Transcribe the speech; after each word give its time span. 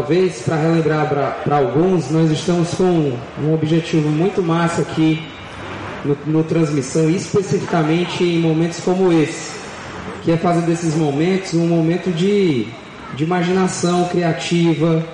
Talvez 0.00 0.40
para 0.40 0.56
relembrar 0.56 1.42
para 1.44 1.56
alguns, 1.58 2.10
nós 2.10 2.30
estamos 2.30 2.70
com 2.70 3.12
um 3.38 3.52
objetivo 3.52 4.08
muito 4.08 4.42
massa 4.42 4.80
aqui 4.80 5.22
no, 6.02 6.16
no 6.24 6.42
transmissão, 6.42 7.10
especificamente 7.10 8.24
em 8.24 8.40
momentos 8.40 8.80
como 8.80 9.12
esse, 9.12 9.52
que 10.22 10.32
é 10.32 10.38
fazer 10.38 10.62
desses 10.62 10.94
momentos 10.94 11.52
um 11.52 11.66
momento 11.66 12.10
de, 12.12 12.66
de 13.14 13.24
imaginação 13.24 14.08
criativa, 14.08 15.04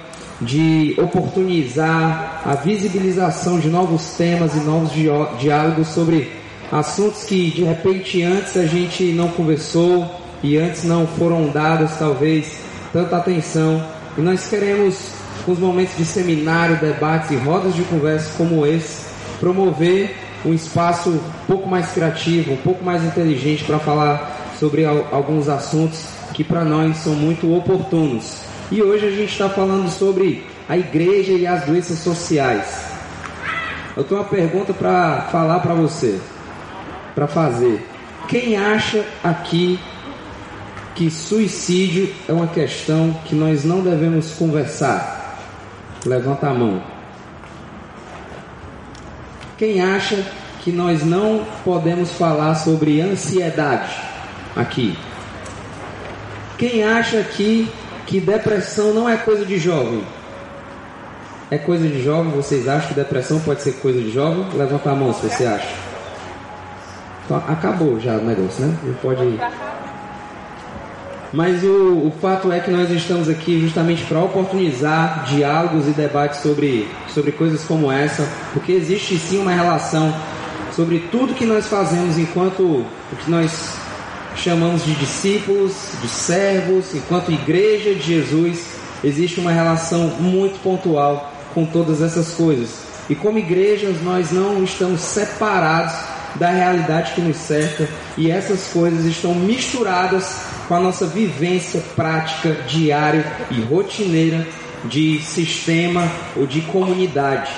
de 0.40 0.94
oportunizar 0.98 2.42
a 2.44 2.54
visibilização 2.54 3.58
de 3.58 3.68
novos 3.68 4.14
temas 4.16 4.54
e 4.54 4.60
novos 4.60 4.92
diálogos 5.40 5.88
sobre 5.88 6.30
assuntos 6.70 7.24
que 7.24 7.50
de 7.50 7.64
repente 7.64 8.22
antes 8.22 8.56
a 8.56 8.66
gente 8.66 9.02
não 9.06 9.30
conversou 9.30 10.08
e 10.44 10.56
antes 10.56 10.84
não 10.84 11.08
foram 11.08 11.48
dados 11.48 11.90
talvez 11.98 12.60
tanta 12.92 13.16
atenção. 13.16 13.95
E 14.16 14.20
nós 14.20 14.46
queremos, 14.48 15.10
com 15.44 15.52
os 15.52 15.58
momentos 15.58 15.96
de 15.96 16.04
seminário, 16.04 16.76
debates 16.76 17.30
e 17.30 17.36
rodas 17.36 17.74
de 17.74 17.82
conversa 17.82 18.30
como 18.36 18.66
esse, 18.66 19.06
promover 19.38 20.16
um 20.44 20.54
espaço 20.54 21.10
um 21.10 21.46
pouco 21.46 21.68
mais 21.68 21.90
criativo, 21.90 22.52
um 22.52 22.58
pouco 22.58 22.84
mais 22.84 23.04
inteligente 23.04 23.64
para 23.64 23.78
falar 23.78 24.54
sobre 24.58 24.84
alguns 24.84 25.48
assuntos 25.48 26.06
que 26.32 26.42
para 26.42 26.64
nós 26.64 26.96
são 26.98 27.14
muito 27.14 27.54
oportunos. 27.54 28.40
E 28.70 28.82
hoje 28.82 29.06
a 29.06 29.10
gente 29.10 29.32
está 29.32 29.48
falando 29.48 29.90
sobre 29.90 30.44
a 30.68 30.76
igreja 30.76 31.32
e 31.32 31.46
as 31.46 31.64
doenças 31.64 31.98
sociais. 31.98 32.84
Eu 33.96 34.04
tenho 34.04 34.20
uma 34.20 34.28
pergunta 34.28 34.74
para 34.74 35.22
falar 35.32 35.60
para 35.60 35.74
você, 35.74 36.20
para 37.14 37.26
fazer. 37.26 37.86
Quem 38.28 38.56
acha 38.56 39.04
aqui 39.22 39.78
que 40.96 41.10
suicídio 41.10 42.12
é 42.26 42.32
uma 42.32 42.48
questão 42.48 43.12
que 43.26 43.34
nós 43.34 43.64
não 43.64 43.82
devemos 43.82 44.32
conversar? 44.32 45.38
Levanta 46.04 46.48
a 46.48 46.54
mão. 46.54 46.82
Quem 49.58 49.80
acha 49.80 50.24
que 50.64 50.72
nós 50.72 51.04
não 51.04 51.46
podemos 51.64 52.10
falar 52.12 52.54
sobre 52.56 53.00
ansiedade 53.00 53.94
aqui? 54.56 54.98
Quem 56.58 56.82
acha 56.82 57.22
que 57.22 57.68
que 58.06 58.20
depressão 58.20 58.94
não 58.94 59.08
é 59.08 59.16
coisa 59.16 59.44
de 59.44 59.58
jovem. 59.58 60.02
É 61.50 61.58
coisa 61.58 61.86
de 61.86 62.02
jovem? 62.02 62.32
Vocês 62.32 62.68
acham 62.68 62.88
que 62.88 62.94
depressão 62.94 63.40
pode 63.40 63.62
ser 63.62 63.72
coisa 63.74 64.00
de 64.00 64.10
jovem? 64.10 64.46
Levanta 64.54 64.90
a 64.90 64.94
mão 64.94 65.12
se 65.12 65.28
você 65.28 65.44
acha. 65.44 65.74
Então, 67.24 67.36
acabou 67.48 67.98
já 67.98 68.12
o 68.12 68.24
negócio, 68.24 68.64
né? 68.64 68.78
Não 68.84 68.94
pode 68.94 69.24
ir. 69.24 69.40
Mas 71.32 71.62
o, 71.62 72.06
o 72.06 72.12
fato 72.20 72.52
é 72.52 72.60
que 72.60 72.70
nós 72.70 72.90
estamos 72.90 73.28
aqui 73.28 73.60
justamente 73.60 74.04
para 74.04 74.20
oportunizar 74.20 75.24
diálogos 75.24 75.88
e 75.88 75.90
debates 75.90 76.40
sobre, 76.40 76.88
sobre 77.08 77.32
coisas 77.32 77.64
como 77.64 77.90
essa, 77.90 78.28
porque 78.52 78.72
existe 78.72 79.18
sim 79.18 79.38
uma 79.38 79.52
relação 79.52 80.14
sobre 80.74 81.00
tudo 81.10 81.34
que 81.34 81.44
nós 81.44 81.66
fazemos 81.66 82.18
enquanto 82.18 82.62
o 82.62 83.16
que 83.16 83.30
nós 83.30 83.74
chamamos 84.36 84.84
de 84.84 84.94
discípulos, 84.94 85.72
de 86.02 86.08
servos, 86.08 86.94
enquanto 86.94 87.32
igreja 87.32 87.94
de 87.94 88.02
Jesus, 88.02 88.66
existe 89.02 89.40
uma 89.40 89.50
relação 89.50 90.08
muito 90.20 90.62
pontual 90.62 91.32
com 91.54 91.64
todas 91.64 92.02
essas 92.02 92.34
coisas. 92.34 92.86
E 93.08 93.14
como 93.14 93.38
igrejas, 93.38 94.02
nós 94.02 94.30
não 94.30 94.62
estamos 94.62 95.00
separados 95.00 95.94
da 96.34 96.50
realidade 96.50 97.12
que 97.14 97.20
nos 97.20 97.36
cerca 97.36 97.88
e 98.16 98.30
essas 98.30 98.66
coisas 98.72 99.04
estão 99.06 99.34
misturadas 99.34 100.36
com 100.68 100.74
a 100.74 100.80
nossa 100.80 101.06
vivência 101.06 101.82
prática, 101.94 102.52
diária 102.66 103.24
e 103.50 103.60
rotineira 103.60 104.46
de 104.84 105.20
sistema 105.20 106.10
ou 106.36 106.46
de 106.46 106.60
comunidade. 106.62 107.50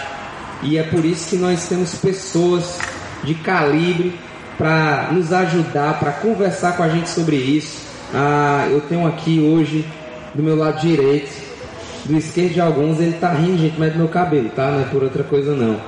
E 0.62 0.76
é 0.76 0.82
por 0.82 1.04
isso 1.04 1.30
que 1.30 1.36
nós 1.36 1.69
temos 1.69 1.94
pessoas 1.94 2.78
de 3.22 3.34
calibre 3.34 4.14
para 4.56 5.08
nos 5.12 5.32
ajudar, 5.32 5.98
para 6.00 6.12
conversar 6.12 6.76
com 6.76 6.82
a 6.82 6.88
gente 6.88 7.08
sobre 7.08 7.36
isso. 7.36 7.86
Ah, 8.12 8.66
eu 8.70 8.80
tenho 8.80 9.06
aqui 9.06 9.40
hoje, 9.40 9.84
do 10.34 10.42
meu 10.42 10.56
lado 10.56 10.80
direito, 10.80 11.30
do 12.04 12.16
esquerdo 12.16 12.54
de 12.54 12.60
alguns, 12.60 12.98
ele 13.00 13.12
tá 13.12 13.32
rindo, 13.32 13.58
gente, 13.58 13.78
mas 13.78 13.90
é 13.90 13.92
do 13.92 13.98
meu 13.98 14.08
cabelo, 14.08 14.48
tá? 14.50 14.70
Não 14.70 14.80
é 14.80 14.84
por 14.84 15.02
outra 15.02 15.22
coisa 15.22 15.54
não. 15.54 15.80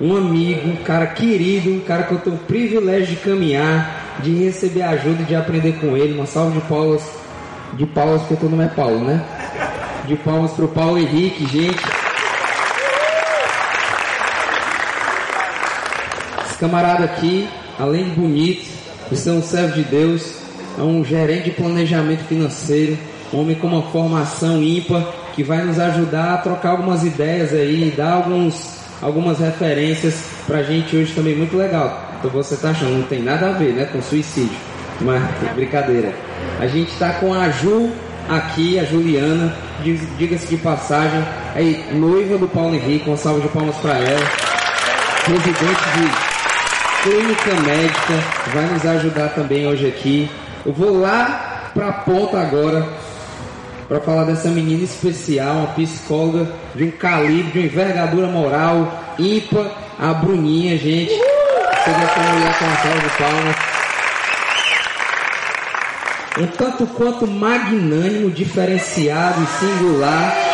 Um 0.00 0.16
amigo, 0.16 0.68
um 0.68 0.76
cara 0.76 1.06
querido, 1.06 1.70
um 1.70 1.80
cara 1.80 2.04
que 2.04 2.12
eu 2.12 2.18
tenho 2.18 2.36
o 2.36 2.38
privilégio 2.38 3.08
de 3.08 3.16
caminhar, 3.16 3.99
de 4.20 4.44
receber 4.44 4.82
ajuda, 4.82 5.24
de 5.24 5.34
aprender 5.34 5.72
com 5.80 5.96
ele. 5.96 6.14
Uma 6.14 6.26
salva 6.26 6.52
de 6.52 6.60
palmas, 6.60 7.02
de 7.74 7.86
palmas 7.86 8.22
porque 8.22 8.36
teu 8.36 8.48
nome 8.48 8.64
é 8.64 8.68
Paulo, 8.68 9.00
né? 9.00 9.24
De 10.06 10.16
palmas 10.16 10.52
pro 10.52 10.68
Paulo 10.68 10.98
Henrique, 10.98 11.46
gente. 11.46 11.80
Esse 16.46 16.58
camarada 16.58 17.04
aqui, 17.04 17.48
além 17.78 18.04
de 18.04 18.10
bonito, 18.10 18.66
de 19.10 19.16
ser 19.16 19.30
um 19.30 19.42
servo 19.42 19.74
de 19.74 19.84
Deus, 19.84 20.34
é 20.78 20.82
um 20.82 21.04
gerente 21.04 21.44
de 21.44 21.50
planejamento 21.50 22.24
financeiro, 22.24 22.96
um 23.32 23.40
homem 23.40 23.56
com 23.56 23.66
uma 23.66 23.82
formação 23.90 24.62
ímpar 24.62 25.04
que 25.34 25.42
vai 25.42 25.64
nos 25.64 25.78
ajudar 25.78 26.34
a 26.34 26.38
trocar 26.38 26.70
algumas 26.70 27.04
ideias 27.04 27.52
aí, 27.52 27.92
dar 27.96 28.14
alguns, 28.14 28.78
algumas 29.00 29.38
referências 29.38 30.24
pra 30.46 30.62
gente 30.62 30.96
hoje 30.96 31.12
também 31.14 31.36
muito 31.36 31.56
legal. 31.56 32.09
Então 32.20 32.30
você 32.30 32.54
tá 32.54 32.68
achando, 32.68 32.98
não 32.98 33.06
tem 33.06 33.22
nada 33.22 33.48
a 33.48 33.52
ver, 33.52 33.72
né, 33.72 33.86
com 33.86 34.02
suicídio. 34.02 34.56
Mas 35.00 35.22
brincadeira. 35.54 36.12
A 36.60 36.66
gente 36.66 36.92
está 36.92 37.14
com 37.14 37.32
a 37.32 37.48
Ju 37.48 37.90
aqui, 38.28 38.78
a 38.78 38.84
Juliana, 38.84 39.56
diga-se 40.18 40.46
de 40.46 40.58
passagem, 40.58 41.24
aí, 41.54 41.82
noiva 41.92 42.36
do 42.36 42.46
Paulo 42.46 42.74
Henrique, 42.74 43.08
uma 43.08 43.16
salva 43.16 43.40
de 43.40 43.48
palmas 43.48 43.76
para 43.76 43.96
ela. 43.96 44.20
Presidente 45.24 45.56
de 45.96 46.30
clínica 47.02 47.54
médica 47.62 48.14
vai 48.52 48.66
nos 48.66 48.84
ajudar 48.84 49.30
também 49.30 49.66
hoje 49.66 49.88
aqui. 49.88 50.30
Eu 50.66 50.74
vou 50.74 51.00
lá 51.00 51.70
para 51.72 51.88
a 51.88 51.92
ponta 51.92 52.38
agora 52.38 52.86
para 53.88 54.00
falar 54.00 54.24
dessa 54.24 54.48
menina 54.48 54.84
especial, 54.84 55.56
uma 55.56 55.66
psicóloga 55.68 56.52
de 56.74 56.84
um 56.84 56.90
calibre, 56.90 57.50
de 57.50 57.58
uma 57.58 57.66
envergadura 57.66 58.26
moral 58.26 59.00
ímpar, 59.18 59.66
a 59.98 60.12
Bruninha, 60.14 60.76
gente. 60.78 61.12
Essa 61.80 62.20
mulher 62.32 62.58
com 62.58 62.68
de 63.00 63.16
palmas. 63.16 63.56
Um 66.38 66.46
tanto 66.56 66.86
quanto 66.86 67.26
magnânimo, 67.26 68.30
diferenciado 68.30 69.42
e 69.42 69.46
singular 69.46 70.50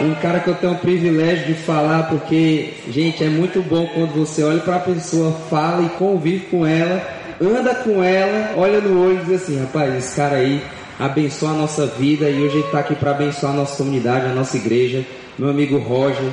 um 0.00 0.14
cara 0.14 0.38
que 0.40 0.48
eu 0.48 0.54
tenho 0.54 0.74
o 0.74 0.78
privilégio 0.78 1.46
de 1.46 1.54
falar, 1.54 2.04
porque, 2.04 2.74
gente, 2.88 3.24
é 3.24 3.28
muito 3.28 3.60
bom 3.62 3.86
quando 3.94 4.14
você 4.14 4.42
olha 4.44 4.60
para 4.60 4.76
a 4.76 4.80
pessoa, 4.80 5.32
fala 5.50 5.82
e 5.84 5.88
convive 5.90 6.46
com 6.46 6.66
ela, 6.66 7.02
anda 7.40 7.74
com 7.74 8.02
ela, 8.02 8.54
olha 8.56 8.80
no 8.80 9.04
olho 9.04 9.20
e 9.20 9.24
diz 9.24 9.42
assim: 9.42 9.60
rapaz, 9.60 9.94
esse 9.96 10.14
cara 10.14 10.36
aí 10.36 10.62
abençoa 10.98 11.50
a 11.50 11.54
nossa 11.54 11.86
vida 11.86 12.28
e 12.28 12.42
hoje 12.42 12.58
ele 12.58 12.66
está 12.66 12.80
aqui 12.80 12.94
para 12.94 13.10
abençoar 13.10 13.52
a 13.52 13.56
nossa 13.56 13.76
comunidade, 13.76 14.26
a 14.26 14.34
nossa 14.34 14.56
igreja. 14.56 15.04
Meu 15.36 15.50
amigo 15.50 15.78
Roger, 15.78 16.32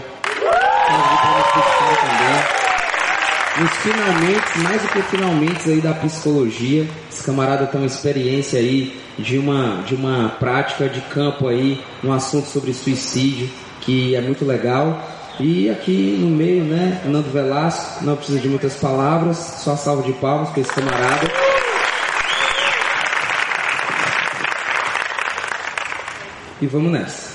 nos 3.59 3.71
finalmente, 3.77 4.59
mais 4.59 4.81
do 4.81 4.87
que 4.89 5.01
finalmente 5.03 5.69
aí 5.69 5.79
da 5.79 5.93
psicologia, 5.93 6.87
esse 7.09 7.23
camarada 7.23 7.65
tem 7.67 7.79
uma 7.79 7.87
experiência 7.87 8.59
aí 8.59 8.99
de 9.17 9.37
uma, 9.37 9.81
de 9.83 9.95
uma 9.95 10.29
prática 10.39 10.89
de 10.89 10.99
campo 11.01 11.47
aí, 11.47 11.81
um 12.03 12.11
assunto 12.11 12.47
sobre 12.47 12.73
suicídio, 12.73 13.49
que 13.81 14.13
é 14.15 14.21
muito 14.21 14.43
legal. 14.43 15.01
E 15.39 15.69
aqui 15.69 16.17
no 16.19 16.27
meio, 16.27 16.63
né, 16.63 17.01
Nando 17.05 17.29
Velasco, 17.29 18.03
não 18.03 18.15
precisa 18.15 18.39
de 18.39 18.49
muitas 18.49 18.75
palavras, 18.75 19.37
só 19.37 19.75
salva 19.75 20.03
de 20.03 20.13
palmas 20.13 20.49
para 20.49 20.61
esse 20.61 20.71
camarada. 20.71 21.27
E 26.61 26.67
vamos 26.67 26.91
nessa. 26.91 27.34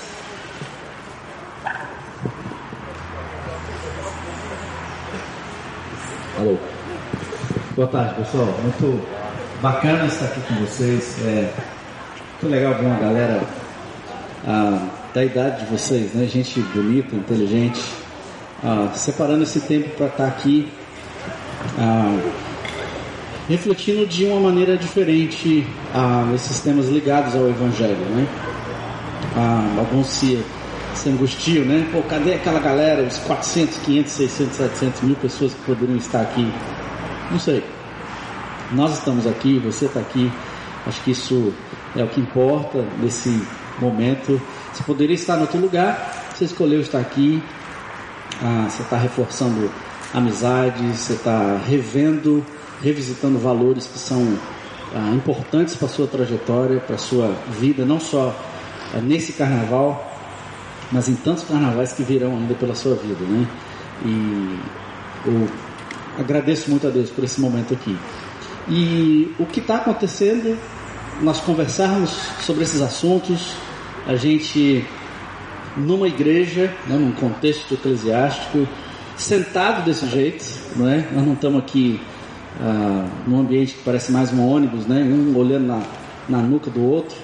Boa 7.81 7.89
tarde, 7.89 8.13
pessoal. 8.13 8.45
Muito 8.61 9.01
bacana 9.59 10.05
estar 10.05 10.25
aqui 10.25 10.39
com 10.41 10.53
vocês. 10.63 11.17
É 11.25 11.51
muito 12.39 12.53
legal 12.53 12.75
ver 12.75 12.85
uma 12.85 12.99
galera 12.99 13.41
ah, 14.45 14.87
da 15.11 15.25
idade 15.25 15.65
de 15.65 15.71
vocês, 15.71 16.13
né? 16.13 16.27
Gente 16.27 16.59
bonita, 16.59 17.15
inteligente, 17.15 17.81
ah, 18.63 18.91
separando 18.93 19.41
esse 19.41 19.61
tempo 19.61 19.89
para 19.97 20.05
estar 20.05 20.27
aqui, 20.27 20.71
ah, 21.79 22.19
refletindo 23.49 24.05
de 24.05 24.25
uma 24.25 24.39
maneira 24.39 24.77
diferente 24.77 25.67
ah, 25.91 26.31
esses 26.35 26.59
temas 26.59 26.87
ligados 26.87 27.35
ao 27.35 27.49
Evangelho, 27.49 28.05
né? 28.11 28.27
Ah, 29.35 29.75
alguns 29.79 30.05
se 30.05 30.39
se 30.93 31.09
angustiam, 31.09 31.65
né? 31.65 31.89
Pô, 31.91 32.03
cadê 32.03 32.35
aquela 32.35 32.59
galera, 32.59 33.01
os 33.01 33.17
400, 33.17 33.77
500, 33.77 34.11
600, 34.11 34.55
700 34.55 35.01
mil 35.01 35.15
pessoas 35.15 35.51
que 35.51 35.61
poderiam 35.61 35.97
estar 35.97 36.21
aqui? 36.21 36.47
Não 37.31 37.39
sei. 37.39 37.63
Nós 38.73 38.91
estamos 38.97 39.25
aqui, 39.25 39.57
você 39.59 39.85
está 39.85 40.01
aqui. 40.01 40.29
Acho 40.85 41.01
que 41.01 41.11
isso 41.11 41.53
é 41.95 42.03
o 42.03 42.07
que 42.07 42.19
importa 42.19 42.85
nesse 42.99 43.41
momento. 43.79 44.41
Você 44.73 44.83
poderia 44.83 45.15
estar 45.15 45.37
em 45.37 45.41
outro 45.41 45.57
lugar, 45.57 46.33
você 46.33 46.43
escolheu 46.43 46.81
estar 46.81 46.99
aqui, 46.99 47.41
ah, 48.41 48.67
você 48.69 48.81
está 48.81 48.97
reforçando 48.97 49.71
amizades, 50.13 50.99
você 50.99 51.13
está 51.13 51.57
revendo, 51.65 52.45
revisitando 52.81 53.39
valores 53.39 53.87
que 53.87 53.97
são 53.97 54.37
ah, 54.93 55.11
importantes 55.15 55.75
para 55.75 55.85
a 55.85 55.89
sua 55.89 56.07
trajetória, 56.07 56.81
para 56.81 56.95
a 56.95 56.99
sua 56.99 57.33
vida, 57.59 57.85
não 57.85 57.99
só 57.99 58.35
ah, 58.93 58.97
nesse 58.97 59.33
carnaval, 59.33 60.11
mas 60.91 61.07
em 61.07 61.15
tantos 61.15 61.45
carnavais 61.45 61.93
que 61.93 62.03
virão 62.03 62.33
ainda 62.33 62.55
pela 62.55 62.75
sua 62.75 62.95
vida, 62.95 63.23
né? 63.23 63.47
E 64.03 64.59
eu 65.25 65.47
agradeço 66.21 66.69
muito 66.69 66.87
a 66.87 66.89
Deus 66.89 67.09
por 67.09 67.23
esse 67.23 67.39
momento 67.41 67.73
aqui. 67.73 67.97
E 68.69 69.33
o 69.39 69.45
que 69.45 69.59
está 69.59 69.77
acontecendo, 69.77 70.57
nós 71.21 71.39
conversarmos 71.39 72.11
sobre 72.41 72.63
esses 72.63 72.81
assuntos, 72.81 73.55
a 74.07 74.15
gente 74.15 74.85
numa 75.75 76.07
igreja, 76.07 76.73
né, 76.87 76.95
num 76.95 77.11
contexto 77.11 77.73
eclesiástico, 77.73 78.67
sentado 79.15 79.85
desse 79.85 80.07
jeito, 80.07 80.43
não 80.75 80.89
é? 80.89 81.07
Nós 81.11 81.25
não 81.25 81.33
estamos 81.33 81.59
aqui 81.59 81.99
ah, 82.59 83.05
num 83.27 83.39
ambiente 83.39 83.73
que 83.73 83.83
parece 83.83 84.11
mais 84.11 84.33
um 84.33 84.45
ônibus, 84.45 84.85
né? 84.85 85.01
Um 85.01 85.35
olhando 85.37 85.67
na, 85.67 85.81
na 86.27 86.37
nuca 86.39 86.69
do 86.69 86.83
outro, 86.83 87.15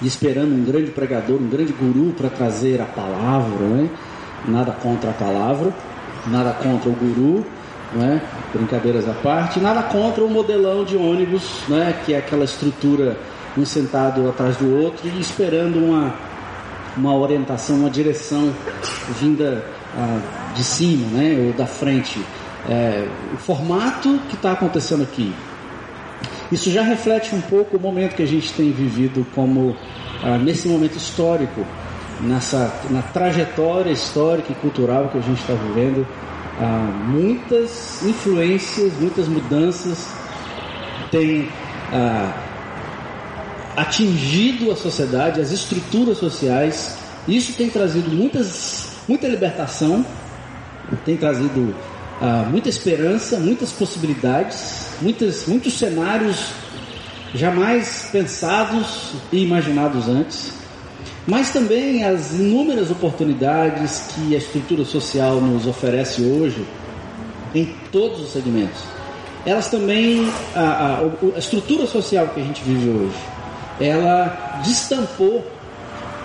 e 0.00 0.06
esperando 0.06 0.52
um 0.52 0.64
grande 0.64 0.90
pregador, 0.90 1.40
um 1.40 1.48
grande 1.48 1.72
guru 1.72 2.12
para 2.12 2.28
trazer 2.28 2.80
a 2.80 2.84
palavra, 2.84 3.66
né? 3.66 3.90
Nada 4.46 4.72
contra 4.72 5.10
a 5.10 5.14
palavra, 5.14 5.72
nada 6.26 6.52
contra 6.52 6.88
o 6.88 6.92
guru, 6.92 7.44
né? 7.94 8.20
Brincadeiras 8.52 9.08
à 9.08 9.12
parte, 9.14 9.60
nada 9.60 9.82
contra 9.82 10.24
o 10.24 10.30
modelão 10.30 10.84
de 10.84 10.96
ônibus, 10.96 11.62
né? 11.68 11.94
Que 12.04 12.14
é 12.14 12.18
aquela 12.18 12.44
estrutura 12.44 13.16
um 13.56 13.64
sentado 13.64 14.28
atrás 14.28 14.56
do 14.56 14.82
outro 14.82 15.08
e 15.08 15.20
esperando 15.20 15.78
uma 15.78 16.14
uma 16.96 17.14
orientação, 17.14 17.76
uma 17.76 17.90
direção 17.90 18.52
vinda 19.18 19.64
ah, 19.96 20.20
de 20.54 20.62
cima, 20.62 21.06
né, 21.08 21.46
ou 21.46 21.52
da 21.52 21.66
frente. 21.66 22.20
É, 22.68 23.08
o 23.34 23.36
formato 23.38 24.20
que 24.28 24.36
está 24.36 24.52
acontecendo 24.52 25.02
aqui. 25.02 25.34
Isso 26.50 26.70
já 26.70 26.82
reflete 26.82 27.34
um 27.34 27.40
pouco 27.40 27.76
o 27.76 27.80
momento 27.80 28.14
que 28.14 28.22
a 28.22 28.26
gente 28.26 28.52
tem 28.52 28.70
vivido 28.70 29.26
como 29.34 29.76
ah, 30.22 30.38
nesse 30.38 30.68
momento 30.68 30.96
histórico, 30.96 31.64
nessa 32.20 32.72
na 32.90 33.02
trajetória 33.02 33.90
histórica 33.90 34.52
e 34.52 34.54
cultural 34.54 35.08
que 35.08 35.18
a 35.18 35.22
gente 35.22 35.40
está 35.40 35.54
vivendo. 35.54 36.06
Ah, 36.64 37.08
muitas 37.08 38.04
influências, 38.04 38.92
muitas 39.00 39.26
mudanças 39.26 40.06
têm 41.10 41.48
ah, 41.92 42.32
atingido 43.76 44.70
a 44.70 44.76
sociedade, 44.76 45.40
as 45.40 45.50
estruturas 45.50 46.18
sociais. 46.18 46.96
Isso 47.26 47.54
tem 47.54 47.68
trazido 47.68 48.08
muitas, 48.10 48.92
muita 49.08 49.26
libertação, 49.26 50.06
tem 51.04 51.16
trazido 51.16 51.74
uh, 52.20 52.48
muita 52.48 52.68
esperança, 52.68 53.40
muitas 53.40 53.72
possibilidades, 53.72 54.90
muitas, 55.00 55.46
muitos 55.46 55.76
cenários 55.76 56.52
jamais 57.34 58.08
pensados 58.12 59.14
e 59.32 59.42
imaginados 59.42 60.08
antes, 60.08 60.61
mas 61.26 61.50
também 61.50 62.04
as 62.04 62.32
inúmeras 62.32 62.90
oportunidades 62.90 64.12
que 64.14 64.34
a 64.34 64.38
estrutura 64.38 64.84
social 64.84 65.40
nos 65.40 65.66
oferece 65.66 66.22
hoje 66.22 66.66
em 67.54 67.72
todos 67.90 68.20
os 68.20 68.32
segmentos. 68.32 68.80
Elas 69.44 69.68
também, 69.68 70.28
a, 70.54 70.60
a, 70.60 70.98
a 71.34 71.38
estrutura 71.38 71.86
social 71.86 72.28
que 72.28 72.40
a 72.40 72.44
gente 72.44 72.62
vive 72.62 72.88
hoje, 72.88 73.16
ela 73.80 74.60
destampou 74.64 75.44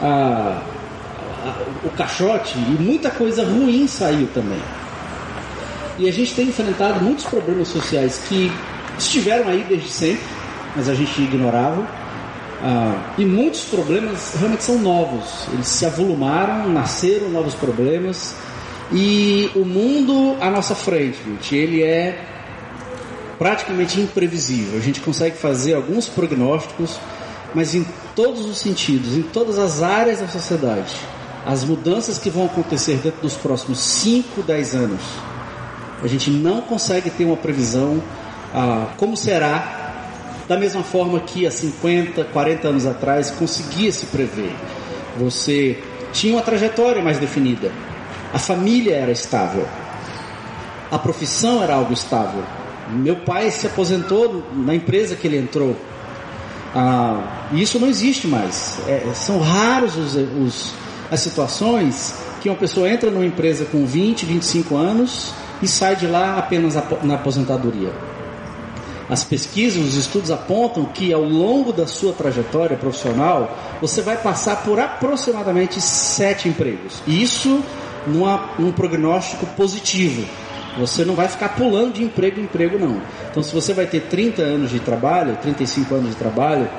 a, 0.02 0.62
o 1.84 1.90
caixote 1.92 2.58
e 2.58 2.82
muita 2.82 3.10
coisa 3.10 3.44
ruim 3.44 3.88
saiu 3.88 4.28
também. 4.34 4.62
E 6.00 6.08
a 6.08 6.12
gente 6.12 6.36
tem 6.36 6.48
enfrentado 6.48 7.04
muitos 7.04 7.26
problemas 7.26 7.68
sociais 7.70 8.24
que 8.28 8.52
estiveram 8.98 9.50
aí 9.50 9.66
desde 9.68 9.90
sempre, 9.90 10.24
mas 10.76 10.88
a 10.88 10.94
gente 10.94 11.20
ignorava. 11.22 11.88
Ah, 12.62 13.14
e 13.18 13.26
muitos 13.26 13.66
problemas 13.66 14.34
realmente 14.36 14.64
são 14.64 14.80
novos. 14.80 15.48
Eles 15.54 15.68
se 15.68 15.86
avolumaram, 15.86 16.70
nasceram 16.70 17.30
novos 17.30 17.54
problemas. 17.54 18.36
E 18.92 19.52
o 19.56 19.66
mundo 19.66 20.38
à 20.42 20.50
nossa 20.50 20.74
frente, 20.74 21.18
gente, 21.24 21.56
ele 21.56 21.84
é 21.84 22.24
praticamente 23.38 24.00
imprevisível. 24.00 24.80
A 24.80 24.82
gente 24.82 25.02
consegue 25.02 25.38
fazer 25.38 25.74
alguns 25.74 26.08
prognósticos, 26.08 26.98
mas 27.54 27.76
em 27.76 27.86
todos 28.16 28.46
os 28.46 28.58
sentidos, 28.58 29.16
em 29.16 29.22
todas 29.22 29.60
as 29.60 29.84
áreas 29.84 30.20
da 30.20 30.28
sociedade. 30.28 30.96
As 31.46 31.64
mudanças 31.64 32.18
que 32.18 32.30
vão 32.30 32.46
acontecer 32.46 32.98
dentro 32.98 33.22
dos 33.22 33.36
próximos 33.36 33.80
5, 33.80 34.42
10 34.42 34.76
anos. 34.76 35.02
A 36.02 36.08
gente 36.08 36.30
não 36.30 36.62
consegue 36.62 37.10
ter 37.10 37.26
uma 37.26 37.38
previsão 37.38 38.02
ah, 38.54 38.88
como 38.98 39.16
será 39.16 39.77
da 40.48 40.58
mesma 40.58 40.84
forma 40.84 41.20
que 41.20 41.46
há 41.46 41.52
50, 41.52 42.24
40 42.26 42.68
anos 42.68 42.86
atrás 42.86 43.32
conseguia 43.32 43.92
se 43.92 44.06
prever. 44.08 44.56
Você 45.18 45.78
tinha 46.14 46.34
uma 46.34 46.42
trajetória 46.42 47.02
mais 47.02 47.18
definida. 47.18 47.72
A 48.34 48.40
família 48.40 48.96
era 48.96 49.12
estável. 49.12 49.68
A 50.90 50.98
profissão 50.98 51.62
era 51.62 51.76
algo 51.76 51.92
estável. 51.92 52.44
Meu 52.90 53.18
pai 53.18 53.52
se 53.52 53.68
aposentou 53.68 54.44
na 54.54 54.74
empresa 54.74 55.16
que 55.16 55.28
ele 55.28 55.38
entrou. 55.38 55.76
Ah, 56.74 57.48
isso 57.52 57.80
não 57.80 57.88
existe 57.88 58.28
mais. 58.28 58.80
É, 58.88 59.12
são 59.14 59.40
raros 59.40 59.98
os, 59.98 60.16
os, 60.16 60.74
as 61.12 61.20
situações 61.20 62.16
que 62.42 62.50
uma 62.50 62.56
pessoa 62.56 62.90
entra 62.90 63.12
numa 63.12 63.26
empresa 63.26 63.66
com 63.66 63.86
20, 63.86 64.26
25 64.26 64.76
anos 64.78 65.34
e 65.62 65.68
sai 65.68 65.96
de 65.96 66.08
lá 66.08 66.38
apenas 66.38 66.76
na 67.04 67.16
aposentadoria. 67.16 67.92
As 69.10 69.24
pesquisas, 69.24 69.82
os 69.82 69.96
estudos 69.96 70.32
apontam 70.32 70.84
que 70.86 71.14
ao 71.14 71.24
longo 71.24 71.72
da 71.72 71.88
sua 71.88 72.12
trajetória 72.12 72.76
profissional 72.76 73.58
você 73.80 74.02
vai 74.02 74.18
passar 74.18 74.64
por 74.64 74.80
aproximadamente 74.80 75.80
sete 75.80 76.50
empregos. 76.50 77.02
Isso 77.08 77.64
numa, 78.06 78.50
num 78.60 78.72
prognóstico 78.72 79.46
positivo. 79.48 80.28
Você 80.78 81.04
não 81.06 81.16
vai 81.16 81.28
ficar 81.28 81.50
pulando 81.50 81.94
de 81.94 82.04
emprego 82.04 82.40
em 82.40 82.44
emprego, 82.44 82.78
não. 82.78 83.02
Então, 83.32 83.42
se 83.42 83.54
você 83.54 83.74
vai 83.74 83.88
ter 83.88 84.02
30 84.02 84.42
anos 84.42 84.70
de 84.70 84.80
trabalho, 84.80 85.36
35 85.38 85.96
anos 85.96 86.10
de 86.12 86.16
trabalho, 86.16 86.70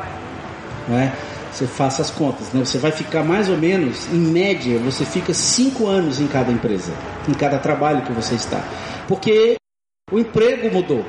né, 0.87 1.13
você 1.51 1.67
faça 1.67 2.03
as 2.03 2.11
contas. 2.11 2.53
Né? 2.53 2.65
Você 2.65 2.79
vai 2.79 2.93
ficar 2.93 3.25
mais 3.25 3.49
ou 3.49 3.57
menos, 3.57 4.07
em 4.13 4.19
média, 4.19 4.79
você 4.79 5.05
fica 5.05 5.35
5 5.35 5.87
anos 5.87 6.21
em 6.21 6.29
cada 6.29 6.53
empresa, 6.53 6.93
em 7.29 7.35
cada 7.35 7.59
trabalho 7.59 8.03
que 8.03 8.13
você 8.13 8.35
está. 8.35 8.63
Porque 9.09 9.57
o 10.13 10.19
emprego 10.19 10.71
mudou. 10.71 11.05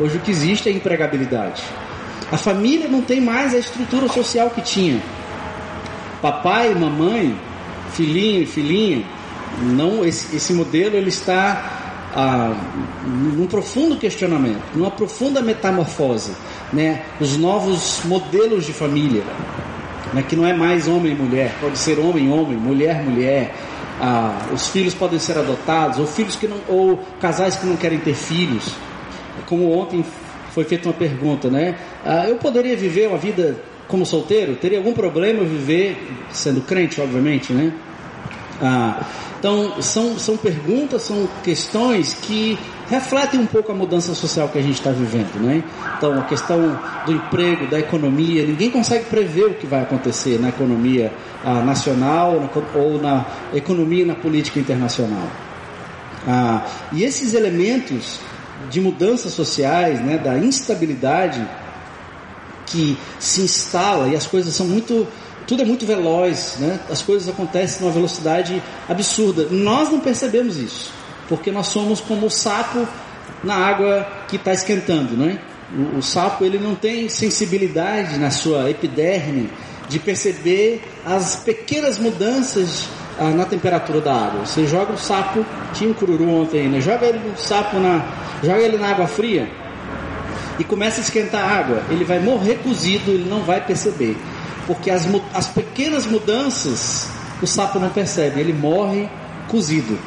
Hoje 0.00 0.16
o 0.16 0.20
que 0.20 0.30
existe 0.30 0.66
é 0.70 0.72
empregabilidade. 0.72 1.62
A 2.32 2.38
família 2.38 2.88
não 2.88 3.02
tem 3.02 3.20
mais 3.20 3.52
a 3.52 3.58
estrutura 3.58 4.08
social 4.08 4.48
que 4.48 4.62
tinha. 4.62 4.98
Papai, 6.22 6.74
mamãe, 6.74 7.36
filhinho 7.92 8.46
filhinha, 8.46 9.04
não 9.60 10.02
esse, 10.02 10.34
esse 10.34 10.54
modelo 10.54 10.96
ele 10.96 11.10
está 11.10 12.10
ah, 12.16 12.54
num 13.04 13.46
profundo 13.46 13.96
questionamento, 13.96 14.62
numa 14.74 14.90
profunda 14.90 15.42
metamorfose, 15.42 16.32
né? 16.72 17.02
Os 17.20 17.36
novos 17.36 18.00
modelos 18.06 18.64
de 18.64 18.72
família, 18.72 19.22
né? 20.14 20.24
que 20.26 20.34
não 20.34 20.46
é 20.46 20.54
mais 20.54 20.88
homem 20.88 21.12
e 21.12 21.14
mulher, 21.14 21.54
pode 21.60 21.76
ser 21.78 21.98
homem 21.98 22.32
homem, 22.32 22.56
mulher 22.56 23.02
mulher. 23.02 23.54
Ah, 24.00 24.46
os 24.50 24.68
filhos 24.68 24.94
podem 24.94 25.18
ser 25.18 25.36
adotados, 25.36 25.98
ou 25.98 26.06
filhos 26.06 26.36
que 26.36 26.48
não, 26.48 26.56
ou 26.68 27.04
casais 27.20 27.56
que 27.56 27.66
não 27.66 27.76
querem 27.76 27.98
ter 27.98 28.14
filhos. 28.14 28.72
Como 29.50 29.72
ontem 29.72 30.04
foi 30.52 30.64
feita 30.64 30.88
uma 30.88 30.94
pergunta, 30.94 31.50
né? 31.50 31.74
Ah, 32.04 32.28
eu 32.28 32.36
poderia 32.36 32.76
viver 32.76 33.08
uma 33.08 33.18
vida 33.18 33.56
como 33.88 34.06
solteiro? 34.06 34.54
Teria 34.54 34.78
algum 34.78 34.92
problema 34.92 35.42
viver 35.44 35.98
sendo 36.30 36.60
crente, 36.60 37.00
obviamente, 37.00 37.52
né? 37.52 37.72
Ah, 38.62 39.04
então, 39.40 39.82
são, 39.82 40.18
são 40.18 40.36
perguntas, 40.36 41.02
são 41.02 41.28
questões 41.42 42.14
que 42.14 42.56
refletem 42.88 43.40
um 43.40 43.46
pouco 43.46 43.72
a 43.72 43.74
mudança 43.74 44.14
social 44.14 44.48
que 44.48 44.58
a 44.58 44.62
gente 44.62 44.74
está 44.74 44.90
vivendo, 44.90 45.40
né? 45.40 45.64
Então, 45.96 46.18
a 46.18 46.22
questão 46.24 46.78
do 47.06 47.12
emprego, 47.12 47.66
da 47.66 47.80
economia, 47.80 48.44
ninguém 48.44 48.70
consegue 48.70 49.06
prever 49.06 49.46
o 49.46 49.54
que 49.54 49.66
vai 49.66 49.82
acontecer 49.82 50.38
na 50.38 50.50
economia 50.50 51.12
ah, 51.44 51.62
nacional 51.62 52.48
ou 52.74 53.00
na 53.00 53.26
economia 53.52 54.02
e 54.02 54.06
na 54.06 54.14
política 54.14 54.60
internacional. 54.60 55.26
Ah, 56.28 56.66
e 56.92 57.02
esses 57.02 57.34
elementos 57.34 58.20
de 58.68 58.80
mudanças 58.80 59.32
sociais, 59.32 60.00
né, 60.00 60.18
da 60.18 60.36
instabilidade 60.36 61.46
que 62.66 62.96
se 63.18 63.42
instala 63.42 64.08
e 64.08 64.16
as 64.16 64.26
coisas 64.26 64.54
são 64.54 64.66
muito 64.66 65.06
tudo 65.46 65.62
é 65.62 65.64
muito 65.64 65.84
veloz, 65.84 66.58
né? 66.60 66.78
as 66.88 67.02
coisas 67.02 67.28
acontecem 67.28 67.80
numa 67.82 67.92
velocidade 67.92 68.62
absurda. 68.88 69.48
Nós 69.50 69.90
não 69.90 69.98
percebemos 69.98 70.56
isso, 70.56 70.92
porque 71.28 71.50
nós 71.50 71.66
somos 71.66 72.00
como 72.00 72.26
o 72.26 72.30
sapo 72.30 72.86
na 73.42 73.56
água 73.56 74.06
que 74.28 74.36
está 74.36 74.52
esquentando. 74.52 75.16
Né? 75.16 75.40
O, 75.76 75.98
o, 75.98 76.02
sapo 76.02 76.44
ele 76.44 76.56
não 76.56 76.76
tem 76.76 77.08
sensibilidade 77.08 78.16
na 78.16 78.30
sua 78.30 78.70
epiderme 78.70 79.50
de 79.88 79.98
perceber 79.98 80.82
as 81.04 81.34
pequenas 81.34 81.98
mudanças 81.98 82.86
ah, 83.20 83.30
na 83.30 83.44
temperatura 83.44 84.00
da 84.00 84.14
água. 84.14 84.46
Você 84.46 84.66
joga 84.66 84.94
o 84.94 84.98
sapo, 84.98 85.44
tinha 85.74 85.90
um 85.90 85.94
cururu 85.94 86.28
ontem, 86.28 86.68
né? 86.68 86.80
Joga 86.80 87.04
ele, 87.04 87.18
o 87.18 87.38
sapo 87.38 87.78
na, 87.78 88.02
joga 88.42 88.60
ele 88.60 88.78
na 88.78 88.88
água 88.88 89.06
fria 89.06 89.46
e 90.58 90.64
começa 90.64 91.00
a 91.00 91.04
esquentar 91.04 91.44
a 91.44 91.58
água. 91.58 91.82
Ele 91.90 92.04
vai 92.04 92.18
morrer 92.18 92.56
cozido, 92.56 93.10
ele 93.10 93.28
não 93.28 93.42
vai 93.42 93.60
perceber, 93.60 94.16
porque 94.66 94.90
as, 94.90 95.06
as 95.34 95.48
pequenas 95.48 96.06
mudanças 96.06 97.08
o 97.42 97.46
sapo 97.46 97.78
não 97.78 97.90
percebe, 97.90 98.40
ele 98.40 98.52
morre 98.52 99.08
cozido. 99.48 99.98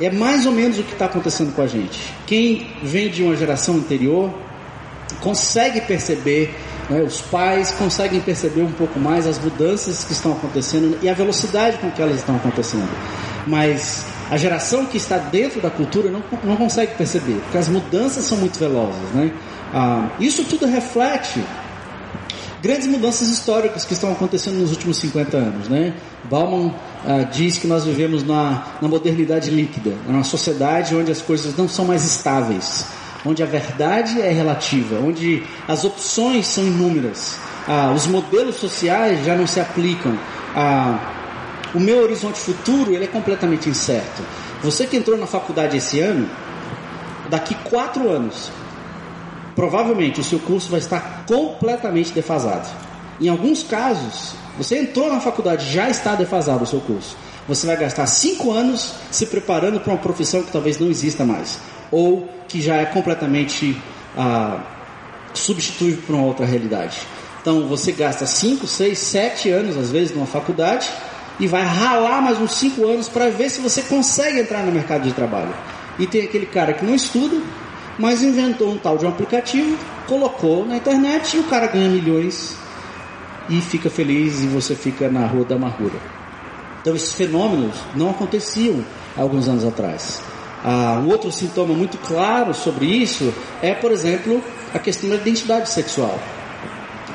É 0.00 0.10
mais 0.10 0.46
ou 0.46 0.52
menos 0.52 0.78
o 0.78 0.82
que 0.82 0.92
está 0.92 1.04
acontecendo 1.04 1.54
com 1.54 1.62
a 1.62 1.66
gente. 1.66 2.12
Quem 2.26 2.68
vem 2.82 3.08
de 3.08 3.22
uma 3.22 3.36
geração 3.36 3.76
anterior 3.76 4.32
consegue 5.20 5.80
perceber, 5.82 6.54
né, 6.90 7.02
os 7.02 7.20
pais 7.20 7.70
conseguem 7.72 8.20
perceber 8.20 8.62
um 8.62 8.72
pouco 8.72 8.98
mais 8.98 9.26
as 9.26 9.38
mudanças 9.38 10.04
que 10.04 10.12
estão 10.12 10.32
acontecendo 10.32 10.98
e 11.02 11.08
a 11.08 11.14
velocidade 11.14 11.78
com 11.78 11.90
que 11.90 12.02
elas 12.02 12.16
estão 12.16 12.36
acontecendo. 12.36 12.88
Mas 13.46 14.06
a 14.30 14.36
geração 14.36 14.86
que 14.86 14.96
está 14.96 15.18
dentro 15.18 15.60
da 15.60 15.70
cultura 15.70 16.10
não, 16.10 16.22
não 16.44 16.56
consegue 16.56 16.94
perceber, 16.94 17.40
porque 17.42 17.58
as 17.58 17.68
mudanças 17.68 18.24
são 18.24 18.38
muito 18.38 18.58
velozes. 18.58 19.10
Né? 19.14 19.32
Ah, 19.72 20.10
isso 20.18 20.44
tudo 20.44 20.66
reflete 20.66 21.42
grandes 22.62 22.86
mudanças 22.86 23.28
históricas 23.28 23.84
que 23.84 23.92
estão 23.92 24.12
acontecendo 24.12 24.58
nos 24.58 24.70
últimos 24.70 24.96
50 24.98 25.36
anos. 25.36 25.68
Né? 25.68 25.94
Bauman 26.24 26.72
ah, 27.04 27.24
diz 27.24 27.58
que 27.58 27.66
nós 27.66 27.84
vivemos 27.84 28.22
na, 28.22 28.78
na 28.80 28.88
modernidade 28.88 29.50
líquida, 29.50 29.94
numa 30.06 30.24
sociedade 30.24 30.94
onde 30.94 31.10
as 31.10 31.20
coisas 31.20 31.56
não 31.56 31.68
são 31.68 31.84
mais 31.84 32.04
estáveis, 32.04 32.86
onde 33.24 33.42
a 33.42 33.46
verdade 33.46 34.20
é 34.20 34.30
relativa, 34.30 34.98
onde 34.98 35.42
as 35.68 35.84
opções 35.84 36.46
são 36.46 36.64
inúmeras, 36.64 37.38
ah, 37.66 37.92
os 37.94 38.06
modelos 38.06 38.56
sociais 38.56 39.24
já 39.24 39.36
não 39.36 39.46
se 39.46 39.60
aplicam. 39.60 40.18
Ah, 40.54 40.98
o 41.74 41.80
meu 41.80 42.02
horizonte 42.02 42.38
futuro 42.38 42.92
ele 42.92 43.04
é 43.04 43.08
completamente 43.08 43.68
incerto. 43.68 44.22
Você 44.62 44.86
que 44.86 44.96
entrou 44.96 45.16
na 45.16 45.26
faculdade 45.26 45.76
esse 45.76 46.00
ano, 46.00 46.28
daqui 47.30 47.54
quatro 47.64 48.10
anos, 48.10 48.50
provavelmente 49.54 50.20
o 50.20 50.24
seu 50.24 50.38
curso 50.38 50.70
vai 50.70 50.80
estar 50.80 51.24
completamente 51.26 52.12
defasado. 52.12 52.68
Em 53.20 53.28
alguns 53.28 53.62
casos, 53.62 54.34
você 54.58 54.78
entrou 54.78 55.10
na 55.10 55.20
faculdade, 55.20 55.72
já 55.72 55.88
está 55.88 56.14
defasado 56.14 56.64
o 56.64 56.66
seu 56.66 56.80
curso. 56.80 57.16
Você 57.48 57.66
vai 57.66 57.76
gastar 57.76 58.06
cinco 58.06 58.52
anos 58.52 58.94
se 59.10 59.26
preparando 59.26 59.80
para 59.80 59.92
uma 59.92 59.98
profissão 59.98 60.42
que 60.42 60.52
talvez 60.52 60.78
não 60.78 60.88
exista 60.88 61.24
mais, 61.24 61.58
ou 61.92 62.28
que 62.48 62.60
já 62.60 62.76
é 62.76 62.86
completamente 62.86 63.76
ah, 64.16 64.60
substituível 65.34 66.02
por 66.04 66.14
uma 66.16 66.24
outra 66.24 66.46
realidade. 66.46 67.06
Então 67.40 67.68
você 67.68 67.92
gasta 67.92 68.26
cinco, 68.26 68.66
seis, 68.66 68.98
sete 68.98 69.50
anos 69.50 69.76
às 69.76 69.90
vezes 69.90 70.14
numa 70.14 70.26
faculdade 70.26 70.88
e 71.38 71.46
vai 71.46 71.62
ralar 71.62 72.22
mais 72.22 72.40
uns 72.40 72.52
cinco 72.52 72.86
anos 72.86 73.08
para 73.08 73.28
ver 73.28 73.50
se 73.50 73.60
você 73.60 73.82
consegue 73.82 74.40
entrar 74.40 74.62
no 74.62 74.72
mercado 74.72 75.02
de 75.02 75.12
trabalho. 75.12 75.54
E 75.98 76.06
tem 76.06 76.22
aquele 76.22 76.46
cara 76.46 76.72
que 76.72 76.84
não 76.84 76.94
estuda, 76.94 77.36
mas 77.98 78.22
inventou 78.22 78.70
um 78.70 78.78
tal 78.78 78.96
de 78.96 79.04
um 79.04 79.08
aplicativo, 79.08 79.76
colocou 80.06 80.64
na 80.66 80.76
internet 80.76 81.36
e 81.36 81.40
o 81.40 81.44
cara 81.44 81.66
ganha 81.66 81.88
milhões 81.88 82.56
e 83.48 83.60
fica 83.60 83.90
feliz 83.90 84.40
e 84.40 84.46
você 84.46 84.74
fica 84.74 85.08
na 85.08 85.26
rua 85.26 85.44
da 85.44 85.56
amargura. 85.56 85.98
Então 86.80 86.94
esses 86.94 87.12
fenômenos 87.12 87.76
não 87.94 88.10
aconteciam 88.10 88.84
alguns 89.16 89.48
anos 89.48 89.64
atrás. 89.64 90.22
Ah, 90.64 91.00
um 91.04 91.10
outro 91.10 91.32
sintoma 91.32 91.74
muito 91.74 91.98
claro 91.98 92.54
sobre 92.54 92.86
isso 92.86 93.32
é, 93.60 93.74
por 93.74 93.90
exemplo, 93.90 94.42
a 94.72 94.78
questão 94.78 95.10
da 95.10 95.16
identidade 95.16 95.68
sexual. 95.68 96.18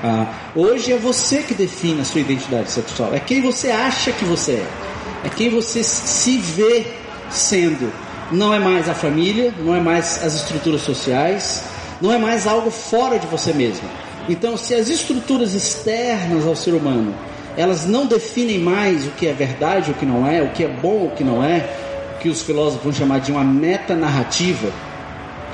Ah, 0.04 0.28
hoje 0.56 0.92
é 0.92 0.98
você 0.98 1.42
que 1.42 1.54
define 1.54 2.02
a 2.02 2.06
sua 2.06 2.22
identidade 2.22 2.70
sexual. 2.70 3.14
É 3.14 3.20
quem 3.20 3.42
você 3.42 3.72
acha 3.72 4.12
que 4.12 4.26
você 4.26 4.54
é. 4.54 4.68
É 5.26 5.30
quem 5.30 5.50
você 5.50 5.84
se 5.84 6.38
vê 6.38 6.86
sendo. 7.30 7.92
Não 8.32 8.54
é 8.54 8.60
mais 8.60 8.90
a 8.90 8.94
família, 8.94 9.54
não 9.58 9.74
é 9.74 9.80
mais 9.80 10.22
as 10.24 10.36
estruturas 10.36 10.82
sociais, 10.82 11.64
não 12.02 12.12
é 12.12 12.18
mais 12.18 12.46
algo 12.46 12.70
fora 12.70 13.18
de 13.18 13.26
você 13.28 13.54
mesmo. 13.54 13.88
Então, 14.30 14.58
se 14.58 14.74
as 14.74 14.90
estruturas 14.90 15.54
externas 15.54 16.46
ao 16.46 16.56
ser 16.56 16.74
humano, 16.74 17.16
elas 17.56 17.86
não 17.86 18.06
definem 18.06 18.60
mais 18.60 19.08
o 19.08 19.12
que 19.12 19.26
é 19.26 19.34
verdade, 19.34 19.92
o 19.92 19.94
que 19.94 20.06
não 20.06 20.28
é, 20.28 20.42
o 20.42 20.50
que 20.50 20.64
é 20.64 20.68
bom, 20.68 21.06
o 21.06 21.12
que 21.12 21.24
não 21.24 21.44
é, 21.44 21.66
que 22.28 22.30
os 22.30 22.42
filósofos 22.42 22.84
vão 22.84 22.94
chamar 22.94 23.20
de 23.20 23.32
uma 23.32 23.44
metanarrativa, 23.44 24.70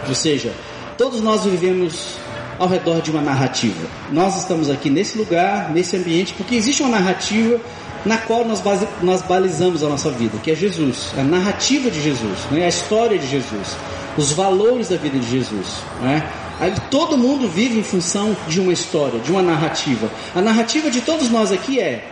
ou 0.07 0.15
seja, 0.15 0.51
todos 0.97 1.21
nós 1.21 1.45
vivemos 1.45 2.15
ao 2.57 2.67
redor 2.67 2.99
de 2.99 3.11
uma 3.11 3.21
narrativa. 3.21 3.87
Nós 4.11 4.37
estamos 4.37 4.71
aqui 4.71 4.89
nesse 4.89 5.17
lugar, 5.17 5.71
nesse 5.71 5.95
ambiente, 5.95 6.33
porque 6.33 6.55
existe 6.55 6.81
uma 6.81 6.97
narrativa 6.97 7.59
na 8.03 8.17
qual 8.17 8.43
nós, 8.43 8.59
base, 8.59 8.87
nós 9.03 9.21
balizamos 9.21 9.83
a 9.83 9.87
nossa 9.87 10.09
vida, 10.09 10.37
que 10.39 10.49
é 10.49 10.55
Jesus, 10.55 11.13
a 11.15 11.23
narrativa 11.23 11.91
de 11.91 12.01
Jesus, 12.01 12.39
né? 12.49 12.65
a 12.65 12.69
história 12.69 13.19
de 13.19 13.27
Jesus, 13.27 13.77
os 14.17 14.31
valores 14.31 14.89
da 14.89 14.97
vida 14.97 15.19
de 15.19 15.29
Jesus. 15.29 15.67
Né? 16.01 16.27
Aí 16.59 16.73
todo 16.89 17.17
mundo 17.17 17.47
vive 17.47 17.79
em 17.79 17.83
função 17.83 18.35
de 18.47 18.59
uma 18.59 18.73
história, 18.73 19.19
de 19.19 19.31
uma 19.31 19.43
narrativa. 19.43 20.09
A 20.35 20.41
narrativa 20.41 20.89
de 20.89 21.01
todos 21.01 21.29
nós 21.29 21.51
aqui 21.51 21.79
é 21.79 22.03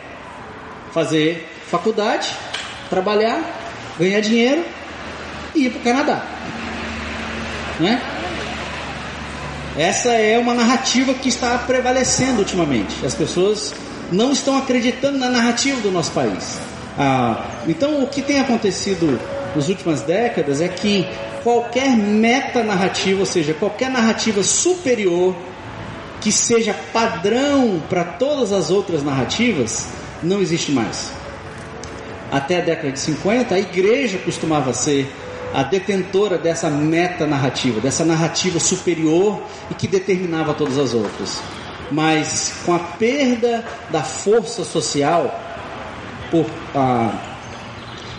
fazer 0.92 1.50
faculdade, 1.68 2.28
trabalhar, 2.90 3.61
ganhar 4.02 4.20
dinheiro 4.22 4.64
e 5.56 5.66
ir 5.66 5.70
para 5.72 5.80
o 5.80 5.84
Canadá. 5.84 6.26
Né? 7.80 8.02
Essa 9.78 10.14
é 10.14 10.38
uma 10.38 10.54
narrativa 10.54 11.14
que 11.14 11.30
está 11.30 11.58
prevalecendo 11.60 12.40
ultimamente. 12.40 13.06
As 13.06 13.16
pessoas 13.16 13.74
não 14.12 14.32
estão 14.32 14.58
acreditando 14.58 15.18
na 15.18 15.30
narrativa 15.30 15.80
do 15.80 15.92
nosso 15.92 16.12
país. 16.12 16.60
Ah, 16.98 17.46
então, 17.68 18.04
o 18.04 18.08
que 18.08 18.22
tem 18.22 18.40
acontecido 18.40 19.20
nas 19.56 19.70
últimas 19.70 20.02
décadas 20.02 20.60
é 20.60 20.68
que 20.68 21.08
qualquer 21.44 21.96
meta 21.96 22.64
narrativa, 22.64 23.22
ou 23.22 23.26
seja, 23.26 23.54
qualquer 23.54 23.90
narrativa 23.90 24.44
superior 24.44 25.36
que 26.20 26.32
seja 26.32 26.76
padrão 26.94 27.82
para 27.90 28.04
todas 28.04 28.52
as 28.52 28.70
outras 28.70 29.04
narrativas, 29.04 29.88
não 30.22 30.42
existe 30.42 30.72
mais. 30.72 31.21
Até 32.32 32.60
a 32.60 32.62
década 32.62 32.94
de 32.94 33.00
50, 33.00 33.54
a 33.54 33.60
igreja 33.60 34.18
costumava 34.20 34.74
ser 34.74 35.12
a 35.54 35.64
detentora 35.64 36.38
dessa 36.38 36.70
meta 36.70 37.28
narrativa, 37.28 37.82
dessa 37.82 38.06
narrativa 38.06 38.58
superior 38.60 39.44
e 39.70 39.74
que 39.74 39.88
determinava 39.88 40.54
todas 40.54 40.78
as 40.78 40.94
outras. 40.94 41.42
Mas 41.92 42.54
com 42.66 42.74
a 42.74 42.80
perda 42.80 43.66
da 43.90 44.02
força 44.02 44.64
social 44.64 45.38
por, 46.32 46.46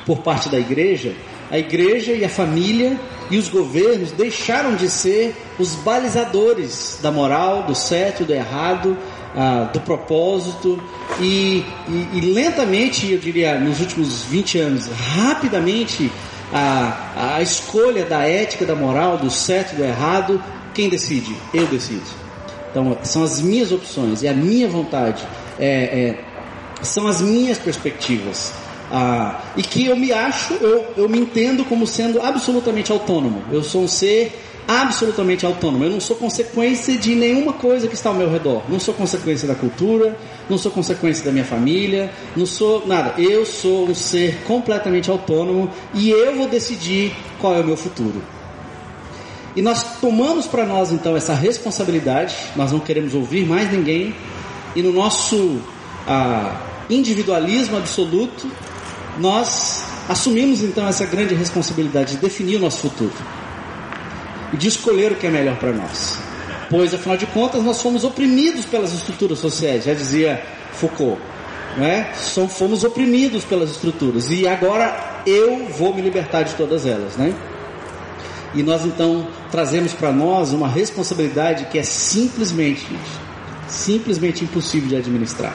por 0.05 0.19
parte 0.19 0.51
da 0.51 0.59
igreja, 0.59 1.15
a 1.51 1.59
igreja 1.59 2.13
e 2.13 2.25
a 2.25 2.29
família 2.29 3.01
e 3.31 3.39
os 3.39 3.49
governos 3.49 4.13
deixaram 4.13 4.75
de 4.75 4.91
ser 4.91 5.35
os 5.59 5.75
balizadores 5.77 6.99
da 7.03 7.11
moral, 7.11 7.63
do 7.63 7.75
certo, 7.75 8.25
do 8.25 8.33
errado, 8.35 8.97
ah, 9.35 9.71
do 9.73 9.81
propósito 9.81 10.83
e, 11.21 11.65
e, 11.89 12.09
e, 12.15 12.21
lentamente, 12.21 13.11
eu 13.11 13.19
diria, 13.19 13.59
nos 13.59 13.81
últimos 13.81 14.25
20 14.25 14.59
anos, 14.59 14.87
rapidamente 14.87 16.11
a, 16.53 17.37
a 17.37 17.43
escolha 17.43 18.05
da 18.05 18.23
ética, 18.23 18.67
da 18.67 18.75
moral, 18.75 19.17
do 19.17 19.31
certo 19.31 19.73
e 19.73 19.77
do 19.77 19.85
errado, 19.85 20.43
quem 20.75 20.89
decide? 20.89 21.35
Eu 21.53 21.67
decido. 21.67 22.05
Então, 22.71 22.97
são 23.03 23.23
as 23.23 23.41
minhas 23.41 23.73
opções, 23.73 24.23
é 24.23 24.29
a 24.29 24.35
minha 24.35 24.69
vontade, 24.69 25.23
é, 25.59 25.67
é, 25.67 26.25
são 26.83 27.07
as 27.07 27.21
minhas 27.21 27.59
perspectivas. 27.59 28.53
Ah, 28.91 29.41
e 29.57 29.63
que 29.63 29.87
eu 29.87 29.97
me 29.97 30.13
acho, 30.13 30.53
eu, 30.55 30.87
eu 30.97 31.09
me 31.09 31.19
entendo 31.19 31.65
como 31.65 31.87
sendo 31.87 32.21
absolutamente 32.21 32.93
autônomo. 32.93 33.43
Eu 33.51 33.63
sou 33.63 33.85
um 33.85 33.89
ser 33.89 34.39
absolutamente 34.67 35.45
autônomo. 35.45 35.85
Eu 35.85 35.91
não 35.91 36.01
sou 36.01 36.17
consequência 36.17 36.97
de 36.97 37.15
nenhuma 37.15 37.53
coisa 37.53 37.89
que 37.89 37.95
está 37.95 38.11
ao 38.11 38.15
meu 38.15 38.31
redor. 38.31 38.63
Não 38.69 38.79
sou 38.79 38.95
consequência 38.95 39.47
da 39.47 39.55
cultura, 39.55 40.17
não 40.49 40.57
sou 40.57 40.71
consequência 40.71 41.25
da 41.25 41.33
minha 41.33 41.45
família, 41.45 42.13
não 42.37 42.47
sou 42.47 42.87
nada. 42.87 43.21
Eu 43.21 43.45
sou 43.45 43.89
um 43.89 43.95
ser 43.95 44.43
completamente 44.45 45.11
autônomo 45.11 45.71
e 45.95 46.11
eu 46.11 46.37
vou 46.37 46.49
decidir 46.49 47.15
qual 47.41 47.55
é 47.55 47.61
o 47.61 47.65
meu 47.65 47.77
futuro. 47.77 48.23
E 49.55 49.61
nós 49.61 49.99
tomamos 50.01 50.47
para 50.47 50.65
nós 50.65 50.93
então 50.93 51.17
essa 51.17 51.35
responsabilidade, 51.35 52.35
nós 52.57 52.73
não 52.73 52.81
queremos 52.81 53.15
ouvir 53.15 53.47
mais 53.47 53.71
ninguém, 53.71 54.15
e 54.75 54.83
no 54.83 54.91
nosso 54.91 55.61
ah, 56.07 56.59
individualismo 56.89 57.77
absoluto, 57.77 58.51
nós 59.19 59.85
assumimos 60.09 60.63
então 60.63 60.89
essa 60.89 61.05
grande 61.05 61.35
responsabilidade 61.35 62.15
de 62.15 62.23
definir 62.23 62.57
o 62.57 62.61
nosso 62.61 62.79
futuro 62.79 63.13
e 64.53 64.57
de 64.57 64.69
escolher 64.69 65.13
o 65.13 65.17
que 65.17 65.27
é 65.27 65.31
melhor 65.31 65.57
para 65.57 65.73
nós. 65.73 66.19
Pois, 66.69 66.95
afinal 66.95 67.17
de 67.17 67.27
contas, 67.27 67.63
nós 67.63 67.83
fomos 67.83 68.05
oprimidos 68.05 68.65
pelas 68.65 68.93
estruturas 68.93 69.39
sociais, 69.39 69.85
já 69.85 69.95
dizia 69.95 70.43
Foucault. 70.73 71.21
Não 71.77 71.87
é? 71.87 72.13
Fomos 72.49 72.85
oprimidos 72.85 73.45
pelas 73.45 73.71
estruturas 73.71 74.31
e 74.31 74.47
agora 74.47 75.23
eu 75.27 75.67
vou 75.67 75.95
me 75.95 76.03
libertar 76.03 76.43
de 76.43 76.55
todas 76.55 76.87
elas. 76.87 77.17
Né? 77.17 77.35
E 78.55 78.63
nós 78.63 78.85
então 78.85 79.27
trazemos 79.51 79.93
para 79.93 80.13
nós 80.13 80.53
uma 80.53 80.69
responsabilidade 80.69 81.67
que 81.67 81.79
é 81.79 81.83
simplesmente, 81.83 82.87
simplesmente 83.69 84.45
impossível 84.45 84.89
de 84.89 84.97
administrar. 84.97 85.55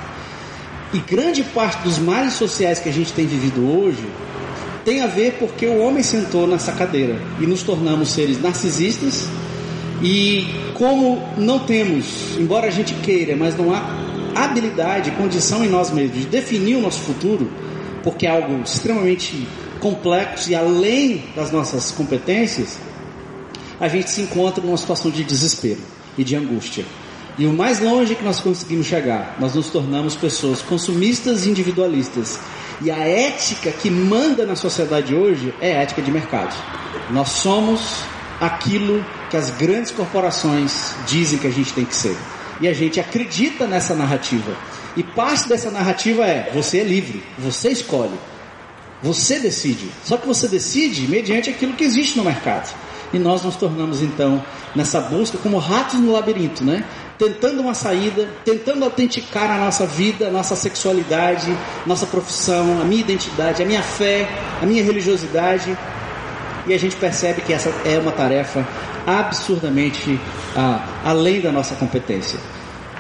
E 0.94 1.00
grande 1.00 1.44
parte 1.44 1.84
dos 1.84 2.00
males 2.00 2.34
sociais 2.34 2.80
que 2.80 2.89
a 2.89 2.94
gente 2.94 3.13
tem 3.13 3.27
vivido 3.27 3.62
hoje 3.70 4.08
tem 4.88 5.01
a 5.01 5.08
ver 5.08 5.34
porque 5.34 5.65
o 5.65 5.79
homem 5.79 6.01
sentou 6.01 6.48
nessa 6.48 6.72
cadeira 6.72 7.22
e 7.41 7.46
nos 7.46 7.62
tornamos 7.62 8.08
seres 8.08 8.41
narcisistas 8.41 9.27
e 10.01 10.48
como 10.75 11.22
não 11.36 11.60
temos, 11.60 12.38
embora 12.39 12.67
a 12.67 12.70
gente 12.70 12.94
queira, 12.94 13.36
mas 13.36 13.58
não 13.58 13.74
há 13.74 13.84
habilidade, 14.34 15.12
condição 15.12 15.65
em 15.65 15.67
nós 15.67 15.91
mesmos 15.91 16.22
de 16.22 16.27
definir 16.27 16.77
o 16.77 16.82
nosso 16.82 17.01
futuro, 17.01 17.51
porque 18.01 18.25
é 18.25 18.29
algo 18.29 18.63
extremamente 18.63 19.46
complexo 19.82 20.50
e 20.51 20.56
além 20.56 21.22
das 21.36 21.51
nossas 21.51 21.91
competências, 21.91 22.79
a 23.82 23.89
gente 23.89 24.10
se 24.10 24.22
encontra 24.22 24.63
numa 24.63 24.77
situação 24.77 25.12
de 25.12 25.22
desespero 25.22 25.82
e 26.17 26.24
de 26.24 26.34
angústia. 26.34 26.86
E 27.38 27.46
o 27.46 27.51
mais 27.51 27.82
longe 27.82 28.15
que 28.15 28.24
nós 28.24 28.39
conseguimos 28.39 28.88
chegar, 28.88 29.36
nós 29.38 29.53
nos 29.53 29.70
tornamos 29.70 30.15
pessoas 30.15 30.62
consumistas 30.62 31.46
e 31.46 31.50
individualistas. 31.50 32.39
E 32.81 32.91
a 32.91 33.00
ética 33.00 33.72
que 33.72 33.89
manda 33.89 34.46
na 34.46 34.55
sociedade 34.55 35.15
hoje 35.15 35.53
é 35.60 35.75
a 35.75 35.81
ética 35.81 36.01
de 36.01 36.12
mercado. 36.12 36.55
Nós 37.10 37.29
somos 37.29 38.03
aquilo 38.39 39.03
que 39.29 39.38
as 39.38 39.50
grandes 39.51 39.91
corporações 39.91 40.93
dizem 41.07 41.39
que 41.39 41.48
a 41.48 41.51
gente 41.51 41.74
tem 41.74 41.86
que 41.86 41.96
ser. 41.96 42.15
E 42.62 42.67
a 42.67 42.74
gente 42.74 43.00
acredita 43.00 43.65
nessa 43.65 43.96
narrativa. 43.96 44.55
E 44.96 45.03
parte 45.03 45.48
dessa 45.50 45.72
narrativa 45.72 46.25
é: 46.25 46.51
você 46.53 46.79
é 46.79 46.84
livre, 46.84 47.24
você 47.38 47.69
escolhe, 47.69 48.17
você 49.01 49.39
decide. 49.39 49.89
Só 50.03 50.17
que 50.17 50.27
você 50.27 50.48
decide 50.48 51.07
mediante 51.07 51.50
aquilo 51.50 51.74
que 51.74 51.84
existe 51.84 52.17
no 52.17 52.24
mercado. 52.24 52.74
E 53.13 53.17
nós 53.17 53.41
nos 53.41 53.55
tornamos 53.55 54.01
então 54.01 54.43
nessa 54.75 55.00
busca 55.00 55.38
como 55.38 55.57
ratos 55.57 56.00
no 56.00 56.12
labirinto, 56.12 56.63
né? 56.63 56.84
Tentando 57.17 57.62
uma 57.62 57.74
saída, 57.74 58.27
tentando 58.45 58.83
autenticar 58.83 59.50
a 59.51 59.57
nossa 59.57 59.86
vida, 59.86 60.27
a 60.27 60.31
nossa 60.31 60.55
sexualidade, 60.55 61.55
nossa 61.86 62.05
profissão, 62.05 62.79
a 62.81 62.86
minha 62.86 63.01
identidade, 63.01 63.63
a 63.63 63.65
minha 63.65 63.81
fé, 63.81 64.27
a 64.62 64.65
minha 64.65 64.83
religiosidade. 64.83 65.77
E 66.67 66.74
a 66.74 66.77
gente 66.77 66.95
percebe 66.95 67.41
que 67.41 67.53
essa 67.53 67.69
é 67.86 67.97
uma 67.97 68.12
tarefa 68.12 68.67
absurdamente 69.05 70.19
ah, 70.55 70.86
além 71.03 71.39
da 71.39 71.51
nossa 71.51 71.75
competência. 71.75 72.39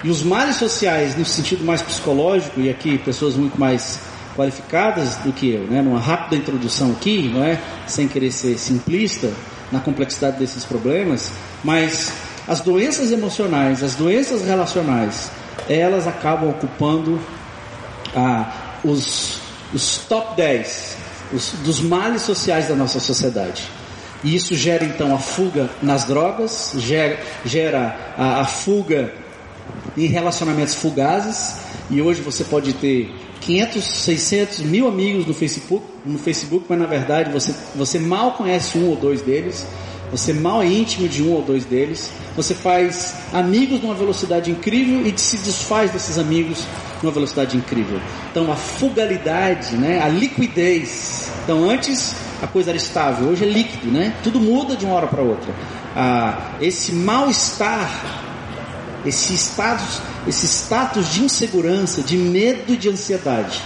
E 0.03 0.09
os 0.09 0.23
males 0.23 0.55
sociais, 0.55 1.17
no 1.17 1.25
sentido 1.25 1.65
mais 1.65 1.81
psicológico, 1.81 2.61
e 2.61 2.69
aqui 2.69 2.97
pessoas 2.97 3.35
muito 3.35 3.59
mais 3.59 3.99
qualificadas 4.35 5.17
do 5.17 5.33
que 5.33 5.51
eu, 5.51 5.63
né? 5.63 5.81
numa 5.81 5.99
rápida 5.99 6.35
introdução 6.35 6.91
aqui, 6.91 7.27
não 7.27 7.43
é? 7.43 7.59
sem 7.87 8.07
querer 8.07 8.31
ser 8.31 8.57
simplista 8.57 9.31
na 9.71 9.79
complexidade 9.79 10.37
desses 10.37 10.63
problemas, 10.63 11.31
mas 11.63 12.13
as 12.47 12.61
doenças 12.61 13.11
emocionais, 13.11 13.83
as 13.83 13.95
doenças 13.95 14.43
relacionais, 14.43 15.31
elas 15.67 16.07
acabam 16.07 16.49
ocupando 16.49 17.19
ah, 18.15 18.79
os, 18.83 19.39
os 19.73 19.97
top 19.99 20.35
10 20.37 20.97
os, 21.33 21.51
dos 21.63 21.79
males 21.79 22.21
sociais 22.21 22.67
da 22.67 22.75
nossa 22.75 22.99
sociedade. 22.99 23.63
E 24.23 24.35
isso 24.35 24.55
gera 24.55 24.83
então 24.83 25.13
a 25.13 25.19
fuga 25.19 25.69
nas 25.81 26.05
drogas, 26.05 26.73
gera, 26.77 27.19
gera 27.45 28.13
a, 28.17 28.41
a 28.41 28.45
fuga 28.45 29.13
em 29.95 30.05
relacionamentos 30.07 30.75
fugazes. 30.75 31.57
E 31.89 32.01
hoje 32.01 32.21
você 32.21 32.43
pode 32.43 32.73
ter 32.73 33.13
500, 33.41 33.83
600 33.83 34.59
mil 34.59 34.87
amigos 34.87 35.25
no 35.25 35.33
Facebook, 35.33 35.85
no 36.05 36.17
Facebook, 36.17 36.65
mas 36.67 36.79
na 36.79 36.85
verdade 36.85 37.31
você, 37.31 37.53
você 37.75 37.99
mal 37.99 38.33
conhece 38.33 38.77
um 38.77 38.89
ou 38.89 38.95
dois 38.95 39.21
deles. 39.21 39.67
Você 40.11 40.31
mal 40.31 40.61
é 40.61 40.67
íntimo 40.67 41.07
de 41.07 41.21
um 41.21 41.33
ou 41.33 41.41
dois 41.41 41.65
deles. 41.65 42.11
Você 42.35 42.53
faz 42.53 43.15
amigos 43.33 43.81
numa 43.81 43.93
velocidade 43.93 44.49
incrível 44.49 45.05
e 45.05 45.17
se 45.17 45.37
desfaz 45.37 45.91
desses 45.91 46.17
amigos 46.17 46.65
numa 47.01 47.11
velocidade 47.11 47.57
incrível. 47.57 47.99
Então 48.31 48.51
a 48.51 48.55
fugalidade, 48.55 49.75
né, 49.75 50.01
a 50.01 50.07
liquidez. 50.07 51.31
Então 51.43 51.69
antes 51.69 52.15
a 52.41 52.47
coisa 52.47 52.71
era 52.71 52.77
estável, 52.77 53.29
hoje 53.29 53.43
é 53.43 53.47
líquido, 53.47 53.87
né? 53.87 54.13
Tudo 54.23 54.39
muda 54.39 54.75
de 54.75 54.85
uma 54.85 54.95
hora 54.95 55.07
para 55.07 55.21
outra. 55.21 55.53
Ah, 55.95 56.51
esse 56.61 56.93
mal-estar, 56.93 57.89
esse 59.05 59.33
status, 59.33 60.01
esse 60.27 60.45
status 60.45 61.11
de 61.11 61.23
insegurança, 61.23 62.01
de 62.01 62.17
medo 62.17 62.73
e 62.73 62.77
de 62.77 62.89
ansiedade, 62.89 63.61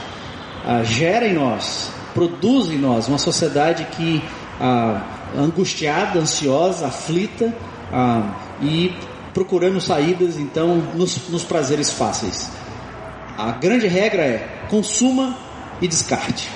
ah, 0.65 0.83
gera 0.83 1.27
em 1.27 1.33
nós, 1.33 1.89
produz 2.13 2.69
em 2.71 2.77
nós 2.77 3.07
uma 3.07 3.17
sociedade 3.17 3.85
que 3.91 4.23
ah, 4.59 5.20
angustiada, 5.37 6.19
ansiosa, 6.19 6.87
aflita 6.87 7.53
ah, 7.91 8.35
e 8.61 8.93
procurando 9.33 9.79
saídas 9.79 10.37
então 10.37 10.75
nos, 10.95 11.29
nos 11.29 11.43
prazeres 11.43 11.91
fáceis. 11.91 12.49
A 13.37 13.51
grande 13.51 13.87
regra 13.87 14.21
é 14.21 14.65
consuma 14.69 15.37
e 15.81 15.87
descarte. 15.87 16.49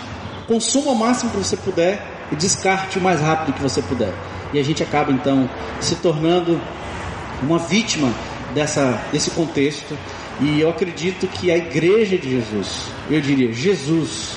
Consuma 0.47 0.91
o 0.91 0.95
máximo 0.95 1.31
que 1.31 1.37
você 1.37 1.57
puder 1.57 2.05
e 2.31 2.35
descarte 2.35 2.99
o 2.99 3.01
mais 3.01 3.19
rápido 3.19 3.53
que 3.55 3.61
você 3.61 3.81
puder. 3.81 4.13
E 4.53 4.59
a 4.59 4.63
gente 4.63 4.83
acaba 4.83 5.11
então 5.11 5.49
se 5.79 5.95
tornando 5.95 6.61
uma 7.41 7.57
vítima 7.57 8.13
dessa, 8.53 9.01
desse 9.11 9.31
contexto. 9.31 9.97
E 10.39 10.59
eu 10.59 10.69
acredito 10.69 11.27
que 11.27 11.49
a 11.49 11.57
igreja 11.57 12.17
de 12.17 12.29
Jesus, 12.29 12.87
eu 13.09 13.21
diria, 13.21 13.51
Jesus, 13.53 14.35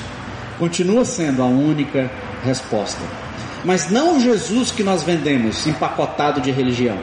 continua 0.59 1.05
sendo 1.05 1.43
a 1.43 1.47
única 1.47 2.11
resposta. 2.45 3.03
Mas 3.65 3.91
não 3.91 4.17
o 4.17 4.21
Jesus 4.21 4.71
que 4.71 4.83
nós 4.83 5.03
vendemos 5.03 5.67
empacotado 5.67 6.41
de 6.41 6.51
religião. 6.51 6.99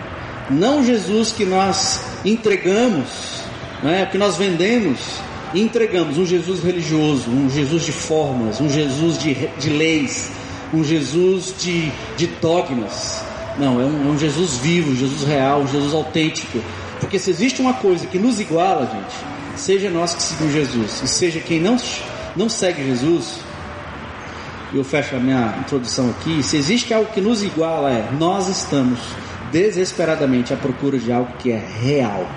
Não 0.49 0.79
o 0.79 0.85
Jesus 0.85 1.31
que 1.31 1.45
nós 1.45 2.01
entregamos, 2.23 3.41
né, 3.83 4.07
que 4.11 4.17
nós 4.17 4.37
vendemos 4.37 4.99
e 5.53 5.61
entregamos. 5.61 6.17
Um 6.17 6.25
Jesus 6.25 6.63
religioso, 6.63 7.29
um 7.29 7.49
Jesus 7.49 7.83
de 7.83 7.91
formas, 7.91 8.61
um 8.61 8.69
Jesus 8.69 9.17
de, 9.17 9.33
de 9.57 9.69
leis, 9.69 10.31
um 10.73 10.83
Jesus 10.83 11.53
de, 11.59 11.91
de 12.15 12.27
dogmas. 12.27 13.21
Não, 13.57 13.79
é 13.79 13.85
um, 13.85 14.09
é 14.09 14.11
um 14.11 14.17
Jesus 14.17 14.57
vivo, 14.57 14.91
um 14.91 14.95
Jesus 14.95 15.23
real, 15.23 15.61
um 15.61 15.67
Jesus 15.67 15.93
autêntico. 15.93 16.59
Porque 16.99 17.19
se 17.19 17.29
existe 17.29 17.61
uma 17.61 17.73
coisa 17.73 18.05
que 18.07 18.17
nos 18.17 18.39
iguala, 18.39 18.85
gente, 18.85 19.59
seja 19.59 19.89
nós 19.89 20.13
que 20.13 20.21
seguimos 20.21 20.53
Jesus, 20.53 21.01
e 21.03 21.07
seja 21.07 21.39
quem 21.39 21.59
não, 21.59 21.77
não 22.35 22.49
segue 22.49 22.85
Jesus, 22.85 23.39
eu 24.73 24.83
fecho 24.83 25.15
a 25.15 25.19
minha 25.19 25.55
introdução 25.59 26.09
aqui, 26.09 26.41
se 26.43 26.57
existe 26.57 26.93
algo 26.93 27.11
que 27.11 27.21
nos 27.21 27.43
iguala 27.43 27.91
é 27.91 28.09
nós 28.19 28.47
estamos 28.47 28.99
desesperadamente 29.51 30.53
à 30.53 30.57
procura 30.57 30.97
de 30.97 31.11
algo 31.11 31.31
que 31.39 31.51
é 31.51 31.63
real, 31.81 32.27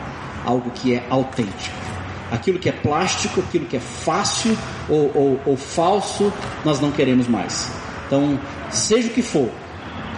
algo 0.44 0.70
que 0.70 0.94
é 0.94 1.04
autêntico. 1.10 1.76
Aquilo 2.30 2.58
que 2.58 2.68
é 2.68 2.72
plástico, 2.72 3.40
aquilo 3.40 3.64
que 3.64 3.76
é 3.76 3.80
fácil 3.80 4.56
ou, 4.88 5.10
ou, 5.14 5.40
ou 5.46 5.56
falso, 5.56 6.32
nós 6.64 6.78
não 6.78 6.92
queremos 6.92 7.26
mais. 7.26 7.72
Então, 8.06 8.38
seja 8.70 9.08
o 9.08 9.10
que 9.10 9.22
for, 9.22 9.50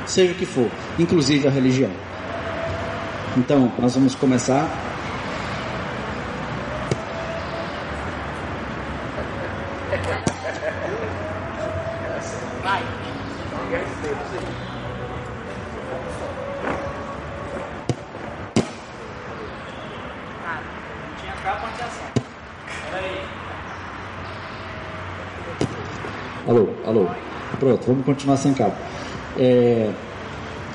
seja 0.07 0.33
o 0.33 0.35
que 0.35 0.44
for, 0.44 0.68
inclusive 0.99 1.46
a 1.46 1.51
religião. 1.51 1.90
Então, 3.37 3.73
nós 3.79 3.94
vamos 3.94 4.14
começar 4.16 4.89
Pronto, 27.70 27.87
vamos 27.87 28.04
continuar 28.04 28.37
sem 28.37 28.52
cabo. 28.52 28.74
É, 29.38 29.90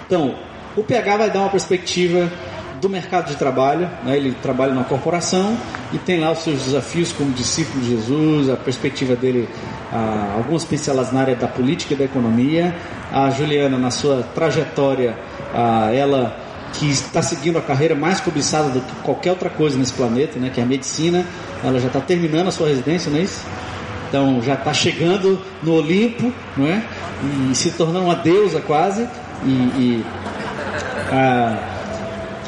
então, 0.06 0.34
o 0.78 0.84
PH 0.84 1.18
vai 1.18 1.30
dar 1.30 1.40
uma 1.40 1.50
perspectiva 1.50 2.32
do 2.80 2.90
mercado 2.90 3.28
de 3.28 3.36
trabalho. 3.36 3.90
Né? 4.06 4.16
Ele 4.16 4.32
trabalha 4.42 4.74
numa 4.74 4.86
corporação 4.86 5.58
e 5.92 5.98
tem 5.98 6.22
lá 6.22 6.32
os 6.32 6.40
seus 6.40 6.64
desafios 6.64 7.12
como 7.12 7.34
discípulo 7.34 7.84
de 7.84 7.90
Jesus, 7.90 8.50
a 8.50 8.56
perspectiva 8.56 9.14
dele, 9.14 9.50
algumas 10.38 10.64
pinceladas 10.64 11.12
na 11.12 11.20
área 11.20 11.36
da 11.36 11.50
política 11.50 11.94
e 11.96 11.98
da 11.98 12.06
economia. 12.06 12.74
A 13.12 13.30
Juliana, 13.30 13.78
na 13.78 13.92
sua 13.92 14.24
trajetória, 14.34 15.18
ela 15.94 16.38
que 16.74 16.90
está 16.90 17.22
seguindo 17.22 17.58
a 17.58 17.62
carreira 17.62 17.96
mais 17.96 18.22
cobiçada 18.22 18.70
do 18.70 18.80
que 18.80 18.96
qualquer 19.02 19.32
outra 19.32 19.50
coisa 19.50 19.78
nesse 19.78 19.94
planeta, 19.94 20.40
né? 20.40 20.50
que 20.54 20.62
é 20.62 20.64
a 20.64 20.66
medicina. 20.66 21.26
Ela 21.62 21.78
já 21.78 21.88
está 21.88 22.00
terminando 22.00 22.48
a 22.48 22.52
sua 22.52 22.70
residência, 22.70 23.12
não 23.12 23.20
é 23.20 23.24
isso? 23.24 23.46
Então 24.16 24.42
já 24.42 24.54
está 24.54 24.74
chegando 24.74 25.38
no 25.62 25.74
Olimpo, 25.74 26.32
não 26.56 26.66
é? 26.66 26.82
E 27.52 27.54
se 27.54 27.72
tornando 27.72 28.06
uma 28.06 28.16
deusa 28.16 28.62
quase. 28.62 29.06
E, 29.44 29.50
e 29.50 30.06
a, 31.12 31.58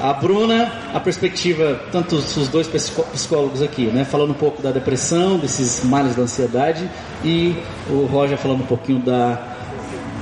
a 0.01 0.13
Bruna, 0.13 0.71
a 0.93 0.99
perspectiva, 1.01 1.77
tanto 1.91 2.15
os 2.15 2.47
dois 2.47 2.67
psicólogos 2.67 3.61
aqui, 3.61 3.87
né? 3.87 4.05
Falando 4.05 4.29
um 4.31 4.35
pouco 4.35 4.61
da 4.61 4.71
depressão, 4.71 5.37
desses 5.37 5.83
males 5.83 6.15
da 6.15 6.21
ansiedade, 6.21 6.89
e 7.21 7.53
o 7.89 8.05
Roger 8.05 8.37
falando 8.37 8.61
um 8.61 8.67
pouquinho 8.67 8.99
da, 8.99 9.37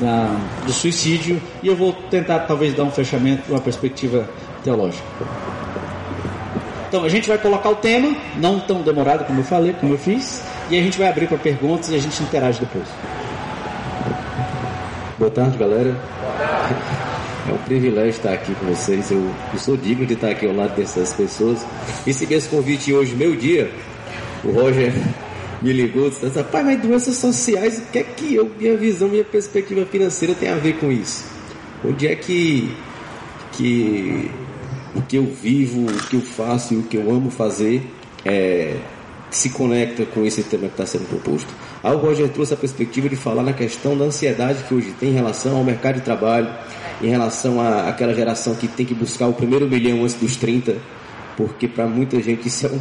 da, 0.01 0.36
do 0.65 0.73
suicídio. 0.73 1.39
E 1.62 1.67
eu 1.67 1.75
vou 1.75 1.93
tentar 2.10 2.39
talvez 2.39 2.73
dar 2.73 2.86
um 2.86 2.91
fechamento, 2.91 3.51
uma 3.51 3.62
perspectiva 3.62 4.27
teológica. 4.63 5.05
Então 6.88 7.03
a 7.03 7.10
gente 7.10 7.27
vai 7.27 7.38
colocar 7.38 7.69
o 7.69 7.75
tema, 7.75 8.15
não 8.38 8.60
tão 8.60 8.81
demorado 8.81 9.25
como 9.25 9.41
eu 9.41 9.43
falei, 9.43 9.73
como 9.73 9.93
eu 9.93 9.97
fiz, 9.99 10.41
e 10.69 10.78
a 10.78 10.82
gente 10.82 10.97
vai 10.97 11.08
abrir 11.08 11.28
para 11.28 11.38
perguntas 11.38 11.89
e 11.89 11.95
a 11.95 11.99
gente 11.99 12.21
interage 12.23 12.60
depois. 12.60 12.88
Boa 15.17 15.32
tarde, 15.32 15.58
galera. 15.58 15.95
É 17.47 17.54
um 17.54 17.58
privilégio 17.60 18.10
estar 18.10 18.34
aqui 18.34 18.54
com 18.56 18.65
vocês. 18.65 19.12
Eu, 19.12 19.32
eu 19.54 19.60
sou 19.60 19.78
digno 19.78 20.06
de 20.06 20.13
estar 20.13 20.30
aqui 20.30 20.47
ao 20.47 20.54
lado 20.54 20.75
dessas 20.75 21.13
pessoas. 21.13 21.65
Recebi 22.06 22.34
esse 22.34 22.49
convite 22.49 22.91
hoje, 22.91 23.15
meu 23.15 23.36
dia. 23.36 23.71
O 24.43 24.51
Roger 24.51 24.91
me 25.62 25.71
ligou 25.71 26.08
e 26.08 26.10
disse: 26.10 26.43
Pai, 26.43 26.63
mas 26.63 26.82
doenças 26.82 27.15
sociais, 27.17 27.78
o 27.78 27.91
que 27.91 27.99
é 27.99 28.04
que 28.04 28.36
eu, 28.36 28.51
minha 28.60 28.75
visão, 28.75 29.08
minha 29.08 29.23
perspectiva 29.23 29.86
financeira 29.86 30.34
tem 30.34 30.49
a 30.49 30.56
ver 30.56 30.78
com 30.80 30.91
isso? 30.91 31.25
Onde 31.84 32.08
é 32.08 32.15
que, 32.15 32.75
que 33.54 34.32
o 34.95 35.01
que 35.01 35.17
eu 35.17 35.25
vivo, 35.25 35.86
o 35.86 36.08
que 36.08 36.15
eu 36.15 36.21
faço 36.21 36.73
e 36.73 36.78
o 36.78 36.84
que 36.84 36.97
eu 36.97 37.12
amo 37.12 37.30
fazer 37.30 37.84
é, 38.23 38.75
se 39.35 39.49
conecta 39.49 40.05
com 40.05 40.25
esse 40.25 40.43
tema 40.43 40.67
que 40.67 40.73
está 40.73 40.85
sendo 40.85 41.09
proposto? 41.09 41.53
Aí 41.83 41.93
o 41.93 41.97
Roger 41.97 42.29
trouxe 42.29 42.53
a 42.53 42.57
perspectiva 42.57 43.09
de 43.09 43.17
falar 43.17 43.43
na 43.43 43.51
questão 43.51 43.97
da 43.97 44.05
ansiedade 44.05 44.63
que 44.63 44.73
hoje 44.73 44.95
tem 44.97 45.09
em 45.09 45.13
relação 45.13 45.57
ao 45.57 45.63
mercado 45.63 45.95
de 45.95 46.01
trabalho, 46.01 46.47
em 47.01 47.09
relação 47.09 47.59
àquela 47.59 48.13
geração 48.13 48.55
que 48.55 48.65
tem 48.65 48.85
que 48.85 48.95
buscar 48.95 49.27
o 49.27 49.33
primeiro 49.33 49.67
milhão 49.67 50.03
antes 50.03 50.15
dos 50.15 50.37
30, 50.37 50.77
porque 51.35 51.67
para 51.67 51.85
muita 51.85 52.21
gente 52.21 52.47
isso 52.47 52.65
é, 52.65 52.69
um, 52.69 52.79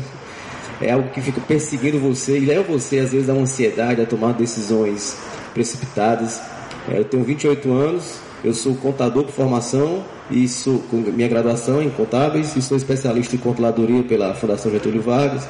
é 0.81 0.93
algo 0.93 1.11
que 1.11 1.21
fica 1.21 1.41
perseguindo 1.41 1.99
você 1.99 2.39
e 2.39 2.45
leva 2.45 2.63
você 2.63 3.01
às 3.01 3.11
vezes 3.11 3.29
a 3.29 3.33
uma 3.33 3.43
ansiedade, 3.43 4.01
a 4.01 4.07
tomar 4.07 4.33
decisões 4.33 5.19
precipitadas. 5.53 6.41
É, 6.89 7.01
eu 7.01 7.05
tenho 7.05 7.25
28 7.25 7.73
anos, 7.73 8.21
eu 8.45 8.55
sou 8.55 8.77
contador 8.77 9.25
por 9.25 9.33
formação 9.33 10.05
e 10.31 10.47
sou 10.47 10.79
com 10.89 10.99
minha 10.99 11.27
graduação 11.27 11.83
em 11.83 11.91
contábeis 11.91 12.55
e 12.55 12.63
sou 12.63 12.77
especialista 12.77 13.35
em 13.35 13.41
controladoria 13.41 14.05
pela 14.05 14.35
Fundação 14.35 14.71
Getúlio 14.71 15.03
Vargas 15.03 15.49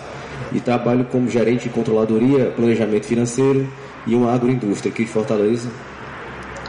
e 0.52 0.60
trabalho 0.60 1.04
como 1.06 1.28
gerente 1.28 1.64
de 1.64 1.70
controladoria, 1.70 2.46
planejamento 2.56 3.06
financeiro 3.06 3.66
e 4.06 4.14
uma 4.14 4.32
agroindústria 4.32 4.92
aqui 4.92 5.04
de 5.04 5.10
Fortaleza. 5.10 5.68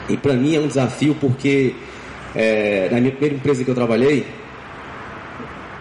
E 0.08 0.18
para 0.18 0.34
mim 0.34 0.56
é 0.56 0.60
um 0.60 0.68
desafio 0.68 1.16
porque 1.16 1.76
é, 2.36 2.90
na 2.92 3.00
minha 3.00 3.12
primeira 3.12 3.36
empresa 3.36 3.64
que 3.64 3.70
eu 3.70 3.76
trabalhei, 3.76 4.26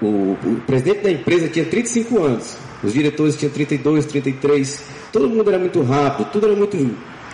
o, 0.00 0.36
o, 0.44 0.62
presidente 0.66 1.02
da 1.02 1.10
empresa 1.10 1.48
tinha 1.48 1.64
35 1.64 2.22
anos, 2.22 2.56
os 2.82 2.92
diretores 2.92 3.36
tinham 3.36 3.52
32, 3.52 4.06
33, 4.06 4.84
todo 5.12 5.28
mundo 5.28 5.48
era 5.48 5.58
muito 5.58 5.82
rápido, 5.82 6.30
tudo 6.30 6.46
era 6.46 6.56
muito, 6.56 6.76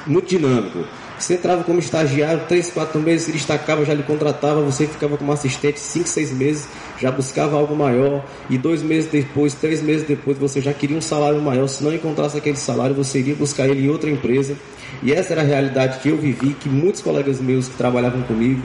muito 0.06 0.28
dinâmico. 0.28 0.84
Você 1.20 1.34
entrava 1.34 1.62
como 1.62 1.78
estagiário, 1.78 2.46
três, 2.48 2.70
quatro 2.70 2.98
meses, 2.98 3.26
se 3.26 3.32
destacava, 3.32 3.84
já 3.84 3.92
lhe 3.92 4.02
contratava, 4.02 4.62
você 4.62 4.86
ficava 4.86 5.18
como 5.18 5.30
assistente 5.30 5.78
cinco, 5.78 6.08
seis 6.08 6.32
meses, 6.32 6.66
já 6.98 7.12
buscava 7.12 7.58
algo 7.58 7.76
maior, 7.76 8.24
e 8.48 8.56
dois 8.56 8.80
meses 8.80 9.10
depois, 9.10 9.52
três 9.52 9.82
meses 9.82 10.08
depois, 10.08 10.38
você 10.38 10.62
já 10.62 10.72
queria 10.72 10.96
um 10.96 11.00
salário 11.02 11.38
maior. 11.38 11.68
Se 11.68 11.84
não 11.84 11.92
encontrasse 11.92 12.38
aquele 12.38 12.56
salário, 12.56 12.94
você 12.94 13.18
iria 13.18 13.34
buscar 13.34 13.68
ele 13.68 13.84
em 13.84 13.90
outra 13.90 14.08
empresa. 14.08 14.56
E 15.02 15.12
essa 15.12 15.34
era 15.34 15.42
a 15.42 15.44
realidade 15.44 16.00
que 16.00 16.08
eu 16.08 16.16
vivi, 16.16 16.54
que 16.54 16.70
muitos 16.70 17.02
colegas 17.02 17.38
meus 17.38 17.68
que 17.68 17.76
trabalhavam 17.76 18.22
comigo 18.22 18.62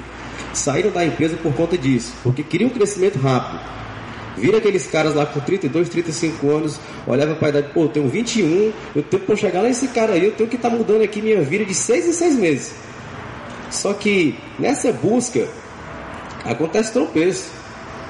saíram 0.54 0.92
da 0.92 1.06
empresa 1.06 1.36
por 1.36 1.54
conta 1.54 1.78
disso, 1.78 2.14
porque 2.24 2.42
queriam 2.42 2.70
um 2.70 2.74
crescimento 2.74 3.20
rápido. 3.20 3.85
Vira 4.38 4.58
aqueles 4.58 4.86
caras 4.86 5.16
lá 5.16 5.26
com 5.26 5.40
32, 5.40 5.88
35 5.90 6.50
anos, 6.50 6.80
olhava 7.08 7.36
para 7.36 7.48
a 7.48 7.50
idade, 7.50 7.70
pô, 7.74 7.84
eu 7.84 7.90
tenho 7.90 8.08
21, 8.10 8.74
eu 8.96 9.04
tenho 9.04 9.24
que 9.24 9.36
chegar 9.38 9.62
lá 9.62 9.70
esse 9.70 9.88
cara 9.88 10.14
aí, 10.14 10.26
eu 10.26 10.32
tenho 10.34 10.50
que 10.50 10.58
estar 10.58 10.70
tá 10.70 10.76
mudando 10.76 11.04
aqui 11.04 11.22
minha 11.22 11.42
vida 11.42 11.64
de 11.64 11.74
6 11.74 12.08
em 12.08 12.12
6 12.12 12.36
meses. 12.36 12.76
Só 13.72 13.94
que 13.94 14.38
nessa 14.60 14.92
busca 14.92 15.48
acontece 16.44 16.92
tropeço. 16.92 17.50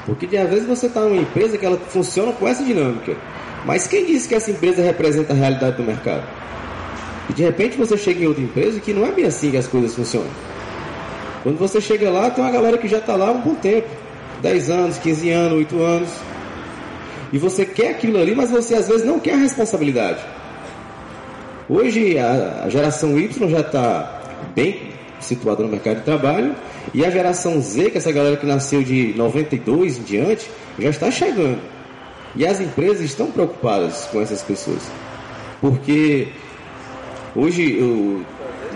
Porque 0.06 0.28
de 0.28 0.38
vezes 0.46 0.68
você 0.68 0.86
está 0.86 1.02
numa 1.02 1.22
empresa 1.22 1.58
que 1.58 1.66
ela 1.66 1.78
funciona 1.78 2.32
com 2.32 2.48
essa 2.48 2.64
dinâmica. 2.64 3.18
Mas 3.66 3.88
quem 3.88 4.06
disse 4.06 4.28
que 4.28 4.36
essa 4.36 4.52
empresa 4.52 4.82
representa 4.84 5.34
a 5.34 5.36
realidade 5.36 5.78
do 5.78 5.84
mercado? 5.84 6.24
E 7.30 7.34
de 7.34 7.42
repente 7.42 7.76
você 7.76 7.98
chega 7.98 8.24
em 8.24 8.28
outra 8.28 8.44
empresa 8.44 8.80
que 8.80 8.94
não 8.94 9.06
é 9.06 9.12
bem 9.12 9.26
assim 9.26 9.50
que 9.50 9.58
as 9.58 9.68
coisas 9.68 9.96
funcionam. 9.96 10.30
Quando 11.42 11.58
você 11.58 11.82
chega 11.82 12.10
lá, 12.10 12.30
tem 12.30 12.44
uma 12.44 12.52
galera 12.52 12.78
que 12.78 12.88
já 12.88 13.00
está 13.00 13.16
lá 13.16 13.30
há 13.30 13.32
um 13.32 13.42
bom 13.42 13.56
tempo. 13.56 13.88
10 14.42 14.70
anos, 14.70 14.98
15 14.98 15.30
anos, 15.30 15.58
8 15.58 15.82
anos. 15.82 16.10
E 17.34 17.38
você 17.38 17.66
quer 17.66 17.90
aquilo 17.92 18.20
ali, 18.20 18.36
mas 18.36 18.52
você 18.52 18.76
às 18.76 18.88
vezes 18.88 19.06
não 19.06 19.20
quer 19.20 19.34
a 19.34 19.38
responsabilidade. 19.38 20.20
Hoje 21.68 22.18
a, 22.20 22.70
geração 22.70 23.18
Y 23.18 23.50
já 23.50 23.62
está 23.62 24.22
bem 24.56 24.94
situada 25.20 25.64
no 25.64 25.70
mercado 25.70 25.98
de 25.98 26.04
trabalho 26.04 26.56
e 26.94 27.04
a 27.04 27.10
geração 27.10 27.60
Z, 27.60 27.90
que 27.90 27.98
é 27.98 27.98
essa 27.98 28.12
galera 28.12 28.38
que 28.38 28.46
nasceu 28.46 28.84
de 28.84 29.14
92 29.16 29.98
em 29.98 30.04
diante, 30.04 30.50
já 30.78 30.90
está 30.90 31.10
chegando. 31.10 31.60
E 32.36 32.46
as 32.46 32.60
empresas 32.60 33.02
estão 33.02 33.32
preocupadas 33.32 34.08
com 34.12 34.22
essas 34.22 34.44
pessoas. 34.44 34.84
Porque 35.60 36.28
hoje 37.36 37.78
eu 37.80 38.24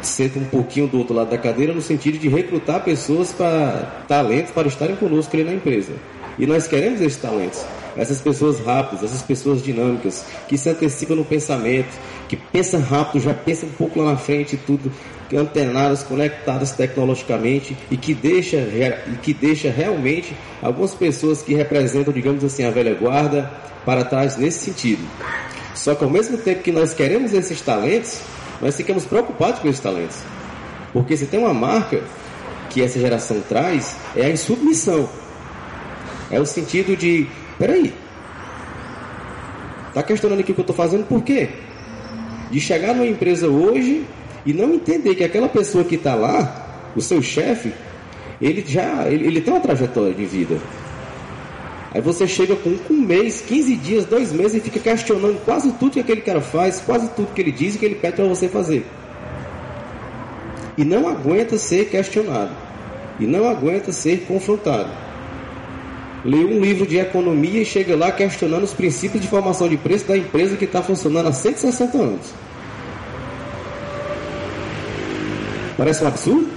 sento 0.07 0.39
um 0.39 0.45
pouquinho 0.45 0.87
do 0.87 0.97
outro 0.97 1.13
lado 1.13 1.29
da 1.29 1.37
cadeira 1.37 1.73
no 1.73 1.81
sentido 1.81 2.17
de 2.17 2.27
recrutar 2.27 2.83
pessoas 2.83 3.31
para 3.31 4.03
talentos 4.07 4.51
para 4.51 4.67
estarem 4.67 4.95
conosco 4.95 5.35
ali 5.35 5.43
na 5.43 5.53
empresa. 5.53 5.93
E 6.37 6.45
nós 6.45 6.67
queremos 6.67 7.01
esses 7.01 7.17
talentos, 7.17 7.65
essas 7.97 8.21
pessoas 8.21 8.59
rápidas, 8.59 9.03
essas 9.03 9.21
pessoas 9.21 9.61
dinâmicas, 9.61 10.25
que 10.47 10.57
se 10.57 10.69
antecipam 10.69 11.15
no 11.15 11.25
pensamento, 11.25 11.89
que 12.29 12.37
pensam 12.37 12.79
rápido, 12.79 13.21
já 13.21 13.33
pensam 13.33 13.67
um 13.67 13.73
pouco 13.73 13.99
lá 13.99 14.11
na 14.11 14.17
frente, 14.17 14.55
tudo 14.55 14.91
antenadas, 15.33 16.01
conectadas 16.01 16.71
tecnologicamente 16.71 17.77
e 17.91 17.97
que 17.97 18.13
deixa, 18.13 18.57
e 18.57 19.17
que 19.21 19.33
deixa 19.33 19.69
realmente 19.69 20.33
algumas 20.61 20.93
pessoas 20.95 21.41
que 21.41 21.53
representam, 21.53 22.13
digamos 22.13 22.43
assim, 22.43 22.63
a 22.63 22.71
velha 22.71 22.95
guarda 22.95 23.51
para 23.85 24.05
trás 24.05 24.37
nesse 24.37 24.59
sentido. 24.59 25.03
Só 25.75 25.93
que 25.95 26.03
ao 26.03 26.09
mesmo 26.09 26.37
tempo 26.37 26.63
que 26.63 26.71
nós 26.71 26.93
queremos 26.93 27.33
esses 27.33 27.61
talentos, 27.61 28.21
nós 28.61 28.75
ficamos 28.75 29.05
preocupados 29.05 29.59
com 29.59 29.67
esses 29.67 29.81
talentos. 29.81 30.17
Porque 30.91 31.15
se 31.15 31.25
tem 31.25 31.39
uma 31.39 31.53
marca 31.53 32.01
que 32.69 32.81
essa 32.81 32.99
geração 32.99 33.41
traz, 33.47 33.95
é 34.15 34.25
a 34.25 34.29
insubmissão. 34.29 35.09
É 36.31 36.39
o 36.39 36.45
sentido 36.45 36.95
de, 36.95 37.27
peraí, 37.57 37.93
está 39.87 40.03
questionando 40.03 40.39
aqui 40.39 40.51
o 40.51 40.55
que 40.55 40.61
eu 40.61 40.63
estou 40.63 40.75
fazendo 40.75 41.05
por 41.07 41.23
quê? 41.23 41.49
De 42.51 42.59
chegar 42.59 42.93
numa 42.93 43.07
empresa 43.07 43.47
hoje 43.47 44.05
e 44.45 44.53
não 44.53 44.73
entender 44.73 45.15
que 45.15 45.23
aquela 45.23 45.49
pessoa 45.49 45.83
que 45.83 45.95
está 45.95 46.15
lá, 46.15 46.91
o 46.95 47.01
seu 47.01 47.21
chefe, 47.21 47.73
ele 48.41 48.63
já 48.67 49.07
ele, 49.07 49.27
ele, 49.27 49.41
tem 49.41 49.53
uma 49.53 49.59
trajetória 49.59 50.13
de 50.13 50.25
vida. 50.25 50.57
Aí 51.91 52.01
você 52.01 52.27
chega 52.27 52.55
com 52.55 52.77
um 52.89 53.01
mês, 53.01 53.41
15 53.41 53.75
dias, 53.77 54.05
dois 54.05 54.31
meses 54.31 54.55
e 54.55 54.59
fica 54.59 54.79
questionando 54.79 55.43
quase 55.43 55.71
tudo 55.73 55.93
que 55.93 55.99
aquele 55.99 56.21
cara 56.21 56.39
faz, 56.39 56.79
quase 56.79 57.09
tudo 57.09 57.33
que 57.33 57.41
ele 57.41 57.51
diz 57.51 57.75
e 57.75 57.79
que 57.79 57.85
ele 57.85 57.95
pede 57.95 58.17
para 58.17 58.25
você 58.25 58.47
fazer. 58.47 58.85
E 60.77 60.85
não 60.85 61.07
aguenta 61.07 61.57
ser 61.57 61.89
questionado. 61.89 62.51
E 63.19 63.25
não 63.25 63.49
aguenta 63.49 63.91
ser 63.91 64.25
confrontado. 64.27 64.89
Lê 66.23 66.37
um 66.37 66.59
livro 66.61 66.85
de 66.85 66.97
economia 66.97 67.61
e 67.61 67.65
chega 67.65 67.95
lá 67.95 68.11
questionando 68.11 68.63
os 68.63 68.73
princípios 68.73 69.21
de 69.21 69.27
formação 69.27 69.67
de 69.67 69.77
preço 69.77 70.05
da 70.05 70.17
empresa 70.17 70.55
que 70.55 70.65
está 70.65 70.81
funcionando 70.81 71.27
há 71.27 71.33
160 71.33 71.97
anos. 71.97 72.33
Parece 75.75 76.03
um 76.03 76.07
absurdo? 76.07 76.49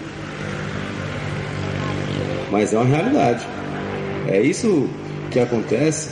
Mas 2.51 2.75
é 2.75 2.77
uma 2.77 2.85
realidade. 2.85 3.47
É 4.29 4.41
isso 4.41 4.89
que 5.33 5.41
acontece. 5.41 6.11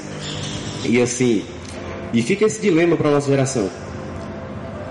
E 0.84 1.00
assim, 1.00 1.44
e 2.12 2.22
fica 2.22 2.44
esse 2.44 2.60
dilema 2.60 2.96
para 2.96 3.08
a 3.08 3.12
nossa 3.12 3.28
geração. 3.28 3.70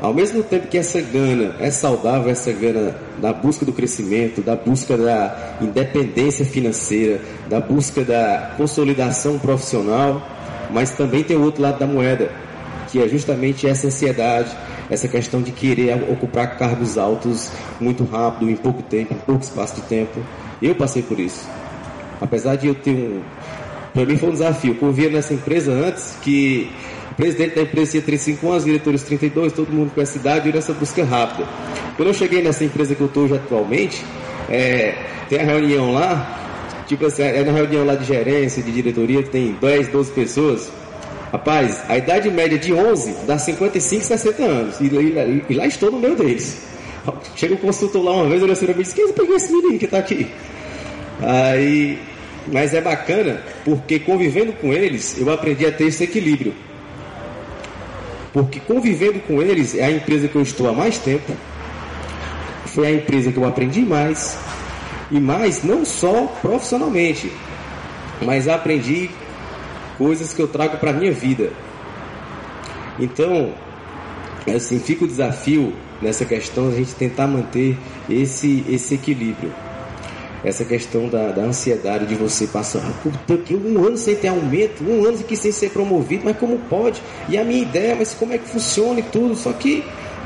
Ao 0.02 0.14
mesmo 0.14 0.42
tempo 0.44 0.68
que 0.68 0.78
essa 0.78 1.02
gana 1.02 1.56
é 1.60 1.70
saudável, 1.70 2.32
essa 2.32 2.54
gana 2.54 2.96
da 3.18 3.34
busca 3.34 3.66
do 3.66 3.74
crescimento, 3.74 4.42
da 4.42 4.56
busca 4.56 4.96
da 4.98 5.58
independência 5.60 6.46
financeira, 6.46 7.20
da 7.50 7.60
busca 7.60 8.06
da 8.06 8.54
consolidação 8.56 9.38
profissional, 9.38 10.26
mas 10.72 10.92
também 10.92 11.22
tem 11.22 11.36
o 11.36 11.44
outro 11.44 11.62
lado 11.62 11.80
da 11.80 11.86
moeda, 11.86 12.32
que 12.90 13.02
é 13.02 13.10
justamente 13.10 13.68
essa 13.68 13.88
ansiedade, 13.88 14.56
essa 14.90 15.08
questão 15.10 15.42
de 15.42 15.52
querer 15.52 15.94
ocupar 16.10 16.58
cargos 16.58 16.98
altos 16.98 17.52
muito 17.78 18.06
rápido, 18.06 18.50
em 18.50 18.56
pouco 18.56 18.82
tempo, 18.82 19.14
em 19.14 19.18
pouco 19.18 19.44
espaço 19.44 19.76
de 19.76 19.82
tempo. 19.82 20.22
Eu 20.62 20.76
passei 20.76 21.04
por 21.04 21.20
isso. 21.20 21.46
Apesar 22.22 22.56
de 22.56 22.68
eu 22.68 22.76
ter 22.76 22.92
um. 22.92 23.22
Para 23.94 24.06
mim 24.06 24.18
foi 24.18 24.30
um 24.30 24.34
desafio. 24.34 24.78
Eu 24.82 24.92
via 24.92 25.10
nessa 25.10 25.34
empresa 25.34 25.72
antes 25.72 26.16
que 26.22 26.70
o 27.12 27.16
presidente 27.16 27.56
da 27.56 27.62
empresa 27.62 27.92
tinha 27.92 28.04
35 28.04 28.50
anos, 28.50 28.64
diretores 28.66 29.04
32, 29.04 29.54
todo 29.54 29.72
mundo 29.72 29.92
com 29.94 30.02
essa 30.02 30.18
idade 30.18 30.50
e 30.50 30.54
nessa 30.54 30.74
busca 30.74 31.04
rápida. 31.04 31.48
Quando 31.96 32.08
eu 32.10 32.14
cheguei 32.14 32.42
nessa 32.42 32.64
empresa 32.64 32.96
que 32.96 33.02
eu 33.02 33.08
estou 33.08 33.24
hoje 33.24 33.36
atualmente, 33.36 34.04
é, 34.50 34.96
tem 35.28 35.40
a 35.40 35.44
reunião 35.44 35.94
lá, 35.94 36.84
tipo 36.88 37.06
assim, 37.06 37.24
é 37.24 37.44
na 37.44 37.52
reunião 37.52 37.86
lá 37.86 37.96
de 37.96 38.06
gerência, 38.06 38.64
de 38.64 38.72
diretoria, 38.72 39.24
que 39.24 39.30
tem 39.30 39.54
10, 39.60 39.90
12 39.90 40.12
pessoas. 40.12 40.72
Rapaz, 41.32 41.84
a 41.88 41.98
idade 41.98 42.30
média 42.32 42.58
de 42.58 42.74
11 42.74 43.26
dá 43.28 43.38
55, 43.38 44.04
60 44.04 44.44
anos. 44.44 44.80
E, 44.80 44.86
e, 44.86 45.46
e 45.50 45.54
lá 45.54 45.68
estou 45.68 45.92
no 45.92 46.00
meio 46.00 46.16
deles. 46.16 46.62
Chega 47.36 47.54
o 47.54 47.58
consultor 47.58 48.04
lá 48.04 48.12
uma 48.12 48.30
vez, 48.30 48.42
olha 48.42 48.54
assim 48.54 48.66
e 48.70 48.74
disse, 48.74 48.96
quem 48.96 49.12
pegou 49.14 49.36
esse 49.36 49.52
menino 49.52 49.78
que 49.78 49.86
está 49.86 50.00
aqui? 50.00 50.28
Aí, 51.22 52.00
Mas 52.52 52.74
é 52.74 52.82
bacana 52.82 53.42
porque 53.64 54.00
convivendo 54.00 54.54
com 54.54 54.74
eles 54.74 55.20
eu 55.20 55.32
aprendi 55.32 55.66
a 55.66 55.72
ter 55.72 55.86
esse 55.86 56.04
equilíbrio. 56.04 56.54
Porque 58.34 58.60
convivendo 58.60 59.20
com 59.22 59.42
eles 59.42 59.76
é 59.76 59.86
a 59.86 59.92
empresa 59.92 60.28
que 60.28 60.36
eu 60.36 60.42
estou 60.42 60.70
há 60.70 60.74
mais 60.74 60.98
tempo, 60.98 61.34
foi 62.68 62.88
a 62.88 62.92
empresa 62.92 63.32
que 63.32 63.38
eu 63.38 63.46
aprendi 63.46 63.82
mais, 63.82 64.38
e 65.10 65.20
mais 65.20 65.64
não 65.64 65.84
só 65.84 66.28
profissionalmente, 66.42 67.32
mas 68.22 68.48
aprendi 68.48 69.10
coisas 69.98 70.34
que 70.34 70.42
eu 70.42 70.48
trago 70.48 70.78
para 70.78 70.92
a 70.92 70.94
minha 70.94 71.12
vida. 71.12 71.52
Então, 73.00 73.54
assim, 74.56 74.80
fica 74.80 75.06
o 75.06 75.08
desafio 75.08 75.74
nessa 76.02 76.26
questão 76.26 76.70
a 76.70 76.72
gente 76.72 76.94
tentar 76.96 77.28
manter 77.28 77.78
esse, 78.10 78.64
esse 78.70 78.96
equilíbrio. 78.96 79.52
Essa 80.44 80.64
questão 80.64 81.10
da, 81.10 81.32
da 81.32 81.42
ansiedade 81.42 82.06
de 82.06 82.16
você 82.16 82.48
passar 82.48 82.82
um 83.52 83.86
ano 83.86 83.98
sem 83.98 84.16
ter 84.16 84.30
aumento, 84.30 84.84
um 84.84 85.06
ano 85.06 85.20
aqui 85.20 85.36
sem 85.36 85.52
ser 85.52 85.70
promovido, 85.72 86.24
mas 86.24 86.38
como 86.38 86.58
pode? 86.70 87.02
E 87.28 87.38
a 87.38 87.44
minha 87.44 87.62
ideia, 87.62 87.96
mas 87.96 88.14
como 88.14 88.34
é 88.34 88.38
que 88.38 88.48
funciona 88.48 89.02
e 89.02 89.04
tudo? 89.04 89.36
Só 89.36 89.52
que 89.52 89.84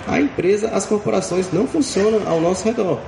a 0.08 0.20
empresa, 0.20 0.70
as 0.70 0.86
corporações 0.86 1.52
não 1.52 1.66
funcionam 1.68 2.28
ao 2.28 2.40
nosso 2.40 2.64
redor. 2.64 3.00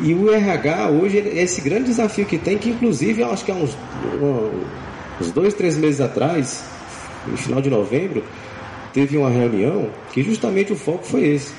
E 0.00 0.14
o 0.14 0.32
RH 0.32 0.90
hoje 0.90 1.18
é 1.18 1.42
esse 1.42 1.60
grande 1.60 1.86
desafio 1.86 2.24
que 2.24 2.38
tem, 2.38 2.56
que 2.56 2.70
inclusive 2.70 3.22
eu 3.22 3.30
acho 3.32 3.44
que 3.44 3.50
há 3.50 3.54
uns, 3.54 3.76
uns 5.20 5.32
dois, 5.32 5.54
três 5.54 5.76
meses 5.76 6.00
atrás, 6.00 6.64
no 7.26 7.36
final 7.36 7.60
de 7.60 7.68
novembro, 7.68 8.22
teve 8.92 9.16
uma 9.16 9.30
reunião 9.30 9.90
que 10.12 10.22
justamente 10.22 10.72
o 10.72 10.76
foco 10.76 11.04
foi 11.04 11.24
esse. 11.24 11.52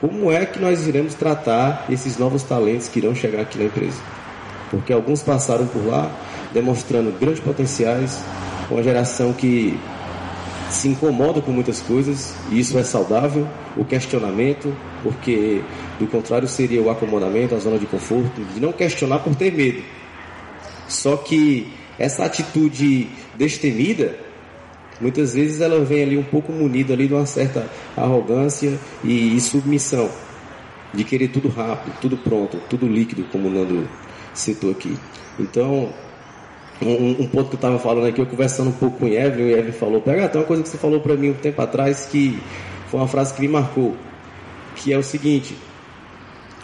Como 0.00 0.30
é 0.30 0.44
que 0.44 0.60
nós 0.60 0.86
iremos 0.86 1.14
tratar 1.14 1.86
esses 1.88 2.18
novos 2.18 2.42
talentos 2.42 2.88
que 2.88 2.98
irão 2.98 3.14
chegar 3.14 3.40
aqui 3.40 3.58
na 3.58 3.64
empresa? 3.64 4.00
Porque 4.70 4.92
alguns 4.92 5.22
passaram 5.22 5.66
por 5.66 5.86
lá 5.86 6.10
demonstrando 6.52 7.12
grandes 7.12 7.40
potenciais, 7.40 8.22
uma 8.70 8.82
geração 8.82 9.32
que 9.32 9.78
se 10.70 10.88
incomoda 10.88 11.40
com 11.40 11.52
muitas 11.52 11.80
coisas, 11.80 12.34
e 12.50 12.58
isso 12.58 12.76
é 12.78 12.82
saudável, 12.82 13.46
o 13.76 13.84
questionamento, 13.84 14.74
porque 15.02 15.62
do 15.98 16.06
contrário 16.06 16.48
seria 16.48 16.82
o 16.82 16.90
acomodamento, 16.90 17.54
a 17.54 17.58
zona 17.58 17.78
de 17.78 17.86
conforto, 17.86 18.42
de 18.52 18.60
não 18.60 18.72
questionar 18.72 19.20
por 19.20 19.34
ter 19.34 19.52
medo. 19.52 19.82
Só 20.88 21.16
que 21.16 21.72
essa 21.98 22.24
atitude 22.24 23.08
destemida, 23.36 24.16
muitas 25.00 25.34
vezes 25.34 25.60
ela 25.60 25.84
vem 25.84 26.02
ali 26.02 26.16
um 26.16 26.22
pouco 26.22 26.52
munida 26.52 26.92
ali 26.92 27.08
de 27.08 27.14
uma 27.14 27.26
certa 27.26 27.66
arrogância 27.96 28.78
e, 29.02 29.36
e 29.36 29.40
submissão, 29.40 30.10
de 30.92 31.04
querer 31.04 31.28
tudo 31.28 31.48
rápido, 31.48 31.94
tudo 32.00 32.16
pronto, 32.16 32.58
tudo 32.68 32.86
líquido, 32.86 33.24
como 33.30 33.48
o 33.48 33.50
Nando 33.50 33.88
citou 34.32 34.70
aqui. 34.70 34.96
Então, 35.38 35.88
um, 36.82 37.22
um, 37.22 37.26
ponto 37.26 37.48
que 37.48 37.54
eu 37.54 37.58
estava 37.58 37.78
falando 37.78 38.06
aqui, 38.06 38.20
eu 38.20 38.26
conversando 38.26 38.70
um 38.70 38.72
pouco 38.72 38.98
com 38.98 39.04
o 39.06 39.08
Evelyn, 39.08 39.46
o 39.46 39.50
Evelyn 39.50 39.72
falou, 39.72 40.00
pega 40.00 40.24
até 40.24 40.38
uma 40.38 40.44
coisa 40.44 40.62
que 40.62 40.68
você 40.68 40.78
falou 40.78 41.00
para 41.00 41.16
mim 41.16 41.30
um 41.30 41.34
tempo 41.34 41.60
atrás 41.60 42.06
que 42.06 42.38
foi 42.88 43.00
uma 43.00 43.08
frase 43.08 43.34
que 43.34 43.40
me 43.40 43.48
marcou, 43.48 43.96
que 44.76 44.92
é 44.92 44.98
o 44.98 45.02
seguinte, 45.02 45.56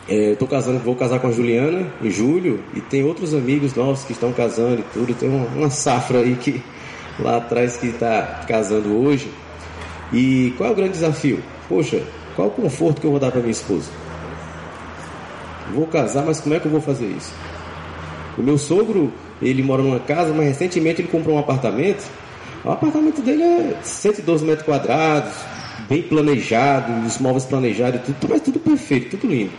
é, 0.09 0.33
eu 0.33 0.37
tô 0.37 0.47
casando, 0.47 0.79
vou 0.81 0.97
casar 0.97 1.21
com 1.21 1.29
a 1.29 1.31
Juliana 1.31 1.87
em 2.03 2.11
julho 2.11 2.63
e 2.75 2.81
tem 2.81 3.05
outros 3.05 3.35
amigos 3.35 3.75
nossos 3.75 4.05
que 4.05 4.13
estão 4.13 4.33
casando 4.33 4.81
e 4.81 4.85
tudo, 4.93 5.15
tem 5.15 5.29
uma, 5.29 5.47
uma 5.47 5.71
safra 5.71 6.19
aí 6.19 6.35
que 6.37 6.63
lá 7.23 7.37
atrás 7.37 7.77
que 7.77 7.89
está 7.89 8.45
casando 8.47 8.97
hoje. 8.97 9.31
E 10.13 10.55
qual 10.57 10.71
é 10.71 10.73
o 10.73 10.77
grande 10.77 10.93
desafio? 10.93 11.43
Poxa, 11.69 12.03
qual 12.35 12.49
o 12.49 12.51
conforto 12.51 13.01
que 13.01 13.07
eu 13.07 13.11
vou 13.11 13.21
dar 13.21 13.31
para 13.31 13.41
minha 13.41 13.53
esposa? 13.53 13.91
Vou 15.73 15.87
casar, 15.87 16.25
mas 16.25 16.41
como 16.41 16.55
é 16.55 16.61
que 16.61 16.67
eu 16.67 16.71
vou 16.71 16.81
fazer 16.81 17.07
isso? 17.07 17.33
O 18.37 18.43
meu 18.43 18.59
sogro 18.59 19.13
ele 19.41 19.63
mora 19.63 19.83
numa 19.83 20.01
casa, 20.01 20.33
mas 20.33 20.47
recentemente 20.47 21.01
ele 21.01 21.09
comprou 21.09 21.37
um 21.37 21.39
apartamento. 21.39 22.09
O 22.65 22.71
apartamento 22.71 23.23
dele 23.23 23.43
é 23.43 23.77
112 23.83 24.45
metros 24.45 24.67
quadrados, 24.67 25.33
bem 25.89 26.03
planejado, 26.03 26.93
os 27.07 27.19
móveis 27.19 27.45
planejados, 27.45 28.03
tudo, 28.03 28.29
mas 28.29 28.43
tudo 28.43 28.59
perfeito, 28.59 29.17
tudo 29.17 29.33
lindo. 29.33 29.53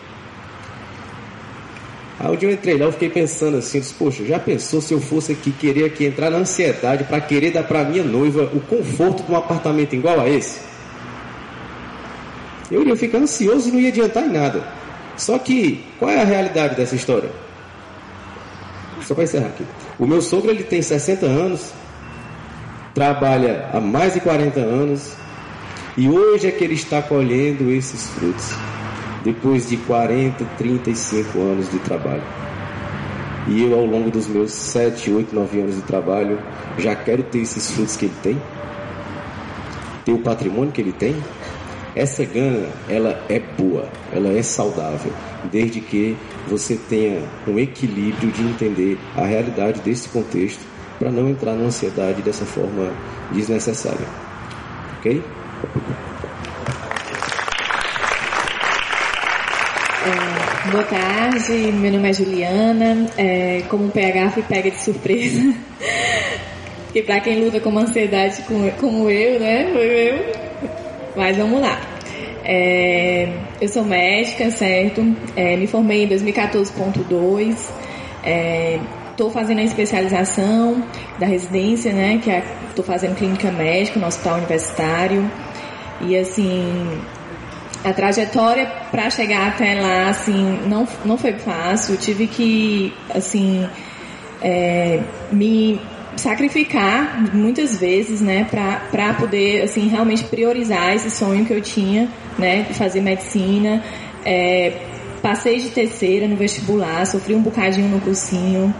Aí 2.24 2.38
dia 2.38 2.50
eu 2.50 2.54
entrei 2.54 2.78
lá, 2.78 2.86
eu 2.86 2.92
fiquei 2.92 3.10
pensando 3.10 3.58
assim, 3.58 3.80
disse, 3.80 3.96
poxa, 3.96 4.24
já 4.24 4.38
pensou 4.38 4.80
se 4.80 4.94
eu 4.94 5.02
fosse 5.02 5.32
aqui 5.32 5.52
querer 5.52 5.86
aqui 5.86 6.06
entrar 6.06 6.30
na 6.30 6.38
ansiedade 6.38 7.04
para 7.06 7.20
querer 7.20 7.52
dar 7.52 7.64
para 7.64 7.84
minha 7.84 8.04
noiva 8.04 8.44
o 8.54 8.60
conforto 8.60 9.24
de 9.24 9.32
um 9.32 9.36
apartamento 9.36 9.96
igual 9.96 10.20
a 10.20 10.30
esse? 10.30 10.60
Eu 12.70 12.82
iria 12.82 12.96
ficar 12.96 13.18
ansioso 13.18 13.70
e 13.70 13.72
não 13.72 13.80
ia 13.80 13.90
adiantar 13.90 14.24
em 14.24 14.32
nada. 14.32 14.64
Só 15.18 15.40
que, 15.40 15.84
qual 15.98 16.12
é 16.12 16.22
a 16.22 16.24
realidade 16.24 16.76
dessa 16.76 16.96
história? 16.96 17.30
Só 19.02 19.16
para 19.16 19.24
encerrar 19.24 19.48
aqui. 19.48 19.66
O 19.98 20.06
meu 20.06 20.22
sogro 20.22 20.52
ele 20.52 20.64
tem 20.64 20.80
60 20.80 21.26
anos, 21.26 21.72
trabalha 22.94 23.68
há 23.74 23.82
mais 23.82 24.14
de 24.14 24.20
40 24.20 24.60
anos 24.60 25.14
e 25.98 26.08
hoje 26.08 26.48
é 26.48 26.52
que 26.52 26.64
ele 26.64 26.76
está 26.76 27.02
colhendo 27.02 27.72
esses 27.72 28.12
frutos. 28.12 28.71
Depois 29.24 29.70
de 29.70 29.78
40, 29.78 30.44
35 30.58 31.40
anos 31.40 31.70
de 31.70 31.80
trabalho. 31.80 32.24
E 33.48 33.64
eu, 33.64 33.78
ao 33.78 33.86
longo 33.86 34.12
dos 34.12 34.28
meus 34.28 34.52
7, 34.52 35.12
8, 35.12 35.34
9 35.34 35.62
anos 35.62 35.76
de 35.76 35.82
trabalho, 35.82 36.40
já 36.78 36.96
quero 36.96 37.24
ter 37.24 37.40
esses 37.40 37.72
frutos 37.72 37.96
que 37.96 38.06
ele 38.06 38.16
tem, 38.22 38.42
ter 40.06 40.12
o 40.12 40.20
patrimônio 40.20 40.72
que 40.72 40.82
ele 40.82 40.92
tem, 40.92 41.16
essa 41.96 42.24
gana, 42.24 42.70
ela 42.88 43.22
é 43.28 43.40
boa, 43.40 43.90
ela 44.14 44.30
é 44.30 44.42
saudável, 44.42 45.12
desde 45.52 45.82
que 45.82 46.16
você 46.48 46.78
tenha 46.78 47.22
um 47.48 47.60
equilíbrio 47.60 48.32
de 48.32 48.42
entender 48.44 48.98
a 49.16 49.26
realidade 49.26 49.82
desse 49.82 50.08
contexto 50.08 50.62
para 50.98 51.12
não 51.12 51.28
entrar 51.30 51.54
na 51.54 51.66
ansiedade 51.66 52.22
dessa 52.22 52.46
forma 52.46 52.92
desnecessária. 53.32 54.06
Ok? 55.00 55.24
É, 60.04 60.61
boa 60.72 60.84
tarde, 60.86 61.52
meu 61.74 61.92
nome 61.92 62.10
é 62.10 62.14
Juliana. 62.14 63.06
É, 63.18 63.64
como 63.68 63.90
PH 63.90 64.32
fui 64.32 64.44
pega 64.44 64.72
de 64.72 64.82
surpresa. 64.82 65.54
e 66.96 67.02
para 67.02 67.20
quem 67.20 67.44
luta 67.44 67.60
com 67.60 67.78
ansiedade 67.78 68.42
como, 68.44 68.72
como 68.74 69.10
eu, 69.10 69.40
né? 69.40 69.70
Foi 69.74 69.86
eu 69.86 70.42
mas 71.16 71.36
vamos 71.36 71.60
lá. 71.60 71.78
É, 72.46 73.34
eu 73.60 73.68
sou 73.68 73.84
médica, 73.84 74.50
certo? 74.50 75.02
É, 75.36 75.58
me 75.58 75.68
formei 75.68 76.06
em 76.06 76.08
2014.2. 76.08 77.56
Estou 79.12 79.30
é, 79.30 79.32
fazendo 79.32 79.60
a 79.60 79.64
especialização 79.64 80.82
da 81.20 81.26
residência, 81.26 81.92
né? 81.92 82.20
Que 82.24 82.32
estou 82.70 82.86
é, 82.86 82.88
fazendo 82.88 83.16
clínica 83.16 83.52
médica 83.52 84.00
no 84.00 84.08
hospital 84.08 84.38
universitário. 84.38 85.30
E 86.00 86.18
assim, 86.18 87.02
a 87.84 87.94
trajetória 87.94 88.65
para 88.91 89.10
chegar 89.10 89.48
até 89.48 89.80
lá, 89.82 90.10
assim, 90.10 90.60
não, 90.67 90.88
não 91.04 91.17
foi 91.17 91.34
fácil. 91.34 91.98
Tive 91.98 92.28
que, 92.28 92.94
assim, 93.13 93.67
é, 94.41 95.02
me 95.32 95.80
sacrificar 96.15 97.34
muitas 97.34 97.80
vezes, 97.80 98.22
né, 98.22 98.46
para 98.50 99.13
poder, 99.13 99.63
assim, 99.63 99.88
realmente 99.88 100.24
priorizar 100.26 100.94
esse 100.94 101.10
sonho 101.10 101.46
que 101.46 101.54
eu 101.54 101.62
tinha, 101.62 102.08
né, 102.38 102.63
de 102.63 102.74
fazer 102.74 103.02
medicina. 103.02 103.84
É, 104.26 104.74
passei 105.22 105.60
de 105.60 105.70
terceira 105.70 106.28
no 106.28 106.36
vestibular, 106.36 107.06
sofri 107.06 107.34
um 107.34 107.41
bocadinho 107.41 107.88
no 107.88 108.00
cursinho. 108.02 108.74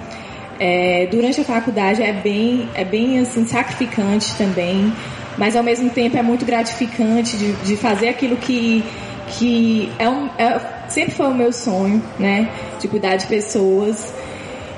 É, 0.60 1.08
durante 1.10 1.42
a 1.42 1.44
faculdade 1.44 2.04
é 2.04 2.14
bem, 2.14 2.70
é 2.76 2.86
bem 2.86 3.20
assim, 3.20 3.48
sacrificante 3.48 4.36
também, 4.38 4.94
mas 5.42 5.56
ao 5.56 5.64
mesmo 5.64 5.90
tempo 5.90 6.16
é 6.16 6.22
muito 6.22 6.46
gratificante 6.46 7.36
de, 7.36 7.54
de 7.64 7.76
fazer 7.76 8.10
aquilo 8.10 8.38
que, 8.38 8.84
que 9.30 9.92
é 9.98 10.08
um, 10.08 10.30
é, 10.38 10.60
sempre 10.88 11.16
foi 11.16 11.26
o 11.26 11.34
meu 11.34 11.52
sonho, 11.52 12.00
né, 12.20 12.48
de 12.80 12.88
cuidar 12.88 13.16
de 13.16 13.26
pessoas. 13.26 14.14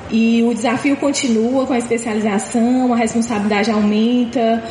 E 0.10 0.42
o 0.42 0.54
desafio 0.54 0.96
continua 0.96 1.68
com 1.68 1.74
a 1.74 1.78
especialização, 1.78 2.94
a 2.94 2.96
responsabilidade 2.96 3.70
aumenta, 3.72 4.64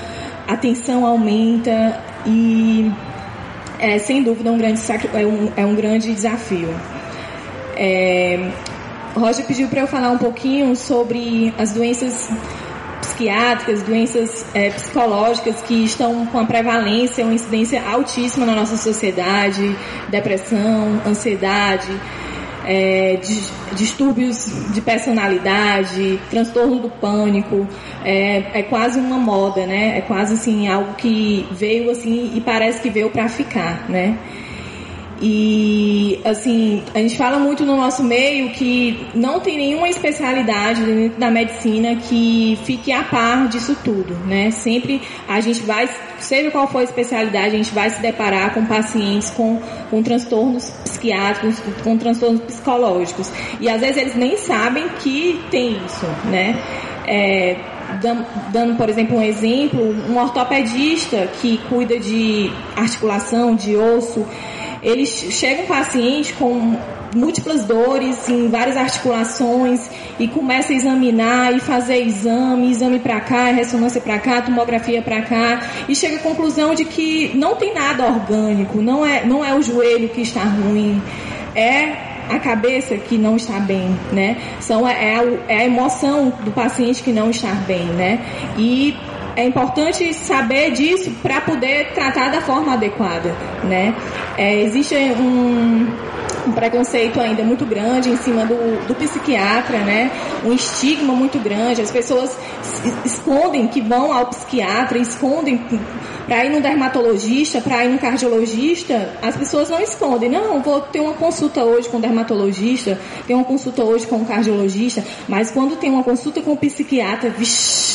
a 0.48 0.57
tensão 0.57 1.05
aumenta 1.05 2.02
e 2.24 2.90
é 3.78 3.98
sem 3.98 4.22
dúvida 4.22 4.50
um 4.50 4.57
grande, 4.57 4.81
é, 5.12 5.26
um, 5.26 5.52
é 5.59 5.66
um 5.66 5.74
grande 5.74 6.14
desafio. 6.14 6.74
É, 7.76 8.50
Roger 9.14 9.44
pediu 9.44 9.68
para 9.68 9.83
eu 9.83 9.87
falar 9.87 10.11
um 10.11 10.18
pouquinho 10.18 10.74
sobre 10.74 11.52
as 11.59 11.72
doenças 11.72 12.31
psiquiátricas, 13.12 13.83
doenças 13.83 14.44
é, 14.55 14.70
psicológicas 14.70 15.61
que 15.62 15.85
estão 15.85 16.27
com 16.27 16.38
a 16.38 16.44
prevalência, 16.44 17.25
uma 17.25 17.35
incidência 17.35 17.83
altíssima 17.87 18.46
na 18.46 18.55
nossa 18.55 18.77
sociedade, 18.77 19.77
depressão, 20.09 21.01
ansiedade, 21.07 21.88
é, 22.64 23.18
distúrbios 23.72 24.72
de 24.72 24.81
personalidade, 24.81 26.20
transtorno 26.31 26.79
do 26.79 26.88
pânico, 26.88 27.66
é, 28.05 28.61
é, 28.61 28.62
quase 28.62 28.98
uma 28.98 29.18
moda, 29.18 29.66
né? 29.66 29.98
É 29.98 30.01
quase 30.01 30.35
assim 30.35 30.68
algo 30.68 30.94
que 30.94 31.46
veio 31.51 31.90
assim 31.90 32.33
e 32.35 32.40
parece 32.40 32.81
que 32.81 32.90
veio 32.90 33.11
para 33.11 33.29
ficar, 33.29 33.88
né? 33.88 34.16
E, 35.24 36.20
assim, 36.24 36.82
a 36.92 36.98
gente 36.98 37.16
fala 37.16 37.38
muito 37.38 37.64
no 37.64 37.76
nosso 37.76 38.02
meio 38.02 38.50
que 38.50 39.06
não 39.14 39.38
tem 39.38 39.56
nenhuma 39.56 39.88
especialidade 39.88 40.82
dentro 40.82 41.20
da 41.20 41.30
medicina 41.30 41.94
que 41.94 42.58
fique 42.64 42.90
a 42.90 43.04
par 43.04 43.46
disso 43.46 43.76
tudo, 43.85 44.14
né? 44.26 44.50
Sempre 44.50 45.00
a 45.28 45.40
gente 45.40 45.61
vai, 45.61 45.88
seja 46.18 46.50
qual 46.50 46.66
for 46.66 46.80
a 46.80 46.82
especialidade, 46.82 47.54
a 47.54 47.58
gente 47.58 47.72
vai 47.72 47.88
se 47.90 48.02
deparar 48.02 48.52
com 48.52 48.66
pacientes 48.66 49.30
com, 49.30 49.62
com 49.90 50.02
transtornos 50.02 50.68
psiquiátricos, 50.82 51.62
com 51.85 51.96
transtornos 51.96 52.40
psicológicos. 52.40 53.30
E 53.61 53.68
às 53.68 53.80
vezes 53.80 53.98
eles 53.98 54.16
nem 54.16 54.37
sabem 54.37 54.88
que 54.98 55.40
tem 55.52 55.76
isso, 55.87 56.06
né? 56.24 56.61
É, 57.06 57.56
dando, 58.52 58.76
por 58.76 58.88
exemplo, 58.88 59.18
um 59.18 59.22
exemplo, 59.22 59.94
um 60.11 60.18
ortopedista 60.18 61.28
que 61.40 61.58
cuida 61.68 61.98
de 61.98 62.50
articulação, 62.76 63.54
de 63.54 63.76
osso, 63.76 64.26
ele 64.82 65.06
chega 65.06 65.62
um 65.62 65.66
paciente 65.66 66.32
com 66.34 66.76
múltiplas 67.14 67.64
dores 67.64 68.28
em 68.28 68.48
várias 68.48 68.76
articulações 68.76 69.88
e 70.18 70.26
começa 70.26 70.72
a 70.72 70.76
examinar 70.76 71.54
e 71.54 71.60
fazer 71.60 72.02
exame, 72.02 72.70
exame 72.70 72.98
para 72.98 73.20
cá, 73.20 73.50
ressonância 73.50 74.00
para 74.00 74.18
cá, 74.18 74.42
tomografia 74.42 75.02
para 75.02 75.22
cá 75.22 75.60
e 75.88 75.94
chega 75.94 76.16
à 76.16 76.18
conclusão 76.20 76.74
de 76.74 76.84
que 76.84 77.30
não 77.34 77.54
tem 77.54 77.74
nada 77.74 78.04
orgânico, 78.06 78.80
não 78.80 79.04
é, 79.04 79.24
não 79.24 79.44
é 79.44 79.54
o 79.54 79.62
joelho 79.62 80.08
que 80.08 80.22
está 80.22 80.42
ruim, 80.42 81.00
é 81.54 82.12
a 82.30 82.38
cabeça 82.38 82.96
que 82.96 83.18
não 83.18 83.36
está 83.36 83.58
bem, 83.60 83.94
né? 84.10 84.36
São, 84.60 84.88
é, 84.88 85.18
é 85.48 85.56
a 85.58 85.64
emoção 85.64 86.32
do 86.44 86.50
paciente 86.50 87.02
que 87.02 87.12
não 87.12 87.30
está 87.30 87.52
bem, 87.66 87.84
né? 87.84 88.20
E 88.56 88.96
é 89.36 89.44
importante 89.44 90.12
saber 90.14 90.72
disso 90.72 91.10
para 91.22 91.40
poder 91.40 91.92
tratar 91.94 92.30
da 92.30 92.40
forma 92.40 92.74
adequada, 92.74 93.34
né? 93.64 93.94
É, 94.36 94.62
existe 94.62 94.94
um, 94.94 95.86
um, 96.46 96.52
preconceito 96.52 97.20
ainda 97.20 97.42
muito 97.42 97.64
grande 97.64 98.10
em 98.10 98.16
cima 98.16 98.44
do, 98.44 98.86
do 98.86 98.94
psiquiatra, 98.94 99.78
né? 99.78 100.10
Um 100.44 100.52
estigma 100.52 101.14
muito 101.14 101.38
grande. 101.38 101.80
As 101.80 101.90
pessoas 101.90 102.36
escondem 103.04 103.68
que 103.68 103.80
vão 103.80 104.12
ao 104.12 104.26
psiquiatra, 104.26 104.98
escondem 104.98 105.60
para 106.26 106.44
ir 106.44 106.50
no 106.50 106.60
dermatologista, 106.60 107.60
para 107.60 107.84
ir 107.84 107.88
no 107.88 107.98
cardiologista. 107.98 109.14
As 109.22 109.36
pessoas 109.36 109.68
não 109.68 109.80
escondem. 109.80 110.30
Não, 110.30 110.60
vou 110.62 110.80
ter 110.80 111.00
uma 111.00 111.14
consulta 111.14 111.64
hoje 111.64 111.88
com 111.88 111.98
o 111.98 112.00
dermatologista, 112.00 112.98
ter 113.26 113.34
uma 113.34 113.44
consulta 113.44 113.82
hoje 113.82 114.06
com 114.06 114.16
o 114.16 114.24
cardiologista. 114.24 115.04
Mas 115.28 115.50
quando 115.50 115.76
tem 115.76 115.90
uma 115.90 116.02
consulta 116.02 116.40
com 116.40 116.52
o 116.52 116.56
psiquiatra, 116.56 117.30
vixi, 117.30 117.91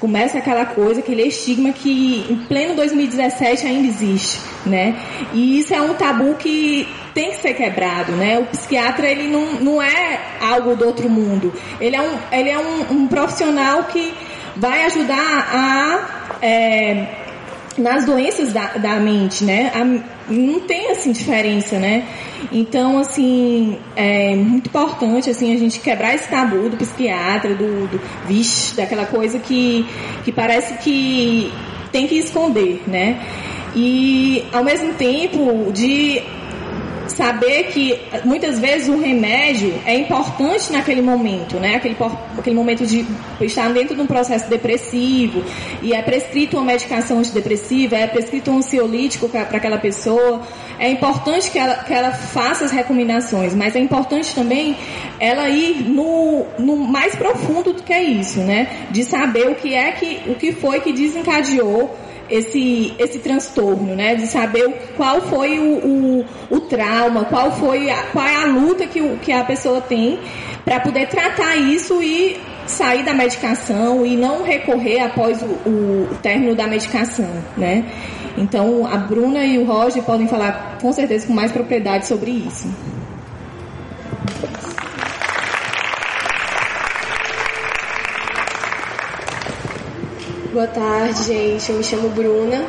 começa 0.00 0.38
aquela 0.38 0.64
coisa, 0.64 1.00
aquele 1.00 1.22
estigma 1.22 1.72
que 1.72 2.26
em 2.30 2.36
pleno 2.46 2.74
2017 2.74 3.66
ainda 3.66 3.88
existe, 3.88 4.40
né? 4.64 4.96
E 5.32 5.58
isso 5.58 5.74
é 5.74 5.80
um 5.80 5.94
tabu 5.94 6.34
que 6.34 6.88
tem 7.14 7.30
que 7.30 7.36
ser 7.36 7.54
quebrado, 7.54 8.12
né? 8.12 8.38
O 8.38 8.46
psiquiatra 8.46 9.08
ele 9.08 9.28
não, 9.28 9.54
não 9.54 9.82
é 9.82 10.20
algo 10.40 10.76
do 10.76 10.86
outro 10.86 11.08
mundo, 11.08 11.52
ele 11.80 11.96
é 11.96 12.00
um, 12.00 12.18
ele 12.30 12.48
é 12.48 12.58
um, 12.58 12.92
um 12.92 13.08
profissional 13.08 13.84
que 13.84 14.14
vai 14.56 14.84
ajudar 14.86 15.48
a 15.52 16.36
é, 16.42 17.27
nas 17.80 18.04
doenças 18.04 18.52
da, 18.52 18.76
da 18.78 19.00
mente, 19.00 19.44
né? 19.44 19.70
A, 19.74 19.84
não 20.30 20.60
tem 20.60 20.90
assim 20.90 21.12
diferença, 21.12 21.78
né? 21.78 22.06
Então, 22.52 22.98
assim, 22.98 23.78
é 23.96 24.34
muito 24.36 24.68
importante 24.68 25.30
assim 25.30 25.54
a 25.54 25.58
gente 25.58 25.80
quebrar 25.80 26.14
esse 26.14 26.28
tabu 26.28 26.68
do 26.68 26.76
psiquiatra, 26.76 27.54
do, 27.54 27.88
do 27.88 28.00
vixe, 28.26 28.76
daquela 28.76 29.06
coisa 29.06 29.38
que, 29.38 29.86
que 30.24 30.32
parece 30.32 30.74
que 30.78 31.52
tem 31.90 32.06
que 32.06 32.16
esconder, 32.16 32.82
né? 32.86 33.20
E 33.74 34.44
ao 34.52 34.64
mesmo 34.64 34.94
tempo 34.94 35.72
de 35.72 36.22
saber 37.18 37.64
que 37.72 38.00
muitas 38.24 38.60
vezes 38.60 38.88
o 38.88 38.96
remédio 38.96 39.74
é 39.84 39.92
importante 39.96 40.72
naquele 40.72 41.02
momento, 41.02 41.56
né? 41.58 41.74
Aquele, 41.74 41.96
aquele 42.38 42.54
momento 42.54 42.86
de 42.86 43.04
estar 43.40 43.72
dentro 43.72 43.96
de 43.96 44.00
um 44.00 44.06
processo 44.06 44.48
depressivo 44.48 45.42
e 45.82 45.92
é 45.92 46.00
prescrito 46.00 46.56
uma 46.56 46.66
medicação 46.66 47.18
antidepressiva, 47.18 47.96
é 47.96 48.06
prescrito 48.06 48.52
um 48.52 48.58
ansiolítico 48.58 49.28
para 49.28 49.40
aquela 49.40 49.78
pessoa. 49.78 50.42
É 50.78 50.88
importante 50.88 51.50
que 51.50 51.58
ela, 51.58 51.74
que 51.82 51.92
ela 51.92 52.12
faça 52.12 52.64
as 52.66 52.70
recomendações, 52.70 53.52
mas 53.52 53.74
é 53.74 53.80
importante 53.80 54.32
também 54.32 54.76
ela 55.18 55.48
ir 55.48 55.90
no, 55.90 56.46
no 56.56 56.76
mais 56.76 57.16
profundo 57.16 57.72
do 57.72 57.82
que 57.82 57.92
é 57.92 58.04
isso, 58.04 58.38
né? 58.38 58.86
De 58.92 59.02
saber 59.02 59.48
o 59.48 59.56
que 59.56 59.74
é 59.74 59.90
que, 59.90 60.20
o 60.30 60.36
que 60.36 60.52
foi 60.52 60.78
que 60.80 60.92
desencadeou 60.92 61.98
esse, 62.30 62.94
esse 62.98 63.18
transtorno, 63.18 63.94
né? 63.94 64.14
De 64.14 64.26
saber 64.26 64.92
qual 64.96 65.20
foi 65.22 65.58
o, 65.58 65.78
o, 65.86 66.26
o 66.50 66.60
trauma, 66.60 67.24
qual 67.24 67.52
foi 67.52 67.90
a, 67.90 68.04
qual 68.04 68.26
é 68.26 68.36
a 68.36 68.46
luta 68.46 68.86
que, 68.86 69.00
o, 69.00 69.16
que 69.18 69.32
a 69.32 69.44
pessoa 69.44 69.80
tem 69.80 70.18
para 70.64 70.80
poder 70.80 71.08
tratar 71.08 71.56
isso 71.56 72.02
e 72.02 72.36
sair 72.66 73.02
da 73.02 73.14
medicação 73.14 74.04
e 74.04 74.16
não 74.16 74.42
recorrer 74.42 75.00
após 75.00 75.40
o, 75.42 75.46
o, 75.46 76.08
término 76.22 76.54
da 76.54 76.66
medicação, 76.66 77.28
né? 77.56 77.84
Então 78.36 78.86
a 78.86 78.96
Bruna 78.96 79.44
e 79.44 79.58
o 79.58 79.64
Roger 79.64 80.02
podem 80.02 80.28
falar 80.28 80.78
com 80.80 80.92
certeza 80.92 81.26
com 81.26 81.32
mais 81.32 81.50
propriedade 81.50 82.06
sobre 82.06 82.30
isso. 82.30 82.68
Boa 90.52 90.66
tarde, 90.66 91.24
gente. 91.24 91.70
Eu 91.70 91.76
me 91.76 91.84
chamo 91.84 92.08
Bruna. 92.08 92.64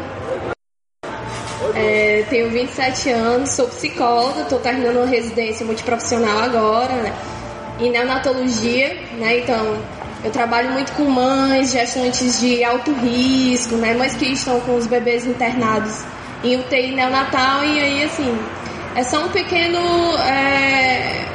É, 1.74 2.26
tenho 2.30 2.50
27 2.50 3.10
anos, 3.12 3.52
sou 3.52 3.68
psicóloga, 3.68 4.42
estou 4.42 4.60
terminando 4.60 4.98
uma 4.98 5.06
residência 5.06 5.66
multiprofissional 5.66 6.40
agora, 6.40 6.94
né? 6.96 7.14
Em 7.80 7.90
neonatologia, 7.90 8.98
né? 9.18 9.40
Então, 9.40 9.78
eu 10.26 10.30
trabalho 10.30 10.72
muito 10.72 10.92
com 10.92 11.04
mães, 11.06 11.72
gestantes 11.72 12.42
de 12.42 12.66
alto 12.66 12.92
risco, 12.92 13.76
né? 13.78 13.94
Mães 13.94 14.14
que 14.14 14.26
estão 14.26 14.60
com 14.60 14.76
os 14.76 14.86
bebês 14.86 15.26
internados 15.26 16.04
em 16.44 16.58
UTI 16.58 16.92
neonatal 16.92 17.64
e 17.64 17.80
aí, 17.80 18.04
assim, 18.04 18.38
é 18.96 19.04
só 19.04 19.24
um 19.24 19.30
pequeno... 19.30 19.80
É, 20.18 21.26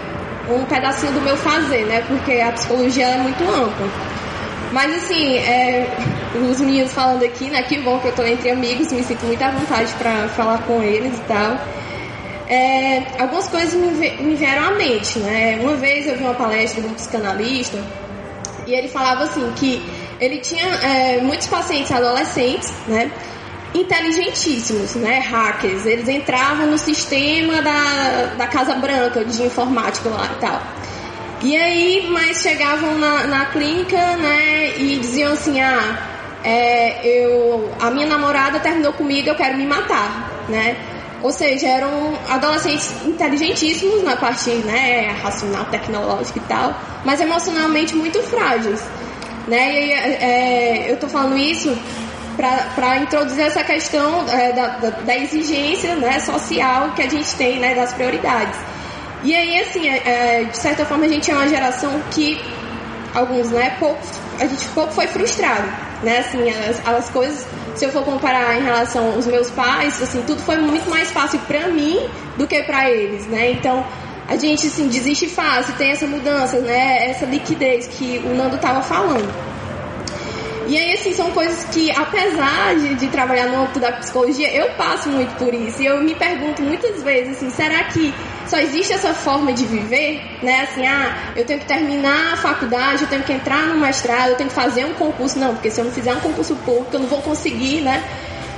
um 0.46 0.62
pedacinho 0.66 1.12
do 1.12 1.22
meu 1.22 1.38
fazer, 1.38 1.86
né? 1.86 2.04
Porque 2.06 2.32
a 2.32 2.52
psicologia 2.52 3.06
é 3.06 3.16
muito 3.16 3.42
ampla. 3.44 4.13
Mas, 4.74 4.92
assim, 4.92 5.36
é, 5.36 5.86
os 6.50 6.60
meninos 6.60 6.92
falando 6.92 7.24
aqui, 7.24 7.48
né? 7.48 7.62
Que 7.62 7.78
bom 7.78 8.00
que 8.00 8.08
eu 8.08 8.12
tô 8.12 8.24
entre 8.24 8.50
amigos, 8.50 8.90
me 8.92 9.04
sinto 9.04 9.24
muito 9.24 9.40
à 9.40 9.52
vontade 9.52 9.92
para 9.94 10.26
falar 10.30 10.58
com 10.64 10.82
eles 10.82 11.16
e 11.16 11.20
tal. 11.28 11.56
É, 12.48 13.04
algumas 13.20 13.48
coisas 13.48 13.72
me, 13.72 14.10
me 14.20 14.34
vieram 14.34 14.64
à 14.64 14.70
mente, 14.72 15.20
né? 15.20 15.60
Uma 15.62 15.76
vez 15.76 16.08
eu 16.08 16.16
vi 16.16 16.24
uma 16.24 16.34
palestra 16.34 16.82
de 16.82 16.88
um 16.88 16.94
psicanalista 16.94 17.78
e 18.66 18.74
ele 18.74 18.88
falava 18.88 19.22
assim 19.22 19.48
que 19.52 19.80
ele 20.20 20.38
tinha 20.38 20.64
é, 20.64 21.20
muitos 21.20 21.46
pacientes 21.46 21.92
adolescentes, 21.92 22.72
né? 22.88 23.12
Inteligentíssimos, 23.72 24.96
né? 24.96 25.20
Hackers. 25.20 25.86
Eles 25.86 26.08
entravam 26.08 26.66
no 26.66 26.78
sistema 26.78 27.62
da, 27.62 28.34
da 28.36 28.48
Casa 28.48 28.74
Branca 28.74 29.24
de 29.24 29.40
informática 29.40 30.08
lá 30.08 30.28
e 30.36 30.40
tal. 30.40 30.60
E 31.44 31.54
aí, 31.58 32.08
mas 32.10 32.40
chegavam 32.40 32.98
na, 32.98 33.26
na 33.26 33.44
clínica, 33.46 34.16
né? 34.16 34.78
E 34.78 34.96
diziam 34.96 35.34
assim, 35.34 35.60
ah, 35.60 35.98
é, 36.42 37.06
eu, 37.06 37.70
a 37.78 37.90
minha 37.90 38.06
namorada 38.06 38.58
terminou 38.60 38.94
comigo, 38.94 39.28
eu 39.28 39.34
quero 39.34 39.54
me 39.58 39.66
matar, 39.66 40.30
né? 40.48 40.74
Ou 41.22 41.30
seja, 41.30 41.68
eram 41.68 42.18
adolescentes 42.30 42.90
inteligentíssimos 43.04 44.02
na 44.02 44.16
parte 44.16 44.50
né, 44.50 45.10
racional, 45.22 45.66
tecnológica 45.66 46.38
e 46.38 46.42
tal, 46.42 46.74
mas 47.04 47.20
emocionalmente 47.20 47.94
muito 47.94 48.22
frágeis. 48.22 48.82
Né? 49.46 49.86
E 49.86 49.92
é, 49.92 50.90
eu 50.90 50.94
estou 50.94 51.10
falando 51.10 51.36
isso 51.36 51.76
para 52.36 52.98
introduzir 52.98 53.44
essa 53.44 53.62
questão 53.62 54.26
é, 54.30 54.52
da, 54.52 54.68
da, 54.78 54.90
da, 54.90 55.16
exigência 55.16 55.94
né, 55.96 56.20
social 56.20 56.92
que 56.94 57.02
a 57.02 57.08
gente 57.08 57.34
tem 57.36 57.58
né, 57.58 57.74
das 57.74 57.92
prioridades. 57.92 58.58
E 59.24 59.34
aí, 59.34 59.60
assim, 59.60 59.88
é, 59.88 60.42
é 60.42 60.44
de 60.44 60.56
certa 60.56 60.84
forma, 60.84 61.06
a 61.06 61.08
gente 61.08 61.30
é 61.30 61.34
uma 61.34 61.48
geração 61.48 62.00
que 62.10 62.40
alguns, 63.14 63.50
né, 63.50 63.76
pouco, 63.80 63.98
a 64.38 64.46
gente 64.46 64.68
pouco 64.68 64.92
foi 64.92 65.06
frustrado 65.06 65.68
né? 66.04 66.18
Assim, 66.18 66.48
as, 66.50 66.86
as 66.86 67.10
coisas, 67.10 67.46
se 67.74 67.84
eu 67.84 67.90
for 67.90 68.04
comparar 68.04 68.56
em 68.56 68.62
relação 68.62 69.12
aos 69.14 69.26
meus 69.26 69.50
pais, 69.50 70.00
assim, 70.00 70.22
tudo 70.22 70.40
foi 70.42 70.58
muito 70.58 70.88
mais 70.88 71.10
fácil 71.10 71.40
para 71.40 71.68
mim 71.68 71.98
do 72.36 72.46
que 72.46 72.62
para 72.62 72.90
eles, 72.90 73.26
né? 73.26 73.52
Então, 73.52 73.84
a 74.28 74.36
gente 74.36 74.66
assim 74.66 74.86
desiste 74.86 75.28
fácil, 75.28 75.74
tem 75.74 75.90
essa 75.90 76.06
mudança, 76.06 76.58
né? 76.58 77.10
Essa 77.10 77.24
liquidez 77.26 77.88
que 77.88 78.18
o 78.24 78.34
Nando 78.34 78.58
tava 78.58 78.82
falando. 78.82 79.32
E 80.66 80.78
aí, 80.78 80.94
assim, 80.94 81.12
são 81.12 81.30
coisas 81.32 81.64
que, 81.64 81.90
apesar 81.90 82.74
de, 82.76 82.94
de, 82.94 83.08
trabalhar 83.08 83.48
no 83.48 83.62
âmbito 83.62 83.80
da 83.80 83.92
psicologia, 83.92 84.50
eu 84.50 84.70
passo 84.76 85.10
muito 85.10 85.34
por 85.36 85.52
isso. 85.52 85.82
E 85.82 85.86
eu 85.86 86.02
me 86.02 86.14
pergunto 86.14 86.62
muitas 86.62 87.02
vezes, 87.02 87.36
assim, 87.36 87.50
será 87.50 87.84
que 87.84 88.14
só 88.46 88.58
existe 88.58 88.92
essa 88.92 89.14
forma 89.14 89.52
de 89.52 89.64
viver, 89.64 90.22
né? 90.42 90.62
Assim, 90.62 90.86
ah, 90.86 91.32
eu 91.36 91.44
tenho 91.44 91.60
que 91.60 91.66
terminar 91.66 92.34
a 92.34 92.36
faculdade, 92.36 93.02
eu 93.02 93.08
tenho 93.08 93.22
que 93.22 93.32
entrar 93.32 93.66
no 93.66 93.78
mestrado, 93.78 94.30
eu 94.30 94.36
tenho 94.36 94.48
que 94.48 94.54
fazer 94.54 94.84
um 94.84 94.94
concurso. 94.94 95.38
Não, 95.38 95.54
porque 95.54 95.70
se 95.70 95.80
eu 95.80 95.84
não 95.84 95.92
fizer 95.92 96.14
um 96.14 96.20
concurso 96.20 96.54
público, 96.56 96.88
eu 96.92 97.00
não 97.00 97.08
vou 97.08 97.22
conseguir, 97.22 97.80
né? 97.80 98.02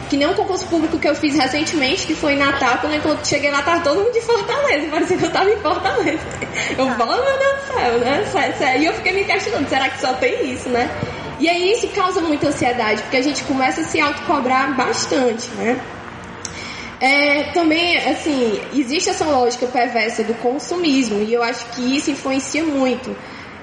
Que 0.09 0.17
nem 0.17 0.27
um 0.27 0.35
concurso 0.35 0.67
público 0.67 0.99
que 0.99 1.09
eu 1.09 1.15
fiz 1.15 1.35
recentemente, 1.35 2.07
que 2.07 2.15
foi 2.15 2.35
em 2.35 2.39
Natal, 2.39 2.79
quando 2.79 2.95
eu 2.95 3.19
cheguei 3.25 3.51
lá, 3.51 3.63
tava 3.63 3.81
todo 3.81 3.99
mundo 3.99 4.13
de 4.13 4.21
Fortaleza, 4.21 4.89
parecia 4.89 5.17
que 5.17 5.25
eu 5.25 5.33
tava 5.33 5.51
em 5.51 5.57
Fortaleza. 5.57 6.21
Eu 6.79 6.87
falo, 6.95 7.13
meu 7.13 7.39
Deus 7.39 7.57
do 7.57 7.75
céu, 7.75 7.99
né? 7.99 8.79
E 8.79 8.85
eu 8.87 8.93
fiquei 8.95 9.13
me 9.13 9.25
questionando, 9.25 9.69
será 9.69 9.89
que 9.89 10.01
só 10.01 10.15
tem 10.15 10.53
isso, 10.53 10.69
né? 10.69 10.89
E 11.39 11.49
aí 11.49 11.73
isso 11.73 11.87
causa 11.89 12.21
muita 12.21 12.49
ansiedade, 12.49 13.03
porque 13.03 13.19
a 13.19 13.23
gente 13.23 13.43
começa 13.45 13.83
a 13.83 13.85
se 13.85 14.01
autocobrar 14.01 14.75
bastante, 14.75 15.51
né? 15.57 15.79
É, 17.01 17.45
também, 17.53 17.99
assim, 17.99 18.59
existe 18.75 19.11
essa 19.11 19.25
lógica 19.25 19.67
perversa 19.67 20.25
do 20.25 20.35
consumismo 20.35 21.23
e 21.23 21.33
eu 21.33 21.43
acho 21.43 21.67
que 21.73 21.97
isso 21.97 22.11
influencia 22.11 22.65
muito. 22.65 23.15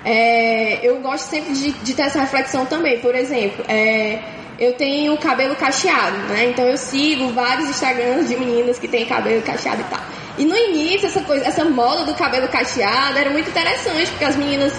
É, 0.06 0.86
eu 0.86 1.00
gosto 1.02 1.30
sempre 1.30 1.54
de, 1.54 1.72
de, 1.72 1.94
ter 1.94 2.04
essa 2.04 2.20
reflexão 2.20 2.66
também. 2.66 3.00
Por 3.00 3.16
exemplo, 3.16 3.66
é, 3.68 4.20
eu 4.60 4.74
tenho 4.74 5.18
cabelo 5.18 5.56
cacheado, 5.56 6.18
né? 6.28 6.46
Então 6.46 6.66
eu 6.66 6.78
sigo 6.78 7.30
vários 7.30 7.70
Instagrams 7.70 8.28
de 8.28 8.38
meninas 8.38 8.78
que 8.78 8.88
têm 8.88 9.06
cabelo 9.06 9.42
cacheado 9.42 9.82
e 9.82 9.86
tal. 9.86 10.02
E 10.38 10.46
no 10.46 10.56
início, 10.56 11.08
essa 11.08 11.22
coisa, 11.22 11.46
essa 11.46 11.64
moda 11.64 12.06
do 12.06 12.14
cabelo 12.16 12.48
cacheado 12.48 13.18
era 13.18 13.30
muito 13.30 13.50
interessante, 13.50 14.10
porque 14.12 14.26
as 14.26 14.36
meninas 14.36 14.74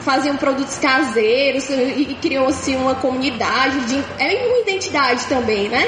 faziam 0.00 0.36
produtos 0.36 0.78
caseiros 0.78 1.68
e, 1.68 2.16
e 2.22 2.36
assim 2.36 2.76
uma 2.76 2.94
comunidade, 2.94 3.80
de, 3.86 4.02
é 4.18 4.46
uma 4.46 4.58
identidade 4.60 5.26
também, 5.26 5.68
né? 5.68 5.86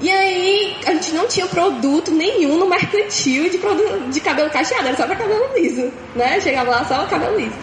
E 0.00 0.10
aí 0.10 0.76
a 0.86 0.92
gente 0.94 1.12
não 1.12 1.26
tinha 1.26 1.46
produto 1.46 2.10
nenhum 2.10 2.58
no 2.58 2.68
mercantil 2.68 3.48
de, 3.48 3.58
produto, 3.58 4.10
de 4.10 4.20
cabelo 4.20 4.50
cacheado, 4.50 4.88
era 4.88 4.96
só 4.96 5.06
para 5.06 5.16
cabelo 5.16 5.48
liso, 5.56 5.92
né? 6.14 6.40
Chegava 6.40 6.70
lá 6.70 6.84
só 6.84 7.06
cabelo 7.06 7.38
liso. 7.38 7.54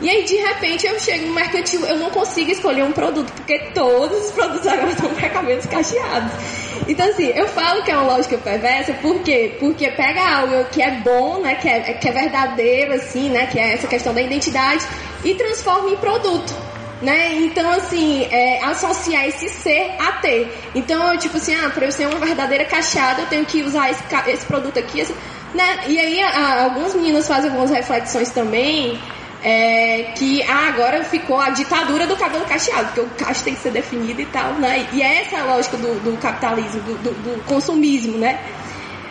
E 0.00 0.08
aí, 0.08 0.24
de 0.24 0.36
repente, 0.36 0.86
eu 0.86 0.98
chego 0.98 1.26
no 1.26 1.34
mercantil, 1.34 1.84
eu 1.84 1.98
não 1.98 2.08
consigo 2.08 2.50
escolher 2.50 2.84
um 2.84 2.92
produto, 2.92 3.30
porque 3.34 3.58
todos 3.74 4.26
os 4.26 4.30
produtos 4.32 4.66
agora 4.66 4.90
estão 4.92 5.10
para 5.10 5.28
cabelos 5.28 5.66
cacheados. 5.66 6.32
Então, 6.88 7.06
assim, 7.06 7.26
eu 7.26 7.46
falo 7.48 7.82
que 7.82 7.90
é 7.90 7.96
uma 7.96 8.14
lógica 8.14 8.38
perversa, 8.38 8.94
por 8.94 9.20
quê? 9.20 9.56
Porque 9.60 9.90
pega 9.90 10.38
algo 10.38 10.64
que 10.70 10.80
é 10.80 10.90
bom, 11.02 11.40
né, 11.40 11.54
que 11.56 11.68
é, 11.68 11.80
que 11.92 12.08
é 12.08 12.12
verdadeiro, 12.12 12.94
assim, 12.94 13.28
né, 13.28 13.46
que 13.46 13.58
é 13.58 13.74
essa 13.74 13.86
questão 13.86 14.14
da 14.14 14.22
identidade, 14.22 14.86
e 15.22 15.34
transforma 15.34 15.90
em 15.90 15.96
produto. 15.96 16.54
Né? 17.02 17.34
Então, 17.36 17.70
assim, 17.72 18.24
é, 18.30 18.62
associar 18.62 19.26
esse 19.26 19.48
ser 19.48 19.94
a 19.98 20.12
ter. 20.12 20.52
Então, 20.74 21.16
tipo 21.16 21.38
assim, 21.38 21.54
ah, 21.54 21.70
para 21.70 21.86
eu 21.86 21.92
ser 21.92 22.06
uma 22.06 22.18
verdadeira 22.18 22.64
cacheada, 22.66 23.22
eu 23.22 23.26
tenho 23.26 23.46
que 23.46 23.62
usar 23.62 23.90
esse, 23.90 24.02
esse 24.28 24.44
produto 24.44 24.78
aqui. 24.78 25.06
Né? 25.54 25.80
E 25.88 25.98
aí, 25.98 26.22
a, 26.22 26.64
algumas 26.64 26.94
meninas 26.94 27.26
fazem 27.26 27.50
algumas 27.50 27.70
reflexões 27.70 28.28
também 28.30 29.00
é, 29.42 30.12
que 30.16 30.42
ah, 30.42 30.68
agora 30.68 31.02
ficou 31.04 31.38
a 31.38 31.50
ditadura 31.50 32.06
do 32.06 32.16
cabelo 32.16 32.44
cacheado, 32.44 32.86
porque 32.86 33.00
o 33.00 33.10
cacho 33.24 33.42
tem 33.44 33.54
que 33.54 33.60
ser 33.60 33.72
definido 33.72 34.20
e 34.20 34.26
tal, 34.26 34.52
né? 34.54 34.86
E 34.92 35.02
é 35.02 35.22
essa 35.22 35.38
a 35.38 35.44
lógica 35.44 35.76
do, 35.76 35.98
do 36.00 36.16
capitalismo, 36.18 36.80
do, 36.82 36.94
do, 36.98 37.10
do, 37.12 37.44
consumismo, 37.44 38.18
né? 38.18 38.38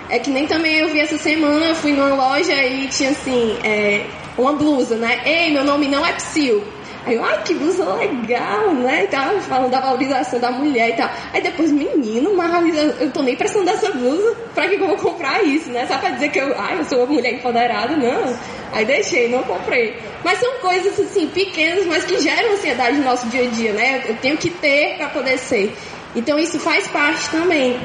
É 0.07 0.19
que 0.19 0.29
nem 0.29 0.47
também 0.47 0.77
eu 0.77 0.89
vi 0.89 0.99
essa 0.99 1.17
semana, 1.17 1.73
fui 1.75 1.93
numa 1.93 2.13
loja 2.13 2.53
e 2.63 2.87
tinha 2.87 3.11
assim, 3.11 3.57
é, 3.63 4.05
uma 4.37 4.53
blusa, 4.53 4.95
né? 4.95 5.21
Ei, 5.25 5.51
meu 5.51 5.63
nome 5.63 5.87
não 5.87 6.05
é 6.05 6.13
Psyu. 6.13 6.63
Aí 7.05 7.15
eu, 7.15 7.23
ai, 7.23 7.41
que 7.43 7.53
blusa 7.53 7.85
legal, 7.95 8.73
né? 8.73 9.05
E 9.05 9.07
tal, 9.07 9.39
falando 9.41 9.71
da 9.71 9.79
valorização 9.79 10.39
da 10.39 10.51
mulher 10.51 10.89
e 10.89 10.93
tal. 10.93 11.09
Aí 11.33 11.41
depois, 11.41 11.71
menino, 11.71 12.35
mas 12.35 12.77
eu 12.99 13.11
tô 13.11 13.21
nem 13.21 13.35
precisando 13.35 13.65
dessa 13.65 13.91
blusa, 13.91 14.35
pra 14.53 14.67
que 14.67 14.75
eu 14.75 14.87
vou 14.87 14.97
comprar 14.97 15.43
isso, 15.43 15.69
né? 15.69 15.85
Só 15.87 15.97
pra 15.97 16.09
dizer 16.11 16.29
que 16.29 16.39
eu, 16.39 16.53
ai, 16.57 16.79
eu 16.79 16.85
sou 16.85 16.99
uma 16.99 17.13
mulher 17.13 17.33
empoderada, 17.33 17.95
não. 17.95 18.37
Aí 18.71 18.85
deixei, 18.85 19.29
não 19.29 19.43
comprei. 19.43 19.97
Mas 20.23 20.39
são 20.39 20.53
coisas 20.59 20.99
assim, 20.99 21.27
pequenas, 21.27 21.85
mas 21.85 22.03
que 22.03 22.19
geram 22.19 22.53
ansiedade 22.53 22.97
no 22.97 23.05
nosso 23.05 23.27
dia 23.27 23.47
a 23.47 23.49
dia, 23.49 23.73
né? 23.73 24.03
Eu 24.07 24.15
tenho 24.17 24.37
que 24.37 24.49
ter 24.49 24.97
para 24.97 25.09
poder 25.09 25.37
ser. 25.37 25.75
Então 26.15 26.37
isso 26.37 26.59
faz 26.59 26.87
parte 26.87 27.29
também. 27.29 27.79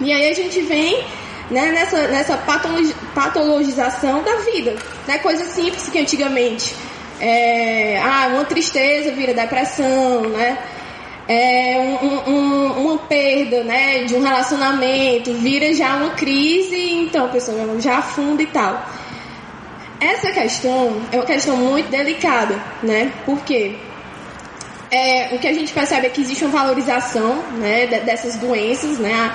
E 0.00 0.12
aí 0.12 0.30
a 0.30 0.34
gente 0.34 0.60
vem 0.62 1.04
né, 1.50 1.70
nessa, 1.72 2.08
nessa 2.08 2.36
patologização 3.14 4.22
da 4.22 4.36
vida. 4.36 4.76
Né? 5.06 5.18
Coisas 5.18 5.48
simples 5.48 5.88
que 5.88 5.98
antigamente. 5.98 6.74
É, 7.20 8.00
ah, 8.02 8.28
uma 8.32 8.44
tristeza 8.44 9.12
vira 9.12 9.34
depressão, 9.34 10.22
né? 10.22 10.58
É, 11.28 11.78
um, 12.02 12.30
um, 12.32 12.72
uma 12.86 12.98
perda 12.98 13.62
né, 13.62 14.02
de 14.02 14.16
um 14.16 14.22
relacionamento 14.22 15.32
vira 15.34 15.72
já 15.72 15.94
uma 15.96 16.10
crise, 16.10 16.92
então 16.92 17.26
a 17.26 17.28
pessoa 17.28 17.80
já 17.80 17.98
afunda 17.98 18.42
e 18.42 18.46
tal. 18.46 18.84
Essa 20.00 20.32
questão 20.32 21.00
é 21.12 21.16
uma 21.16 21.26
questão 21.26 21.56
muito 21.56 21.90
delicada, 21.90 22.58
né? 22.82 23.12
Porque 23.26 23.76
é, 24.90 25.28
o 25.32 25.38
que 25.38 25.46
a 25.46 25.52
gente 25.52 25.72
percebe 25.72 26.06
é 26.06 26.10
que 26.10 26.20
existe 26.20 26.44
uma 26.44 26.58
valorização 26.58 27.36
né, 27.58 27.86
dessas 27.86 28.36
doenças, 28.36 28.98
né? 28.98 29.32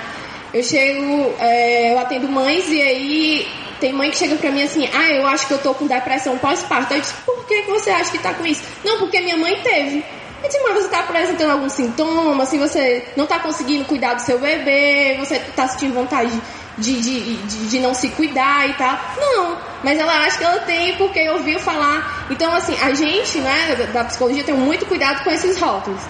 Eu 0.53 0.63
chego, 0.63 1.33
é, 1.39 1.93
eu 1.93 1.99
atendo 1.99 2.27
mães 2.27 2.67
e 2.69 2.81
aí 2.81 3.47
tem 3.79 3.93
mãe 3.93 4.09
que 4.11 4.17
chega 4.17 4.35
pra 4.35 4.51
mim 4.51 4.63
assim, 4.63 4.89
ah, 4.93 5.11
eu 5.11 5.27
acho 5.27 5.47
que 5.47 5.53
eu 5.53 5.57
tô 5.59 5.73
com 5.73 5.87
depressão 5.87 6.37
pós-parto. 6.37 6.93
Eu 6.93 7.01
disse, 7.01 7.13
por 7.25 7.45
que 7.45 7.61
você 7.63 7.89
acha 7.89 8.11
que 8.11 8.19
tá 8.19 8.33
com 8.33 8.45
isso? 8.45 8.63
Não, 8.83 8.97
porque 8.99 9.19
minha 9.21 9.37
mãe 9.37 9.59
teve. 9.61 10.03
Eu 10.43 10.49
disse, 10.49 10.61
mas 10.63 10.73
você 10.75 10.89
tá 10.89 10.99
apresentando 10.99 11.51
algum 11.51 11.69
sintoma, 11.69 12.43
assim, 12.43 12.59
você 12.59 13.05
não 13.15 13.25
tá 13.25 13.39
conseguindo 13.39 13.85
cuidar 13.85 14.13
do 14.13 14.21
seu 14.21 14.37
bebê, 14.39 15.15
você 15.19 15.39
tá 15.55 15.67
sentindo 15.67 15.93
vontade 15.93 16.39
de, 16.77 17.01
de, 17.01 17.35
de, 17.37 17.67
de, 17.67 17.79
não 17.79 17.93
se 17.93 18.09
cuidar 18.09 18.69
e 18.69 18.73
tal. 18.73 18.99
Não, 19.17 19.57
mas 19.83 19.97
ela 19.97 20.25
acha 20.25 20.37
que 20.37 20.43
ela 20.43 20.59
tem 20.59 20.95
porque 20.97 21.27
ouviu 21.29 21.59
falar. 21.59 22.27
Então, 22.29 22.53
assim, 22.53 22.75
a 22.81 22.93
gente, 22.93 23.39
né, 23.39 23.89
da 23.93 24.03
psicologia 24.05 24.43
tem 24.43 24.55
muito 24.55 24.85
cuidado 24.85 25.23
com 25.23 25.31
esses 25.31 25.59
rótulos. 25.59 26.01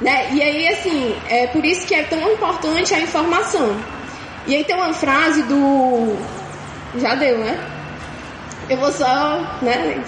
Né? 0.00 0.28
E 0.32 0.42
aí, 0.42 0.68
assim, 0.68 1.16
é 1.28 1.46
por 1.48 1.64
isso 1.64 1.86
que 1.86 1.94
é 1.94 2.02
tão 2.02 2.32
importante 2.32 2.94
a 2.94 3.00
informação. 3.00 3.76
E 4.46 4.56
aí 4.56 4.64
tem 4.64 4.74
uma 4.74 4.92
frase 4.92 5.42
do. 5.42 6.16
Já 6.96 7.14
deu, 7.14 7.38
né? 7.38 7.58
Eu 8.68 8.76
vou 8.76 8.92
só, 8.92 9.58
né? 9.62 10.04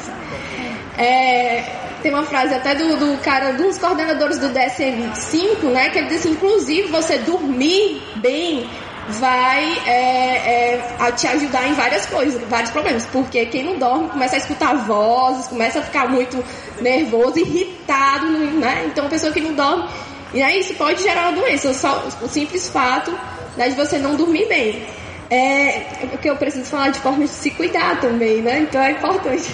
É, 0.97 1.65
tem 2.03 2.13
uma 2.13 2.25
frase 2.25 2.55
até 2.55 2.75
do, 2.75 2.97
do 2.97 3.19
cara, 3.23 3.53
dos 3.53 3.79
coordenadores 3.79 4.39
do 4.39 4.49
DSM-5, 4.51 5.65
né? 5.65 5.91
Que 5.91 5.99
ele 5.99 6.09
diz 6.09 6.25
inclusive 6.27 6.89
você 6.89 7.19
dormir 7.19 8.03
bem 8.17 8.69
vai 9.09 9.79
é, 9.87 10.81
é, 10.99 11.13
te 11.13 11.27
ajudar 11.27 11.69
em 11.69 11.75
várias 11.75 12.07
coisas, 12.07 12.41
vários 12.49 12.71
problemas. 12.71 13.07
Porque 13.07 13.47
quem 13.47 13.65
não 13.65 13.79
dorme 13.79 14.09
começa 14.09 14.37
a 14.37 14.39
escutar 14.39 14.75
vozes, 14.87 15.49
começa 15.49 15.81
a 15.81 15.83
ficar 15.83 16.09
muito 16.09 16.43
nervoso, 16.81 17.39
irritado, 17.39 18.27
né? 18.29 18.85
Então, 18.87 19.07
a 19.07 19.09
pessoa 19.09 19.33
que 19.33 19.41
não 19.41 19.55
dorme. 19.55 19.89
E 20.33 20.43
aí 20.43 20.61
isso 20.61 20.75
pode 20.75 21.03
gerar 21.03 21.29
uma 21.29 21.41
doença, 21.41 21.73
só 21.73 22.07
o 22.21 22.29
simples 22.29 22.69
fato 22.69 23.17
né, 23.57 23.69
de 23.69 23.77
você 23.77 23.99
não 23.99 24.17
dormir 24.17 24.47
bem. 24.49 24.85
É, 25.31 25.81
porque 26.11 26.29
eu 26.29 26.37
preciso 26.37 26.67
falar 26.67 26.91
de 26.91 26.99
formas 27.01 27.31
de 27.31 27.37
se 27.37 27.51
cuidar 27.51 28.01
também, 28.01 28.43
né? 28.43 28.61
Então 28.61 28.81
é 28.81 28.93
importante. 28.93 29.51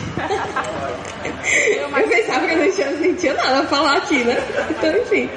eu 1.77 2.09
pensava 2.09 2.47
que 2.47 2.55
eu 2.55 2.59
não 2.59 2.73
tinha, 2.73 2.91
não 2.91 3.15
tinha 3.15 3.35
nada 3.35 3.61
a 3.61 3.67
falar 3.67 3.97
aqui, 3.99 4.25
né? 4.25 4.37
Então, 4.71 4.97
enfim. 4.97 5.31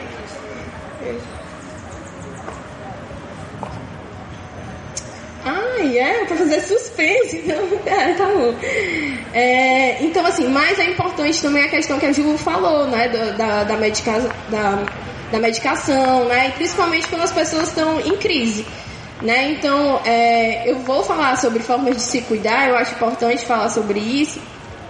Ai, 5.46 5.98
é, 5.98 6.26
pra 6.26 6.38
fazer 6.38 6.62
suspense, 6.62 7.38
então, 7.38 7.58
é, 7.86 8.14
tá 8.14 8.26
bom. 8.26 8.56
É, 9.34 10.04
então, 10.04 10.26
assim, 10.26 10.48
mas 10.48 10.80
é 10.80 10.86
importante 10.86 11.42
também 11.42 11.64
a 11.64 11.68
questão 11.68 12.00
que 12.00 12.06
a 12.06 12.14
Ju 12.14 12.38
falou, 12.38 12.88
né, 12.88 13.10
da, 13.38 13.64
da, 13.66 13.78
medica, 13.78 14.20
da, 14.50 14.84
da 15.32 15.40
medicação, 15.40 16.26
né, 16.26 16.50
e 16.50 16.52
principalmente 16.54 17.08
quando 17.08 17.24
as 17.24 17.32
pessoas 17.32 17.68
estão 17.68 18.00
em 18.00 18.16
crise. 18.18 18.66
Né? 19.22 19.51
Então, 19.51 20.01
é, 20.05 20.70
eu 20.70 20.80
vou 20.80 21.03
falar 21.03 21.38
sobre 21.38 21.59
formas 21.59 21.95
de 21.95 22.01
se 22.01 22.22
cuidar, 22.22 22.68
eu 22.68 22.76
acho 22.76 22.93
importante 22.93 23.45
falar 23.45 23.70
sobre 23.70 23.99
isso, 23.99 24.41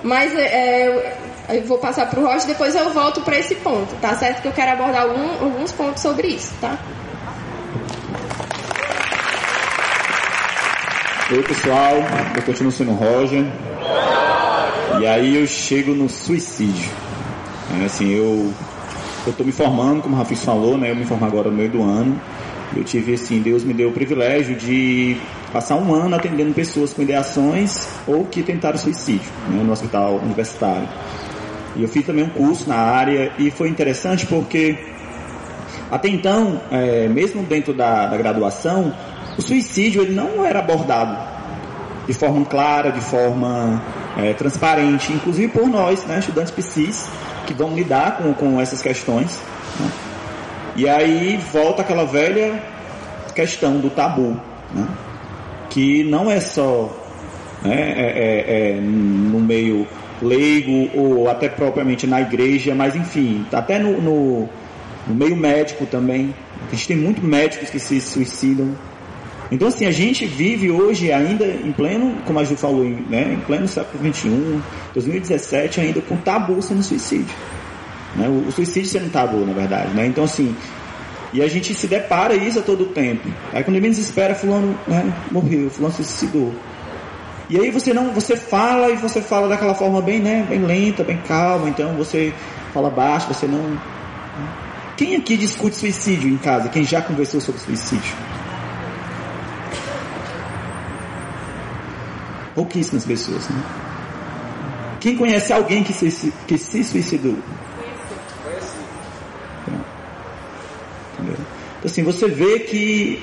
mas 0.01 0.33
é, 0.35 1.15
eu 1.49 1.63
vou 1.65 1.77
passar 1.77 2.09
para 2.09 2.19
o 2.19 2.25
Rocha 2.25 2.47
depois 2.47 2.73
eu 2.73 2.89
volto 2.91 3.21
para 3.21 3.37
esse 3.37 3.55
ponto, 3.55 3.93
tá 4.01 4.15
certo? 4.15 4.41
Que 4.41 4.47
eu 4.47 4.51
quero 4.53 4.71
abordar 4.71 5.03
algum, 5.03 5.29
alguns 5.43 5.71
pontos 5.71 6.01
sobre 6.01 6.29
isso, 6.29 6.53
tá? 6.59 6.79
Oi 11.31 11.41
pessoal, 11.41 11.95
eu 12.35 12.43
continuo 12.43 12.71
sendo 12.71 12.91
Roger. 12.91 13.45
E 14.99 15.07
aí 15.07 15.35
eu 15.35 15.47
chego 15.47 15.93
no 15.93 16.07
suicídio. 16.07 16.91
É, 17.81 17.85
assim, 17.85 18.11
eu 18.11 18.53
estou 19.25 19.45
me 19.45 19.51
formando, 19.51 20.01
como 20.01 20.15
o 20.15 20.17
Rafis 20.17 20.43
falou, 20.43 20.77
né? 20.77 20.91
Eu 20.91 20.95
me 20.95 21.05
formo 21.05 21.25
agora 21.25 21.49
no 21.49 21.55
meio 21.55 21.71
do 21.71 21.81
ano. 21.81 22.21
Eu 22.75 22.83
tive 22.83 23.13
assim, 23.13 23.41
Deus 23.41 23.63
me 23.63 23.73
deu 23.73 23.89
o 23.89 23.91
privilégio 23.91 24.55
de 24.55 25.17
passar 25.51 25.75
um 25.75 25.93
ano 25.93 26.15
atendendo 26.15 26.53
pessoas 26.53 26.93
com 26.93 27.01
ideações 27.01 27.87
ou 28.07 28.25
que 28.25 28.41
tentaram 28.41 28.77
suicídio 28.77 29.31
né, 29.49 29.61
no 29.63 29.71
hospital 29.71 30.15
universitário. 30.15 30.87
E 31.75 31.83
eu 31.83 31.87
fiz 31.87 32.05
também 32.05 32.23
um 32.23 32.29
curso 32.29 32.67
na 32.67 32.75
área 32.75 33.31
e 33.37 33.51
foi 33.51 33.69
interessante 33.69 34.25
porque 34.25 34.77
até 35.91 36.07
então, 36.07 36.59
é, 36.71 37.07
mesmo 37.07 37.43
dentro 37.43 37.73
da, 37.73 38.07
da 38.07 38.17
graduação, 38.17 38.93
o 39.37 39.41
suicídio 39.41 40.01
ele 40.01 40.13
não 40.13 40.43
era 40.43 40.59
abordado 40.59 41.17
de 42.07 42.13
forma 42.13 42.43
clara, 42.45 42.91
de 42.91 43.01
forma 43.01 43.81
é, 44.17 44.33
transparente, 44.33 45.13
inclusive 45.13 45.47
por 45.49 45.67
nós, 45.67 46.03
né, 46.05 46.19
estudantes 46.19 46.51
PSIS, 46.51 47.07
que 47.45 47.53
vão 47.53 47.75
lidar 47.75 48.17
com, 48.17 48.33
com 48.33 48.59
essas 48.59 48.81
questões. 48.81 49.39
Né? 49.79 49.89
E 50.75 50.89
aí 50.89 51.37
volta 51.51 51.81
aquela 51.81 52.05
velha 52.05 52.61
questão 53.35 53.79
do 53.79 53.89
tabu, 53.89 54.39
né? 54.73 54.87
que 55.69 56.03
não 56.03 56.29
é 56.29 56.39
só 56.39 56.89
né, 57.63 57.93
é, 57.95 58.05
é, 58.05 58.71
é, 58.71 58.81
no 58.81 59.39
meio 59.39 59.87
leigo 60.21 60.89
ou 60.93 61.29
até 61.29 61.49
propriamente 61.49 62.07
na 62.07 62.21
igreja, 62.21 62.73
mas 62.73 62.95
enfim, 62.95 63.45
até 63.51 63.79
no, 63.79 64.01
no, 64.01 64.49
no 65.07 65.15
meio 65.15 65.35
médico 65.35 65.85
também. 65.85 66.33
A 66.67 66.75
gente 66.75 66.87
tem 66.87 66.97
muitos 66.97 67.23
médicos 67.23 67.69
que 67.69 67.79
se 67.79 67.99
suicidam. 68.01 68.75
Então 69.51 69.67
assim, 69.67 69.85
a 69.85 69.91
gente 69.91 70.25
vive 70.25 70.71
hoje 70.71 71.11
ainda 71.11 71.45
em 71.45 71.71
pleno, 71.71 72.15
como 72.25 72.39
a 72.39 72.43
Ju 72.43 72.55
falou, 72.55 72.85
né, 72.85 73.33
em 73.33 73.39
pleno 73.41 73.67
século 73.67 74.11
XXI, 74.11 74.59
2017, 74.93 75.81
ainda 75.81 76.01
com 76.01 76.17
tabu 76.17 76.61
sendo 76.61 76.81
suicídio. 76.81 77.35
Né? 78.15 78.27
O, 78.27 78.47
o, 78.47 78.51
suicídio 78.51 78.89
sendo 78.89 79.11
tabu, 79.11 79.45
na 79.45 79.53
verdade. 79.53 79.93
Né? 79.93 80.07
Então 80.07 80.23
assim, 80.23 80.55
e 81.33 81.41
a 81.41 81.47
gente 81.47 81.73
se 81.73 81.87
depara 81.87 82.35
isso 82.35 82.59
a 82.59 82.61
todo 82.61 82.85
tempo. 82.87 83.27
Aí 83.51 83.63
quando 83.63 83.81
menos 83.81 83.97
espera, 83.97 84.35
fulano 84.35 84.77
né, 84.87 85.13
morreu, 85.31 85.69
fulano 85.69 85.93
se 85.93 86.03
suicidou. 86.03 86.53
E 87.49 87.59
aí 87.59 87.71
você 87.71 87.93
não, 87.93 88.13
você 88.13 88.37
fala 88.37 88.89
e 88.89 88.95
você 88.95 89.21
fala 89.21 89.47
daquela 89.47 89.75
forma 89.75 90.01
bem, 90.01 90.19
né, 90.19 90.45
bem 90.47 90.59
lenta, 90.59 91.03
bem 91.03 91.17
calma. 91.27 91.69
Então 91.69 91.93
você 91.95 92.33
fala 92.73 92.89
baixo, 92.89 93.27
você 93.27 93.47
não. 93.47 93.61
Né? 93.61 93.79
Quem 94.95 95.15
aqui 95.15 95.35
discute 95.35 95.75
suicídio 95.75 96.29
em 96.29 96.37
casa? 96.37 96.69
Quem 96.69 96.83
já 96.83 97.01
conversou 97.01 97.41
sobre 97.41 97.59
suicídio? 97.59 98.15
Pouquíssimas 102.53 103.03
pessoas, 103.03 103.49
né? 103.49 103.63
Quem 104.99 105.17
conhece 105.17 105.51
alguém 105.51 105.83
que 105.83 105.91
se, 105.91 106.31
que 106.47 106.57
se 106.57 106.83
suicidou? 106.83 107.35
Entendeu? 111.13 111.37
Então, 111.79 111.82
assim, 111.93 112.03
você 112.03 112.27
vê 112.27 112.59
que 112.59 113.21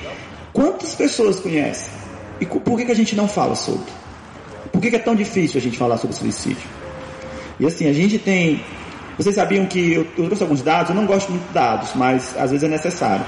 quantas 0.53 0.95
pessoas 0.95 1.39
conhecem? 1.39 1.91
E 2.39 2.45
por 2.45 2.77
que, 2.77 2.85
que 2.85 2.91
a 2.91 2.95
gente 2.95 3.15
não 3.15 3.27
fala 3.27 3.53
sobre? 3.53 3.91
Por 4.71 4.81
que, 4.81 4.89
que 4.89 4.95
é 4.95 4.99
tão 4.99 5.13
difícil 5.13 5.59
a 5.59 5.61
gente 5.61 5.77
falar 5.77 5.97
sobre 5.97 6.15
suicídio? 6.15 6.67
E 7.59 7.65
assim, 7.65 7.87
a 7.87 7.93
gente 7.93 8.17
tem. 8.17 8.63
Vocês 9.17 9.35
sabiam 9.35 9.65
que 9.65 9.93
eu, 9.93 10.07
eu 10.17 10.25
trouxe 10.25 10.41
alguns 10.41 10.61
dados, 10.61 10.89
eu 10.89 10.95
não 10.95 11.05
gosto 11.05 11.29
muito 11.29 11.45
de 11.47 11.53
dados, 11.53 11.89
mas 11.95 12.35
às 12.37 12.49
vezes 12.49 12.63
é 12.63 12.67
necessário. 12.69 13.25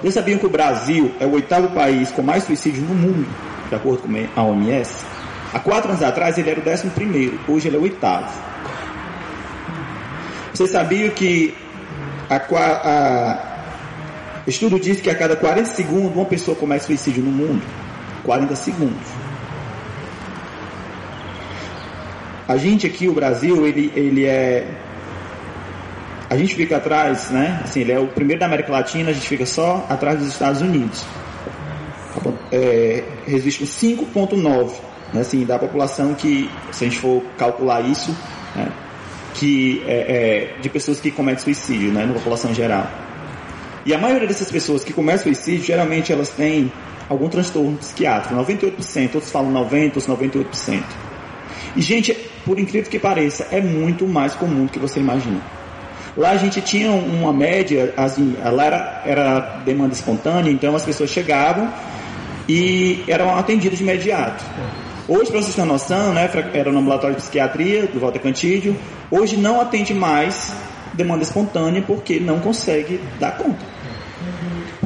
Vocês 0.00 0.14
sabiam 0.14 0.38
que 0.38 0.46
o 0.46 0.50
Brasil 0.50 1.12
é 1.20 1.26
o 1.26 1.32
oitavo 1.32 1.68
país 1.70 2.10
com 2.10 2.22
mais 2.22 2.44
suicídios 2.44 2.88
no 2.88 2.94
mundo, 2.94 3.28
de 3.68 3.74
acordo 3.74 4.02
com 4.02 4.40
a 4.40 4.42
OMS? 4.44 4.94
Há 5.52 5.58
quatro 5.58 5.90
anos 5.90 6.02
atrás 6.02 6.38
ele 6.38 6.48
era 6.48 6.60
o 6.60 6.62
décimo 6.62 6.92
primeiro, 6.92 7.38
hoje 7.48 7.68
ele 7.68 7.76
é 7.76 7.78
o 7.78 7.82
oitavo. 7.82 8.32
Vocês 10.54 10.70
sabiam 10.70 11.10
que 11.10 11.54
a, 12.30 13.49
estudo 14.50 14.78
diz 14.78 15.00
que 15.00 15.08
a 15.08 15.14
cada 15.14 15.36
40 15.36 15.70
segundos 15.70 16.14
uma 16.14 16.24
pessoa 16.24 16.56
comete 16.56 16.84
suicídio 16.84 17.22
no 17.22 17.30
mundo? 17.30 17.62
40 18.24 18.54
segundos. 18.56 19.06
A 22.46 22.56
gente 22.56 22.86
aqui, 22.86 23.08
o 23.08 23.12
Brasil, 23.12 23.66
ele, 23.66 23.92
ele 23.94 24.26
é. 24.26 24.66
A 26.28 26.36
gente 26.36 26.54
fica 26.54 26.76
atrás, 26.76 27.30
né? 27.30 27.60
Assim, 27.64 27.80
ele 27.80 27.92
é 27.92 27.98
o 27.98 28.08
primeiro 28.08 28.40
da 28.40 28.46
América 28.46 28.72
Latina, 28.72 29.10
a 29.10 29.12
gente 29.12 29.28
fica 29.28 29.46
só 29.46 29.86
atrás 29.88 30.18
dos 30.18 30.28
Estados 30.28 30.60
Unidos. 30.60 31.04
É, 32.52 33.04
resiste 33.26 33.64
5,9 33.64 34.72
né, 35.12 35.20
assim, 35.20 35.44
da 35.44 35.58
população 35.58 36.14
que, 36.14 36.50
se 36.72 36.84
a 36.84 36.88
gente 36.88 37.00
for 37.00 37.22
calcular 37.36 37.80
isso, 37.82 38.16
né, 38.54 38.68
que 39.34 39.82
é, 39.86 40.54
é, 40.56 40.60
de 40.60 40.68
pessoas 40.68 41.00
que 41.00 41.10
cometem 41.10 41.42
suicídio, 41.42 41.92
né, 41.92 42.04
na 42.04 42.14
população 42.14 42.52
geral. 42.54 42.88
E 43.84 43.94
a 43.94 43.98
maioria 43.98 44.28
dessas 44.28 44.50
pessoas 44.50 44.84
que 44.84 44.92
cometem 44.92 45.22
suicídio, 45.22 45.64
geralmente 45.64 46.12
elas 46.12 46.30
têm 46.30 46.70
algum 47.08 47.28
transtorno 47.28 47.76
psiquiátrico, 47.78 48.34
98%, 48.34 49.14
outros 49.14 49.32
falam 49.32 49.52
90%, 49.52 49.96
outros 49.96 50.06
98%. 50.06 50.82
E, 51.76 51.80
gente, 51.80 52.12
por 52.44 52.58
incrível 52.58 52.90
que 52.90 52.98
pareça, 52.98 53.48
é 53.50 53.60
muito 53.60 54.06
mais 54.06 54.34
comum 54.34 54.66
do 54.66 54.72
que 54.72 54.78
você 54.78 55.00
imagina. 55.00 55.40
Lá 56.16 56.30
a 56.30 56.36
gente 56.36 56.60
tinha 56.60 56.90
uma 56.90 57.32
média, 57.32 57.94
assim, 57.96 58.36
lá 58.42 58.64
era, 58.64 59.02
era 59.06 59.40
demanda 59.64 59.92
espontânea, 59.92 60.50
então 60.50 60.74
as 60.74 60.84
pessoas 60.84 61.10
chegavam 61.10 61.72
e 62.48 63.04
eram 63.06 63.36
atendidas 63.36 63.78
de 63.78 63.84
imediato. 63.84 64.44
Hoje, 65.08 65.30
para 65.30 65.40
vocês 65.40 65.54
terem 65.54 65.70
noção, 65.70 66.12
né, 66.12 66.28
era 66.52 66.70
no 66.70 66.78
ambulatório 66.80 67.16
de 67.16 67.22
psiquiatria 67.22 67.86
do 67.86 67.98
Walter 68.00 68.20
Cantídio, 68.20 68.76
hoje 69.10 69.36
não 69.36 69.60
atende 69.60 69.94
mais 69.94 70.52
demanda 70.94 71.22
espontânea 71.22 71.82
porque 71.82 72.18
não 72.18 72.40
consegue 72.40 73.00
dar 73.18 73.36
conta. 73.36 73.64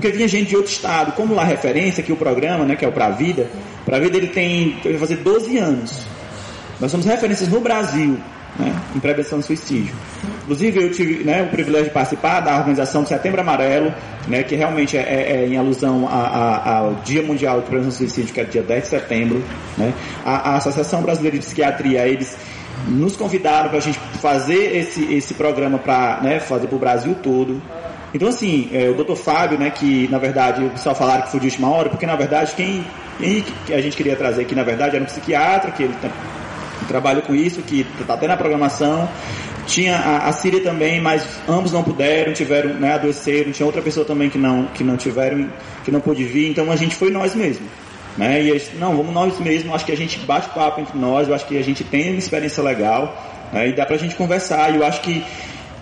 Porque 0.05 0.19
vinha 0.19 0.29
gente 0.29 0.51
de 0.51 0.57
outro 0.57 0.71
estado, 0.71 1.13
como 1.13 1.35
lá 1.35 1.45
referência, 1.45 2.03
que 2.03 2.13
o 2.13 2.17
programa, 2.17 2.67
né, 2.67 2.77
que 2.77 2.85
é 2.85 2.89
o 2.89 2.93
Pra 2.93 3.09
Vida, 3.09 3.49
Pra 3.87 3.99
Vida 3.99 4.19
ele 4.19 4.27
tem, 4.27 4.79
vai 4.85 4.99
fazer 4.99 5.17
12 5.17 5.57
anos. 5.57 5.99
Nós 6.79 6.91
somos 6.91 7.07
referências 7.07 7.49
no 7.49 7.59
Brasil 7.59 8.19
né, 8.59 8.79
em 8.95 9.01
prevenção 9.01 9.39
do 9.39 9.45
suicídio. 9.47 9.95
Inclusive, 10.43 10.83
eu 10.83 10.93
tive 10.93 11.25
né, 11.25 11.45
o 11.45 11.47
privilégio 11.47 11.87
de 11.87 11.95
participar 11.95 12.41
da 12.41 12.55
organização 12.59 13.07
Setembro 13.07 13.41
Amarelo, 13.41 13.95
né, 14.29 14.43
que 14.43 14.55
realmente 14.55 14.95
é, 14.95 15.01
é, 15.01 15.37
é 15.37 15.47
em 15.47 15.57
alusão 15.57 16.07
a, 16.07 16.13
a, 16.13 16.79
ao 16.81 16.95
Dia 16.97 17.23
Mundial 17.23 17.63
de 17.63 17.67
Prevenção 17.69 17.89
do 17.89 17.97
Suicídio, 17.97 18.35
que 18.35 18.41
é 18.43 18.45
dia 18.45 18.63
10 18.63 18.83
de 18.83 18.89
setembro. 18.91 19.43
Né. 19.79 19.95
A, 20.23 20.51
a 20.51 20.57
Associação 20.57 21.01
Brasileira 21.01 21.39
de 21.39 21.47
Psiquiatria, 21.47 22.07
eles 22.07 22.37
nos 22.89 23.17
convidaram 23.17 23.71
para 23.71 23.79
a 23.79 23.81
gente 23.81 23.99
fazer 24.21 24.77
esse, 24.77 25.15
esse 25.15 25.33
programa 25.33 25.79
para 25.79 26.21
né, 26.21 26.41
fazer 26.41 26.67
para 26.67 26.77
o 26.77 26.79
Brasil 26.79 27.15
todo. 27.23 27.63
Então, 28.15 28.29
assim, 28.29 28.71
é, 28.73 28.89
o 28.89 28.95
doutor 28.95 29.17
Fábio, 29.17 29.59
né, 29.59 29.71
que 29.71 30.09
na 30.09 30.19
verdade 30.19 30.65
o 30.65 30.71
pessoal 30.71 30.95
falaram 30.95 31.23
que 31.23 31.33
foi 31.33 31.41
de 31.41 31.47
última 31.47 31.69
hora, 31.69 31.91
porque 31.91 32.07
na 32.07 32.15
verdade 32.15 32.55
quem, 32.55 32.87
quem 33.19 33.45
a 33.75 33.81
gente 33.81 33.97
queria 33.97 34.15
trazer 34.15 34.43
aqui, 34.43 34.55
na 34.55 34.63
verdade, 34.63 34.95
era 34.95 35.03
um 35.03 35.07
psiquiatra, 35.07 35.73
que 35.73 35.83
ele 35.83 35.95
trabalho 36.87 37.23
com 37.23 37.35
isso, 37.35 37.63
que 37.63 37.87
está 38.01 38.15
até 38.15 38.29
na 38.29 38.37
programação. 38.37 39.09
Tinha 39.67 39.97
a, 39.97 40.29
a 40.29 40.33
Síria 40.33 40.61
também, 40.61 41.01
mas 41.01 41.27
ambos 41.49 41.73
não 41.73 41.83
puderam, 41.83 42.33
tiveram, 42.33 42.75
né, 42.75 42.93
adoeceram. 42.93 43.51
Tinha 43.51 43.67
outra 43.67 43.83
pessoa 43.83 44.07
também 44.07 44.29
que 44.29 44.39
não, 44.39 44.67
que 44.67 44.85
não 44.85 44.97
tiveram, 44.97 45.51
que 45.85 45.91
não 45.91 46.01
pôde 46.01 46.25
vir. 46.25 46.51
Então 46.51 46.71
a 46.71 46.77
gente 46.77 46.95
foi 46.95 47.11
nós 47.11 47.35
mesmos. 47.35 47.69
Né? 48.17 48.43
E 48.43 48.51
eles, 48.51 48.71
não, 48.79 48.97
vamos 48.97 49.13
nós 49.13 49.41
mesmos. 49.41 49.75
Acho 49.75 49.87
que 49.87 49.93
a 49.93 49.97
gente 49.97 50.19
bate 50.21 50.51
papo 50.51 50.81
entre 50.81 50.97
nós. 50.99 51.27
Eu 51.27 51.35
acho 51.35 51.47
que 51.47 51.59
a 51.59 51.65
gente 51.65 51.83
tem 51.83 52.11
uma 52.11 52.19
experiência 52.19 52.63
legal 52.63 53.17
né? 53.53 53.69
e 53.69 53.73
dá 53.73 53.87
para 53.87 53.97
a 53.97 53.99
gente 53.99 54.15
conversar. 54.15 54.73
E 54.73 54.77
eu 54.77 54.87
acho 54.87 55.01
que 55.01 55.25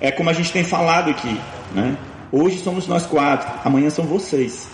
é 0.01 0.11
como 0.11 0.31
a 0.31 0.33
gente 0.33 0.53
tem 0.53 0.63
falado 0.63 1.11
aqui. 1.11 1.39
Né? 1.75 1.97
Hoje 2.33 2.63
somos 2.63 2.87
nós 2.87 3.05
quatro, 3.05 3.47
amanhã 3.63 3.91
são 3.91 4.07
vocês. 4.07 4.67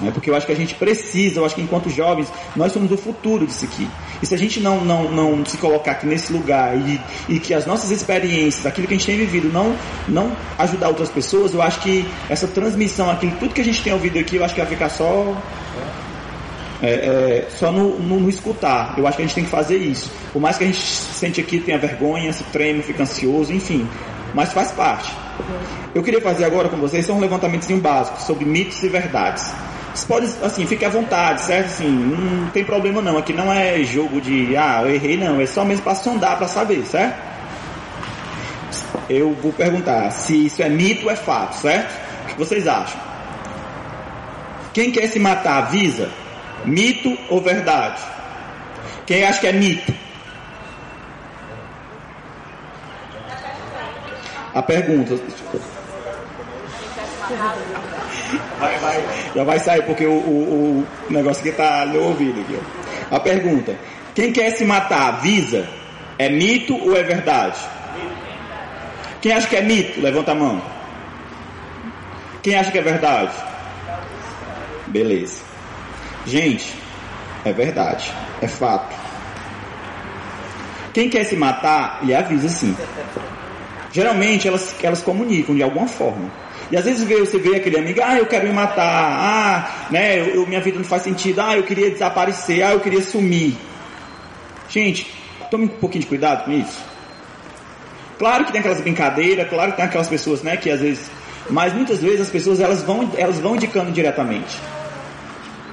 Né? 0.00 0.10
Porque 0.10 0.30
eu 0.30 0.34
acho 0.34 0.46
que 0.46 0.52
a 0.52 0.56
gente 0.56 0.74
precisa, 0.74 1.40
eu 1.40 1.44
acho 1.44 1.54
que 1.54 1.60
enquanto 1.60 1.90
jovens, 1.90 2.32
nós 2.56 2.72
somos 2.72 2.90
o 2.90 2.96
futuro 2.96 3.46
disso 3.46 3.66
aqui. 3.66 3.86
E 4.22 4.26
se 4.26 4.34
a 4.34 4.38
gente 4.38 4.60
não, 4.60 4.82
não, 4.82 5.10
não 5.10 5.44
se 5.44 5.58
colocar 5.58 5.92
aqui 5.92 6.06
nesse 6.06 6.32
lugar 6.32 6.76
e, 6.76 7.00
e 7.28 7.38
que 7.38 7.52
as 7.52 7.66
nossas 7.66 7.90
experiências, 7.90 8.64
aquilo 8.64 8.86
que 8.86 8.94
a 8.94 8.96
gente 8.96 9.06
tem 9.06 9.18
vivido, 9.18 9.52
não, 9.52 9.76
não 10.08 10.34
ajudar 10.58 10.88
outras 10.88 11.10
pessoas, 11.10 11.52
eu 11.52 11.60
acho 11.60 11.80
que 11.80 12.08
essa 12.30 12.48
transmissão, 12.48 13.10
aquilo, 13.10 13.32
tudo 13.38 13.52
que 13.52 13.60
a 13.60 13.64
gente 13.64 13.82
tem 13.82 13.92
ouvido 13.92 14.18
aqui, 14.18 14.36
eu 14.36 14.44
acho 14.44 14.54
que 14.54 14.60
vai 14.60 14.70
ficar 14.70 14.88
só 14.88 15.36
é, 16.82 16.90
é, 16.90 17.48
só 17.58 17.70
no, 17.70 17.98
no, 17.98 18.20
no, 18.20 18.28
escutar. 18.28 18.94
Eu 18.96 19.06
acho 19.06 19.16
que 19.16 19.22
a 19.22 19.26
gente 19.26 19.34
tem 19.34 19.44
que 19.44 19.50
fazer 19.50 19.76
isso. 19.76 20.10
Por 20.32 20.40
mais 20.40 20.56
que 20.56 20.64
a 20.64 20.66
gente 20.66 20.80
sente 20.80 21.40
aqui, 21.40 21.60
tenha 21.60 21.78
vergonha, 21.78 22.32
se 22.32 22.42
treme, 22.44 22.82
fica 22.82 23.02
ansioso, 23.02 23.52
enfim. 23.52 23.86
Mas 24.34 24.52
faz 24.52 24.72
parte. 24.72 25.12
Eu 25.94 26.02
queria 26.02 26.20
fazer 26.20 26.44
agora 26.44 26.68
com 26.68 26.76
vocês 26.78 27.08
um 27.10 27.20
levantamentozinho 27.20 27.80
básico 27.80 28.20
sobre 28.22 28.44
mitos 28.44 28.82
e 28.82 28.88
verdades. 28.88 29.52
Você 29.94 30.06
pode, 30.06 30.26
assim, 30.42 30.66
fique 30.66 30.84
à 30.84 30.88
vontade, 30.88 31.42
certo? 31.42 31.66
Assim, 31.66 31.88
não 31.88 32.48
tem 32.48 32.64
problema 32.64 33.02
não. 33.02 33.18
Aqui 33.18 33.32
não 33.32 33.52
é 33.52 33.82
jogo 33.82 34.20
de, 34.20 34.56
ah, 34.56 34.82
eu 34.82 34.94
errei, 34.94 35.16
não. 35.16 35.40
É 35.40 35.46
só 35.46 35.64
mesmo 35.64 35.84
para 35.84 35.94
sondar, 35.94 36.38
para 36.38 36.48
saber, 36.48 36.82
certo? 36.86 37.16
Eu 39.08 39.34
vou 39.34 39.52
perguntar 39.52 40.10
se 40.10 40.46
isso 40.46 40.62
é 40.62 40.68
mito 40.68 41.04
ou 41.04 41.12
é 41.12 41.16
fato, 41.16 41.56
certo? 41.56 41.92
O 42.24 42.26
que 42.28 42.38
vocês 42.38 42.66
acham? 42.66 42.98
Quem 44.72 44.90
quer 44.90 45.06
se 45.08 45.18
matar, 45.18 45.64
avisa? 45.64 46.08
Mito 46.64 47.16
ou 47.28 47.42
verdade? 47.42 48.00
Quem 49.04 49.24
acha 49.24 49.40
que 49.40 49.46
é 49.46 49.52
mito? 49.52 49.92
A 54.54 54.62
pergunta. 54.62 55.18
Vai, 58.58 58.78
vai, 58.78 59.04
já 59.34 59.44
vai 59.44 59.58
sair 59.58 59.82
porque 59.82 60.06
o, 60.06 60.12
o, 60.12 60.86
o 61.08 61.12
negócio 61.12 61.40
aqui 61.40 61.48
está 61.50 61.86
no 61.86 62.00
ouvido. 62.02 62.40
Aqui, 62.40 62.58
A 63.10 63.20
pergunta: 63.20 63.76
quem 64.14 64.32
quer 64.32 64.50
se 64.52 64.64
matar, 64.64 65.14
avisa? 65.14 65.68
É 66.18 66.28
mito 66.28 66.76
ou 66.76 66.96
é 66.96 67.02
verdade? 67.02 67.58
Quem 69.20 69.32
acha 69.32 69.48
que 69.48 69.56
é 69.56 69.62
mito? 69.62 70.00
Levanta 70.00 70.32
a 70.32 70.34
mão. 70.34 70.62
Quem 72.42 72.56
acha 72.56 72.70
que 72.70 72.78
é 72.78 72.82
verdade? 72.82 73.32
Beleza. 74.88 75.42
Gente, 76.26 76.74
é 77.44 77.52
verdade. 77.52 78.12
É 78.40 78.48
fato. 78.48 78.94
Quem 80.92 81.08
quer 81.08 81.24
se 81.24 81.36
matar, 81.36 82.00
e 82.02 82.14
avisa 82.14 82.48
sim. 82.48 82.76
Geralmente 83.92 84.48
elas, 84.48 84.74
elas 84.82 85.02
comunicam 85.02 85.54
de 85.54 85.62
alguma 85.62 85.86
forma. 85.86 86.30
E 86.70 86.76
às 86.76 86.84
vezes 86.84 87.06
você 87.06 87.38
vê 87.38 87.56
aquele 87.56 87.78
amigo, 87.78 88.00
ah, 88.02 88.16
eu 88.16 88.24
quero 88.26 88.46
me 88.46 88.52
matar, 88.54 88.82
ah, 88.86 89.86
né, 89.90 90.18
eu, 90.18 90.26
eu- 90.36 90.46
minha 90.46 90.60
vida 90.60 90.78
não 90.78 90.84
faz 90.84 91.02
sentido, 91.02 91.40
ah, 91.40 91.54
eu 91.56 91.62
queria 91.64 91.90
desaparecer, 91.90 92.62
ah, 92.64 92.72
eu 92.72 92.80
queria 92.80 93.02
sumir. 93.02 93.54
Gente, 94.70 95.06
tome 95.50 95.66
um 95.66 95.68
pouquinho 95.68 96.00
de 96.02 96.06
cuidado 96.08 96.44
com 96.46 96.52
isso. 96.52 96.80
Claro 98.18 98.44
que 98.46 98.52
tem 98.52 98.60
aquelas 98.60 98.80
brincadeiras, 98.80 99.48
claro 99.48 99.72
que 99.72 99.76
tem 99.76 99.84
aquelas 99.84 100.08
pessoas, 100.08 100.42
né, 100.42 100.56
que 100.56 100.70
às 100.70 100.80
vezes, 100.80 101.10
mas 101.50 101.74
muitas 101.74 102.00
vezes 102.00 102.22
as 102.22 102.30
pessoas 102.30 102.60
elas 102.60 102.82
vão, 102.82 103.10
elas 103.18 103.38
vão 103.40 103.56
indicando 103.56 103.90
diretamente. 103.92 104.58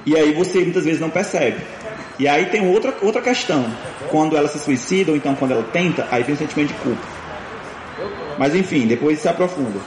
E 0.04 0.16
aí 0.16 0.34
você 0.34 0.58
muitas 0.60 0.84
vezes 0.84 1.00
não 1.00 1.08
percebe. 1.10 1.60
E 2.18 2.28
aí 2.28 2.46
tem 2.46 2.66
outra, 2.68 2.92
outra 3.00 3.22
questão. 3.22 3.64
Quando 4.10 4.36
ela 4.36 4.48
se 4.48 4.58
suicida, 4.58 5.10
ou 5.12 5.16
então 5.16 5.34
quando 5.34 5.52
ela 5.52 5.62
tenta, 5.72 6.06
aí 6.10 6.22
vem 6.22 6.34
o 6.34 6.38
sentimento 6.38 6.68
de 6.68 6.74
culpa. 6.74 7.19
Mas 8.40 8.54
enfim, 8.54 8.86
depois 8.86 9.18
se 9.18 9.28
aprofunda. 9.28 9.78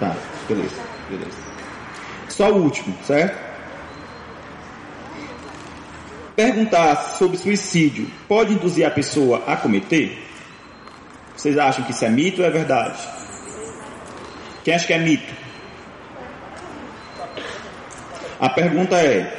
Tá, 0.00 0.16
beleza, 0.48 0.74
beleza. 1.08 1.38
Só 2.28 2.50
o 2.50 2.60
último, 2.60 2.92
certo? 3.04 3.38
Perguntar 6.34 6.96
sobre 7.16 7.38
suicídio 7.38 8.10
pode 8.26 8.54
induzir 8.54 8.84
a 8.84 8.90
pessoa 8.90 9.44
a 9.46 9.56
cometer? 9.56 10.26
Vocês 11.36 11.56
acham 11.56 11.84
que 11.84 11.92
isso 11.92 12.04
é 12.04 12.10
mito 12.10 12.42
ou 12.42 12.48
é 12.48 12.50
verdade? 12.50 12.98
Quem 14.64 14.74
acha 14.74 14.88
que 14.88 14.92
é 14.92 14.98
mito? 14.98 15.32
A 18.40 18.48
pergunta 18.48 18.96
é: 18.96 19.38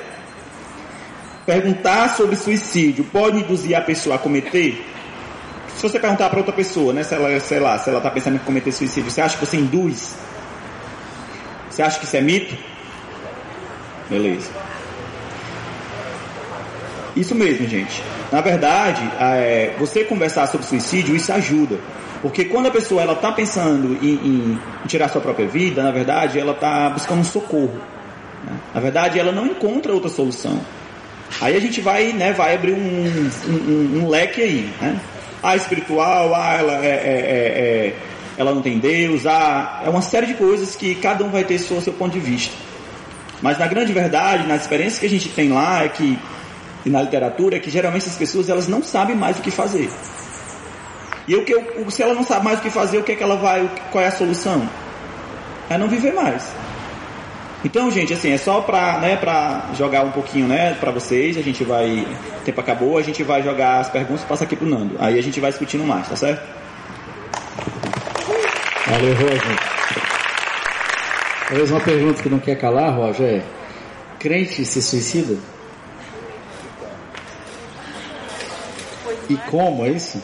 perguntar 1.46 2.16
sobre 2.16 2.38
suicídio 2.38 3.04
pode 3.04 3.40
induzir 3.40 3.76
a 3.76 3.82
pessoa 3.82 4.16
a 4.16 4.20
cometer? 4.20 4.89
Se 5.80 5.84
você 5.84 5.98
perguntar 5.98 6.30
para 6.30 6.40
outra 6.40 6.52
pessoa, 6.52 6.92
né, 6.92 7.04
se 7.04 7.16
ela, 7.16 7.40
sei 7.40 7.58
lá, 7.58 7.80
se 7.80 7.88
ela 7.90 8.00
está 8.00 8.12
pensando 8.12 8.36
em 8.36 8.40
cometer 8.40 8.70
suicídio, 8.70 9.10
você 9.10 9.22
acha 9.22 9.38
que 9.38 9.46
você 9.46 9.56
induz? 9.56 10.14
Você 11.70 11.82
acha 11.82 11.98
que 11.98 12.04
isso 12.06 12.18
é 12.18 12.22
mito? 12.22 12.54
Beleza. 14.10 14.50
Isso 17.16 17.34
mesmo, 17.34 17.66
gente. 17.66 18.04
Na 18.30 18.42
verdade, 18.42 19.10
é, 19.22 19.74
você 19.80 20.04
conversar 20.04 20.48
sobre 20.48 20.68
suicídio, 20.68 21.16
isso 21.16 21.32
ajuda. 21.32 21.78
Porque 22.22 22.44
quando 22.44 22.66
a 22.68 22.72
pessoa 22.72 23.02
ela 23.02 23.14
está 23.14 23.32
pensando 23.32 23.98
em, 24.06 24.16
em 24.16 24.60
tirar 24.86 25.08
sua 25.08 25.22
própria 25.22 25.48
vida, 25.48 25.82
na 25.82 25.92
verdade, 25.92 26.38
ela 26.38 26.52
está 26.52 26.90
buscando 26.90 27.22
um 27.22 27.24
socorro. 27.24 27.80
né? 28.44 28.52
Na 28.76 28.82
verdade, 28.82 29.18
ela 29.18 29.32
não 29.32 29.46
encontra 29.46 29.94
outra 29.94 30.10
solução. 30.10 30.60
Aí 31.40 31.56
a 31.56 31.62
gente 31.62 31.80
vai, 31.80 32.12
né, 32.12 32.34
vai 32.34 32.56
abrir 32.56 32.74
um, 32.74 33.30
um- 33.48 34.02
um 34.04 34.10
leque 34.10 34.42
aí, 34.42 34.70
né? 34.82 35.00
Ah, 35.42 35.56
espiritual, 35.56 36.36
ah, 36.36 36.56
ela, 36.56 36.86
é, 36.86 36.90
é- 36.90 36.92
é- 36.92 37.88
é- 37.88 37.96
ela 38.38 38.54
não 38.54 38.62
tem 38.62 38.78
Deus, 38.80 39.26
ah, 39.26 39.82
é 39.86 39.90
uma 39.90 40.02
série 40.02 40.28
de 40.28 40.34
coisas 40.34 40.76
que 40.76 40.96
cada 40.96 41.24
um 41.24 41.30
vai 41.30 41.44
ter 41.44 41.58
seu, 41.58 41.80
seu 41.82 41.94
ponto 41.94 42.14
de 42.14 42.20
vista. 42.20 42.54
Mas 43.42 43.58
na 43.58 43.68
grande 43.68 43.94
verdade, 43.94 44.48
nas 44.48 44.62
experiências 44.62 45.00
que 45.00 45.06
a 45.06 45.10
gente 45.10 45.30
tem 45.30 45.50
lá, 45.50 45.84
é 45.84 45.90
que, 45.90 46.18
e 46.86 46.90
na 46.90 47.02
literatura, 47.02 47.56
é 47.56 47.60
que 47.60 47.70
geralmente 47.70 48.04
essas 48.04 48.18
pessoas 48.18 48.50
elas 48.50 48.68
não 48.68 48.84
sabem 48.84 49.16
mais 49.16 49.38
o 49.40 49.42
que 49.42 49.52
fazer. 49.52 49.90
E 51.28 51.36
o 51.36 51.46
que 51.46 51.54
eu- 51.54 51.90
se 51.90 52.02
ela 52.02 52.14
não 52.14 52.24
sabe 52.24 52.44
mais 52.44 52.60
o 52.60 52.62
que 52.62 52.70
fazer, 52.70 52.98
o 52.98 53.04
que 53.04 53.12
é 53.14 53.16
que 53.16 53.24
ela 53.24 53.38
vai, 53.38 53.70
qual 53.92 54.04
é 54.04 54.08
a 54.08 54.12
solução? 54.12 54.68
É 55.70 55.78
não 55.78 55.88
viver 55.88 56.14
mais. 56.14 56.44
Então, 57.64 57.92
gente, 57.92 58.14
assim, 58.14 58.32
é 58.32 58.38
só 58.38 58.62
pra, 58.62 59.00
né, 59.00 59.18
pra 59.18 59.72
jogar 59.78 60.04
um 60.04 60.12
pouquinho, 60.12 60.48
né, 60.48 60.76
pra 60.80 60.92
vocês, 60.92 61.38
a 61.38 61.42
gente 61.42 61.64
vai, 61.64 62.08
o 62.40 62.44
tempo 62.46 62.62
acabou, 62.62 62.98
a 62.98 63.02
gente 63.02 63.22
vai 63.22 63.44
jogar 63.44 63.80
as 63.80 63.90
perguntas, 63.90 64.24
passa 64.24 64.46
aqui 64.46 64.56
pro 64.56 64.68
Nando. 64.68 64.96
Aí 64.98 65.20
a 65.20 65.22
gente 65.22 65.40
vai 65.42 65.52
discutindo 65.52 65.84
mais, 65.84 66.08
tá 66.08 66.16
certo? 66.16 66.42
Valeu, 68.88 69.14
Roger. 69.14 69.60
Talvez 71.48 71.72
uma 71.72 71.82
pergunta 71.82 72.24
que 72.24 72.30
não 72.30 72.40
quer 72.40 72.56
calar, 72.56 72.96
Roger, 72.96 73.40
é: 73.40 73.44
crente 74.18 74.64
se 74.64 74.82
suicida? 74.82 75.38
E 79.30 79.36
como 79.50 79.86
é 79.86 79.90
isso? 79.90 80.24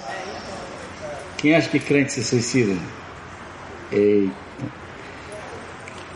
Quem 1.37 1.53
acha 1.53 1.69
que 1.69 1.79
crente 1.79 2.13
se 2.13 2.23
suicida? 2.23 2.75
Eita. 3.91 4.45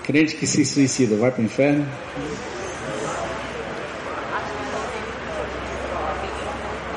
Crente 0.09 0.35
que 0.37 0.47
se 0.47 0.65
suicida 0.65 1.15
vai 1.17 1.29
para 1.29 1.39
o 1.39 1.45
inferno? 1.45 1.85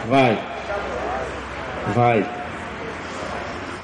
Vai. 0.09 0.43
Vai. 1.95 2.27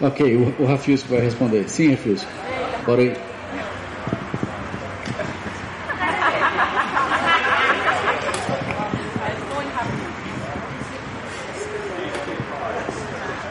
Ok, 0.00 0.34
o, 0.34 0.62
o 0.62 0.66
vai 1.10 1.20
responder. 1.20 1.68
Sim, 1.68 1.90
Rafilsco. 1.90 2.26
Bora 2.86 3.02
aí. 3.02 3.14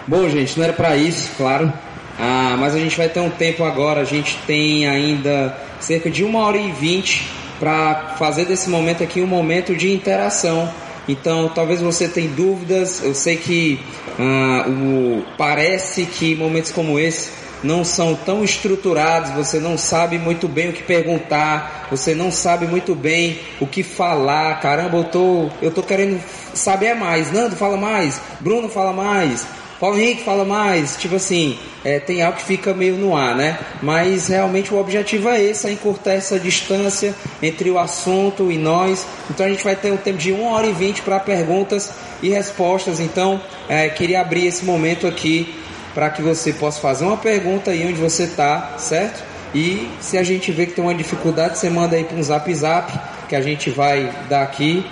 Bom, 0.08 0.28
gente, 0.28 0.58
não 0.58 0.64
era 0.64 0.74
para 0.74 0.98
isso, 0.98 1.30
claro. 1.38 1.72
Ah, 2.18 2.56
mas 2.58 2.74
a 2.74 2.80
gente 2.80 2.98
vai 2.98 3.10
ter 3.10 3.20
um 3.20 3.30
tempo 3.30 3.64
agora. 3.64 4.02
A 4.02 4.06
gente 4.06 4.40
tem 4.48 4.88
ainda 4.88 5.67
cerca 5.80 6.10
de 6.10 6.24
uma 6.24 6.46
hora 6.46 6.58
e 6.58 6.72
vinte 6.72 7.28
para 7.60 8.16
fazer 8.18 8.46
desse 8.46 8.70
momento 8.70 9.04
aqui 9.04 9.22
um 9.22 9.28
momento 9.28 9.76
de 9.76 9.92
interação. 9.92 10.72
Então, 11.08 11.50
talvez 11.50 11.82
você 11.82 12.08
tenha 12.08 12.30
dúvidas. 12.30 13.02
Eu 13.04 13.16
sei 13.16 13.38
que 13.38 13.80
ah, 14.20 14.66
o, 14.68 15.24
parece 15.38 16.06
que 16.06 16.36
momentos 16.36 16.72
como 16.72 17.00
esse 17.00 17.30
não 17.64 17.84
são 17.84 18.14
tão 18.14 18.44
estruturados, 18.44 19.32
você 19.32 19.60
não 19.60 19.78
sabe 19.78 20.20
muito 20.20 20.48
bem 20.48 20.70
o 20.70 20.74
que 20.74 20.84
perguntar, 20.84 21.88
você 21.90 22.14
não 22.14 22.32
sabe 22.32 22.68
muito 22.68 22.94
bem 22.94 23.40
o 23.60 23.66
que 23.66 23.82
falar. 23.82 24.60
Caramba, 24.60 24.98
eu 24.98 25.04
tô, 25.06 25.50
eu 25.62 25.72
tô 25.72 25.82
querendo 25.82 26.22
saber 26.54 26.94
mais. 26.94 27.32
Nando, 27.32 27.56
fala 27.56 27.78
mais. 27.78 28.22
Bruno, 28.40 28.70
fala 28.70 28.94
mais. 28.94 29.46
Paulo 29.80 30.00
Henrique 30.00 30.24
fala 30.24 30.44
mais, 30.44 30.98
tipo 30.98 31.16
assim, 31.16 31.58
é, 31.86 32.00
tem 32.00 32.24
algo 32.24 32.38
que 32.38 32.44
fica 32.44 32.74
meio 32.74 32.96
no 32.96 33.16
ar, 33.16 33.36
né? 33.36 33.60
Mas 33.82 34.28
realmente 34.28 34.74
o 34.74 34.80
objetivo 34.80 35.30
é 35.30 35.42
esse, 35.42 35.68
é 35.68 35.72
encurtar 35.72 36.14
essa 36.14 36.40
distância 36.40 37.14
entre 37.44 37.70
o 37.70 37.78
assunto 37.78 38.52
e 38.52 38.58
nós. 38.58 39.06
Então 39.30 39.46
a 39.46 39.50
gente 39.50 39.64
vai 39.64 39.76
ter 39.76 39.92
um 39.92 39.98
tempo 39.98 40.18
de 40.18 40.32
1 40.34 40.44
hora 40.44 40.66
e 40.66 40.74
20 40.74 41.04
para 41.04 41.20
perguntas 41.20 41.94
e 42.24 42.30
respostas. 42.30 43.00
Então, 43.00 43.40
é, 43.70 43.88
queria 43.90 44.22
abrir 44.22 44.48
esse 44.48 44.66
momento 44.66 45.06
aqui 45.06 45.54
para 45.94 46.10
que 46.10 46.24
você 46.24 46.54
possa 46.54 46.80
fazer 46.82 47.06
uma 47.06 47.18
pergunta 47.18 47.70
aí 47.70 47.88
onde 47.88 48.00
você 48.00 48.24
está, 48.24 48.76
certo? 48.80 49.24
E 49.54 49.88
se 50.00 50.18
a 50.18 50.24
gente 50.24 50.52
vê 50.52 50.66
que 50.66 50.74
tem 50.74 50.84
uma 50.84 50.94
dificuldade, 50.96 51.58
você 51.58 51.70
manda 51.70 51.96
aí 51.96 52.04
para 52.04 52.18
um 52.18 52.24
zap 52.24 52.54
zap 52.54 52.92
que 53.30 53.36
a 53.36 53.42
gente 53.42 53.70
vai 53.70 54.12
dar 54.28 54.42
aqui. 54.42 54.84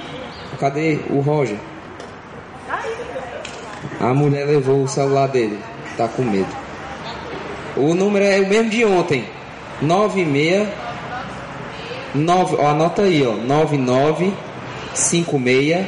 Cadê 0.59 0.99
o 1.09 1.19
Roger? 1.19 1.57
A 3.99 4.13
mulher 4.13 4.45
levou 4.45 4.83
o 4.83 4.87
celular 4.87 5.27
dele, 5.27 5.59
tá 5.97 6.07
com 6.07 6.23
medo. 6.23 6.65
O 7.77 7.93
número 7.93 8.25
é 8.25 8.39
o 8.39 8.47
mesmo 8.47 8.69
de 8.69 8.85
ontem. 8.85 9.25
96 9.81 10.67
9, 12.15 12.55
ó, 12.57 12.69
anota 12.69 13.01
aí, 13.01 13.25
ó, 13.25 13.33
99 13.33 14.33
56 14.93 15.85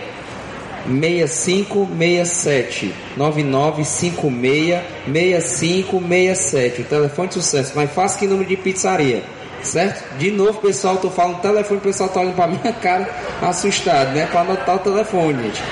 6567 0.87 2.93
9956 3.15 4.81
6567 5.05 6.81
o 6.81 6.85
telefone 6.85 7.27
de 7.29 7.33
sucesso. 7.35 7.75
Mais 7.75 7.91
fácil 7.91 8.19
que 8.19 8.27
número 8.27 8.47
de 8.47 8.57
pizzaria 8.57 9.23
certo? 9.61 10.17
de 10.17 10.31
novo 10.31 10.61
pessoal 10.61 10.97
tô 10.97 11.09
falando 11.09 11.41
telefone 11.41 11.79
o 11.79 11.81
pessoal 11.81 12.09
tá 12.09 12.21
olhando 12.21 12.35
pra 12.35 12.47
minha 12.47 12.71
cara 12.73 13.09
assustado 13.41 14.13
né? 14.13 14.27
Para 14.27 14.41
anotar 14.41 14.75
o 14.75 14.79
telefone 14.79 15.43
gente 15.43 15.63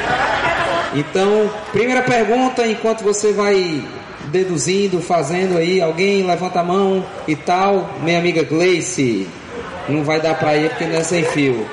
então 0.95 1.49
primeira 1.71 2.01
pergunta 2.01 2.65
enquanto 2.65 3.03
você 3.03 3.33
vai 3.33 3.83
deduzindo 4.27 5.01
fazendo 5.01 5.57
aí 5.57 5.81
alguém 5.81 6.25
levanta 6.25 6.61
a 6.61 6.63
mão 6.63 7.05
e 7.27 7.35
tal 7.35 7.97
minha 8.01 8.17
amiga 8.17 8.43
Gleice 8.43 9.27
não 9.89 10.03
vai 10.03 10.19
dar 10.21 10.39
pra 10.39 10.55
ir 10.55 10.69
porque 10.69 10.85
não 10.85 10.95
é 10.95 11.03
sem 11.03 11.23
fio 11.23 11.67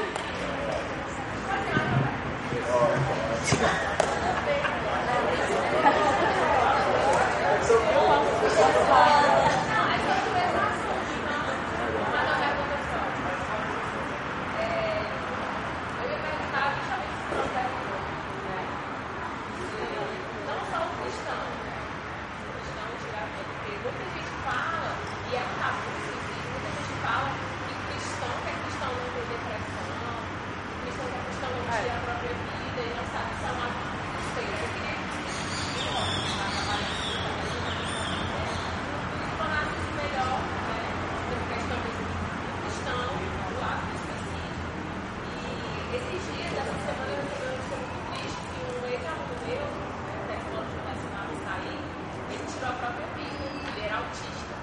fala 27.02 27.30
que 27.66 27.74
cristão 27.92 28.28
que 28.42 28.48
é 28.48 28.54
cristão 28.62 28.88
não 28.94 29.08
tem 29.12 29.24
depressão, 29.28 29.82
autista. 54.02 54.54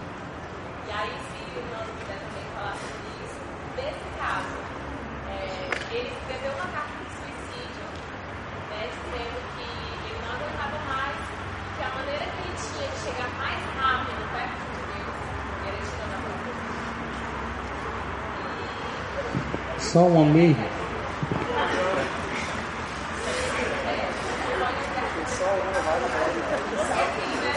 E 0.87 0.91
aí, 0.91 1.13
se 1.29 1.39
o 1.57 1.63
Nando 1.71 1.91
quiser 1.99 2.19
também 2.19 2.45
falar 2.53 2.75
sobre 2.81 3.07
isso, 3.23 3.39
nesse 3.77 4.07
caso, 4.17 4.57
é, 5.29 5.41
ele 5.95 6.09
escreveu 6.09 6.51
uma 6.53 6.67
carta 6.73 6.93
de 6.97 7.09
suicídio, 7.13 7.85
né, 8.69 8.89
dizendo 8.89 9.37
que 9.55 9.65
ele 10.05 10.19
não 10.25 10.31
aguentava 10.35 10.77
mais, 10.89 11.19
que 11.77 11.81
a 11.83 11.89
maneira 11.95 12.25
que 12.25 12.39
ele 12.41 12.57
tinha 12.57 12.87
de 12.89 12.97
chegar 13.05 13.29
mais 13.37 13.61
rápido 13.77 14.21
perto 14.33 14.65
de 14.75 14.81
Deus 14.91 15.17
era 15.67 15.77
tirando 15.77 16.13
a 16.13 16.19
roupa. 16.25 16.51
Só 20.29 20.35
um 20.35 20.37
amém. 20.37 20.55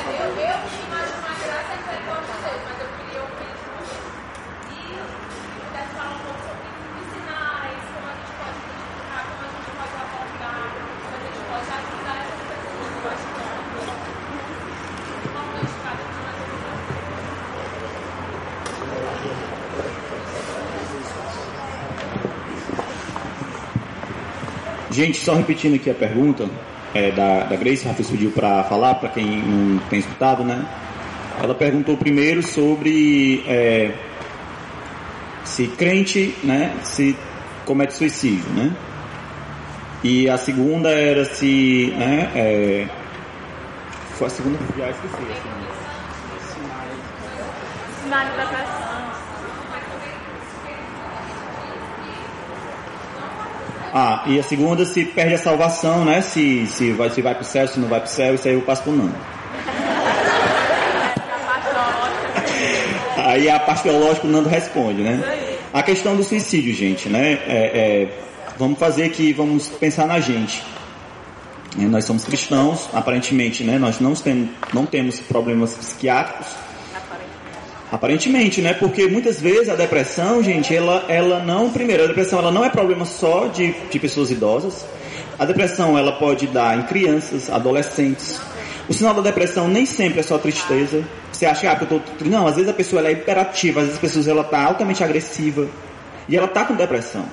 Eu, 0.09 0.25
eu 0.25 0.57
imagino 0.81 1.19
uma 1.21 1.35
graça 1.37 1.69
e 1.69 1.77
misericórdia 1.77 2.33
de 2.33 2.41
Deus, 2.41 2.61
mas 2.65 2.77
eu 2.81 2.89
queria 2.97 3.21
ouvir 3.21 3.53
de 3.53 3.67
vocês. 3.77 4.09
E 4.73 4.89
se 4.89 5.53
pudesse 5.53 5.93
falar 5.93 6.17
um 6.17 6.21
pouco 6.25 6.41
sobre 6.49 6.65
os 6.97 7.07
sinais, 7.13 7.83
como 7.93 8.09
a 8.09 8.17
gente 8.17 8.33
pode 8.41 8.57
identificar, 8.57 9.23
como 9.29 9.43
a 9.43 9.53
gente 9.53 9.69
pode 9.77 9.95
abordar, 10.01 10.65
como 10.73 11.13
a 11.13 11.21
gente 11.21 11.41
pode 11.53 11.69
ajudar 11.77 12.17
essas 12.25 12.41
pessoas. 12.49 12.89
Eu 12.89 13.09
acho 13.13 13.27
que 13.29 13.37
é 13.37 13.53
muito 13.53 14.09
importante 15.29 15.73
para 15.77 15.93
a 15.93 15.97
gente 16.01 16.17
ajudar. 16.25 16.73
Gente, 24.93 25.19
só 25.19 25.35
repetindo 25.35 25.75
aqui 25.77 25.91
a 25.91 25.95
pergunta 25.95 26.49
é, 26.95 27.11
da, 27.11 27.45
da 27.45 27.57
Grace, 27.57 27.87
Rafa 27.87 28.03
pediu 28.05 28.31
para 28.31 28.63
falar, 28.65 28.97
para 28.97 29.09
quem 29.09 29.25
não 29.25 29.79
tem 29.89 29.99
escutado, 29.99 30.45
né? 30.45 30.67
Ela 31.43 31.55
perguntou 31.55 31.97
primeiro 31.97 32.43
sobre 32.43 33.43
é, 33.49 33.91
se 35.45 35.67
crente 35.69 36.35
né, 36.45 36.75
se 36.83 37.17
comete 37.65 37.95
suicídio, 37.95 38.49
né? 38.51 38.75
E 40.05 40.29
a 40.29 40.37
segunda 40.37 40.91
era 40.91 41.25
se. 41.25 41.93
Né, 41.97 42.31
é, 42.35 42.89
foi 44.19 44.27
a 44.27 44.31
segunda 44.31 44.59
já 44.77 44.91
esqueci. 44.91 45.15
Assim, 45.15 45.49
Sinais 48.03 48.37
da 48.37 48.47
Ah, 53.95 54.25
e 54.27 54.39
a 54.39 54.43
segunda 54.43 54.87
se 54.87 55.05
perde 55.05 55.35
a 55.35 55.39
salvação, 55.39 56.03
né? 56.05 56.23
Se, 56.23 56.67
se 56.67 56.93
vai, 56.93 57.11
se 57.11 57.21
vai 57.21 57.35
pro 57.35 57.45
céu, 57.45 57.69
se 57.69 57.79
não 57.79 57.89
vai 57.89 58.01
pro 58.01 58.09
céu, 58.09 58.35
isso 58.35 58.49
aí 58.49 58.55
eu 58.55 58.63
passo 58.63 58.83
pro 58.85 58.93
Nando. 58.93 59.15
Aí 63.25 63.49
a 63.49 63.61
parte 63.61 63.85
teológica 63.85 64.27
o 64.27 64.31
Nando 64.31 64.49
responde, 64.49 65.03
né? 65.03 65.23
A 65.73 65.83
questão 65.83 66.17
do 66.17 66.25
suicídio, 66.25 66.75
gente, 66.75 67.09
né? 67.09 67.33
É, 67.47 67.49
é, 67.49 68.09
vamos 68.59 68.79
fazer 68.79 69.05
aqui, 69.05 69.33
vamos 69.33 69.69
pensar 69.69 70.07
na 70.07 70.21
gente. 70.21 70.63
É, 71.79 71.83
nós 71.83 72.05
somos 72.05 72.25
cristãos, 72.25 72.89
aparentemente, 72.93 73.63
né? 73.63 73.79
Nós 73.79 74.01
não 74.01 74.15
temos, 74.15 74.51
não 74.73 74.87
temos 74.87 75.21
problemas 75.21 75.75
psiquiátricos. 75.75 76.47
Aparentemente, 77.93 78.63
né? 78.63 78.73
Porque 78.73 79.07
muitas 79.07 79.39
vezes 79.39 79.69
a 79.69 79.75
depressão, 79.75 80.43
gente, 80.43 80.75
ela, 80.75 81.05
ela 81.09 81.41
não, 81.41 81.69
primeiro, 81.69 82.05
a 82.05 82.07
depressão 82.07 82.39
ela 82.39 82.51
não 82.51 82.65
é 82.65 82.71
problema 82.71 83.05
só 83.05 83.49
de, 83.49 83.75
de 83.91 83.99
pessoas 83.99 84.31
idosas. 84.31 84.87
A 85.39 85.45
depressão 85.45 85.99
ela 85.99 86.13
pode 86.13 86.47
dar 86.47 86.79
em 86.79 86.85
crianças, 86.85 87.51
adolescentes. 87.51 88.41
O 88.89 88.95
sinal 88.95 89.13
da 89.13 89.21
depressão 89.21 89.69
nem 89.69 89.85
sempre 89.85 90.21
é 90.21 90.23
só 90.23 90.39
tristeza. 90.39 91.05
Você 91.31 91.45
acha 91.45 91.71
ah, 91.71 91.77
que 91.77 91.83
eu 91.85 92.01
tô 92.01 92.01
não, 92.25 92.47
às 92.47 92.55
vezes 92.57 92.71
a 92.71 92.73
pessoa 92.73 93.01
ela 93.01 93.11
é 93.11 93.13
hiperativa, 93.13 93.81
às 93.81 93.87
vezes 93.89 93.99
a 93.99 94.01
pessoa 94.01 94.31
ela 94.31 94.45
tá 94.45 94.63
altamente 94.63 95.05
agressiva 95.05 95.69
e 96.27 96.35
ela 96.35 96.49
tá 96.49 96.65
com 96.65 96.75
depressão. 96.75 97.27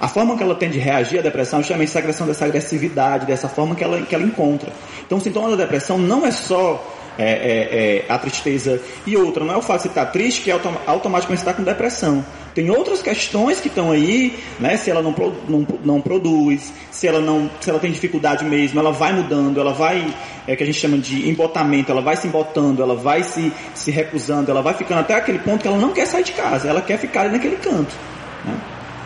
A 0.00 0.08
forma 0.08 0.34
que 0.34 0.42
ela 0.42 0.54
tem 0.54 0.70
de 0.70 0.78
reagir 0.78 1.18
à 1.18 1.22
depressão 1.22 1.58
é 1.58 1.62
justamente 1.62 1.90
essa 1.90 2.00
questão 2.00 2.26
dessa 2.26 2.46
agressividade, 2.46 3.26
dessa 3.26 3.50
forma 3.50 3.74
que 3.74 3.84
ela, 3.84 4.00
que 4.00 4.14
ela 4.14 4.24
encontra. 4.24 4.72
Então, 5.04 5.18
o 5.18 5.20
sintoma 5.20 5.50
da 5.50 5.56
depressão 5.56 5.98
não 5.98 6.26
é 6.26 6.30
só 6.30 6.82
é, 7.18 7.24
é, 7.24 8.04
é, 8.08 8.12
a 8.12 8.18
tristeza 8.18 8.80
e 9.06 9.16
outra, 9.16 9.44
não 9.44 9.54
é 9.54 9.56
o 9.56 9.62
fato 9.62 9.78
de 9.78 9.82
você 9.82 9.88
estar 9.88 10.06
triste 10.06 10.42
que 10.42 10.50
autom 10.50 10.74
automaticamente 10.86 11.42
está 11.42 11.52
com 11.52 11.62
depressão. 11.62 12.24
Tem 12.54 12.70
outras 12.70 13.02
questões 13.02 13.60
que 13.60 13.66
estão 13.66 13.90
aí, 13.90 14.38
né? 14.60 14.76
Se 14.76 14.90
ela 14.90 15.02
não, 15.02 15.14
não, 15.48 15.66
não 15.84 16.00
produz, 16.00 16.72
se 16.90 17.06
ela 17.08 17.20
não, 17.20 17.50
se 17.60 17.68
ela 17.68 17.80
tem 17.80 17.90
dificuldade 17.90 18.44
mesmo, 18.44 18.78
ela 18.78 18.92
vai 18.92 19.12
mudando, 19.12 19.60
ela 19.60 19.72
vai, 19.72 20.14
é 20.46 20.54
que 20.54 20.62
a 20.62 20.66
gente 20.66 20.78
chama 20.78 20.96
de 20.98 21.28
embotamento, 21.28 21.90
ela 21.90 22.00
vai 22.00 22.16
se 22.16 22.28
embotando, 22.28 22.80
ela 22.80 22.94
vai 22.94 23.24
se, 23.24 23.52
se 23.74 23.90
recusando, 23.90 24.50
ela 24.50 24.62
vai 24.62 24.74
ficando 24.74 25.00
até 25.00 25.14
aquele 25.14 25.40
ponto 25.40 25.62
que 25.62 25.68
ela 25.68 25.78
não 25.78 25.92
quer 25.92 26.06
sair 26.06 26.22
de 26.22 26.32
casa, 26.32 26.68
ela 26.68 26.80
quer 26.80 26.98
ficar 26.98 27.22
ali 27.22 27.32
naquele 27.32 27.56
canto. 27.56 27.94
Né? 28.44 28.56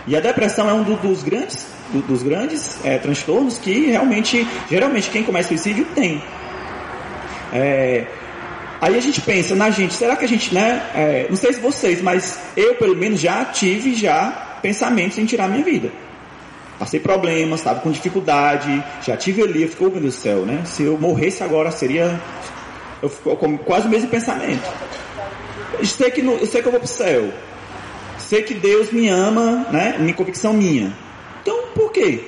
E 0.06 0.16
a 0.16 0.20
depressão 0.20 0.68
é 0.68 0.72
um 0.72 0.82
do, 0.82 0.96
dos 0.96 1.22
grandes, 1.22 1.66
do, 1.90 2.00
dos 2.02 2.22
grandes 2.22 2.78
é, 2.84 2.98
transtornos 2.98 3.58
que 3.58 3.86
realmente, 3.86 4.46
geralmente 4.70 5.08
quem 5.10 5.22
comete 5.22 5.48
suicídio 5.48 5.86
tem. 5.94 6.22
É, 7.52 8.06
aí 8.80 8.96
a 8.96 9.00
gente 9.00 9.20
pensa 9.20 9.54
na 9.54 9.70
gente, 9.70 9.94
será 9.94 10.16
que 10.16 10.24
a 10.24 10.28
gente, 10.28 10.54
né? 10.54 10.82
É, 10.94 11.26
não 11.28 11.36
sei 11.36 11.52
se 11.52 11.60
vocês, 11.60 12.02
mas 12.02 12.38
eu 12.56 12.74
pelo 12.74 12.96
menos 12.96 13.20
já 13.20 13.44
tive 13.44 13.94
já 13.94 14.58
pensamentos 14.62 15.18
em 15.18 15.24
tirar 15.24 15.48
minha 15.48 15.64
vida. 15.64 15.90
Passei 16.78 17.00
problemas, 17.00 17.58
estava 17.60 17.80
com 17.80 17.90
dificuldade, 17.90 18.84
já 19.04 19.16
tive 19.16 19.42
ali, 19.42 19.66
fiquei, 19.66 19.86
oh, 19.86 19.90
meu 19.90 20.00
Deus 20.00 20.14
do 20.14 20.20
céu, 20.20 20.46
né? 20.46 20.62
Se 20.64 20.84
eu 20.84 20.96
morresse 20.96 21.42
agora 21.42 21.70
seria. 21.72 22.20
Eu 23.02 23.08
fico 23.08 23.36
com 23.36 23.58
quase 23.58 23.86
o 23.86 23.90
mesmo 23.90 24.08
pensamento. 24.08 24.62
Eu 25.78 25.84
sei 25.84 26.10
que, 26.10 26.20
eu 26.20 26.46
sei 26.46 26.62
que 26.62 26.68
eu 26.68 26.72
vou 26.72 26.80
pro 26.80 26.88
céu. 26.88 27.32
Sei 28.18 28.42
que 28.42 28.54
Deus 28.54 28.92
me 28.92 29.08
ama, 29.08 29.66
né? 29.72 29.96
Minha 29.98 30.14
convicção 30.14 30.52
minha. 30.52 30.96
Então, 31.42 31.68
por 31.74 31.90
quê? 31.92 32.20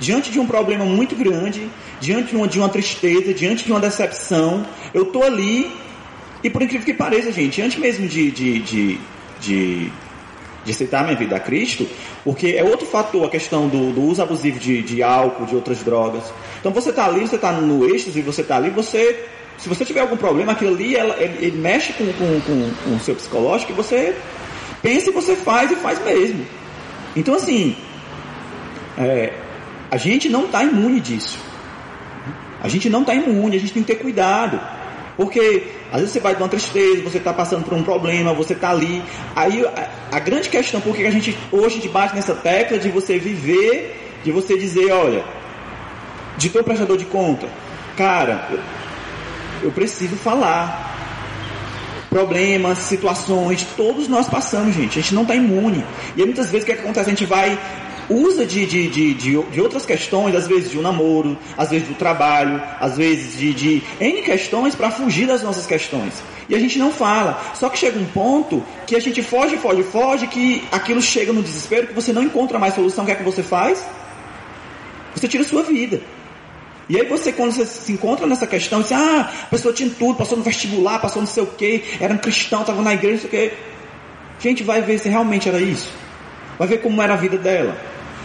Diante 0.00 0.30
de 0.30 0.38
um 0.38 0.46
problema 0.46 0.84
muito 0.84 1.14
grande, 1.14 1.68
diante 2.04 2.30
de 2.30 2.36
uma, 2.36 2.46
de 2.46 2.58
uma 2.58 2.68
tristeza, 2.68 3.32
diante 3.32 3.64
de 3.64 3.72
uma 3.72 3.80
decepção, 3.80 4.66
eu 4.92 5.04
estou 5.04 5.22
ali, 5.22 5.72
e 6.42 6.50
por 6.50 6.60
incrível 6.60 6.84
que 6.84 6.92
pareça, 6.92 7.32
gente, 7.32 7.62
antes 7.62 7.78
mesmo 7.78 8.06
de, 8.06 8.30
de, 8.30 8.58
de, 8.58 8.98
de, 9.40 9.92
de 10.64 10.70
aceitar 10.70 11.02
minha 11.02 11.16
vida 11.16 11.36
a 11.36 11.40
Cristo, 11.40 11.88
porque 12.22 12.48
é 12.48 12.62
outro 12.62 12.86
fator 12.86 13.24
a 13.24 13.30
questão 13.30 13.68
do, 13.68 13.90
do 13.92 14.02
uso 14.02 14.22
abusivo 14.22 14.58
de, 14.58 14.82
de 14.82 15.02
álcool, 15.02 15.46
de 15.46 15.54
outras 15.54 15.82
drogas. 15.82 16.24
Então 16.60 16.70
você 16.70 16.90
está 16.90 17.06
ali, 17.06 17.20
você 17.20 17.36
está 17.36 17.52
no 17.52 17.88
êxtase, 17.88 18.20
você 18.20 18.42
está 18.42 18.56
ali, 18.56 18.68
você, 18.68 19.26
se 19.56 19.66
você 19.66 19.82
tiver 19.82 20.00
algum 20.00 20.18
problema, 20.18 20.52
aquilo 20.52 20.74
ali, 20.74 20.94
ela, 20.94 21.16
ele, 21.18 21.46
ele 21.46 21.58
mexe 21.58 21.94
com, 21.94 22.04
com, 22.12 22.40
com, 22.42 22.70
com 22.84 22.96
o 22.96 23.00
seu 23.00 23.14
psicológico 23.14 23.72
e 23.72 23.74
você 23.74 24.14
pensa 24.82 25.08
e 25.08 25.12
você 25.12 25.34
faz 25.36 25.70
e 25.70 25.76
faz 25.76 26.04
mesmo. 26.04 26.44
Então 27.16 27.34
assim, 27.34 27.74
é, 28.98 29.32
a 29.90 29.96
gente 29.96 30.28
não 30.28 30.44
está 30.44 30.62
imune 30.62 31.00
disso. 31.00 31.53
A 32.64 32.68
gente 32.68 32.88
não 32.88 33.02
está 33.02 33.14
imune, 33.14 33.58
a 33.58 33.60
gente 33.60 33.74
tem 33.74 33.82
que 33.82 33.92
ter 33.92 34.00
cuidado. 34.00 34.58
Porque 35.18 35.64
às 35.92 36.00
vezes 36.00 36.14
você 36.14 36.18
vai 36.18 36.34
de 36.34 36.42
uma 36.42 36.48
tristeza, 36.48 37.02
você 37.02 37.18
está 37.18 37.30
passando 37.30 37.62
por 37.62 37.74
um 37.74 37.82
problema, 37.82 38.32
você 38.32 38.54
está 38.54 38.70
ali. 38.70 39.02
Aí 39.36 39.62
a, 39.66 40.16
a, 40.16 40.18
grande 40.18 40.48
questão, 40.48 40.80
por 40.80 40.96
que 40.96 41.06
a 41.06 41.10
gente 41.10 41.36
hoje 41.52 41.78
debate 41.78 42.14
nessa 42.14 42.34
tecla 42.34 42.78
de 42.78 42.88
você 42.88 43.18
viver, 43.18 44.18
de 44.24 44.32
você 44.32 44.58
dizer, 44.58 44.90
olha, 44.90 45.22
de 46.38 46.48
teu 46.48 46.64
prestador 46.64 46.96
de 46.96 47.04
conta, 47.04 47.46
cara, 47.98 48.48
eu, 48.50 48.58
eu 49.64 49.70
preciso 49.70 50.16
falar. 50.16 50.92
Problemas, 52.08 52.78
situações, 52.78 53.66
todos 53.76 54.06
nós 54.06 54.28
passamos, 54.28 54.72
gente. 54.72 55.00
A 55.00 55.02
gente 55.02 55.14
não 55.14 55.22
está 55.22 55.34
imune. 55.34 55.84
E 56.16 56.20
aí, 56.20 56.24
muitas 56.24 56.46
vezes 56.46 56.62
o 56.62 56.66
que, 56.66 56.72
é 56.72 56.76
que 56.76 56.82
acontece? 56.82 57.08
A 57.08 57.12
gente 57.12 57.26
vai 57.26 57.58
usa 58.08 58.44
de, 58.44 58.66
de, 58.66 58.88
de, 58.88 59.14
de, 59.14 59.42
de 59.42 59.60
outras 59.60 59.84
questões, 59.84 60.34
às 60.34 60.46
vezes 60.46 60.70
de 60.70 60.78
um 60.78 60.82
namoro, 60.82 61.36
às 61.56 61.70
vezes 61.70 61.88
do 61.88 61.94
trabalho, 61.94 62.62
às 62.80 62.96
vezes 62.96 63.38
de, 63.38 63.54
de 63.54 63.82
N 64.00 64.22
questões 64.22 64.74
para 64.74 64.90
fugir 64.90 65.26
das 65.26 65.42
nossas 65.42 65.66
questões. 65.66 66.22
E 66.48 66.54
a 66.54 66.58
gente 66.58 66.78
não 66.78 66.92
fala. 66.92 67.40
Só 67.54 67.68
que 67.68 67.78
chega 67.78 67.98
um 67.98 68.04
ponto 68.04 68.62
que 68.86 68.96
a 68.96 69.00
gente 69.00 69.22
foge, 69.22 69.56
foge, 69.56 69.82
foge, 69.82 70.26
que 70.26 70.62
aquilo 70.70 71.00
chega 71.00 71.32
no 71.32 71.42
desespero, 71.42 71.86
que 71.86 71.94
você 71.94 72.12
não 72.12 72.22
encontra 72.22 72.58
mais 72.58 72.74
solução. 72.74 73.04
O 73.04 73.06
que 73.06 73.12
é 73.12 73.16
que 73.16 73.22
você 73.22 73.42
faz? 73.42 73.84
Você 75.14 75.28
tira 75.28 75.42
a 75.42 75.46
sua 75.46 75.62
vida. 75.62 76.00
E 76.88 77.00
aí 77.00 77.06
você, 77.06 77.32
quando 77.32 77.52
você 77.52 77.64
se 77.64 77.92
encontra 77.92 78.26
nessa 78.26 78.46
questão, 78.46 78.82
diz, 78.82 78.92
ah, 78.92 79.32
a 79.44 79.46
pessoa 79.46 79.72
tinha 79.72 79.88
tudo, 79.88 80.16
passou 80.16 80.36
no 80.36 80.44
vestibular, 80.44 80.98
passou 80.98 81.22
não 81.22 81.26
sei 81.26 81.42
o 81.42 81.46
que, 81.46 81.82
era 81.98 82.12
um 82.12 82.18
cristão, 82.18 82.60
estava 82.60 82.82
na 82.82 82.92
igreja, 82.92 83.22
não 83.22 83.30
sei 83.30 83.46
o 83.46 83.50
que. 83.50 83.56
Gente, 84.38 84.62
vai 84.62 84.82
ver 84.82 84.98
se 84.98 85.08
realmente 85.08 85.48
era 85.48 85.58
isso. 85.58 85.90
Vai 86.58 86.68
ver 86.68 86.78
como 86.82 87.00
era 87.00 87.14
a 87.14 87.16
vida 87.16 87.38
dela. 87.38 87.74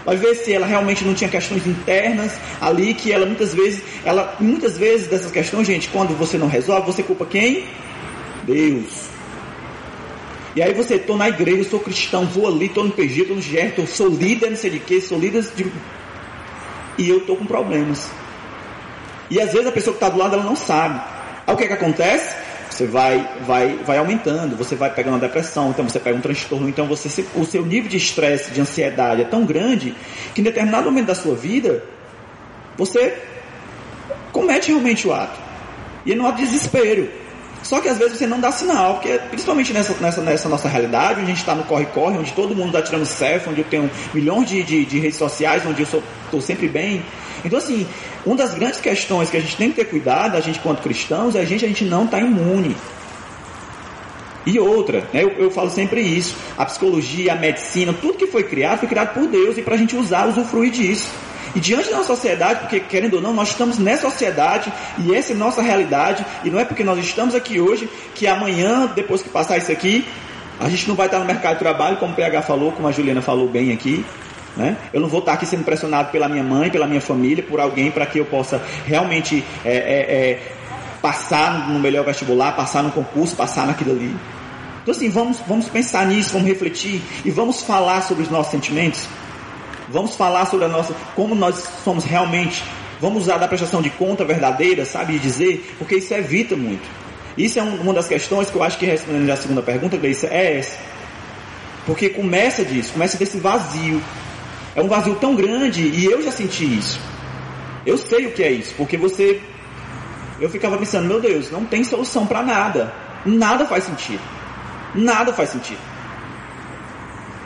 Vai 0.09 0.17
ver 0.17 0.33
se 0.33 0.51
ela 0.51 0.65
realmente 0.65 1.05
não 1.05 1.13
tinha 1.13 1.29
questões 1.29 1.67
internas 1.67 2.35
ali 2.59 2.95
que 2.95 3.11
ela 3.11 3.27
muitas 3.27 3.53
vezes, 3.53 3.83
ela 4.03 4.35
muitas 4.39 4.75
vezes 4.75 5.05
dessas 5.05 5.31
questões, 5.31 5.67
gente, 5.67 5.87
quando 5.89 6.17
você 6.17 6.35
não 6.35 6.47
resolve, 6.47 6.91
você 6.91 7.03
culpa 7.03 7.27
quem? 7.27 7.65
Deus. 8.41 9.03
E 10.55 10.63
aí 10.63 10.73
você, 10.73 10.95
estou 10.95 11.15
na 11.15 11.29
igreja, 11.29 11.69
sou 11.69 11.79
cristão, 11.79 12.25
vou 12.25 12.47
ali, 12.47 12.65
estou 12.65 12.85
no 12.85 12.91
PG, 12.91 13.21
estou 13.21 13.35
no 13.35 13.41
GR, 13.43 13.85
sou 13.85 14.07
líder, 14.07 14.49
não 14.49 14.57
sei 14.57 14.71
de 14.71 14.79
que, 14.79 14.99
sou 14.99 15.19
líder 15.19 15.43
de... 15.55 15.71
E 16.97 17.07
eu 17.07 17.19
estou 17.19 17.37
com 17.37 17.45
problemas. 17.45 18.09
E 19.29 19.39
às 19.39 19.53
vezes 19.53 19.67
a 19.67 19.71
pessoa 19.71 19.95
que 19.95 20.03
está 20.03 20.09
do 20.09 20.17
lado, 20.17 20.33
ela 20.33 20.43
não 20.43 20.55
sabe. 20.55 20.99
Aí 21.45 21.53
o 21.53 21.55
que, 21.55 21.65
é 21.65 21.67
que 21.67 21.73
acontece? 21.73 22.35
Você 22.79 22.87
vai, 22.87 23.29
vai, 23.45 23.75
vai 23.85 23.97
aumentando, 23.97 24.55
você 24.55 24.73
vai 24.73 24.89
pegando 24.89 25.15
uma 25.15 25.19
depressão, 25.19 25.69
então 25.71 25.83
você 25.83 25.99
pega 25.99 26.17
um 26.17 26.21
transtorno, 26.21 26.69
então 26.69 26.87
você, 26.87 27.09
se- 27.09 27.25
o 27.35 27.43
seu 27.43 27.65
nível 27.65 27.89
de 27.89 27.97
estresse, 27.97 28.51
de 28.51 28.61
ansiedade 28.61 29.21
é 29.21 29.25
tão 29.25 29.43
grande 29.45 29.93
que 30.33 30.39
em 30.39 30.43
determinado 30.45 30.85
momento 30.85 31.07
da 31.07 31.15
sua 31.15 31.35
vida 31.35 31.83
você 32.77 33.17
comete 34.31 34.69
realmente 34.69 35.05
o 35.05 35.13
ato. 35.13 35.37
E 36.05 36.13
é 36.13 36.21
ato 36.25 36.37
de 36.37 36.45
desespero. 36.45 37.09
Só 37.63 37.81
que 37.81 37.89
às 37.89 37.97
vezes 37.97 38.17
você 38.17 38.25
não 38.25 38.39
dá 38.39 38.49
sinal, 38.49 38.93
porque 38.93 39.19
principalmente 39.29 39.73
nessa, 39.73 39.93
nessa, 39.99 40.21
nessa 40.21 40.47
nossa 40.47 40.69
realidade, 40.69 41.15
onde 41.15 41.23
a 41.23 41.35
gente 41.35 41.39
está 41.39 41.53
no 41.53 41.65
corre-corre, 41.65 42.17
onde 42.17 42.31
todo 42.31 42.55
mundo 42.55 42.67
está 42.69 42.81
tirando 42.81 43.05
selfie, 43.05 43.49
onde 43.49 43.59
eu 43.59 43.65
tenho 43.65 43.91
milhões 44.13 44.47
de, 44.47 44.63
de, 44.63 44.85
de 44.85 44.99
redes 44.99 45.17
sociais, 45.17 45.63
onde 45.65 45.81
eu 45.81 45.83
estou 45.83 46.39
sempre 46.41 46.69
bem. 46.69 47.03
Então, 47.43 47.59
assim, 47.59 47.85
uma 48.29 48.37
das 48.37 48.53
grandes 48.53 48.79
questões 48.79 49.29
que 49.31 49.37
a 49.37 49.39
gente 49.39 49.55
tem 49.55 49.71
que 49.71 49.77
ter 49.77 49.85
cuidado, 49.85 50.37
a 50.37 50.39
gente 50.39 50.59
quanto 50.59 50.83
cristãos, 50.83 51.35
é 51.35 51.39
a 51.39 51.45
gente, 51.45 51.65
a 51.65 51.67
gente 51.67 51.83
não 51.83 52.05
está 52.05 52.19
imune. 52.19 52.75
E 54.45 54.59
outra, 54.59 54.99
né, 55.11 55.23
eu, 55.23 55.29
eu 55.31 55.49
falo 55.51 55.69
sempre 55.71 55.99
isso, 56.01 56.35
a 56.55 56.63
psicologia, 56.63 57.33
a 57.33 57.35
medicina, 57.35 57.91
tudo 57.91 58.19
que 58.19 58.27
foi 58.27 58.43
criado, 58.43 58.79
foi 58.79 58.87
criado 58.87 59.15
por 59.15 59.25
Deus 59.27 59.57
e 59.57 59.63
para 59.63 59.73
a 59.73 59.77
gente 59.77 59.95
usar, 59.95 60.27
usufruir 60.27 60.71
disso. 60.71 61.11
E 61.55 61.59
diante 61.59 61.89
da 61.89 61.97
nossa 61.97 62.15
sociedade, 62.15 62.59
porque 62.59 62.79
querendo 62.79 63.15
ou 63.15 63.21
não, 63.21 63.33
nós 63.33 63.49
estamos 63.49 63.79
nessa 63.79 64.07
sociedade 64.07 64.71
e 64.99 65.15
essa 65.15 65.33
é 65.33 65.35
nossa 65.35 65.63
realidade, 65.63 66.23
e 66.43 66.51
não 66.51 66.59
é 66.59 66.65
porque 66.65 66.83
nós 66.83 66.99
estamos 66.99 67.33
aqui 67.33 67.59
hoje 67.59 67.89
que 68.13 68.27
amanhã, 68.27 68.85
depois 68.93 69.23
que 69.23 69.29
passar 69.29 69.57
isso 69.57 69.71
aqui, 69.71 70.05
a 70.59 70.69
gente 70.69 70.87
não 70.87 70.93
vai 70.93 71.07
estar 71.07 71.17
no 71.17 71.25
mercado 71.25 71.53
de 71.53 71.59
trabalho, 71.59 71.97
como 71.97 72.13
o 72.13 72.15
PH 72.15 72.43
falou, 72.43 72.71
como 72.73 72.87
a 72.87 72.91
Juliana 72.91 73.23
falou 73.23 73.47
bem 73.47 73.71
aqui. 73.71 74.05
Né? 74.59 74.75
Eu 74.93 74.99
não 74.99 75.07
vou 75.07 75.21
estar 75.21 75.33
aqui 75.33 75.45
sendo 75.45 75.63
pressionado 75.63 76.11
pela 76.11 76.27
minha 76.27 76.43
mãe, 76.43 76.69
pela 76.69 76.85
minha 76.85 76.99
família, 76.99 77.41
por 77.41 77.61
alguém 77.61 77.89
para 77.89 78.05
que 78.05 78.19
eu 78.19 78.25
possa 78.25 78.61
realmente 78.85 79.41
é, 79.63 79.71
é, 79.71 79.73
é, 80.31 80.39
passar 81.01 81.69
no 81.69 81.79
melhor 81.79 82.03
vestibular, 82.03 82.51
passar 82.57 82.83
no 82.83 82.91
concurso, 82.91 83.37
passar 83.37 83.65
naquilo 83.65 83.91
ali. 83.93 84.13
Então 84.81 84.93
assim, 84.93 85.09
vamos, 85.09 85.37
vamos 85.47 85.69
pensar 85.69 86.05
nisso, 86.07 86.33
vamos 86.33 86.45
refletir 86.45 87.01
e 87.23 87.31
vamos 87.31 87.63
falar 87.63 88.01
sobre 88.01 88.23
os 88.23 88.29
nossos 88.29 88.51
sentimentos. 88.51 89.07
Vamos 89.87 90.15
falar 90.15 90.45
sobre 90.45 90.65
a 90.65 90.67
nossa, 90.67 90.93
como 91.15 91.33
nós 91.33 91.63
somos 91.83 92.03
realmente. 92.03 92.61
Vamos 92.99 93.23
usar 93.23 93.37
da 93.37 93.47
prestação 93.47 93.81
de 93.81 93.89
conta 93.89 94.25
verdadeira, 94.25 94.83
sabe, 94.85 95.13
de 95.13 95.19
dizer, 95.19 95.73
porque 95.79 95.95
isso 95.95 96.13
evita 96.13 96.55
muito. 96.57 96.85
Isso 97.37 97.57
é 97.59 97.63
um- 97.63 97.81
uma 97.81 97.93
das 97.93 98.07
questões 98.09 98.49
que 98.49 98.55
eu 98.57 98.61
acho 98.61 98.77
que 98.77 98.85
respondendo 98.85 99.29
a 99.29 99.37
segunda 99.37 99.61
pergunta, 99.61 99.95
Gleice, 99.95 100.25
é 100.27 100.57
essa. 100.59 100.77
Porque 101.85 102.09
começa 102.09 102.65
disso, 102.65 102.91
começa 102.91 103.17
desse 103.17 103.37
vazio. 103.39 104.01
É 104.79 104.81
um 104.81 104.87
vazio 104.87 105.13
tão 105.15 105.35
grande 105.35 105.81
e 105.81 106.05
eu 106.05 106.21
já 106.21 106.31
senti 106.31 106.63
isso. 106.63 107.01
Eu 107.85 107.97
sei 107.97 108.27
o 108.27 108.31
que 108.31 108.41
é 108.41 108.49
isso, 108.49 108.73
porque 108.77 108.95
você. 108.95 109.41
Eu 110.39 110.49
ficava 110.49 110.77
pensando, 110.77 111.05
meu 111.05 111.19
Deus, 111.19 111.51
não 111.51 111.65
tem 111.65 111.83
solução 111.83 112.25
para 112.25 112.41
nada. 112.41 112.93
Nada 113.25 113.65
faz 113.65 113.83
sentido. 113.83 114.21
Nada 114.95 115.33
faz 115.33 115.49
sentido. 115.49 115.81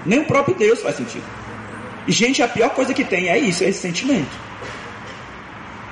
Nem 0.05 0.19
o 0.19 0.25
próprio 0.25 0.53
Deus 0.55 0.79
faz 0.83 0.95
sentido. 0.95 1.23
E, 2.07 2.11
gente, 2.11 2.43
a 2.43 2.47
pior 2.47 2.69
coisa 2.69 2.93
que 2.93 3.03
tem 3.03 3.27
é 3.29 3.39
isso, 3.39 3.63
é 3.63 3.69
esse 3.69 3.79
sentimento. 3.79 4.37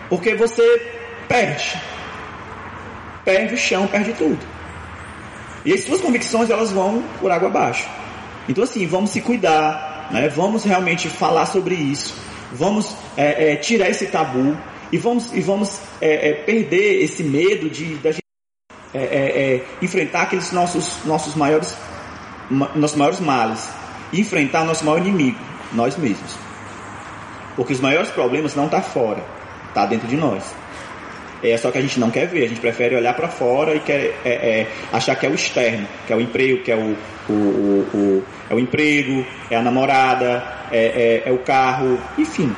Porque 0.09 0.35
você 0.35 0.61
perde. 1.27 1.81
Perde 3.25 3.55
o 3.55 3.57
chão, 3.57 3.87
perde 3.87 4.13
tudo. 4.13 4.45
E 5.65 5.73
as 5.73 5.83
suas 5.83 6.01
convicções, 6.01 6.51
elas 6.51 6.71
vão 6.71 7.03
por 7.19 7.31
água 7.31 7.47
abaixo. 7.47 7.89
Então, 8.47 8.63
assim, 8.63 8.85
vamos 8.85 9.09
se 9.09 9.21
cuidar, 9.21 9.90
né? 10.11 10.29
vamos 10.29 10.63
realmente 10.63 11.09
falar 11.09 11.45
sobre 11.45 11.75
isso. 11.75 12.13
Vamos 12.53 12.95
é, 13.15 13.53
é, 13.53 13.55
tirar 13.55 13.89
esse 13.89 14.07
tabu 14.07 14.57
e 14.91 14.97
vamos, 14.97 15.33
e 15.33 15.39
vamos 15.41 15.79
é, 16.01 16.29
é, 16.29 16.33
perder 16.33 17.01
esse 17.01 17.23
medo 17.23 17.69
de 17.69 17.95
da 17.95 18.11
gente 18.11 18.21
é, 18.93 18.99
é, 18.99 19.65
enfrentar 19.81 20.23
aqueles 20.23 20.51
nossos, 20.51 20.97
nossos 21.05 21.33
maiores 21.35 21.75
ma- 22.49 22.71
nossos 22.75 22.97
maiores 22.97 23.19
males 23.21 23.69
enfrentar 24.13 24.65
nosso 24.65 24.83
maior 24.83 24.99
inimigo, 24.99 25.39
nós 25.71 25.95
mesmos. 25.97 26.35
Porque 27.55 27.73
os 27.73 27.79
maiores 27.79 28.09
problemas 28.09 28.55
não 28.55 28.65
estão 28.65 28.81
fora, 28.81 29.23
está 29.69 29.85
dentro 29.85 30.07
de 30.07 30.17
nós. 30.17 30.43
É 31.43 31.57
só 31.57 31.71
que 31.71 31.77
a 31.77 31.81
gente 31.81 31.99
não 31.99 32.11
quer 32.11 32.27
ver, 32.27 32.45
a 32.45 32.47
gente 32.47 32.61
prefere 32.61 32.95
olhar 32.95 33.15
para 33.15 33.27
fora 33.27 33.73
e 33.75 33.79
quer 33.79 34.15
é, 34.23 34.29
é, 34.29 34.67
achar 34.93 35.15
que 35.15 35.25
é 35.25 35.29
o 35.29 35.33
externo, 35.33 35.87
que 36.05 36.13
é 36.13 36.15
o 36.15 36.21
emprego, 36.21 36.63
que 36.63 36.71
é 36.71 36.75
o, 36.75 36.95
o, 37.29 37.33
o, 37.33 37.97
o- 37.97 38.23
é 38.49 38.53
o 38.53 38.59
emprego, 38.59 39.25
é 39.49 39.55
a 39.55 39.61
namorada, 39.61 40.43
é, 40.71 41.21
é, 41.25 41.29
é 41.29 41.31
o 41.31 41.39
carro, 41.39 41.99
enfim. 42.17 42.55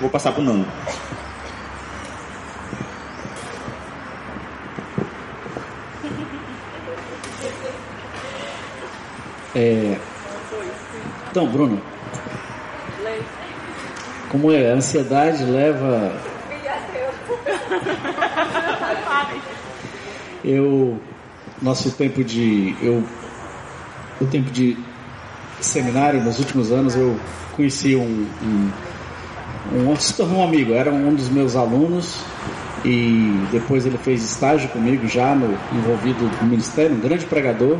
Vou 0.00 0.08
passar 0.08 0.32
para 0.32 0.40
o 0.40 0.44
Nando. 0.44 0.66
É, 9.54 9.96
Então, 11.30 11.46
Bruno, 11.46 11.80
como 14.30 14.50
é? 14.52 14.70
A 14.70 14.74
ansiedade 14.74 15.44
leva. 15.44 16.12
Eu, 20.44 21.00
nosso 21.60 21.92
tempo 21.92 22.24
de, 22.24 22.74
eu, 22.82 23.04
o 24.20 24.26
tempo 24.26 24.50
de 24.50 24.76
seminário 25.60 26.20
nos 26.20 26.40
últimos 26.40 26.72
anos 26.72 26.96
eu 26.96 27.16
conheci 27.54 27.94
um, 27.94 28.26
um, 28.42 28.72
um 29.88 29.94
se 29.94 30.14
tornou 30.14 30.40
um 30.40 30.44
amigo. 30.44 30.72
Era 30.72 30.90
um 30.90 31.14
dos 31.14 31.28
meus 31.28 31.54
alunos 31.54 32.18
e 32.84 33.46
depois 33.52 33.86
ele 33.86 33.98
fez 33.98 34.24
estágio 34.24 34.68
comigo 34.70 35.06
já 35.06 35.32
no 35.32 35.56
envolvido 35.72 36.28
no 36.40 36.48
ministério, 36.48 36.96
um 36.96 37.00
grande 37.00 37.24
pregador 37.24 37.78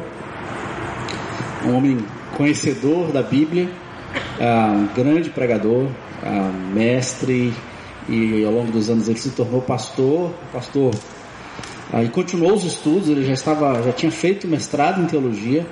um 1.64 1.76
homem 1.76 1.98
conhecedor 2.36 3.12
da 3.12 3.22
Bíblia, 3.22 3.68
ah, 4.40 4.72
um 4.74 4.86
grande 4.94 5.30
pregador, 5.30 5.88
ah, 6.22 6.50
mestre, 6.72 7.52
e 8.08 8.44
ao 8.44 8.52
longo 8.52 8.72
dos 8.72 8.90
anos 8.90 9.08
ele 9.08 9.18
se 9.18 9.30
tornou 9.30 9.60
pastor, 9.60 10.32
pastor, 10.52 10.92
e 12.02 12.08
continuou 12.08 12.54
os 12.54 12.64
estudos, 12.64 13.08
ele 13.08 13.24
já 13.24 13.34
estava, 13.34 13.82
já 13.82 13.92
tinha 13.92 14.10
feito 14.10 14.46
mestrado 14.48 15.02
em 15.02 15.06
teologia, 15.06 15.66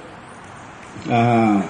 ah, 1.09 1.65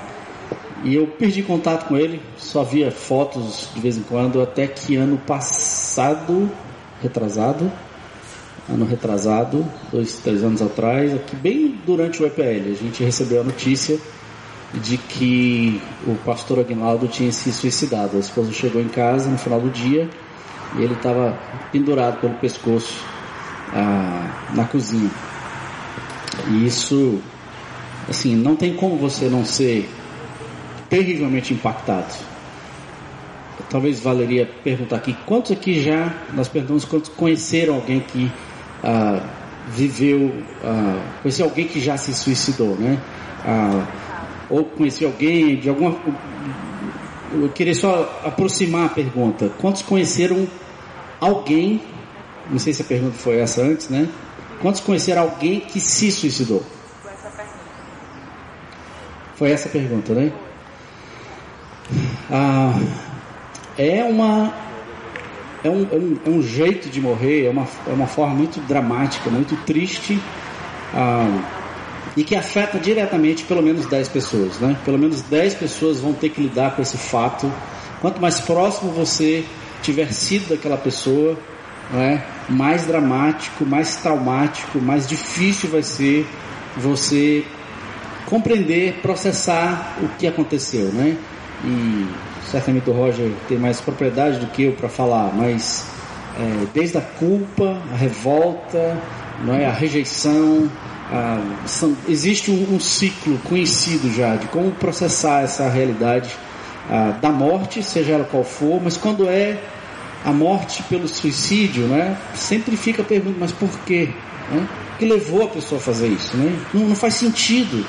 e 0.83 0.95
eu 0.95 1.07
perdi 1.07 1.43
contato 1.43 1.87
com 1.87 1.97
ele, 1.97 2.21
só 2.37 2.65
via 2.65 2.91
fotos 2.91 3.69
de 3.75 3.81
vez 3.81 3.97
em 3.97 4.03
quando, 4.03 4.41
até 4.41 4.67
que 4.67 4.97
ano 4.97 5.19
passado, 5.19 6.51
retrasado, 7.01 7.71
ano 8.69 8.85
retrasado, 8.85 9.65
dois, 9.93 10.19
três 10.19 10.43
anos 10.43 10.63
atrás, 10.63 11.15
aqui 11.15 11.37
bem 11.37 11.79
durante 11.87 12.23
o 12.23 12.27
EPL, 12.27 12.71
a 12.71 12.75
gente 12.75 13.05
recebeu 13.05 13.43
a 13.43 13.45
notícia 13.45 13.99
de 14.75 14.97
que 14.97 15.81
o 16.07 16.15
pastor 16.25 16.61
Aguinaldo 16.61 17.09
tinha 17.09 17.33
se 17.33 17.53
suicidado. 17.53 18.17
A 18.17 18.21
esposa 18.21 18.53
chegou 18.53 18.81
em 18.81 18.89
casa 18.89 19.29
no 19.29 19.37
final 19.37 19.61
do 19.61 19.69
dia 19.69 20.09
e 20.77 20.83
ele 20.83 20.95
estava 20.95 21.39
pendurado 21.73 22.21
pelo 22.21 22.35
pescoço 22.35 23.05
ah, 23.73 24.51
na 24.55 24.65
cozinha. 24.65 25.11
E 26.49 26.67
isso, 26.67 27.21
assim, 28.09 28.35
não 28.35 28.57
tem 28.57 28.75
como 28.75 28.97
você 28.97 29.29
não 29.29 29.45
ser 29.45 29.89
terrivelmente 30.89 31.55
impactado. 31.55 32.15
Talvez 33.69 34.01
valeria 34.01 34.51
perguntar 34.65 34.97
aqui, 34.97 35.17
quantos 35.27 35.53
aqui 35.53 35.81
já, 35.81 36.13
nós 36.35 36.49
perguntamos 36.49 36.85
quantos 36.85 37.11
conheceram 37.11 37.75
alguém 37.75 38.01
que 38.01 38.31
ah, 38.83 39.21
viveu, 39.69 40.33
ah, 40.65 41.01
conheceu 41.23 41.47
alguém 41.47 41.67
que 41.67 41.81
já 41.81 41.97
se 41.97 42.13
suicidou, 42.13 42.77
né? 42.77 42.99
Ah, 43.45 43.87
ou 44.49 44.65
conheceu 44.65 45.09
alguém 45.09 45.57
de 45.57 45.69
alguma. 45.69 45.97
Eu 47.33 47.49
queria 47.51 47.75
só 47.75 48.21
aproximar 48.25 48.87
a 48.87 48.89
pergunta. 48.89 49.51
Quantos 49.59 49.83
conheceram 49.83 50.49
alguém? 51.21 51.81
Não 52.51 52.59
sei 52.59 52.73
se 52.73 52.83
a 52.83 52.85
pergunta 52.85 53.17
foi 53.17 53.39
essa 53.39 53.63
antes, 53.63 53.89
né? 53.89 54.09
Quantos 54.61 54.81
conheceram 54.81 55.23
alguém 55.23 55.61
que 55.61 55.81
se 55.81 56.11
suicidou? 56.11 56.63
Foi 59.37 59.51
essa 59.51 59.69
a 59.69 59.73
pergunta, 59.73 60.13
né? 60.13 60.33
Ah, 62.31 62.79
é 63.79 64.05
uma 64.05 64.53
é 65.65 65.69
um, 65.69 65.83
é, 65.91 65.97
um, 65.97 66.17
é 66.27 66.31
um 66.31 66.43
jeito 66.43 66.89
de 66.89 67.01
morrer, 67.01 67.47
é 67.47 67.51
uma, 67.51 67.67
é 67.87 67.93
uma 67.93 68.07
forma 68.07 68.35
muito 68.35 68.61
dramática, 68.61 69.31
muito 69.31 69.57
triste 69.65 70.21
ah, 70.95 71.43
e 72.17 72.25
que 72.25 72.35
afeta 72.35 72.79
diretamente 72.79 73.45
pelo 73.45 73.63
menos 73.63 73.87
10 73.87 74.09
pessoas, 74.09 74.59
né? 74.59 74.77
Pelo 74.85 74.99
menos 74.99 75.23
10 75.23 75.55
pessoas 75.55 76.01
vão 76.01 76.13
ter 76.13 76.31
que 76.31 76.41
lidar 76.41 76.75
com 76.75 76.83
esse 76.83 76.97
fato. 76.97 77.51
Quanto 78.01 78.21
mais 78.21 78.41
próximo 78.41 78.91
você 78.91 79.45
tiver 79.83 80.13
sido 80.13 80.49
daquela 80.51 80.77
pessoa, 80.77 81.37
né? 81.91 82.23
mais 82.49 82.87
dramático, 82.87 83.65
mais 83.65 83.97
traumático, 83.97 84.81
mais 84.81 85.07
difícil 85.09 85.71
vai 85.71 85.83
ser 85.83 86.27
você 86.77 87.45
compreender, 88.27 89.01
processar 89.03 89.97
o 90.03 90.09
que 90.19 90.27
aconteceu, 90.27 90.87
né? 90.93 91.17
E 91.65 92.07
certamente 92.51 92.89
o 92.89 92.93
Roger 92.93 93.31
tem 93.49 93.59
mais 93.59 93.81
propriedade 93.81 94.39
do 94.39 94.47
que 94.47 94.65
eu 94.65 94.73
para 94.73 94.89
falar, 94.89 95.33
mas 95.35 95.85
é, 96.39 96.67
desde 96.73 96.99
a 96.99 97.01
culpa, 97.01 97.83
a 97.93 97.97
revolta, 97.97 98.97
não 99.45 99.55
é? 99.55 99.67
a 99.67 99.73
rejeição. 99.73 100.71
são- 101.67 101.97
existe 102.09 102.51
um, 102.51 102.75
um 102.77 102.81
ciclo 102.81 103.37
conhecido 103.49 104.13
já 104.15 104.37
de 104.37 104.47
como 104.47 104.71
processar 104.73 105.43
essa 105.43 105.69
realidade 105.69 106.31
ah, 106.93 107.17
da 107.23 107.31
morte, 107.31 107.85
seja 107.85 108.15
ela 108.15 108.25
qual 108.25 108.43
for, 108.43 108.83
mas 108.83 108.97
quando 108.97 109.29
é 109.29 109.63
a 110.25 110.33
morte 110.33 110.83
pelo 110.83 111.07
suicídio, 111.07 111.87
né? 111.87 112.17
sempre 112.35 112.77
fica 112.77 113.03
a 113.03 113.05
pergunta, 113.05 113.37
mas 113.39 113.53
por 113.53 113.71
quê? 113.87 114.09
Né? 114.51 114.67
O 114.95 114.99
que 114.99 115.05
levou 115.07 115.45
a 115.45 115.49
pessoa 115.49 115.81
a 115.81 115.85
fazer 115.85 116.09
isso? 116.09 116.37
Né? 116.37 116.59
Não, 116.75 116.89
não 116.89 116.97
faz 116.97 117.15
sentido. 117.15 117.87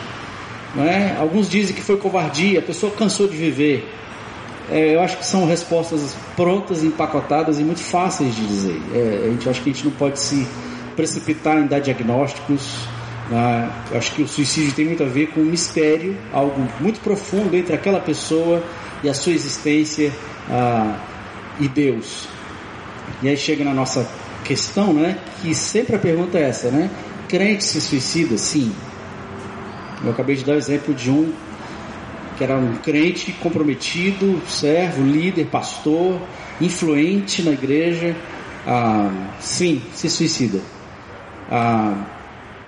Não 0.75 0.85
é? 0.85 1.17
Alguns 1.17 1.49
dizem 1.49 1.75
que 1.75 1.81
foi 1.81 1.97
covardia, 1.97 2.59
a 2.59 2.61
pessoa 2.61 2.91
cansou 2.91 3.27
de 3.27 3.35
viver. 3.35 3.91
É, 4.69 4.95
eu 4.95 5.01
acho 5.01 5.17
que 5.17 5.25
são 5.25 5.47
respostas 5.47 6.15
prontas, 6.35 6.83
empacotadas 6.83 7.59
e 7.59 7.63
muito 7.63 7.81
fáceis 7.81 8.35
de 8.35 8.45
dizer. 8.45 8.81
É, 8.93 9.23
a 9.25 9.29
gente 9.31 9.49
acho 9.49 9.63
que 9.63 9.71
a 9.71 9.73
gente 9.73 9.85
não 9.85 9.91
pode 9.93 10.19
se 10.19 10.47
precipitar 10.95 11.57
em 11.57 11.65
dar 11.65 11.79
diagnósticos. 11.79 12.87
né? 13.31 13.67
Acho 13.93 14.13
que 14.13 14.21
o 14.21 14.27
suicídio 14.27 14.73
tem 14.73 14.85
muito 14.85 15.01
a 15.01 15.07
ver 15.07 15.31
com 15.31 15.41
um 15.41 15.45
mistério, 15.45 16.15
algo 16.31 16.67
muito 16.79 16.99
profundo 17.01 17.55
entre 17.57 17.73
aquela 17.73 17.99
pessoa 17.99 18.63
e 19.03 19.09
a 19.09 19.13
sua 19.13 19.33
existência 19.33 20.11
ah, 20.49 20.97
e 21.59 21.67
Deus. 21.67 22.27
E 23.21 23.29
aí 23.29 23.37
chega 23.37 23.63
na 23.63 23.73
nossa 23.73 24.07
questão, 24.43 24.93
né? 24.93 25.17
Que 25.41 25.53
sempre 25.53 25.95
a 25.95 25.99
pergunta 25.99 26.37
é 26.37 26.43
essa, 26.43 26.69
né? 26.69 26.89
Crente 27.27 27.63
se 27.63 27.79
suicida? 27.79 28.37
Sim. 28.37 28.73
Eu 30.03 30.11
acabei 30.11 30.35
de 30.35 30.43
dar 30.43 30.53
o 30.53 30.57
exemplo 30.57 30.93
de 30.93 31.09
um 31.09 31.31
que 32.37 32.43
era 32.43 32.57
um 32.57 32.75
crente 32.77 33.31
comprometido, 33.33 34.41
servo, 34.47 35.03
líder, 35.03 35.45
pastor, 35.45 36.19
influente 36.59 37.43
na 37.43 37.51
igreja. 37.51 38.15
Ah, 38.65 39.11
sim, 39.39 39.81
se 39.93 40.09
suicida. 40.09 40.59
Ah, 41.51 42.03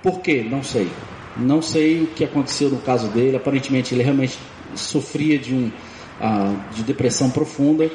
por 0.00 0.20
quê? 0.20 0.46
Não 0.48 0.62
sei. 0.62 0.88
Não 1.36 1.60
sei 1.60 2.02
o 2.02 2.06
que 2.06 2.22
aconteceu 2.22 2.70
no 2.70 2.78
caso 2.78 3.08
dele. 3.08 3.36
Aparentemente 3.36 3.94
ele 3.94 4.04
realmente 4.04 4.38
sofria 4.76 5.38
de 5.38 5.52
um 5.54 5.72
ah, 6.20 6.54
de 6.74 6.82
depressão 6.82 7.30
profunda. 7.30 7.90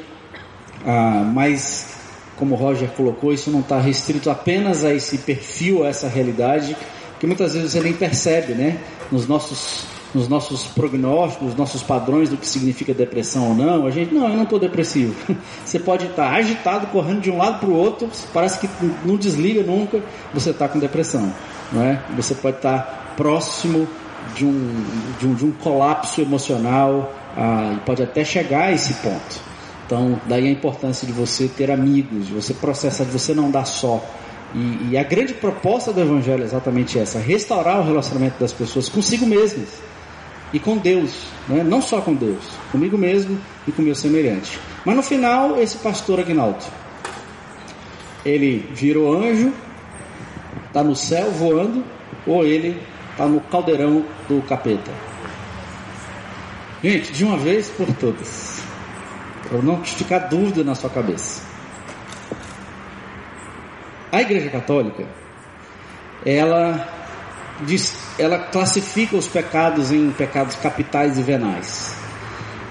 Ah, 0.86 1.30
mas 1.34 2.00
como 2.40 2.54
o 2.54 2.58
Roger 2.58 2.88
colocou, 2.92 3.34
isso 3.34 3.50
não 3.50 3.60
está 3.60 3.78
restrito 3.78 4.30
apenas 4.30 4.82
a 4.82 4.94
esse 4.94 5.18
perfil, 5.18 5.84
a 5.84 5.88
essa 5.88 6.08
realidade, 6.08 6.74
que 7.20 7.26
muitas 7.26 7.52
vezes 7.52 7.72
você 7.72 7.80
nem 7.80 7.92
percebe, 7.92 8.54
né? 8.54 8.78
Nos 9.12 9.28
nossos, 9.28 9.84
nos 10.14 10.26
nossos 10.26 10.64
prognósticos, 10.68 11.48
nos 11.48 11.54
nossos 11.54 11.82
padrões 11.82 12.30
do 12.30 12.38
que 12.38 12.46
significa 12.48 12.94
depressão 12.94 13.48
ou 13.48 13.54
não, 13.54 13.86
a 13.86 13.90
gente, 13.90 14.14
não, 14.14 14.26
eu 14.26 14.36
não 14.36 14.44
estou 14.44 14.58
depressivo. 14.58 15.14
Você 15.62 15.78
pode 15.78 16.06
estar 16.06 16.32
agitado, 16.32 16.86
correndo 16.86 17.20
de 17.20 17.30
um 17.30 17.36
lado 17.36 17.60
para 17.60 17.68
o 17.68 17.74
outro, 17.74 18.08
parece 18.32 18.58
que 18.58 18.68
não 19.04 19.16
desliga 19.16 19.62
nunca, 19.62 20.02
você 20.32 20.48
está 20.48 20.66
com 20.66 20.78
depressão, 20.78 21.30
não 21.70 21.82
é? 21.82 22.02
Você 22.16 22.34
pode 22.34 22.56
estar 22.56 23.14
próximo 23.18 23.86
de 24.34 24.46
um, 24.46 24.84
de 25.18 25.26
um, 25.26 25.34
de 25.34 25.44
um 25.44 25.52
colapso 25.52 26.22
emocional, 26.22 27.12
ah, 27.36 27.78
pode 27.84 28.02
até 28.02 28.24
chegar 28.24 28.64
a 28.64 28.72
esse 28.72 28.94
ponto. 28.94 29.50
Então, 29.86 30.20
daí 30.26 30.46
a 30.46 30.50
importância 30.50 31.06
de 31.06 31.12
você 31.12 31.48
ter 31.48 31.70
amigos, 31.70 32.28
de 32.28 32.32
você 32.32 32.54
processar, 32.54 33.04
de 33.04 33.10
você 33.10 33.34
não 33.34 33.50
dar 33.50 33.64
só. 33.64 34.04
E, 34.54 34.90
e 34.90 34.98
a 34.98 35.02
grande 35.02 35.34
proposta 35.34 35.92
do 35.92 36.00
Evangelho 36.00 36.42
é 36.42 36.46
exatamente 36.46 36.98
essa: 36.98 37.18
restaurar 37.18 37.80
o 37.80 37.84
relacionamento 37.84 38.38
das 38.38 38.52
pessoas 38.52 38.88
consigo 38.88 39.26
mesmas 39.26 39.68
e 40.52 40.58
com 40.58 40.76
Deus, 40.76 41.26
né? 41.48 41.62
não 41.62 41.80
só 41.80 42.00
com 42.00 42.14
Deus, 42.14 42.42
comigo 42.72 42.98
mesmo 42.98 43.38
e 43.66 43.72
com 43.72 43.82
meu 43.82 43.94
semelhante. 43.94 44.58
Mas 44.84 44.96
no 44.96 45.02
final, 45.02 45.60
esse 45.60 45.76
pastor 45.78 46.20
Agnaldo, 46.20 46.64
ele 48.24 48.68
virou 48.74 49.16
anjo, 49.16 49.52
está 50.66 50.82
no 50.82 50.96
céu 50.96 51.30
voando, 51.30 51.84
ou 52.26 52.44
ele 52.44 52.80
está 53.10 53.26
no 53.26 53.40
caldeirão 53.40 54.04
do 54.28 54.42
capeta. 54.42 55.09
Gente, 56.82 57.12
de 57.12 57.24
uma 57.24 57.36
vez 57.36 57.68
por 57.68 57.86
todas, 57.94 58.62
para 59.46 59.60
não 59.60 59.84
ficar 59.84 60.20
dúvida 60.20 60.64
na 60.64 60.74
sua 60.74 60.88
cabeça. 60.88 61.42
A 64.10 64.22
Igreja 64.22 64.48
Católica, 64.48 65.06
ela 66.24 66.88
diz, 67.66 67.94
ela 68.18 68.38
classifica 68.38 69.14
os 69.14 69.26
pecados 69.26 69.92
em 69.92 70.10
pecados 70.10 70.56
capitais 70.56 71.18
e 71.18 71.22
venais, 71.22 71.94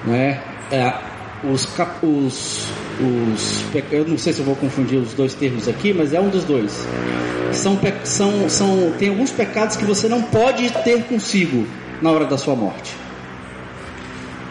né? 0.03 0.41
É, 0.71 0.91
os, 1.43 1.67
os, 2.01 2.67
os, 2.99 3.65
eu 3.91 4.07
não 4.07 4.17
sei 4.17 4.33
se 4.33 4.39
eu 4.39 4.45
vou 4.45 4.55
confundir 4.55 4.97
os 4.97 5.13
dois 5.13 5.35
termos 5.35 5.67
aqui, 5.67 5.93
mas 5.93 6.13
é 6.13 6.19
um 6.19 6.29
dos 6.29 6.43
dois. 6.45 6.85
São, 7.53 7.79
são, 8.03 8.49
são, 8.49 8.91
tem 8.97 9.09
alguns 9.09 9.31
pecados 9.31 9.77
que 9.77 9.85
você 9.85 10.07
não 10.07 10.23
pode 10.23 10.67
ter 10.83 11.03
consigo 11.03 11.67
na 12.01 12.11
hora 12.11 12.25
da 12.25 12.37
sua 12.39 12.55
morte. 12.55 13.08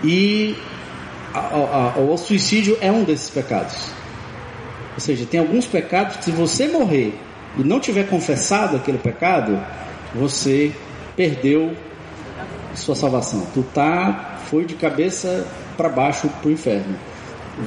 E 0.04 0.56
a- 1.34 1.92
a- 1.96 2.00
o 2.00 2.16
suicídio 2.16 2.76
é 2.80 2.90
um 2.90 3.04
desses 3.04 3.30
pecados. 3.30 3.90
Ou 4.94 5.00
seja, 5.00 5.26
tem 5.26 5.40
alguns 5.40 5.66
pecados 5.66 6.16
que 6.16 6.24
se 6.24 6.30
você 6.32 6.68
morrer 6.68 7.14
e 7.56 7.62
não 7.62 7.78
tiver 7.80 8.04
confessado 8.08 8.76
aquele 8.76 8.98
pecado, 8.98 9.58
você 10.14 10.72
perdeu 11.16 11.76
sua 12.74 12.94
salvação. 12.94 13.46
Tu 13.54 13.62
tá 13.74 14.38
foi 14.50 14.64
de 14.64 14.74
cabeça 14.74 15.46
para 15.76 15.88
baixo 15.88 16.28
para 16.40 16.48
o 16.48 16.52
inferno. 16.52 16.96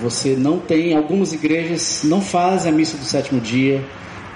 Você 0.01 0.35
não 0.37 0.57
tem, 0.57 0.95
algumas 0.95 1.33
igrejas 1.33 2.01
não 2.03 2.21
fazem 2.21 2.71
a 2.71 2.75
missa 2.75 2.97
do 2.97 3.03
sétimo 3.03 3.39
dia, 3.41 3.83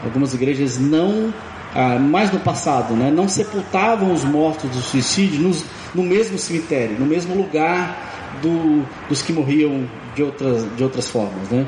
algumas 0.04 0.34
igrejas 0.34 0.78
não, 0.78 1.34
ah, 1.76 2.00
mais 2.00 2.32
no 2.32 2.40
passado, 2.40 2.94
né, 2.96 3.12
não 3.12 3.28
sepultavam 3.28 4.12
os 4.14 4.24
mortos 4.24 4.70
do 4.72 4.80
suicídio 4.82 5.42
nos- 5.42 5.64
no 5.94 6.04
mesmo 6.04 6.38
cemitério, 6.38 6.98
no 7.00 7.06
mesmo 7.06 7.36
lugar 7.36 8.38
do- 8.42 8.86
dos 9.10 9.22
que 9.22 9.32
morriam 9.34 9.88
de 10.16 10.24
outras, 10.24 10.66
de 10.76 10.84
outras 10.84 11.10
formas, 11.10 11.50
né? 11.50 11.66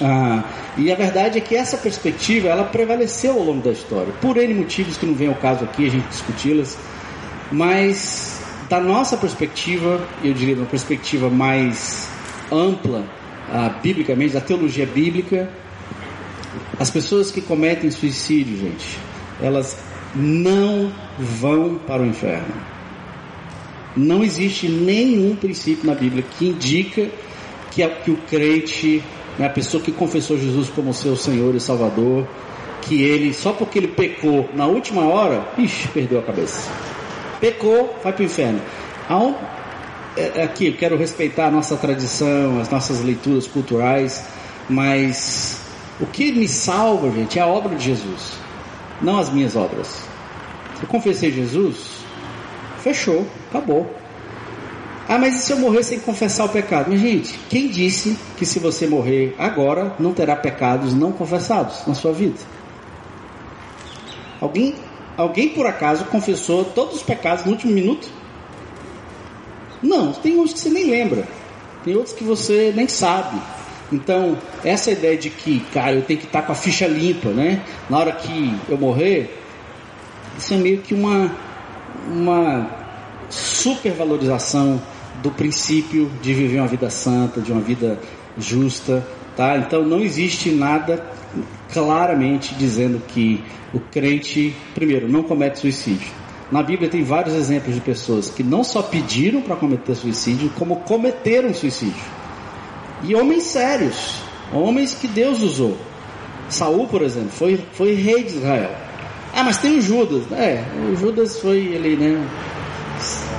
Ah, 0.00 0.42
e 0.76 0.90
a 0.92 0.96
verdade 0.96 1.38
é 1.38 1.40
que 1.40 1.54
essa 1.56 1.76
perspectiva 1.76 2.48
ela 2.48 2.64
prevaleceu 2.64 3.32
ao 3.34 3.44
longo 3.44 3.62
da 3.62 3.70
história, 3.70 4.12
por 4.20 4.36
N 4.36 4.52
motivos 4.54 4.96
que 4.96 5.06
não 5.06 5.14
vem 5.14 5.28
ao 5.28 5.34
caso 5.36 5.64
aqui 5.64 5.86
a 5.86 5.90
gente 5.90 6.06
discuti-las, 6.08 6.76
mas 7.52 8.40
da 8.68 8.80
nossa 8.80 9.16
perspectiva, 9.16 10.00
eu 10.22 10.32
diria 10.34 10.56
uma 10.56 10.66
perspectiva 10.66 11.28
mais 11.30 12.08
ampla, 12.50 13.04
ah, 13.52 13.68
biblicamente, 13.82 14.32
da 14.34 14.40
teologia 14.40 14.86
bíblica, 14.86 15.48
as 16.80 16.90
pessoas 16.90 17.30
que 17.30 17.40
cometem 17.40 17.90
suicídio, 17.90 18.56
gente, 18.58 18.98
elas 19.44 19.76
não 20.14 20.90
vão 21.18 21.76
para 21.86 22.02
o 22.02 22.06
inferno. 22.06 22.54
Não 23.96 24.24
existe 24.24 24.68
nenhum 24.68 25.36
princípio 25.36 25.86
na 25.86 25.94
Bíblia 25.94 26.24
que 26.38 26.46
indica 26.48 27.08
que, 27.70 27.82
a- 27.82 27.90
que 27.90 28.10
o 28.10 28.16
crente, 28.28 29.02
né, 29.38 29.46
a 29.46 29.50
pessoa 29.50 29.82
que 29.82 29.92
confessou 29.92 30.36
Jesus 30.38 30.68
como 30.70 30.92
seu 30.94 31.16
Senhor 31.16 31.54
e 31.54 31.60
Salvador, 31.60 32.26
que 32.82 33.02
ele, 33.02 33.32
só 33.32 33.52
porque 33.52 33.78
ele 33.78 33.88
pecou 33.88 34.48
na 34.54 34.66
última 34.66 35.02
hora, 35.04 35.46
ixi, 35.58 35.88
perdeu 35.88 36.18
a 36.18 36.22
cabeça. 36.22 36.70
Pecou, 37.40 37.98
vai 38.02 38.12
para 38.12 38.22
o 38.22 38.26
inferno. 38.26 38.60
É, 40.16 40.40
é 40.40 40.42
aqui, 40.44 40.66
eu 40.68 40.74
quero 40.74 40.96
respeitar 40.96 41.46
a 41.46 41.50
nossa 41.50 41.76
tradição, 41.76 42.60
as 42.60 42.70
nossas 42.70 43.00
leituras 43.02 43.46
culturais, 43.46 44.24
mas 44.68 45.60
o 46.00 46.06
que 46.06 46.30
me 46.32 46.46
salva, 46.48 47.10
gente, 47.10 47.38
é 47.38 47.42
a 47.42 47.46
obra 47.46 47.74
de 47.76 47.84
Jesus, 47.84 48.38
não 49.04 49.18
as 49.18 49.30
minhas 49.30 49.54
obras. 49.54 50.02
Eu 50.80 50.88
confessei 50.88 51.30
Jesus, 51.30 52.04
fechou, 52.82 53.26
acabou. 53.50 53.94
Ah, 55.06 55.18
mas 55.18 55.34
e 55.34 55.38
se 55.38 55.52
eu 55.52 55.58
morrer 55.58 55.82
sem 55.82 56.00
confessar 56.00 56.46
o 56.46 56.48
pecado? 56.48 56.86
Mas, 56.88 57.00
gente, 57.00 57.38
quem 57.50 57.68
disse 57.68 58.18
que 58.38 58.46
se 58.46 58.58
você 58.58 58.86
morrer 58.86 59.34
agora, 59.38 59.94
não 59.98 60.14
terá 60.14 60.34
pecados 60.34 60.94
não 60.94 61.12
confessados 61.12 61.86
na 61.86 61.94
sua 61.94 62.12
vida? 62.12 62.38
Alguém, 64.40 64.74
alguém 65.16 65.50
por 65.50 65.66
acaso 65.66 66.06
confessou 66.06 66.64
todos 66.64 66.96
os 66.96 67.02
pecados 67.02 67.44
no 67.44 67.52
último 67.52 67.72
minuto? 67.72 68.08
Não, 69.82 70.12
tem 70.12 70.40
uns 70.40 70.54
que 70.54 70.60
você 70.60 70.70
nem 70.70 70.90
lembra, 70.90 71.28
tem 71.84 71.94
outros 71.94 72.14
que 72.14 72.24
você 72.24 72.72
nem 72.74 72.88
sabe. 72.88 73.38
Então, 73.94 74.36
essa 74.64 74.90
ideia 74.90 75.16
de 75.16 75.30
que, 75.30 75.60
cara, 75.72 75.94
eu 75.94 76.02
tenho 76.02 76.18
que 76.18 76.26
estar 76.26 76.42
com 76.42 76.50
a 76.50 76.54
ficha 76.54 76.86
limpa, 76.86 77.28
né? 77.28 77.62
Na 77.88 77.98
hora 77.98 78.12
que 78.12 78.58
eu 78.68 78.76
morrer, 78.76 79.40
isso 80.36 80.52
é 80.52 80.56
meio 80.56 80.78
que 80.78 80.92
uma, 80.92 81.30
uma 82.08 82.68
supervalorização 83.30 84.82
do 85.22 85.30
princípio 85.30 86.10
de 86.20 86.34
viver 86.34 86.58
uma 86.58 86.66
vida 86.66 86.90
santa, 86.90 87.40
de 87.40 87.52
uma 87.52 87.60
vida 87.60 87.98
justa, 88.36 89.06
tá? 89.36 89.56
Então 89.58 89.84
não 89.84 90.00
existe 90.00 90.50
nada 90.50 91.04
claramente 91.72 92.54
dizendo 92.56 93.00
que 93.06 93.42
o 93.72 93.78
crente, 93.78 94.54
primeiro, 94.74 95.08
não 95.08 95.22
comete 95.22 95.60
suicídio. 95.60 96.08
Na 96.50 96.62
Bíblia 96.62 96.90
tem 96.90 97.02
vários 97.02 97.34
exemplos 97.34 97.74
de 97.74 97.80
pessoas 97.80 98.28
que 98.28 98.42
não 98.42 98.64
só 98.64 98.82
pediram 98.82 99.40
para 99.40 99.56
cometer 99.56 99.94
suicídio, 99.94 100.50
como 100.58 100.76
cometeram 100.80 101.54
suicídio. 101.54 102.23
E 103.06 103.14
homens 103.14 103.44
sérios, 103.44 104.22
homens 104.52 104.94
que 104.94 105.06
Deus 105.06 105.42
usou. 105.42 105.76
Saul, 106.48 106.86
por 106.86 107.02
exemplo, 107.02 107.30
foi, 107.30 107.60
foi 107.72 107.94
rei 107.94 108.24
de 108.24 108.36
Israel. 108.36 108.70
Ah, 109.34 109.42
mas 109.42 109.58
tem 109.58 109.76
o 109.78 109.80
Judas. 109.80 110.30
É, 110.32 110.64
o 110.90 110.96
Judas 110.96 111.40
foi 111.40 111.58
ele, 111.58 111.96
né? 111.96 112.26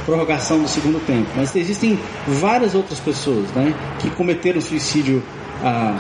Prorrogação 0.06 0.60
do 0.60 0.68
segundo 0.68 1.00
tempo. 1.06 1.30
Mas 1.36 1.56
existem 1.56 1.98
várias 2.28 2.76
outras 2.76 3.00
pessoas, 3.00 3.50
né? 3.52 3.74
Que 4.00 4.10
cometeram 4.12 4.60
suicídio. 4.60 5.24
Ah, 5.64 5.98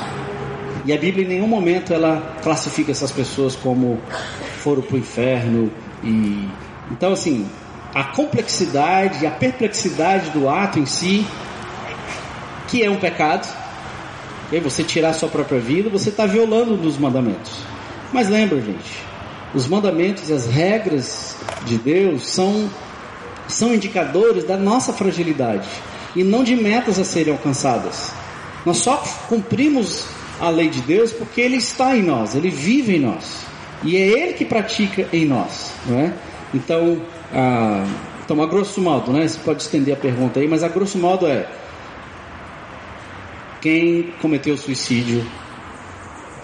e 0.85 0.93
a 0.93 0.97
Bíblia 0.97 1.25
em 1.25 1.29
nenhum 1.29 1.47
momento 1.47 1.93
ela 1.93 2.35
classifica 2.43 2.91
essas 2.91 3.11
pessoas 3.11 3.55
como 3.55 3.99
foram 4.59 4.81
para 4.81 4.95
o 4.95 4.99
inferno. 4.99 5.71
E 6.03 6.47
então 6.91 7.13
assim, 7.13 7.47
a 7.93 8.03
complexidade, 8.03 9.25
a 9.25 9.31
perplexidade 9.31 10.29
do 10.31 10.49
ato 10.49 10.77
em 10.77 10.85
si, 10.85 11.25
que 12.75 12.83
é 12.83 12.89
um 12.89 12.97
pecado. 12.97 13.47
E 14.51 14.59
você 14.59 14.83
tirar 14.83 15.09
a 15.09 15.13
sua 15.13 15.29
própria 15.29 15.59
vida, 15.59 15.89
você 15.89 16.09
está 16.09 16.25
violando 16.25 16.73
um 16.73 16.77
dos 16.77 16.97
mandamentos. 16.97 17.59
Mas 18.11 18.29
lembra, 18.29 18.59
gente, 18.61 19.01
os 19.53 19.67
mandamentos 19.67 20.29
e 20.29 20.33
as 20.33 20.45
regras 20.45 21.37
de 21.65 21.77
Deus 21.77 22.27
são, 22.27 22.69
são 23.47 23.73
indicadores 23.73 24.43
da 24.43 24.57
nossa 24.57 24.91
fragilidade 24.93 25.67
e 26.15 26.23
não 26.23 26.43
de 26.43 26.55
metas 26.55 26.99
a 26.99 27.05
serem 27.05 27.33
alcançadas. 27.33 28.11
Nós 28.65 28.77
só 28.77 28.97
cumprimos 29.29 30.05
a 30.39 30.49
lei 30.49 30.69
de 30.69 30.81
Deus 30.81 31.11
porque 31.11 31.41
Ele 31.41 31.55
está 31.55 31.95
em 31.95 32.03
nós, 32.03 32.35
Ele 32.35 32.49
vive 32.49 32.97
em 32.97 32.99
nós 32.99 33.45
e 33.83 33.95
é 33.95 34.01
Ele 34.01 34.33
que 34.33 34.45
pratica 34.45 35.07
em 35.11 35.25
nós, 35.25 35.71
não 35.85 35.99
é? 35.99 36.13
Então, 36.53 37.01
ah, 37.33 37.85
então 38.23 38.41
a 38.41 38.45
grosso 38.45 38.79
modo, 38.81 39.11
né? 39.11 39.27
Você 39.27 39.39
pode 39.39 39.63
estender 39.63 39.93
a 39.93 39.97
pergunta 39.97 40.39
aí, 40.39 40.47
mas 40.47 40.63
a 40.63 40.67
grosso 40.67 40.97
modo 40.97 41.25
é 41.25 41.47
quem 43.65 44.11
cometeu 44.21 44.55
suicídio, 44.55 45.25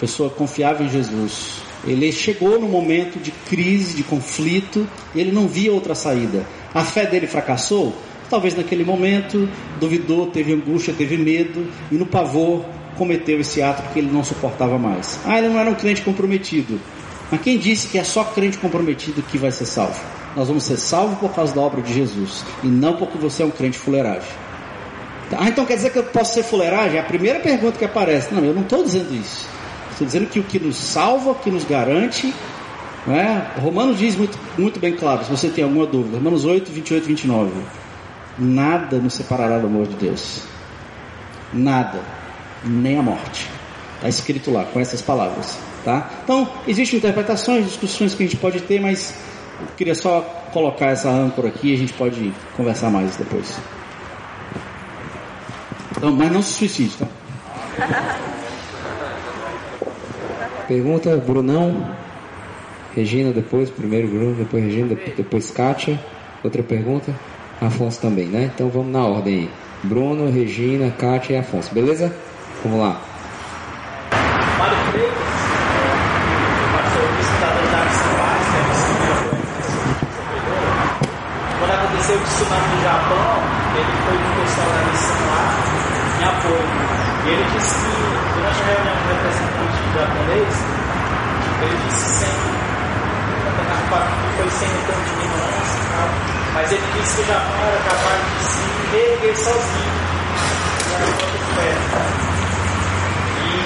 pessoa 0.00 0.28
confiava 0.28 0.82
em 0.82 0.90
Jesus, 0.90 1.62
ele 1.86 2.10
chegou 2.10 2.60
no 2.60 2.66
momento 2.66 3.20
de 3.20 3.30
crise, 3.30 3.94
de 3.94 4.02
conflito, 4.02 4.88
e 5.14 5.20
ele 5.20 5.30
não 5.30 5.46
via 5.46 5.72
outra 5.72 5.94
saída. 5.94 6.44
A 6.74 6.82
fé 6.82 7.06
dele 7.06 7.28
fracassou? 7.28 7.94
Talvez 8.28 8.56
naquele 8.56 8.84
momento, 8.84 9.48
duvidou, 9.78 10.32
teve 10.32 10.52
angústia, 10.52 10.92
teve 10.92 11.16
medo, 11.16 11.64
e 11.92 11.94
no 11.94 12.06
pavor 12.06 12.64
cometeu 12.98 13.38
esse 13.38 13.62
ato 13.62 13.84
porque 13.84 14.00
ele 14.00 14.10
não 14.10 14.24
suportava 14.24 14.76
mais. 14.76 15.20
Ah, 15.24 15.38
ele 15.38 15.48
não 15.48 15.60
era 15.60 15.70
um 15.70 15.76
crente 15.76 16.02
comprometido. 16.02 16.80
Mas 17.30 17.40
quem 17.40 17.56
disse 17.56 17.86
que 17.86 18.00
é 18.00 18.04
só 18.04 18.24
crente 18.24 18.58
comprometido 18.58 19.22
que 19.22 19.38
vai 19.38 19.52
ser 19.52 19.66
salvo? 19.66 20.00
Nós 20.34 20.48
vamos 20.48 20.64
ser 20.64 20.76
salvos 20.76 21.20
por 21.20 21.32
causa 21.32 21.54
da 21.54 21.60
obra 21.60 21.82
de 21.82 21.94
Jesus, 21.94 22.44
e 22.64 22.66
não 22.66 22.96
porque 22.96 23.16
você 23.16 23.44
é 23.44 23.46
um 23.46 23.50
crente 23.52 23.78
fuleiragem. 23.78 24.51
Ah, 25.38 25.48
então 25.48 25.64
quer 25.64 25.76
dizer 25.76 25.90
que 25.90 25.98
eu 25.98 26.04
posso 26.04 26.34
ser 26.34 26.42
fuleiragem? 26.42 26.98
É 26.98 27.00
a 27.00 27.04
primeira 27.04 27.40
pergunta 27.40 27.78
que 27.78 27.84
aparece. 27.84 28.34
Não, 28.34 28.44
eu 28.44 28.54
não 28.54 28.62
estou 28.62 28.82
dizendo 28.82 29.14
isso. 29.14 29.48
Estou 29.90 30.06
dizendo 30.06 30.26
que 30.26 30.40
o 30.40 30.42
que 30.42 30.58
nos 30.58 30.76
salva, 30.76 31.30
o 31.30 31.34
que 31.34 31.50
nos 31.50 31.64
garante, 31.64 32.32
né? 33.06 33.50
Romanos 33.60 33.98
diz 33.98 34.16
muito, 34.16 34.38
muito 34.58 34.80
bem 34.80 34.94
claro, 34.94 35.24
se 35.24 35.30
você 35.30 35.48
tem 35.48 35.64
alguma 35.64 35.86
dúvida, 35.86 36.16
Romanos 36.16 36.44
8, 36.44 36.70
28 36.70 37.06
29. 37.06 37.50
Nada 38.38 38.98
nos 38.98 39.14
separará 39.14 39.58
do 39.58 39.66
amor 39.66 39.86
de 39.86 39.96
Deus. 39.96 40.42
Nada. 41.52 42.00
Nem 42.64 42.98
a 42.98 43.02
morte. 43.02 43.48
Está 43.96 44.08
escrito 44.08 44.50
lá, 44.50 44.64
com 44.64 44.80
essas 44.80 45.02
palavras. 45.02 45.58
Tá? 45.84 46.10
Então, 46.24 46.48
existem 46.66 46.98
interpretações, 46.98 47.66
discussões 47.66 48.14
que 48.14 48.22
a 48.22 48.26
gente 48.26 48.36
pode 48.38 48.60
ter, 48.62 48.80
mas 48.80 49.14
eu 49.60 49.66
queria 49.76 49.94
só 49.94 50.20
colocar 50.52 50.86
essa 50.86 51.10
âncora 51.10 51.48
aqui 51.48 51.70
e 51.70 51.74
a 51.74 51.78
gente 51.78 51.92
pode 51.92 52.32
conversar 52.56 52.90
mais 52.90 53.16
depois. 53.16 53.58
Então, 56.02 56.10
mas 56.10 56.32
não 56.32 56.42
se 56.42 56.54
suicide, 56.54 56.96
tá? 56.96 57.06
Pergunta 60.66 61.16
Brunão, 61.16 61.94
Regina 62.92 63.30
depois, 63.30 63.70
primeiro 63.70 64.08
Bruno, 64.08 64.34
depois 64.34 64.64
Regina, 64.64 64.96
depois 65.16 65.52
Kátia. 65.52 66.00
Outra 66.42 66.60
pergunta, 66.60 67.14
Afonso 67.60 68.00
também, 68.00 68.26
né? 68.26 68.50
Então 68.52 68.68
vamos 68.68 68.90
na 68.90 69.06
ordem 69.06 69.34
aí. 69.34 69.50
Bruno, 69.84 70.28
Regina, 70.28 70.90
Kátia 70.90 71.34
e 71.34 71.36
Afonso, 71.38 71.72
beleza? 71.72 72.12
Vamos 72.64 72.80
lá. 72.80 73.00
Mário 74.58 74.76
Freitas, 74.90 75.14
pastor 76.72 77.08
pesquisador 77.16 77.62
da 77.70 77.78
área 77.78 77.92
Paz, 78.18 78.42
que 78.50 78.56
é 78.56 78.60
o 78.60 79.30
Quando 81.60 81.70
aconteceu 81.70 82.16
o 82.16 82.22
tsunami 82.22 82.74
no 82.74 82.82
Japão, 82.82 83.38
ele 83.76 83.92
foi 84.04 84.16
com 84.18 84.26
o 84.26 84.34
pessoal 84.42 84.66
da 84.66 84.82
missão 84.90 85.20
lá 85.30 85.62
em 86.22 86.24
apoio. 86.24 86.62
E 87.24 87.28
ele 87.30 87.44
disse 87.54 87.74
que, 87.74 87.90
durante 88.34 88.62
a 88.62 88.66
reunião 88.66 88.94
com 88.94 89.02
o 89.02 89.08
representante 89.12 89.78
japonês, 89.94 90.54
ele 91.62 91.76
disse 91.86 92.06
sempre, 92.18 92.52
que 93.92 94.28
foi 94.36 94.48
sem 94.50 94.68
um 94.68 94.82
tom 94.86 94.98
de 95.02 95.10
ignorância 95.12 95.78
e 95.78 95.86
tal, 95.92 96.08
mas 96.54 96.72
ele 96.72 96.86
disse 96.94 97.16
que 97.16 97.22
o 97.22 97.26
Japão 97.26 97.58
era 97.62 97.80
capaz 97.82 98.20
de 98.22 98.44
se 98.44 98.62
reerguer 98.92 99.36
sozinho 99.36 99.94
nas 101.00 101.10
próprias 101.10 101.46
pernas. 101.54 102.06
E 103.42 103.58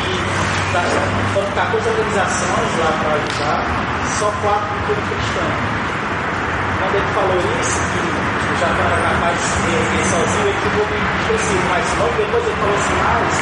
tá, 0.73 0.81
foram 1.35 1.51
14 1.53 1.89
organizações 1.89 2.71
lá 2.81 2.91
para 3.01 3.13
ajudar, 3.15 3.61
só 4.19 4.33
quatro 4.41 4.73
do 4.73 4.81
povo 4.89 5.03
cristão. 5.13 5.51
Quando 6.81 6.95
ele 6.97 7.11
falou 7.13 7.37
isso, 7.37 7.81
que 7.93 8.61
já 8.61 8.69
era 8.73 8.97
capaz 8.97 9.37
de 9.37 9.45
se 9.45 9.69
erguer 9.77 10.05
sozinho, 10.09 10.49
ele 10.49 10.61
ficou 10.65 10.85
meio 10.89 11.05
esquecido, 11.21 11.65
mas 11.69 11.85
logo 12.01 12.17
depois 12.17 12.45
ele 12.47 12.57
falou 12.57 12.77
assim, 12.81 12.97
mas 13.05 13.33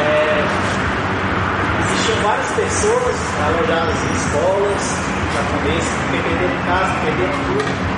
é, 0.00 0.44
existiam 1.84 2.18
várias 2.24 2.50
pessoas 2.56 3.16
alojadas 3.44 3.96
em 4.00 4.12
escolas 4.16 4.82
japonesas 5.36 5.92
que 5.92 6.18
perderam 6.24 6.56
casa, 6.64 6.92
perderam 7.04 7.38
tudo. 7.44 7.96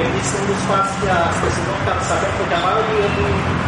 Ele 0.00 0.12
disse 0.16 0.32
que 0.32 0.40
um 0.40 0.46
dos 0.48 0.62
fatos 0.64 0.92
que 0.96 1.08
as 1.10 1.36
pessoas 1.36 1.66
não 1.68 1.76
ficaram 1.84 2.00
sabendo 2.08 2.32
foi 2.40 2.46
que 2.48 2.54
a 2.54 2.62
maioria 2.64 3.08
do 3.12 3.24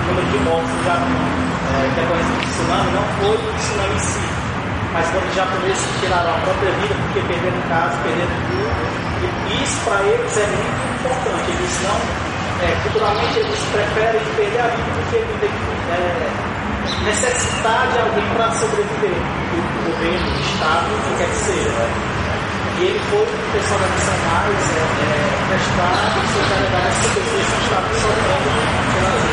número 0.09 0.27
de 0.33 0.39
mortos 0.49 0.73
no 0.73 0.85
Japão 0.89 1.21
é, 1.69 1.93
decorrência 2.01 2.33
do 2.33 2.45
tsunami 2.49 2.91
não 2.97 3.05
foi 3.21 3.37
o 3.37 3.53
tsunami 3.61 3.93
em 3.93 3.99
si, 4.01 4.32
mas 4.93 5.09
foram 5.09 5.27
os 5.27 5.35
que 5.81 6.01
tiraram 6.01 6.31
a 6.35 6.39
própria 6.45 6.71
vida 6.73 6.95
porque 6.95 7.21
perderam 7.27 7.61
casa, 7.69 7.97
perderam 8.05 8.37
tudo. 8.53 8.73
E 9.23 9.63
isso 9.65 9.77
para 9.85 10.03
eles 10.05 10.37
é 10.37 10.47
muito 10.47 10.83
importante. 11.01 11.49
Eles 11.49 11.75
não, 11.83 11.99
é, 12.61 12.69
culturalmente, 12.83 13.39
eles 13.39 13.59
preferem 13.73 14.21
perder 14.37 14.61
a 14.61 14.69
vida 14.69 14.91
do 14.93 15.03
que 15.11 15.17
é, 15.17 16.43
necessitar 17.05 17.89
de 17.89 17.99
alguém 17.99 18.29
para 18.35 18.51
sobreviver, 18.53 19.17
do 19.17 19.91
governo, 19.91 20.29
do 20.29 20.41
Estado, 20.41 20.87
o 20.93 20.99
que 21.09 21.13
quer 21.19 21.29
que 21.29 21.41
seja. 21.41 21.71
Né? 21.71 21.89
E 22.79 22.85
ele 22.85 23.01
foi 23.11 23.23
o 23.23 23.27
pessoal 23.53 23.81
da 23.81 23.89
missão 23.89 24.17
mais 24.29 24.61
é, 24.73 24.85
é, 25.03 25.57
solidariedade 26.33 26.87
a 26.87 26.91
essas 26.91 27.11
pessoas 27.13 27.47
que 27.49 27.63
estavam 27.65 27.95
sofrendo 27.97 28.53
pelas. 28.93 29.25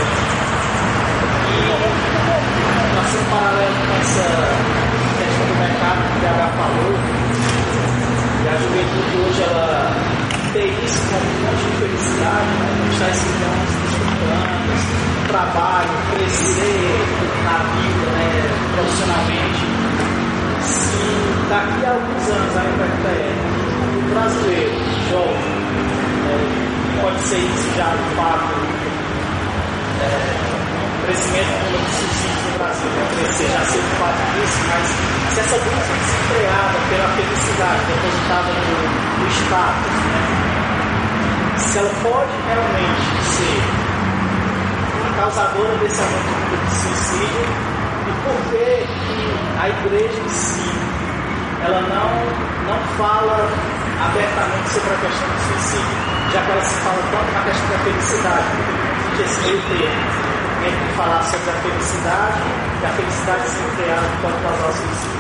E 1.50 1.68
passando 2.96 3.22
um 3.22 3.30
paralelo 3.30 3.76
com 3.88 3.94
essa 4.00 4.89
mercado 5.90 6.02
que 6.04 6.18
o 6.18 6.22
DH 6.22 6.42
falou, 6.58 6.94
e 8.44 8.48
a 8.48 8.56
juventude 8.58 9.18
hoje 9.18 9.44
ela 9.44 9.80
isso 10.56 11.00
como 11.10 11.26
um 11.26 11.42
monte 11.46 11.64
de 11.64 11.78
felicidade, 11.78 12.48
né? 12.48 12.70
estar 12.92 13.10
estudando, 13.10 13.64
estudando, 13.90 15.28
trabalho, 15.28 15.90
crescer 16.12 17.06
na 17.44 17.58
vida, 17.74 18.08
né? 18.12 18.30
profissionalmente. 18.76 19.62
Se 20.62 21.02
daqui 21.50 21.86
a 21.86 21.90
alguns 21.92 22.30
anos 22.30 22.58
ainda 22.58 22.86
é 23.10 23.34
o 23.96 24.14
brasileiro, 24.14 24.74
jovem, 25.10 25.50
é, 26.30 27.02
pode 27.02 27.20
ser 27.22 27.38
isso 27.38 27.70
já 27.78 27.90
de 27.90 28.16
fato, 28.16 28.54
é, 30.02 30.59
crescimento 31.10 31.50
do 31.50 31.72
número 31.74 31.90
de 31.90 31.96
suicídios 31.98 32.46
no 32.46 32.60
Brasil 32.60 32.90
vai 32.94 33.06
crescer, 33.18 33.50
já 33.50 33.66
sei 33.66 33.82
de 33.82 33.94
fato 33.98 34.22
disso, 34.30 34.60
mas 34.70 34.86
se 35.34 35.40
essa 35.40 35.58
busca 35.58 35.94
desenfreada 35.98 36.78
pela 36.90 37.10
felicidade 37.18 37.82
depositada 37.90 38.52
no, 38.54 38.78
no 39.18 39.28
status, 39.34 39.98
né? 40.06 40.22
se 41.58 41.78
ela 41.80 41.94
pode 42.04 42.34
realmente 42.46 43.10
ser 43.26 43.62
causadora 45.18 45.76
desse 45.82 46.00
aumento 46.00 46.54
de 46.62 46.76
suicídio 46.78 47.46
e 48.06 48.12
por 48.22 48.38
que 48.54 48.70
a 49.60 49.70
igreja 49.70 50.22
em 50.22 50.30
si 50.30 50.70
ela 51.66 51.82
não, 51.82 52.70
não 52.70 52.80
fala 52.98 53.50
abertamente 54.00 54.70
sobre 54.70 54.94
a 54.94 54.98
questão 54.98 55.28
do 55.28 55.42
suicídio, 55.42 55.98
já 56.34 56.42
que 56.42 56.52
ela 56.52 56.62
se 56.62 56.76
fala 56.82 57.02
tanto 57.12 57.32
na 57.34 57.42
questão 57.42 57.70
da 57.70 57.78
felicidade, 57.80 58.46
existe 59.18 59.24
esse 59.24 59.42
meio 59.42 59.62
termo 59.70 60.29
entre 60.68 60.94
falar 60.96 61.24
sobre 61.24 61.50
a 61.50 61.54
felicidade 61.54 62.42
e 62.82 62.86
a 62.86 62.90
felicidade 62.90 63.42
desenfreada 63.44 64.08
pode 64.22 64.38
causar 64.44 64.72
suicídio. 64.74 65.20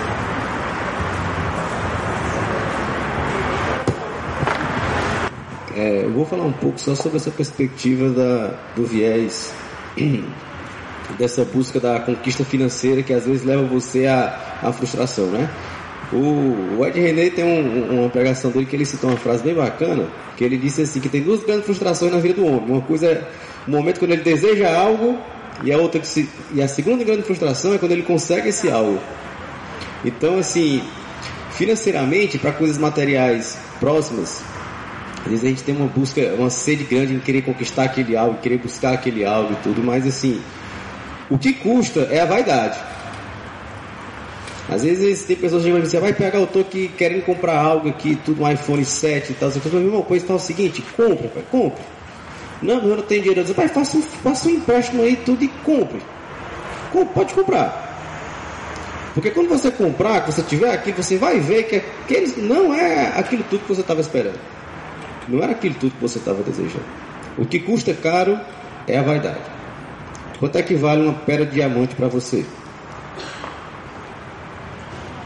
É, 5.76 6.04
eu 6.04 6.12
vou 6.12 6.26
falar 6.26 6.44
um 6.46 6.52
pouco 6.52 6.80
só 6.80 6.96
sobre 6.96 7.18
essa 7.18 7.32
perspectiva 7.32 8.10
da, 8.10 8.54
do 8.76 8.86
viés 8.86 9.54
dessa 11.18 11.46
busca 11.46 11.80
da 11.80 12.00
conquista 12.00 12.44
financeira 12.44 13.02
que 13.04 13.14
às 13.14 13.26
vezes 13.26 13.44
leva 13.46 13.64
você 13.64 14.06
à, 14.08 14.60
à 14.64 14.74
frustração, 14.74 15.28
né? 15.28 15.50
O, 16.12 16.78
o 16.80 16.86
Ed 16.88 17.00
René 17.00 17.30
tem 17.30 17.46
um- 17.46 18.02
uma 18.02 18.10
pregação 18.10 18.50
dele 18.50 18.66
que 18.66 18.76
ele 18.76 18.86
citou 18.86 19.12
uma 19.12 19.18
frase 19.20 19.44
bem 19.44 19.54
bacana, 19.54 20.08
que 20.36 20.44
ele 20.44 20.58
disse 20.58 20.82
assim, 20.82 21.00
que 21.00 21.08
tem 21.08 21.22
duas 21.22 21.44
grandes 21.44 21.66
frustrações 21.66 22.12
na 22.12 22.18
vida 22.20 22.34
do 22.42 22.46
homem. 22.48 22.66
Uma 22.68 22.82
coisa 22.82 23.06
é 23.08 23.28
o 23.70 23.72
momento 23.72 24.00
quando 24.00 24.12
ele 24.12 24.24
deseja 24.24 24.76
algo, 24.76 25.18
e 25.64 25.72
a 25.72 25.78
outra 25.78 26.04
se, 26.04 26.28
e 26.54 26.62
a 26.62 26.68
segunda 26.68 27.04
grande 27.04 27.22
frustração 27.22 27.74
é 27.74 27.78
quando 27.78 27.92
ele 27.92 28.02
consegue 28.02 28.50
esse 28.50 28.70
algo. 28.70 29.00
Então, 30.04 30.40
assim, 30.40 30.82
financeiramente, 31.52 32.40
para 32.40 32.52
coisas 32.52 32.78
materiais 32.78 33.60
próximas, 33.80 34.42
às 35.24 35.28
vezes 35.28 35.46
a 35.46 35.48
gente 35.50 35.64
tem 35.64 35.76
uma 35.76 35.88
busca, 35.88 36.22
uma 36.38 36.50
sede 36.50 36.84
grande 36.84 37.14
em 37.14 37.20
querer 37.20 37.44
conquistar 37.44 37.84
aquele 37.84 38.16
algo, 38.16 38.40
querer 38.40 38.58
buscar 38.58 38.94
aquele 38.94 39.24
algo 39.24 39.54
e 39.54 39.56
tudo, 39.58 39.84
mas 39.84 40.08
assim, 40.08 40.42
o 41.30 41.38
que 41.38 41.54
custa 41.54 42.08
é 42.10 42.22
a 42.22 42.26
vaidade. 42.26 42.80
Às 44.68 44.84
vezes 44.84 45.26
tem 45.26 45.36
pessoas 45.36 45.64
que 45.64 45.82
dizem, 45.82 46.00
vai 46.00 46.14
pegar, 46.14 46.40
eu 46.40 46.48
tô 46.48 46.60
aqui 46.60 46.90
querendo 46.98 47.24
comprar 47.24 47.60
algo 47.60 47.90
aqui, 47.90 48.18
tudo 48.24 48.44
um 48.44 48.52
iPhone 48.52 48.86
7 48.86 49.32
e 49.32 49.36
tal. 49.36 49.52
Você 49.52 49.60
fala, 49.60 49.76
meu 49.76 49.86
irmão, 49.86 50.06
pois 50.08 50.24
então 50.24 50.36
é 50.36 50.40
o 50.40 50.42
seguinte, 50.42 50.84
compra, 50.96 51.28
pai, 51.28 51.44
compra. 51.52 51.99
Não, 52.62 52.76
eu 52.76 52.96
não 52.98 53.04
tenho 53.04 53.22
dinheiro. 53.22 53.42
Eu 53.42 53.46
digo, 53.46 53.56
pai, 53.56 53.68
faça 53.68 53.98
um, 53.98 54.02
faça 54.02 54.48
um 54.48 54.52
empréstimo 54.52 55.02
aí 55.04 55.16
tudo 55.16 55.44
e 55.44 55.48
compre. 55.48 56.02
Com- 56.92 57.06
pode 57.06 57.34
comprar. 57.34 57.88
Porque 59.14 59.32
quando 59.32 59.50
você 59.50 59.72
comprar, 59.72 60.22
que 60.22 60.32
você 60.32 60.44
tiver 60.44 60.72
aqui, 60.72 60.92
você 60.92 61.18
vai 61.18 61.40
ver 61.40 61.64
que 61.64 61.76
aqueles 61.78 62.38
não 62.38 62.74
é 62.74 63.18
aquilo 63.18 63.44
tudo 63.50 63.62
que 63.62 63.70
você 63.70 63.82
estava 63.82 64.02
esperando. 64.02 64.40
Não 65.28 65.42
era 65.42 65.52
aquilo 65.54 65.76
tudo 65.76 65.92
que 65.94 66.02
você 66.02 66.20
estava 66.20 66.42
desejando. 66.44 66.86
O 67.38 67.46
que 67.46 67.60
custa 67.60 67.94
caro 67.94 68.40
é 68.88 68.98
a 68.98 69.02
vaidade. 69.04 69.40
Quanto 70.40 70.58
é 70.58 70.62
que 70.62 70.76
vale 70.76 71.04
uma 71.04 71.14
pedra 71.14 71.46
de 71.46 71.54
diamante 71.54 71.96
para 71.96 72.08
você? 72.08 72.46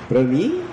Para 0.10 0.22
mim, 0.22 0.64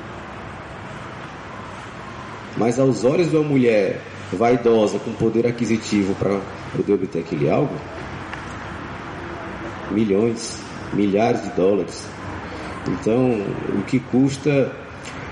mas 2.57 2.79
aos 2.79 3.05
olhos 3.05 3.31
de 3.31 3.37
uma 3.37 3.49
mulher 3.49 4.01
vaidosa 4.33 4.99
com 4.99 5.13
poder 5.13 5.47
aquisitivo 5.47 6.15
para 6.15 6.41
poder 6.77 6.93
obter 6.93 7.21
aquele 7.21 7.51
algo, 7.51 7.75
milhões, 9.91 10.63
milhares 10.93 11.43
de 11.43 11.51
dólares. 11.51 12.07
Então, 12.87 13.43
o 13.79 13.83
que 13.83 13.99
custa 13.99 14.73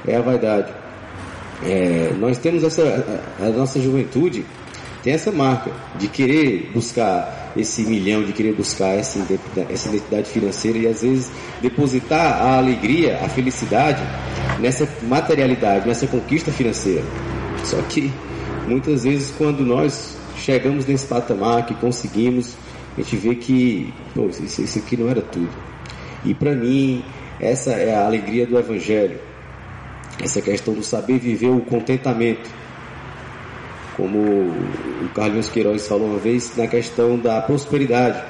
é 0.07 0.16
a 0.16 0.20
vaidade. 0.20 0.73
É, 1.65 2.12
nós 2.19 2.39
temos 2.39 2.62
essa, 2.62 2.83
a, 3.41 3.49
nossa 3.49 3.81
juventude 3.81 4.45
tem 5.03 5.12
essa 5.12 5.33
marca 5.33 5.70
de 5.97 6.09
querer 6.09 6.70
buscar 6.73 7.53
esse 7.57 7.83
milhão, 7.83 8.23
de 8.23 8.33
querer 8.33 8.53
buscar 8.53 8.91
essa 8.91 9.19
identidade, 9.19 9.73
essa 9.73 9.89
identidade 9.89 10.29
financeira 10.29 10.79
e 10.79 10.87
às 10.87 11.03
vezes 11.03 11.31
depositar 11.61 12.43
a 12.43 12.59
alegria, 12.59 13.19
a 13.25 13.29
felicidade 13.29 14.03
nessa 14.61 14.89
materialidade, 15.03 15.87
nessa 15.87 16.07
conquista 16.07 16.53
financeira. 16.53 17.05
Só 17.65 17.81
que 17.83 18.12
muitas 18.69 19.05
vezes 19.05 19.32
quando 19.36 19.65
nós 19.65 20.16
chegamos 20.36 20.86
nesse 20.86 21.07
patamar 21.07 21.66
que 21.66 21.74
conseguimos, 21.74 22.57
a 22.97 23.01
gente 23.01 23.16
vê 23.16 23.35
que 23.35 23.93
pô, 24.15 24.27
isso, 24.27 24.62
isso 24.62 24.78
aqui 24.78 24.97
não 24.97 25.09
era 25.09 25.23
tudo. 25.23 25.51
E 26.24 26.35
para 26.35 26.55
mim, 26.55 27.05
essa 27.40 27.70
é 27.73 27.95
a 27.95 28.07
alegria 28.07 28.47
do 28.47 28.59
Evangelho. 28.59 29.19
Essa 30.23 30.43
questão 30.43 30.74
do 30.74 30.82
saber 30.82 31.19
viver 31.19 31.49
o 31.49 31.61
contentamento. 31.61 32.51
Como 33.97 34.19
o 34.19 35.09
Carlinhos 35.15 35.49
Queiroz 35.49 35.86
falou 35.86 36.09
uma 36.09 36.19
vez, 36.19 36.57
na 36.57 36.66
questão 36.66 37.19
da 37.19 37.40
prosperidade. 37.40 38.20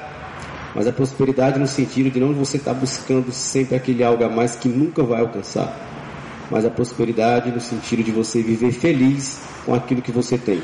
Mas 0.75 0.87
a 0.87 0.91
prosperidade 0.91 1.59
no 1.59 1.67
sentido 1.67 2.11
de 2.11 2.19
não 2.19 2.33
você 2.33 2.57
estar 2.57 2.73
buscando 2.73 3.31
sempre 3.31 3.75
aquele 3.75 4.03
algo 4.03 4.23
a 4.23 4.29
mais 4.29 4.55
que 4.55 4.69
nunca 4.69 5.03
vai 5.03 5.21
alcançar. 5.21 5.88
Mas 6.49 6.65
a 6.65 6.69
prosperidade 6.69 7.51
no 7.51 7.59
sentido 7.59 8.03
de 8.03 8.11
você 8.11 8.41
viver 8.41 8.71
feliz 8.71 9.41
com 9.65 9.73
aquilo 9.73 10.01
que 10.01 10.11
você 10.11 10.37
tem. 10.37 10.61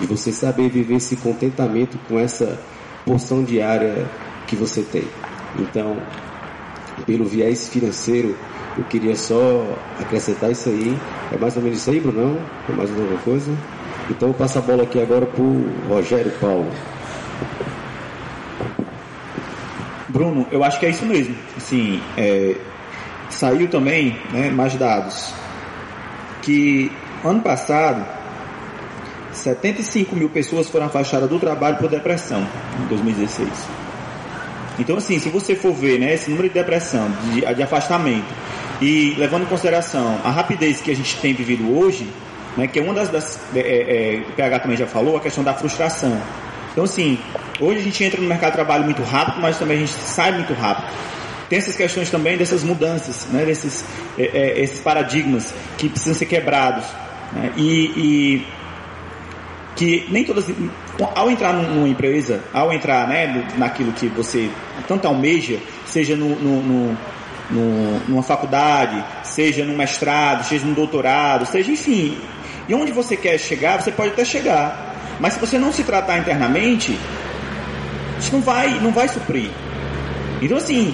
De 0.00 0.06
você 0.06 0.32
saber 0.32 0.70
viver 0.70 0.96
esse 0.96 1.16
contentamento 1.16 1.98
com 2.08 2.18
essa 2.18 2.58
porção 3.04 3.42
diária 3.42 4.08
que 4.46 4.56
você 4.56 4.82
tem. 4.82 5.04
Então, 5.58 5.96
pelo 7.04 7.24
viés 7.24 7.68
financeiro, 7.68 8.36
eu 8.76 8.84
queria 8.84 9.16
só 9.16 9.76
acrescentar 10.00 10.50
isso 10.50 10.68
aí. 10.68 10.96
É 11.32 11.36
mais 11.36 11.56
ou 11.56 11.62
menos 11.62 11.78
isso 11.78 11.90
aí, 11.90 12.00
Brunão? 12.00 12.38
É 12.68 12.72
mais 12.72 12.90
alguma 12.90 13.18
coisa? 13.18 13.50
Então 14.10 14.28
eu 14.28 14.34
passo 14.34 14.58
a 14.58 14.62
bola 14.62 14.84
aqui 14.84 15.00
agora 15.00 15.26
pro 15.26 15.64
Rogério 15.88 16.32
Paulo. 16.40 16.70
Bruno, 20.08 20.46
eu 20.50 20.64
acho 20.64 20.80
que 20.80 20.86
é 20.86 20.90
isso 20.90 21.04
mesmo. 21.04 21.34
Assim, 21.56 22.00
é, 22.16 22.56
saiu 23.30 23.68
também 23.68 24.18
né, 24.32 24.50
mais 24.50 24.74
dados 24.74 25.32
que 26.42 26.90
ano 27.24 27.40
passado 27.40 28.06
75 29.32 30.16
mil 30.16 30.28
pessoas 30.28 30.68
foram 30.68 30.86
afastadas 30.86 31.28
do 31.28 31.38
trabalho 31.38 31.76
por 31.76 31.88
depressão 31.88 32.46
em 32.80 32.86
2016. 32.86 33.48
Então, 34.78 34.96
assim, 34.96 35.18
se 35.18 35.28
você 35.28 35.54
for 35.54 35.72
ver 35.72 35.98
né, 35.98 36.14
esse 36.14 36.30
número 36.30 36.48
de 36.48 36.54
depressão, 36.54 37.10
de, 37.32 37.40
de 37.40 37.62
afastamento, 37.62 38.32
e 38.80 39.14
levando 39.18 39.42
em 39.42 39.46
consideração 39.46 40.20
a 40.24 40.30
rapidez 40.30 40.80
que 40.80 40.90
a 40.90 40.96
gente 40.96 41.16
tem 41.18 41.34
vivido 41.34 41.76
hoje, 41.76 42.08
né, 42.56 42.66
que 42.66 42.78
é 42.78 42.82
uma 42.82 42.94
das, 42.94 43.08
das 43.08 43.40
é, 43.54 43.60
é, 43.60 44.20
o 44.28 44.32
PH 44.32 44.60
também 44.60 44.76
já 44.76 44.86
falou, 44.86 45.16
a 45.16 45.20
questão 45.20 45.42
da 45.42 45.52
frustração. 45.52 46.20
Então, 46.72 46.84
assim, 46.84 47.18
hoje 47.60 47.80
a 47.80 47.82
gente 47.82 48.04
entra 48.04 48.20
no 48.20 48.28
mercado 48.28 48.50
de 48.50 48.56
trabalho 48.56 48.84
muito 48.84 49.02
rápido, 49.02 49.40
mas 49.40 49.58
também 49.58 49.78
a 49.78 49.80
gente 49.80 49.92
sai 49.92 50.32
muito 50.32 50.52
rápido. 50.54 50.88
Tem 51.48 51.58
essas 51.58 51.76
questões 51.76 52.10
também 52.10 52.36
dessas 52.36 52.62
mudanças, 52.62 53.26
né, 53.30 53.44
desses 53.44 53.84
é, 54.18 54.22
é, 54.22 54.60
esses 54.60 54.80
paradigmas 54.80 55.54
que 55.78 55.88
precisam 55.88 56.14
ser 56.14 56.26
quebrados. 56.26 56.84
Né, 57.32 57.52
e, 57.56 57.92
e 57.96 58.46
que 59.78 60.06
nem 60.10 60.24
todas 60.24 60.44
ao 61.14 61.30
entrar 61.30 61.52
numa 61.52 61.88
empresa, 61.88 62.42
ao 62.52 62.72
entrar 62.72 63.06
né, 63.06 63.46
naquilo 63.56 63.92
que 63.92 64.08
você 64.08 64.50
tanto 64.88 65.06
almeja, 65.06 65.58
seja 65.86 66.16
no, 66.16 66.30
no, 66.30 66.62
no, 66.62 66.98
no, 67.48 68.00
numa 68.08 68.22
faculdade, 68.24 69.02
seja 69.22 69.64
num 69.64 69.76
mestrado, 69.76 70.44
seja 70.44 70.66
num 70.66 70.72
doutorado, 70.72 71.46
seja 71.46 71.70
enfim, 71.70 72.18
e 72.68 72.74
onde 72.74 72.90
você 72.90 73.16
quer 73.16 73.38
chegar, 73.38 73.80
você 73.80 73.92
pode 73.92 74.10
até 74.10 74.24
chegar, 74.24 75.16
mas 75.20 75.34
se 75.34 75.40
você 75.40 75.58
não 75.58 75.72
se 75.72 75.84
tratar 75.84 76.18
internamente, 76.18 76.98
isso 78.18 78.32
não 78.32 78.40
vai, 78.40 78.80
não 78.80 78.90
vai 78.90 79.06
suprir. 79.06 79.48
Então 80.42 80.56
assim, 80.56 80.92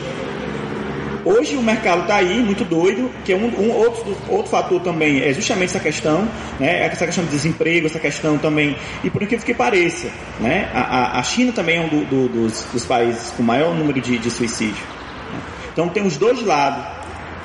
Hoje 1.25 1.57
o 1.57 1.63
mercado 1.63 2.03
está 2.03 2.17
aí, 2.17 2.41
muito 2.41 2.65
doido, 2.65 3.11
que 3.25 3.33
é 3.33 3.37
um, 3.37 3.47
um 3.47 3.71
outro, 3.71 4.15
outro 4.29 4.51
fator 4.51 4.81
também 4.83 5.23
é 5.23 5.33
justamente 5.33 5.71
essa 5.71 5.81
questão, 5.81 6.29
né? 6.61 6.85
Essa 6.85 7.07
questão 7.07 7.25
de 7.25 7.31
desemprego, 7.31 7.87
essa 7.87 7.99
questão 7.99 8.37
também, 8.37 8.77
e 9.03 9.09
por 9.09 9.23
incrível 9.23 9.45
que 9.45 9.55
pareça, 9.55 10.09
né? 10.39 10.71
A, 10.75 11.19
a 11.19 11.23
China 11.23 11.51
também 11.53 11.79
é 11.79 11.81
um 11.81 11.89
do, 11.89 12.05
do, 12.05 12.29
dos, 12.29 12.65
dos, 12.71 12.85
países 12.85 13.31
com 13.31 13.43
maior 13.43 13.75
número 13.75 14.03
de, 14.03 14.19
de 14.19 14.31
suicídio. 14.31 14.85
Né? 15.33 15.41
Então 15.73 15.89
tem 15.89 16.07
os 16.07 16.19
dois 16.19 16.45
lados, 16.45 16.85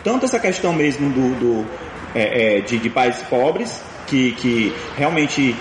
tanto 0.04 0.26
essa 0.26 0.40
questão 0.40 0.74
mesmo 0.74 1.10
do, 1.10 1.40
do 1.40 1.66
é, 2.14 2.58
é, 2.58 2.62
de, 2.62 2.80
de 2.80 2.90
países 2.90 3.22
pobres, 3.24 3.82
que, 4.08 4.34
que 4.34 4.74
realmente 4.98 5.56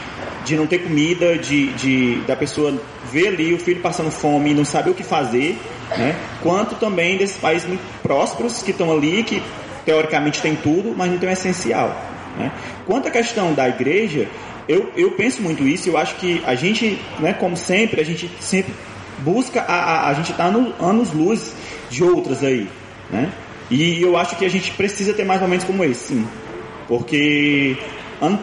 de 0.44 0.56
não 0.56 0.66
ter 0.66 0.78
comida, 0.78 1.38
de, 1.38 1.68
de 1.74 2.16
da 2.26 2.34
pessoa 2.34 2.74
ver 3.12 3.28
ali 3.28 3.54
o 3.54 3.58
filho 3.58 3.80
passando 3.80 4.10
fome 4.10 4.50
e 4.50 4.54
não 4.54 4.64
saber 4.64 4.90
o 4.90 4.94
que 4.94 5.04
fazer, 5.04 5.56
né? 5.96 6.16
quanto 6.42 6.74
também 6.76 7.16
desses 7.16 7.36
países 7.36 7.66
muito 7.66 7.82
prósperos 8.02 8.62
que 8.62 8.70
estão 8.70 8.92
ali, 8.92 9.22
que 9.22 9.42
teoricamente 9.84 10.42
tem 10.42 10.54
tudo, 10.54 10.94
mas 10.96 11.10
não 11.10 11.18
tem 11.18 11.28
o 11.28 11.32
essencial. 11.32 11.96
Né? 12.36 12.52
Quanto 12.86 13.08
à 13.08 13.10
questão 13.10 13.54
da 13.54 13.68
igreja, 13.68 14.28
eu, 14.68 14.92
eu 14.96 15.12
penso 15.12 15.40
muito 15.40 15.66
isso, 15.66 15.88
eu 15.88 15.96
acho 15.96 16.16
que 16.16 16.42
a 16.46 16.54
gente, 16.54 16.98
né, 17.18 17.32
como 17.32 17.56
sempre, 17.56 18.00
a 18.00 18.04
gente 18.04 18.30
sempre 18.38 18.74
busca, 19.18 19.62
a, 19.62 19.74
a, 19.74 20.08
a 20.10 20.14
gente 20.14 20.30
está 20.30 20.50
no 20.50 20.74
anos 20.84 21.12
luz 21.12 21.54
de 21.90 22.04
outras 22.04 22.44
aí, 22.44 22.68
né? 23.10 23.32
E 23.70 24.00
eu 24.02 24.16
acho 24.16 24.36
que 24.36 24.44
a 24.44 24.48
gente 24.48 24.70
precisa 24.72 25.12
ter 25.12 25.24
mais 25.24 25.40
momentos 25.40 25.66
como 25.66 25.84
esse, 25.84 26.14
sim. 26.14 26.26
Porque 26.86 27.76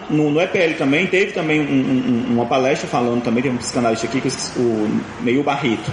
no, 0.09 0.30
no, 0.30 0.41
EPL 0.41 0.77
também 0.77 1.07
teve 1.07 1.31
também 1.31 1.61
um, 1.61 2.30
um, 2.30 2.34
uma 2.34 2.45
palestra 2.45 2.88
falando 2.88 3.23
também, 3.23 3.41
tem 3.41 3.51
um 3.51 3.57
psicanalista 3.57 4.05
aqui, 4.05 4.22
o 4.57 5.01
Meio 5.22 5.41
Barreto. 5.43 5.91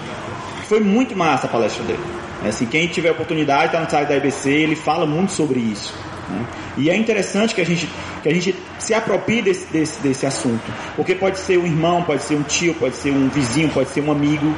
Foi 0.73 0.81
muito 0.81 1.15
massa 1.15 1.47
a 1.47 1.51
palestra 1.51 1.85
dele. 1.85 2.03
Assim, 2.49 2.65
quem 2.65 2.87
tiver 2.87 3.11
oportunidade, 3.11 3.67
está 3.67 3.81
no 3.81 3.91
site 3.91 4.09
da 4.09 4.17
IBC, 4.17 4.49
ele 4.49 4.75
fala 4.75 5.05
muito 5.05 5.31
sobre 5.31 5.61
isso. 5.61 5.93
Né? 6.31 6.47
E 6.79 6.89
é 6.89 6.97
interessante 6.97 7.55
que 7.55 7.61
a 7.61 7.67
gente, 7.67 7.87
que 8.23 8.29
a 8.31 8.33
gente 8.33 8.57
se 8.79 8.95
aproprie 8.95 9.43
desse, 9.43 9.71
desse, 9.71 10.01
desse 10.01 10.25
assunto. 10.25 10.65
Porque 10.97 11.15
pode 11.15 11.39
ser 11.39 11.59
um 11.59 11.67
irmão, 11.67 12.03
pode 12.05 12.23
ser 12.23 12.37
um 12.37 12.43
tio, 12.43 12.73
pode 12.73 12.97
ser 12.97 13.11
um 13.11 13.29
vizinho, 13.29 13.69
pode 13.69 13.91
ser 13.91 14.01
um 14.01 14.11
amigo. 14.11 14.51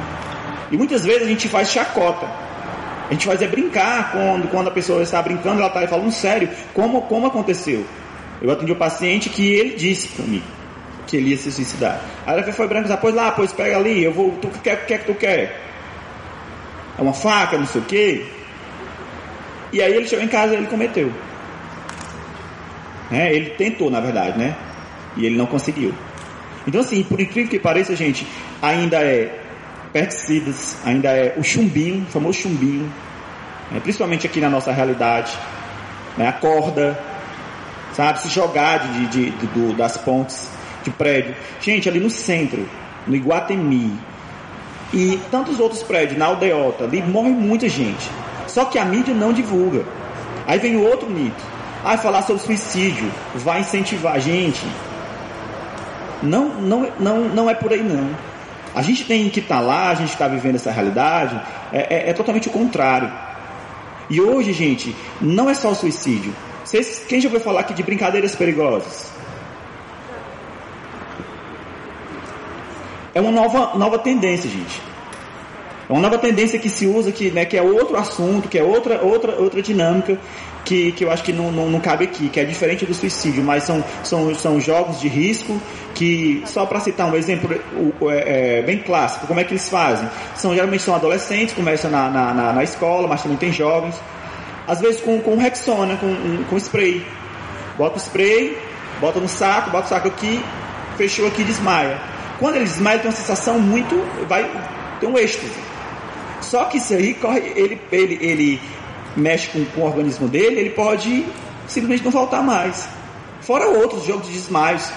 E 0.71 0.77
muitas 0.77 1.03
vezes 1.03 1.23
a 1.23 1.27
gente 1.27 1.49
faz 1.49 1.69
chacota. 1.69 2.25
A 3.09 3.11
gente 3.11 3.25
faz 3.25 3.41
é 3.41 3.47
brincar 3.47 4.13
quando, 4.13 4.49
quando 4.49 4.69
a 4.69 4.71
pessoa 4.71 5.03
está 5.03 5.21
brincando, 5.21 5.59
ela 5.59 5.67
está 5.67 5.85
falando 5.85 6.11
sério. 6.13 6.49
Como, 6.73 7.01
como 7.01 7.27
aconteceu? 7.27 7.85
Eu 8.41 8.49
atendi 8.51 8.71
um 8.71 8.75
paciente 8.75 9.29
que 9.29 9.51
ele 9.51 9.75
disse 9.75 10.07
para 10.07 10.23
mim 10.23 10.41
que 11.07 11.17
ele 11.17 11.31
ia 11.31 11.37
se 11.37 11.51
suicidar. 11.51 11.99
Aí 12.25 12.39
ela 12.39 12.53
foi 12.53 12.67
branca, 12.69 12.95
pois 12.95 13.13
lá, 13.13 13.31
pois 13.31 13.51
pega 13.51 13.75
ali, 13.75 14.01
eu 14.01 14.13
vou, 14.13 14.31
tu 14.41 14.47
quer, 14.63 14.75
o 14.75 14.85
que 14.85 14.93
é 14.93 14.97
que 14.97 15.05
tu 15.07 15.13
quer? 15.13 15.74
É 16.97 17.01
uma 17.01 17.13
faca, 17.13 17.57
não 17.57 17.65
sei 17.65 17.81
o 17.81 17.85
quê. 17.85 18.25
E 19.73 19.81
aí 19.81 19.93
ele 19.93 20.07
chegou 20.07 20.23
em 20.23 20.27
casa 20.29 20.53
e 20.53 20.57
ele 20.57 20.67
cometeu. 20.67 21.11
Né? 23.11 23.33
Ele 23.33 23.51
tentou, 23.51 23.89
na 23.91 23.99
verdade, 23.99 24.37
né? 24.37 24.55
E 25.17 25.25
ele 25.25 25.35
não 25.37 25.45
conseguiu. 25.45 25.93
Então, 26.67 26.81
assim, 26.81 27.03
por 27.03 27.19
incrível 27.19 27.49
que 27.49 27.59
pareça, 27.59 27.95
gente, 27.95 28.25
ainda 28.61 28.97
é 28.97 29.39
pesticidas, 29.93 30.77
ainda 30.83 31.09
é 31.09 31.33
o 31.37 31.43
chumbinho, 31.43 32.03
o 32.03 32.11
famoso 32.11 32.39
chumbinho, 32.41 32.91
né? 33.71 33.79
principalmente 33.81 34.25
aqui 34.27 34.41
na 34.41 34.49
nossa 34.49 34.71
realidade, 34.71 35.31
né? 36.17 36.27
a 36.27 36.33
corda, 36.33 36.99
sabe? 37.93 38.19
Se 38.19 38.29
jogar 38.29 38.79
de, 38.79 39.05
de, 39.07 39.29
de- 39.29 39.47
do- 39.47 39.73
das 39.73 39.95
pontes 39.97 40.49
de 40.83 40.89
prédio. 40.91 41.35
Gente, 41.61 41.87
ali 41.87 41.99
no 41.99 42.09
centro, 42.09 42.67
no 43.07 43.15
Iguatemi, 43.15 43.97
e 44.95 45.19
tantos 45.29 45.59
outros 45.59 45.83
prédios, 45.83 46.17
na 46.17 46.27
aldeota, 46.27 46.85
ali 46.85 47.01
morre 47.03 47.29
muita 47.29 47.67
gente. 47.67 48.09
Só 48.47 48.63
que 48.65 48.79
a 48.79 48.85
mídia 48.85 49.13
não 49.13 49.33
divulga. 49.33 49.83
Aí 50.47 50.57
vem 50.57 50.77
o 50.77 50.83
outro 50.83 51.09
mito. 51.09 51.43
Ah, 51.83 51.97
falar 51.97 52.21
sobre 52.21 52.41
suicídio 52.41 53.11
vai 53.35 53.59
incentivar. 53.59 54.19
Gente, 54.19 54.65
não, 56.23 56.49
não, 56.61 56.91
não, 56.99 57.19
não 57.25 57.49
é 57.49 57.53
por 57.53 57.71
aí 57.71 57.83
não. 57.83 58.09
A 58.73 58.81
gente 58.81 59.03
tem 59.05 59.29
que 59.29 59.39
estar 59.39 59.59
lá, 59.59 59.89
a 59.89 59.95
gente 59.95 60.09
está 60.13 60.27
vivendo 60.27 60.55
essa 60.55 60.71
realidade, 60.71 61.39
é, 61.71 62.07
é- 62.07 62.09
é 62.09 62.13
totalmente 62.13 62.47
o 62.47 62.51
contrário. 62.51 63.11
E 64.09 64.21
hoje, 64.21 64.53
gente, 64.53 64.95
não 65.21 65.49
é 65.49 65.53
só 65.53 65.69
o 65.71 65.75
suicídio. 65.75 66.33
Vocês, 66.63 67.03
quem 67.07 67.19
já 67.21 67.27
ouviu 67.27 67.41
falar 67.41 67.61
aqui 67.61 67.73
de 67.73 67.83
brincadeiras 67.83 68.35
perigosas? 68.35 69.11
É 73.15 73.21
uma 73.21 73.31
nova, 73.31 73.77
nova 73.77 73.97
tendência, 73.97 74.49
gente. 74.49 74.81
É 75.89 75.93
uma 75.93 76.01
nova 76.01 76.17
tendência 76.17 76.59
que 76.59 76.67
se 76.67 76.85
usa, 76.85 77.11
que, 77.13 77.31
né, 77.31 77.45
que 77.45 77.55
é 77.55 77.61
outro 77.61 77.95
assunto, 77.95 78.49
que 78.49 78.57
é 78.59 78.63
outra, 78.63 79.01
outra, 79.01 79.35
outra 79.39 79.61
dinâmica, 79.61 80.17
que, 80.65 80.91
que 80.91 81.05
eu 81.05 81.09
acho 81.11 81.23
que 81.23 81.31
não, 81.31 81.49
não, 81.51 81.69
não 81.69 81.79
cabe 81.79 82.03
aqui, 82.03 82.27
que 82.27 82.39
é 82.39 82.43
diferente 82.43 82.85
do 82.85 82.93
suicídio, 82.93 83.41
mas 83.41 83.63
são, 83.63 83.81
são, 84.03 84.35
são 84.35 84.59
jogos 84.59 84.99
de 84.99 85.07
risco 85.07 85.61
que, 85.93 86.43
só 86.45 86.65
para 86.65 86.79
citar 86.81 87.07
um 87.09 87.15
exemplo 87.15 87.57
o- 88.01 88.09
é, 88.11 88.57
é, 88.57 88.61
bem 88.63 88.79
clássico, 88.79 89.27
como 89.27 89.39
é 89.39 89.43
que 89.45 89.53
eles 89.53 89.69
fazem? 89.69 90.09
São, 90.35 90.53
geralmente 90.53 90.83
são 90.83 90.95
adolescentes, 90.95 91.53
começam 91.53 91.89
na, 91.89 92.09
na, 92.09 92.33
na, 92.33 92.51
na 92.53 92.63
escola, 92.63 93.07
mas 93.07 93.21
também 93.21 93.37
tem 93.37 93.51
jovens, 93.53 93.95
às 94.67 94.81
vezes 94.81 94.99
com, 94.99 95.21
com 95.21 95.37
Rexona, 95.37 95.95
com, 95.97 96.43
com 96.49 96.57
spray. 96.57 97.05
Bota 97.77 97.95
o 97.95 97.99
spray, 97.99 98.57
bota 98.99 99.19
no 99.19 99.29
saco, 99.29 99.69
bota 99.69 99.85
o 99.85 99.89
saco 99.89 100.07
aqui, 100.07 100.43
fechou 100.97 101.27
aqui 101.27 101.43
e 101.43 101.45
desmaia. 101.45 102.14
Quando 102.39 102.55
ele 102.57 102.65
desmaia, 102.65 102.95
ele 102.95 103.01
tem 103.03 103.11
uma 103.11 103.17
sensação 103.17 103.59
muito. 103.59 103.95
vai 104.27 104.49
ter 104.99 105.07
um 105.07 105.17
êxtase. 105.17 105.53
Só 106.41 106.65
que 106.65 106.77
isso 106.77 106.93
aí 106.93 107.13
corre, 107.13 107.39
ele, 107.55 107.81
ele, 107.91 108.17
ele 108.21 108.61
mexe 109.15 109.47
com, 109.47 109.65
com 109.65 109.81
o 109.81 109.85
organismo 109.85 110.27
dele, 110.27 110.59
ele 110.59 110.69
pode 110.71 111.25
simplesmente 111.67 112.03
não 112.03 112.11
voltar 112.11 112.41
mais. 112.43 112.87
Fora 113.41 113.67
outros 113.67 114.05
jogos 114.05 114.27
de 114.27 114.33
desmaios. 114.33 114.91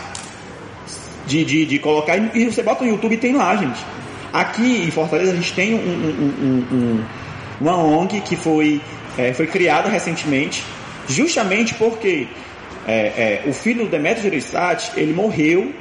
De, 1.27 1.44
de, 1.44 1.66
de 1.66 1.78
colocar. 1.78 2.16
E 2.35 2.44
você 2.47 2.62
bota 2.62 2.85
no 2.85 2.90
YouTube 2.90 3.15
e 3.15 3.19
tem 3.19 3.35
lá, 3.36 3.55
gente. 3.56 3.78
Aqui 4.32 4.85
em 4.86 4.90
Fortaleza 4.90 5.32
a 5.32 5.35
gente 5.35 5.52
tem 5.52 5.74
um- 5.74 5.78
um- 5.78 6.35
um- 6.43 6.77
um- 6.77 7.05
uma 7.60 7.77
ONG 7.77 8.20
que 8.23 8.35
foi, 8.36 8.81
é, 9.16 9.32
foi 9.35 9.47
criada 9.47 9.89
recentemente, 9.90 10.65
justamente 11.09 11.74
porque 11.74 12.27
é, 12.86 13.43
é, 13.44 13.44
o 13.47 13.52
filho 13.52 13.85
do 13.85 13.90
Demetrio 13.90 14.23
Gereissati, 14.24 14.90
ele 14.97 15.12
morreu 15.12 15.73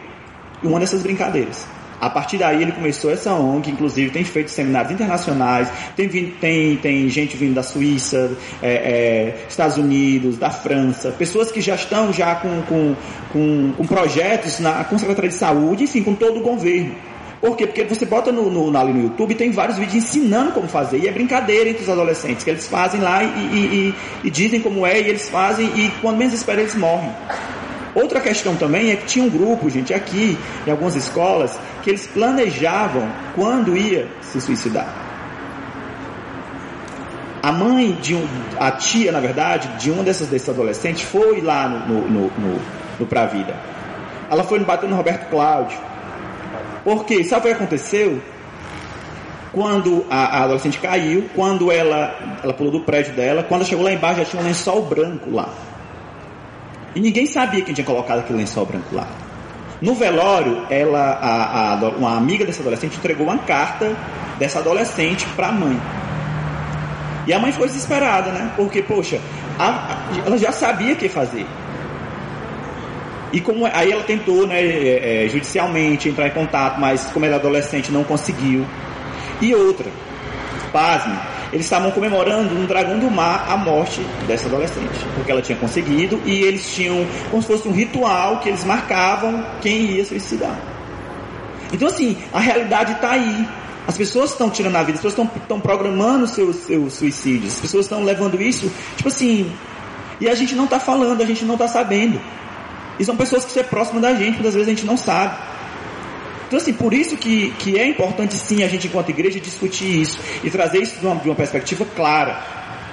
uma 0.63 0.79
dessas 0.79 1.01
brincadeiras. 1.01 1.65
A 1.99 2.11
partir 2.11 2.37
daí 2.37 2.61
ele 2.61 2.71
começou 2.73 3.09
essa 3.09 3.33
ONG, 3.33 3.71
inclusive 3.71 4.11
tem 4.11 4.23
feito 4.23 4.51
seminários 4.51 4.91
internacionais, 4.91 5.67
tem, 5.95 6.07
vindo- 6.07 6.31
tem, 6.39 6.77
tem 6.77 7.09
gente 7.09 7.35
vindo 7.35 7.55
da 7.55 7.63
Suíça, 7.63 8.31
é, 8.61 8.69
é, 8.71 9.45
Estados 9.49 9.77
Unidos, 9.77 10.37
da 10.37 10.51
França, 10.51 11.09
pessoas 11.17 11.51
que 11.51 11.59
já 11.59 11.73
estão 11.73 12.13
já 12.13 12.35
com, 12.35 12.61
com, 12.69 12.95
com, 13.33 13.73
com 13.75 13.87
projetos 13.87 14.59
na, 14.59 14.83
com 14.83 14.95
Secretaria 14.99 15.31
de 15.31 15.35
Saúde, 15.37 15.85
enfim, 15.85 16.03
com 16.03 16.13
todo 16.13 16.37
o 16.39 16.43
governo. 16.43 16.93
Por 17.41 17.55
quê? 17.57 17.65
Porque 17.65 17.83
você 17.83 18.05
bota 18.05 18.31
no, 18.31 18.47
no, 18.49 18.77
ali 18.77 18.93
no 18.93 19.01
YouTube 19.03 19.33
tem 19.33 19.49
vários 19.51 19.77
vídeos 19.79 20.03
ensinando 20.03 20.51
como 20.51 20.67
fazer. 20.67 20.99
E 20.99 21.07
é 21.07 21.11
brincadeira 21.11 21.67
entre 21.69 21.81
os 21.83 21.89
adolescentes, 21.89 22.43
que 22.43 22.49
eles 22.51 22.67
fazem 22.67 22.99
lá 23.01 23.23
e, 23.23 23.27
e- 23.27 23.93
e- 24.23 24.27
e 24.27 24.29
dizem 24.29 24.59
como 24.59 24.85
é, 24.85 24.99
e 25.01 25.07
eles 25.07 25.29
fazem, 25.29 25.65
e 25.75 25.91
quando 26.01 26.17
menos 26.17 26.33
espera 26.35 26.61
eles 26.61 26.75
morrem. 26.75 27.09
Outra 27.95 28.19
questão 28.19 28.55
também 28.55 28.91
é 28.91 28.95
que 28.95 29.05
tinha 29.05 29.25
um 29.25 29.29
grupo, 29.29 29.69
gente, 29.69 29.93
aqui, 29.93 30.37
em 30.65 30.71
algumas 30.71 30.95
escolas, 30.95 31.57
que 31.83 31.89
eles 31.89 32.05
planejavam 32.07 33.07
quando 33.35 33.75
ia 33.75 34.07
se 34.21 34.39
suicidar. 34.39 34.87
A 37.41 37.51
mãe 37.51 37.93
de 38.01 38.13
um, 38.13 38.27
a 38.59 38.71
tia, 38.71 39.11
na 39.11 39.19
verdade, 39.19 39.69
de 39.79 39.89
um 39.89 40.03
desses, 40.03 40.27
desses 40.27 40.49
adolescentes 40.49 41.03
foi 41.03 41.41
lá 41.41 41.67
no, 41.67 42.01
no, 42.01 42.01
no, 42.07 42.21
no, 42.37 42.59
no 42.99 43.05
Pra 43.05 43.25
Vida. 43.25 43.55
Ela 44.29 44.43
foi 44.43 44.59
bater 44.59 44.89
no 44.89 44.95
Roberto 44.95 45.29
Cláudio. 45.29 45.77
Porque, 46.83 47.23
sabe 47.23 47.41
o 47.41 47.49
que 47.49 47.55
aconteceu? 47.55 48.21
Quando 49.53 50.05
a, 50.09 50.39
a 50.39 50.43
adolescente 50.43 50.77
caiu, 50.79 51.29
quando 51.33 51.71
ela, 51.71 52.39
ela 52.43 52.53
pulou 52.53 52.71
do 52.71 52.81
prédio 52.81 53.13
dela, 53.13 53.43
quando 53.43 53.65
chegou 53.65 53.83
lá 53.83 53.93
embaixo 53.93 54.19
já 54.19 54.25
tinha 54.25 54.41
um 54.41 54.45
lençol 54.45 54.81
branco 54.83 55.31
lá. 55.31 55.49
E 56.97 56.99
ninguém 56.99 57.27
sabia 57.27 57.61
quem 57.61 57.75
tinha 57.75 57.85
colocado 57.85 58.21
aquele 58.21 58.39
lençol 58.39 58.65
branco 58.65 58.95
lá. 58.95 59.07
No 59.79 59.93
velório, 59.93 60.65
ela, 60.67 61.11
a, 61.21 61.73
a, 61.73 61.89
uma 61.89 62.17
amiga 62.17 62.43
dessa 62.43 62.61
adolescente 62.61 62.97
entregou 62.97 63.27
uma 63.27 63.37
carta 63.37 63.95
dessa 64.39 64.57
adolescente 64.57 65.23
para 65.35 65.49
a 65.49 65.51
mãe. 65.51 65.79
E 67.27 67.31
a 67.31 67.37
mãe 67.37 67.51
ficou 67.51 67.67
desesperada, 67.67 68.31
né? 68.31 68.51
Porque, 68.55 68.81
poxa, 68.81 69.21
a- 69.59 70.07
ela 70.25 70.39
já 70.39 70.51
sabia 70.51 70.93
o 70.93 70.95
que 70.95 71.07
fazer. 71.07 71.45
E 73.31 73.39
como 73.41 73.67
aí 73.67 73.91
ela 73.91 74.01
tentou, 74.01 74.47
né, 74.47 74.59
é, 74.59 75.25
é, 75.25 75.29
judicialmente 75.29 76.09
entrar 76.09 76.25
em 76.29 76.31
contato, 76.31 76.79
mas 76.79 77.03
como 77.13 77.25
ela 77.25 77.35
é 77.35 77.37
adolescente 77.37 77.91
não 77.91 78.03
conseguiu. 78.03 78.65
E 79.39 79.53
outra, 79.53 79.91
pasme, 80.73 81.15
eles 81.51 81.65
estavam 81.65 81.91
comemorando 81.91 82.53
no 82.53 82.67
Dragão 82.67 82.99
do 82.99 83.09
Mar 83.09 83.45
a 83.49 83.57
morte 83.57 84.01
dessa 84.27 84.47
adolescente, 84.47 85.05
porque 85.15 85.31
ela 85.31 85.41
tinha 85.41 85.57
conseguido 85.57 86.21
e 86.25 86.41
eles 86.41 86.69
tinham 86.73 87.05
como 87.29 87.41
se 87.41 87.47
fosse 87.47 87.67
um 87.67 87.71
ritual 87.71 88.39
que 88.39 88.49
eles 88.49 88.63
marcavam 88.63 89.45
quem 89.61 89.91
ia 89.91 90.05
suicidar. 90.05 90.59
Então 91.71 91.87
assim, 91.87 92.17
a 92.33 92.39
realidade 92.39 92.93
está 92.93 93.11
aí. 93.11 93.47
As 93.87 93.97
pessoas 93.97 94.31
estão 94.31 94.49
tirando 94.49 94.75
a 94.75 94.83
vida, 94.83 94.97
as 94.97 95.01
pessoas 95.01 95.13
estão, 95.13 95.41
estão 95.41 95.59
programando 95.61 96.27
seus, 96.27 96.57
seus 96.57 96.93
suicídios, 96.93 97.53
as 97.53 97.61
pessoas 97.61 97.85
estão 97.85 98.03
levando 98.03 98.41
isso, 98.41 98.69
tipo 98.97 99.07
assim, 99.07 99.49
e 100.19 100.27
a 100.27 100.35
gente 100.35 100.55
não 100.55 100.65
está 100.65 100.77
falando, 100.77 101.21
a 101.21 101.25
gente 101.25 101.45
não 101.45 101.53
está 101.53 101.69
sabendo. 101.69 102.19
E 102.99 103.05
são 103.05 103.15
pessoas 103.15 103.45
que 103.45 103.51
são 103.51 103.63
próximas 103.63 104.01
da 104.01 104.13
gente, 104.13 104.33
muitas 104.33 104.55
vezes 104.55 104.67
a 104.67 104.71
gente 104.71 104.85
não 104.85 104.97
sabe. 104.97 105.37
Então, 106.47 106.57
assim, 106.57 106.73
por 106.73 106.93
isso 106.93 107.17
que, 107.17 107.51
que 107.59 107.77
é 107.77 107.85
importante 107.85 108.35
sim 108.35 108.63
a 108.63 108.67
gente, 108.67 108.87
enquanto 108.87 109.09
igreja, 109.09 109.39
discutir 109.39 110.01
isso 110.01 110.17
e 110.43 110.49
trazer 110.49 110.81
isso 110.81 110.99
de 110.99 111.05
uma, 111.05 111.15
de 111.15 111.27
uma 111.29 111.35
perspectiva 111.35 111.85
clara. 111.85 112.41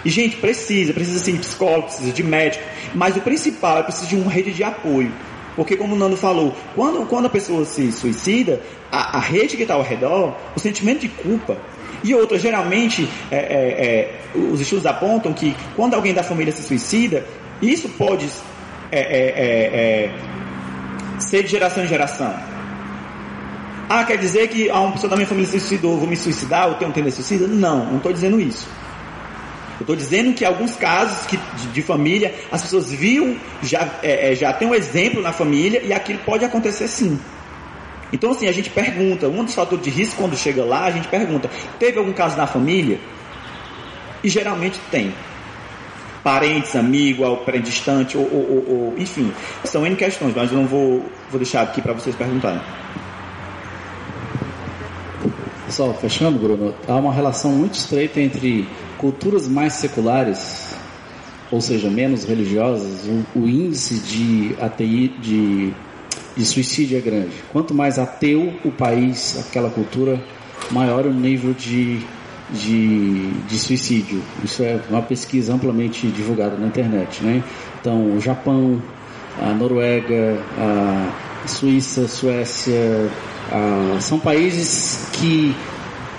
E, 0.04 0.10
gente, 0.10 0.36
precisa, 0.36 0.92
precisa 0.92 1.20
sim 1.20 1.34
de 1.34 1.38
psicólogo, 1.38 1.84
precisa 1.84 2.12
de 2.12 2.22
médico, 2.22 2.64
mas 2.94 3.16
o 3.16 3.20
principal 3.20 3.78
é 3.78 3.82
precisa 3.84 4.06
de 4.06 4.16
uma 4.16 4.30
rede 4.30 4.52
de 4.52 4.62
apoio. 4.64 5.12
Porque, 5.56 5.76
como 5.76 5.94
o 5.94 5.98
Nando 5.98 6.16
falou, 6.16 6.54
quando, 6.74 7.06
quando 7.06 7.26
a 7.26 7.30
pessoa 7.30 7.64
se 7.64 7.92
suicida, 7.92 8.60
a, 8.90 9.18
a 9.18 9.20
rede 9.20 9.56
que 9.56 9.62
está 9.62 9.74
ao 9.74 9.82
redor, 9.82 10.36
o 10.56 10.58
sentimento 10.58 11.00
de 11.00 11.08
culpa. 11.08 11.56
E 12.02 12.12
outra, 12.12 12.38
geralmente, 12.38 13.08
é, 13.30 13.36
é, 13.36 13.86
é, 13.86 14.38
os 14.38 14.60
estudos 14.60 14.84
apontam 14.84 15.32
que 15.32 15.56
quando 15.76 15.94
alguém 15.94 16.12
da 16.12 16.24
família 16.24 16.52
se 16.52 16.62
suicida, 16.62 17.24
isso 17.62 17.88
pode 17.90 18.28
é, 18.90 19.00
é, 19.00 20.10
é, 20.10 21.20
ser 21.20 21.44
de 21.44 21.50
geração 21.50 21.84
em 21.84 21.86
geração. 21.86 22.34
Ah, 23.88 24.04
quer 24.04 24.16
dizer 24.16 24.48
que 24.48 24.70
ah, 24.70 24.80
uma 24.80 24.92
pessoa 24.92 25.10
da 25.10 25.16
minha 25.16 25.28
família 25.28 25.50
se 25.50 25.58
suicidou, 25.60 25.98
vou 25.98 26.08
me 26.08 26.16
suicidar, 26.16 26.68
eu 26.68 26.74
tenho 26.74 26.92
tendência 26.92 27.22
suicida? 27.22 27.46
Não, 27.46 27.84
não 27.86 27.96
estou 27.98 28.12
dizendo 28.12 28.40
isso. 28.40 28.66
Eu 29.78 29.80
estou 29.80 29.96
dizendo 29.96 30.32
que 30.32 30.44
alguns 30.44 30.74
casos 30.76 31.26
que, 31.26 31.36
de, 31.36 31.68
de 31.68 31.82
família, 31.82 32.34
as 32.50 32.62
pessoas 32.62 32.90
viam, 32.90 33.36
já, 33.62 33.98
é, 34.02 34.32
é, 34.32 34.34
já 34.34 34.52
tem 34.52 34.68
um 34.68 34.74
exemplo 34.74 35.20
na 35.20 35.32
família 35.32 35.82
e 35.84 35.92
aquilo 35.92 36.20
pode 36.20 36.44
acontecer 36.44 36.88
sim. 36.88 37.18
Então, 38.12 38.30
assim, 38.30 38.46
a 38.46 38.52
gente 38.52 38.70
pergunta, 38.70 39.28
um 39.28 39.44
dos 39.44 39.54
fatores 39.54 39.84
de 39.84 39.90
risco 39.90 40.16
quando 40.16 40.36
chega 40.36 40.64
lá, 40.64 40.84
a 40.84 40.90
gente 40.90 41.08
pergunta, 41.08 41.50
teve 41.78 41.98
algum 41.98 42.12
caso 42.12 42.36
na 42.36 42.46
família? 42.46 42.98
E 44.22 44.28
geralmente 44.28 44.78
tem. 44.90 45.12
Parentes, 46.22 46.74
amigo, 46.76 47.24
ou 47.24 47.38
parente 47.38 47.64
distante, 47.64 48.16
ou, 48.16 48.22
ou, 48.22 48.50
ou, 48.50 48.68
ou 48.68 48.94
enfim. 48.96 49.32
São 49.64 49.84
N 49.84 49.96
questões, 49.96 50.32
mas 50.34 50.50
eu 50.52 50.58
não 50.58 50.66
vou, 50.66 51.04
vou 51.28 51.38
deixar 51.38 51.62
aqui 51.62 51.82
para 51.82 51.92
vocês 51.92 52.14
perguntarem. 52.14 52.60
Pessoal, 55.74 55.92
fechando, 55.92 56.38
Bruno, 56.38 56.72
há 56.86 56.94
uma 56.94 57.12
relação 57.12 57.50
muito 57.50 57.74
estreita 57.74 58.20
entre 58.20 58.64
culturas 58.96 59.48
mais 59.48 59.72
seculares, 59.72 60.72
ou 61.50 61.60
seja, 61.60 61.90
menos 61.90 62.22
religiosas, 62.22 63.04
o, 63.34 63.40
o 63.40 63.48
índice 63.48 63.98
de, 63.98 64.54
ATI, 64.60 65.08
de, 65.20 65.72
de 66.36 66.46
suicídio 66.46 66.96
é 66.96 67.00
grande. 67.00 67.32
Quanto 67.52 67.74
mais 67.74 67.98
ateu 67.98 68.54
o 68.64 68.70
país, 68.70 69.36
aquela 69.48 69.68
cultura, 69.68 70.22
maior 70.70 71.06
o 71.06 71.12
nível 71.12 71.52
de, 71.52 71.98
de, 72.52 73.32
de 73.32 73.58
suicídio. 73.58 74.22
Isso 74.44 74.62
é 74.62 74.80
uma 74.88 75.02
pesquisa 75.02 75.52
amplamente 75.52 76.06
divulgada 76.06 76.56
na 76.56 76.68
internet. 76.68 77.20
Né? 77.20 77.42
Então, 77.80 78.14
o 78.14 78.20
Japão, 78.20 78.80
a 79.42 79.52
Noruega, 79.52 80.38
a 80.56 81.48
Suíça, 81.48 82.06
Suécia, 82.06 83.10
a- 83.50 84.00
são 84.00 84.18
países 84.18 85.08
que, 85.12 85.54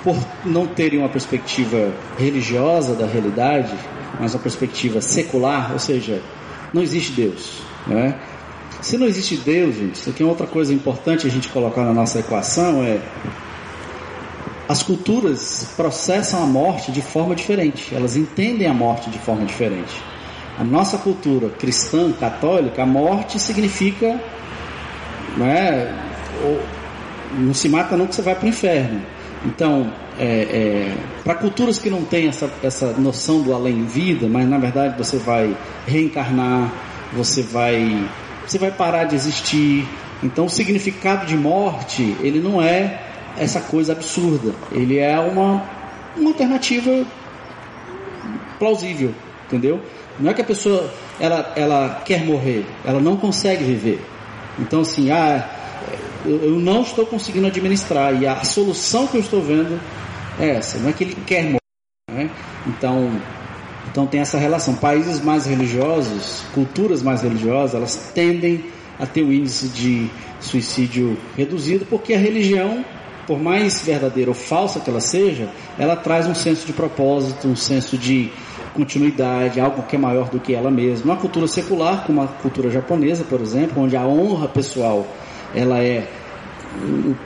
por 0.04 0.18
não 0.46 0.66
terem 0.68 1.00
uma 1.00 1.10
perspectiva 1.10 1.92
religiosa 2.18 2.94
da 2.96 3.06
realidade, 3.06 3.74
mas 4.20 4.34
uma 4.34 4.42
perspectiva 4.42 5.02
secular, 5.02 5.72
ou 5.74 5.80
seja, 5.80 6.22
não 6.74 6.82
existe 6.82 7.12
Deus. 7.14 7.62
Né? 7.88 8.16
Se 8.82 8.98
não 8.98 9.08
existe 9.08 9.36
Deus, 9.38 9.76
gente, 9.76 9.96
isso 9.96 10.10
aqui 10.10 10.22
é 10.24 10.26
outra 10.26 10.46
coisa 10.48 10.74
importante 10.74 11.26
a 11.28 11.30
gente 11.30 11.50
colocar 11.50 11.84
na 11.84 11.94
nossa 11.94 12.20
equação 12.20 12.84
é 12.84 13.00
as 14.68 14.82
culturas 14.82 15.74
processam 15.78 16.42
a 16.44 16.46
morte 16.48 16.92
de 16.92 17.02
forma 17.02 17.36
diferente, 17.36 17.94
elas 17.94 18.16
entendem 18.16 18.68
a 18.68 18.74
morte 18.74 19.10
de 19.12 19.20
forma 19.20 19.46
diferente. 19.46 19.94
A 20.58 20.64
nossa 20.64 20.98
cultura 20.98 21.50
cristã, 21.50 22.12
católica, 22.14 22.82
a 22.82 22.86
morte 22.86 23.38
significa 23.40 24.20
é, 25.42 25.94
ou- 26.44 26.62
não 27.34 27.54
se 27.54 27.70
mata 27.70 27.98
não 27.98 28.08
que 28.08 28.16
você 28.16 28.22
vai 28.22 28.36
para 28.36 28.46
o 28.46 28.50
inferno. 28.50 29.02
Então, 29.46 29.92
para 31.24 31.36
culturas 31.36 31.78
que 31.78 31.90
não 31.90 32.04
têm 32.04 32.28
essa, 32.28 32.50
essa 32.64 32.94
noção 32.94 33.42
do 33.42 33.54
além-vida, 33.54 34.28
mas 34.28 34.48
na 34.48 34.58
verdade 34.58 34.98
você 34.98 35.18
vai 35.18 35.56
reencarnar, 35.86 36.72
você 37.14 37.42
vai, 37.42 38.10
você 38.46 38.58
vai 38.58 38.72
parar 38.72 39.06
de 39.06 39.16
existir. 39.16 39.88
Então, 40.24 40.46
o 40.46 40.50
significado 40.50 41.26
de 41.26 41.36
morte, 41.36 42.16
ele 42.22 42.40
não 42.40 42.62
é 42.62 43.02
essa 43.38 43.60
coisa 43.60 43.92
absurda. 43.92 44.54
Ele 44.72 44.98
é 44.98 45.20
uma, 45.20 45.64
uma 46.16 46.30
alternativa 46.30 47.06
plausível, 48.58 49.14
entendeu? 49.46 49.82
Não 50.20 50.32
é 50.32 50.34
que 50.34 50.42
a 50.42 50.46
pessoa 50.46 50.90
ela, 51.20 51.54
ela 51.56 52.02
quer 52.06 52.24
morrer, 52.26 52.66
ela 52.86 53.00
não 53.00 53.18
consegue 53.18 53.64
viver. 53.64 54.04
Então 54.58 54.82
assim, 54.82 55.12
ah, 55.12 55.48
eu, 56.26 56.44
eu 56.44 56.60
não 56.60 56.82
estou 56.82 57.06
conseguindo 57.06 57.48
administrar 57.48 58.22
e 58.22 58.28
a 58.28 58.44
solução 58.44 59.08
que 59.08 59.18
eu 59.18 59.22
estou 59.22 59.42
vendo 59.42 59.80
é 60.40 60.50
essa. 60.50 60.78
Não 60.80 60.90
é 60.90 60.94
que 60.94 61.04
ele 61.04 61.16
quer 61.26 61.44
morrer, 61.44 61.60
né? 62.12 62.30
Então, 62.68 63.22
então 63.92 64.06
tem 64.06 64.20
essa 64.20 64.38
relação. 64.38 64.76
Países 64.76 65.22
mais 65.22 65.46
religiosos, 65.46 66.44
culturas 66.54 67.02
mais 67.02 67.22
religiosas, 67.22 67.76
elas 67.76 68.12
tendem 68.14 68.66
a 69.00 69.06
ter 69.06 69.24
um 69.24 69.32
índice 69.32 69.70
de 69.70 70.10
suicídio 70.40 71.18
reduzido 71.36 71.86
porque 71.86 72.14
a 72.14 72.18
religião 72.18 72.84
por 73.26 73.42
mais 73.42 73.84
verdadeira 73.84 74.30
ou 74.30 74.36
falsa 74.36 74.80
que 74.80 74.90
ela 74.90 75.02
seja, 75.02 75.50
ela 75.78 75.96
traz 75.96 76.28
um 76.28 76.36
senso 76.36 76.66
de 76.66 76.74
propósito, 76.74 77.48
um 77.48 77.56
senso 77.56 77.98
de 77.98 78.32
continuidade, 78.74 79.60
algo 79.60 79.84
que 79.84 79.96
é 79.96 80.00
maior 80.00 80.30
do 80.30 80.40
que 80.40 80.54
ela 80.54 80.70
mesma. 80.70 81.14
Uma 81.14 81.20
cultura 81.20 81.48
secular, 81.48 82.06
como 82.06 82.22
a 82.22 82.28
cultura 82.28 82.70
japonesa, 82.70 83.24
por 83.24 83.42
exemplo, 83.42 83.82
onde 83.82 83.96
a 83.96 84.06
honra 84.06 84.48
pessoal 84.48 85.08
ela 85.56 85.80
é 85.80 86.08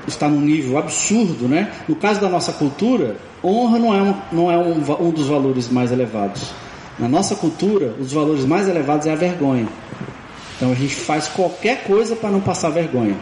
está 0.08 0.28
num 0.28 0.42
nível 0.42 0.78
absurdo, 0.78 1.48
né? 1.48 1.72
No 1.88 1.96
caso 1.96 2.22
da 2.22 2.30
nossa 2.30 2.54
cultura, 2.54 3.18
honra 3.44 3.80
não 3.80 3.94
é 3.94 4.02
um, 4.02 4.16
não 4.32 4.52
é 4.52 4.58
um, 4.58 5.08
um 5.08 5.12
dos 5.12 5.28
valores 5.28 5.70
mais 5.70 5.92
elevados. 5.92 6.52
Na 6.98 7.08
nossa 7.08 7.36
cultura, 7.36 7.96
os 8.00 8.12
valores 8.12 8.46
mais 8.46 8.68
elevados 8.68 9.08
é 9.08 9.12
a 9.12 9.16
vergonha. 9.16 9.68
Então 10.56 10.72
a 10.72 10.76
gente 10.76 10.94
faz 10.94 11.28
qualquer 11.28 11.84
coisa 11.84 12.16
para 12.16 12.30
não 12.30 12.42
passar 12.42 12.70
vergonha. 12.70 13.16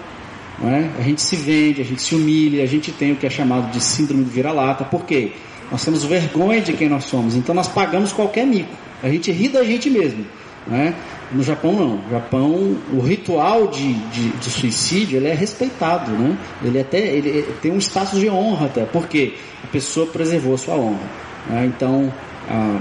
Não 0.59 0.69
é? 0.69 0.89
A 0.97 1.01
gente 1.01 1.21
se 1.21 1.35
vende, 1.35 1.81
a 1.81 1.85
gente 1.85 2.01
se 2.01 2.15
humilha, 2.15 2.63
a 2.63 2.67
gente 2.67 2.91
tem 2.91 3.11
o 3.11 3.15
que 3.15 3.27
é 3.27 3.29
chamado 3.29 3.71
de 3.71 3.79
síndrome 3.79 4.23
de 4.23 4.31
vira-lata. 4.31 4.83
Por 4.83 5.05
quê? 5.05 5.31
Nós 5.71 5.83
temos 5.85 6.03
vergonha 6.03 6.61
de 6.61 6.73
quem 6.73 6.89
nós 6.89 7.03
somos, 7.03 7.35
então 7.35 7.53
nós 7.53 7.67
pagamos 7.67 8.11
qualquer 8.11 8.45
mico. 8.47 8.73
A 9.03 9.09
gente 9.09 9.31
ri 9.31 9.49
da 9.49 9.63
gente 9.63 9.89
mesmo. 9.89 10.25
Né? 10.65 10.95
No 11.31 11.43
Japão 11.43 11.73
não. 11.73 11.97
No 11.97 12.09
Japão 12.09 12.77
o 12.93 12.99
ritual 13.01 13.67
de, 13.67 13.93
de, 13.93 14.29
de 14.29 14.49
suicídio 14.49 15.17
ele 15.17 15.27
é 15.27 15.33
respeitado, 15.33 16.11
né? 16.11 16.37
Ele 16.63 16.79
até 16.79 16.99
ele 16.99 17.43
tem 17.61 17.71
um 17.71 17.77
status 17.79 18.19
de 18.19 18.29
honra 18.29 18.67
até, 18.67 18.85
porque 18.85 19.33
a 19.63 19.67
pessoa 19.67 20.07
preservou 20.07 20.55
a 20.55 20.57
sua 20.57 20.75
honra. 20.75 21.09
né? 21.47 21.65
Então, 21.65 22.11
ah, 22.49 22.79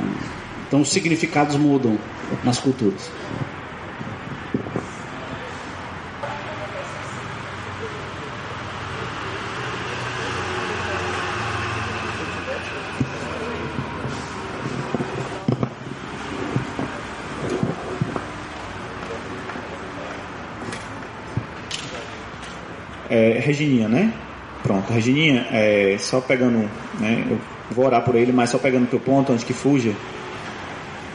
então 0.68 0.80
os 0.80 0.88
significados 0.90 1.56
mudam 1.56 1.98
nas 2.44 2.58
culturas. 2.60 3.10
É, 23.08 23.35
Regininha, 23.46 23.88
né? 23.88 24.12
Pronto, 24.62 24.92
Regininha, 24.92 25.46
é, 25.52 25.96
só 25.98 26.20
pegando, 26.20 26.68
né? 27.00 27.24
Eu 27.30 27.38
vou 27.70 27.84
orar 27.86 28.02
por 28.02 28.14
ele, 28.16 28.32
mas 28.32 28.50
só 28.50 28.58
pegando 28.58 28.86
teu 28.88 28.98
ponto 29.00 29.32
antes 29.32 29.44
que 29.44 29.52
fuja. 29.52 29.92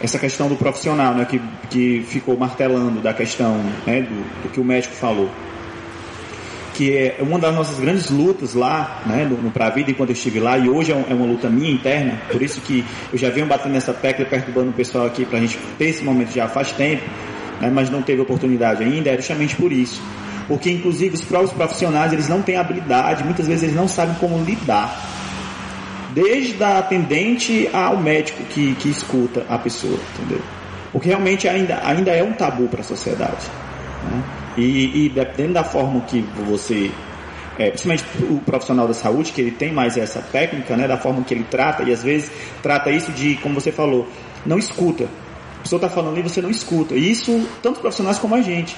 Essa 0.01 0.17
questão 0.17 0.47
do 0.47 0.55
profissional, 0.55 1.13
né? 1.13 1.25
Que, 1.25 1.41
que 1.69 2.05
ficou 2.07 2.37
martelando 2.37 3.01
da 3.01 3.13
questão 3.13 3.57
né, 3.85 4.01
do, 4.01 4.43
do 4.43 4.49
que 4.49 4.59
o 4.59 4.63
médico 4.63 4.95
falou. 4.95 5.29
Que 6.73 6.97
é 6.97 7.17
uma 7.19 7.37
das 7.37 7.53
nossas 7.53 7.79
grandes 7.79 8.09
lutas 8.09 8.53
lá, 8.53 9.01
né? 9.05 9.25
No, 9.29 9.37
no 9.37 9.51
Pra 9.51 9.69
Vida, 9.69 9.91
enquanto 9.91 10.09
eu 10.09 10.13
estive 10.13 10.39
lá, 10.39 10.57
e 10.57 10.69
hoje 10.69 10.91
é, 10.91 10.95
um- 10.95 11.05
é 11.09 11.13
uma 11.13 11.25
luta 11.25 11.49
minha 11.49 11.69
interna, 11.71 12.19
por 12.31 12.41
isso 12.41 12.61
que 12.61 12.83
eu 13.11 13.19
já 13.19 13.29
venho 13.29 13.45
batendo 13.45 13.73
nessa 13.73 13.93
tecla, 13.93 14.25
perturbando 14.25 14.69
o 14.69 14.73
pessoal 14.73 15.05
aqui 15.05 15.25
pra 15.25 15.39
gente 15.39 15.59
ter 15.77 15.85
esse 15.89 16.03
momento 16.03 16.31
já 16.33 16.47
faz 16.47 16.71
tempo, 16.71 17.03
né, 17.59 17.69
mas 17.71 17.89
não 17.89 18.01
teve 18.01 18.21
oportunidade 18.21 18.83
ainda, 18.83 19.09
é 19.11 19.17
justamente 19.17 19.55
por 19.57 19.71
isso. 19.71 20.01
Porque 20.51 20.69
inclusive 20.69 21.15
os 21.15 21.21
próprios 21.21 21.53
profissionais, 21.53 22.11
eles 22.11 22.27
não 22.27 22.41
têm 22.41 22.57
habilidade, 22.57 23.23
muitas 23.23 23.47
vezes 23.47 23.63
eles 23.63 23.75
não 23.75 23.87
sabem 23.87 24.15
como 24.15 24.43
lidar. 24.43 25.01
Desde 26.13 26.61
a 26.61 26.79
atendente 26.79 27.69
ao 27.71 27.95
médico 27.95 28.43
que, 28.49 28.75
que 28.75 28.89
escuta 28.89 29.45
a 29.47 29.57
pessoa, 29.57 29.97
entendeu? 30.13 30.41
Porque 30.91 31.07
realmente 31.07 31.47
ainda, 31.47 31.79
ainda 31.81 32.11
é 32.11 32.21
um 32.21 32.33
tabu 32.33 32.67
para 32.67 32.81
a 32.81 32.83
sociedade. 32.83 33.47
né? 34.11 34.21
E, 34.57 35.05
e 35.05 35.09
dependendo 35.09 35.53
da 35.53 35.63
forma 35.63 36.01
que 36.01 36.19
você 36.45 36.91
é, 37.57 37.69
principalmente 37.69 38.03
o 38.29 38.39
profissional 38.39 38.89
da 38.89 38.93
saúde, 38.93 39.31
que 39.31 39.39
ele 39.39 39.51
tem 39.51 39.71
mais 39.71 39.95
essa 39.95 40.21
técnica, 40.21 40.75
né, 40.75 40.85
da 40.85 40.97
forma 40.97 41.23
que 41.23 41.33
ele 41.33 41.45
trata, 41.49 41.83
e 41.83 41.93
às 41.93 42.03
vezes 42.03 42.29
trata 42.61 42.91
isso 42.91 43.09
de, 43.13 43.35
como 43.37 43.55
você 43.55 43.71
falou, 43.71 44.05
não 44.45 44.57
escuta. 44.57 45.05
A 45.59 45.61
pessoa 45.61 45.77
está 45.77 45.89
falando 45.89 46.17
e 46.17 46.21
você 46.21 46.41
não 46.41 46.49
escuta. 46.49 46.93
E 46.93 47.09
isso, 47.09 47.47
tanto 47.63 47.79
profissionais 47.79 48.19
como 48.19 48.35
a 48.35 48.41
gente. 48.41 48.75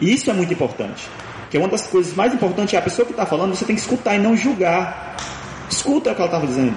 E 0.00 0.12
isso 0.12 0.30
é 0.30 0.34
muito 0.34 0.52
importante. 0.52 1.08
Que 1.50 1.56
é 1.56 1.60
uma 1.60 1.68
das 1.68 1.86
coisas 1.86 2.14
mais 2.14 2.32
importantes, 2.34 2.74
é 2.74 2.78
a 2.78 2.82
pessoa 2.82 3.06
que 3.06 3.12
está 3.12 3.24
falando, 3.24 3.54
você 3.54 3.64
tem 3.64 3.74
que 3.74 3.80
escutar 3.80 4.14
e 4.14 4.18
não 4.18 4.36
julgar. 4.36 5.16
Escuta 5.70 6.12
o 6.12 6.14
que 6.14 6.20
ela 6.20 6.28
estava 6.28 6.46
dizendo. 6.46 6.76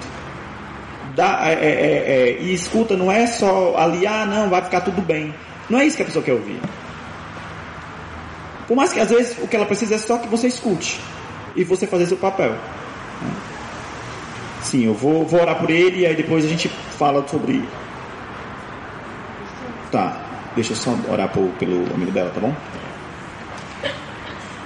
Dá, 1.14 1.40
é, 1.44 1.52
é, 1.52 1.56
é, 1.56 2.30
é, 2.30 2.42
e 2.42 2.54
escuta 2.54 2.96
não 2.96 3.12
é 3.12 3.26
só 3.26 3.76
ali, 3.76 4.06
ah, 4.06 4.24
não, 4.24 4.48
vai 4.48 4.62
ficar 4.62 4.80
tudo 4.80 5.02
bem. 5.02 5.34
Não 5.68 5.78
é 5.78 5.84
isso 5.84 5.96
que 5.96 6.02
a 6.02 6.06
pessoa 6.06 6.24
quer 6.24 6.32
ouvir. 6.32 6.58
Por 8.66 8.76
mais 8.76 8.92
que 8.92 9.00
às 9.00 9.10
vezes 9.10 9.36
o 9.42 9.46
que 9.46 9.54
ela 9.54 9.66
precisa 9.66 9.94
é 9.96 9.98
só 9.98 10.16
que 10.16 10.28
você 10.28 10.46
escute 10.48 11.00
e 11.54 11.64
você 11.64 11.86
fazer 11.86 12.06
seu 12.06 12.16
papel. 12.16 12.56
Sim, 14.62 14.84
eu 14.84 14.94
vou, 14.94 15.26
vou 15.26 15.40
orar 15.40 15.58
por 15.58 15.70
ele 15.70 16.00
e 16.00 16.06
aí 16.06 16.16
depois 16.16 16.44
a 16.44 16.48
gente 16.48 16.68
fala 16.68 17.26
sobre. 17.28 17.62
Tá, 19.90 20.16
deixa 20.54 20.72
eu 20.72 20.76
só 20.76 20.96
orar 21.10 21.28
por, 21.28 21.48
pelo 21.58 21.92
amigo 21.94 22.10
dela, 22.10 22.30
tá 22.30 22.40
bom? 22.40 22.54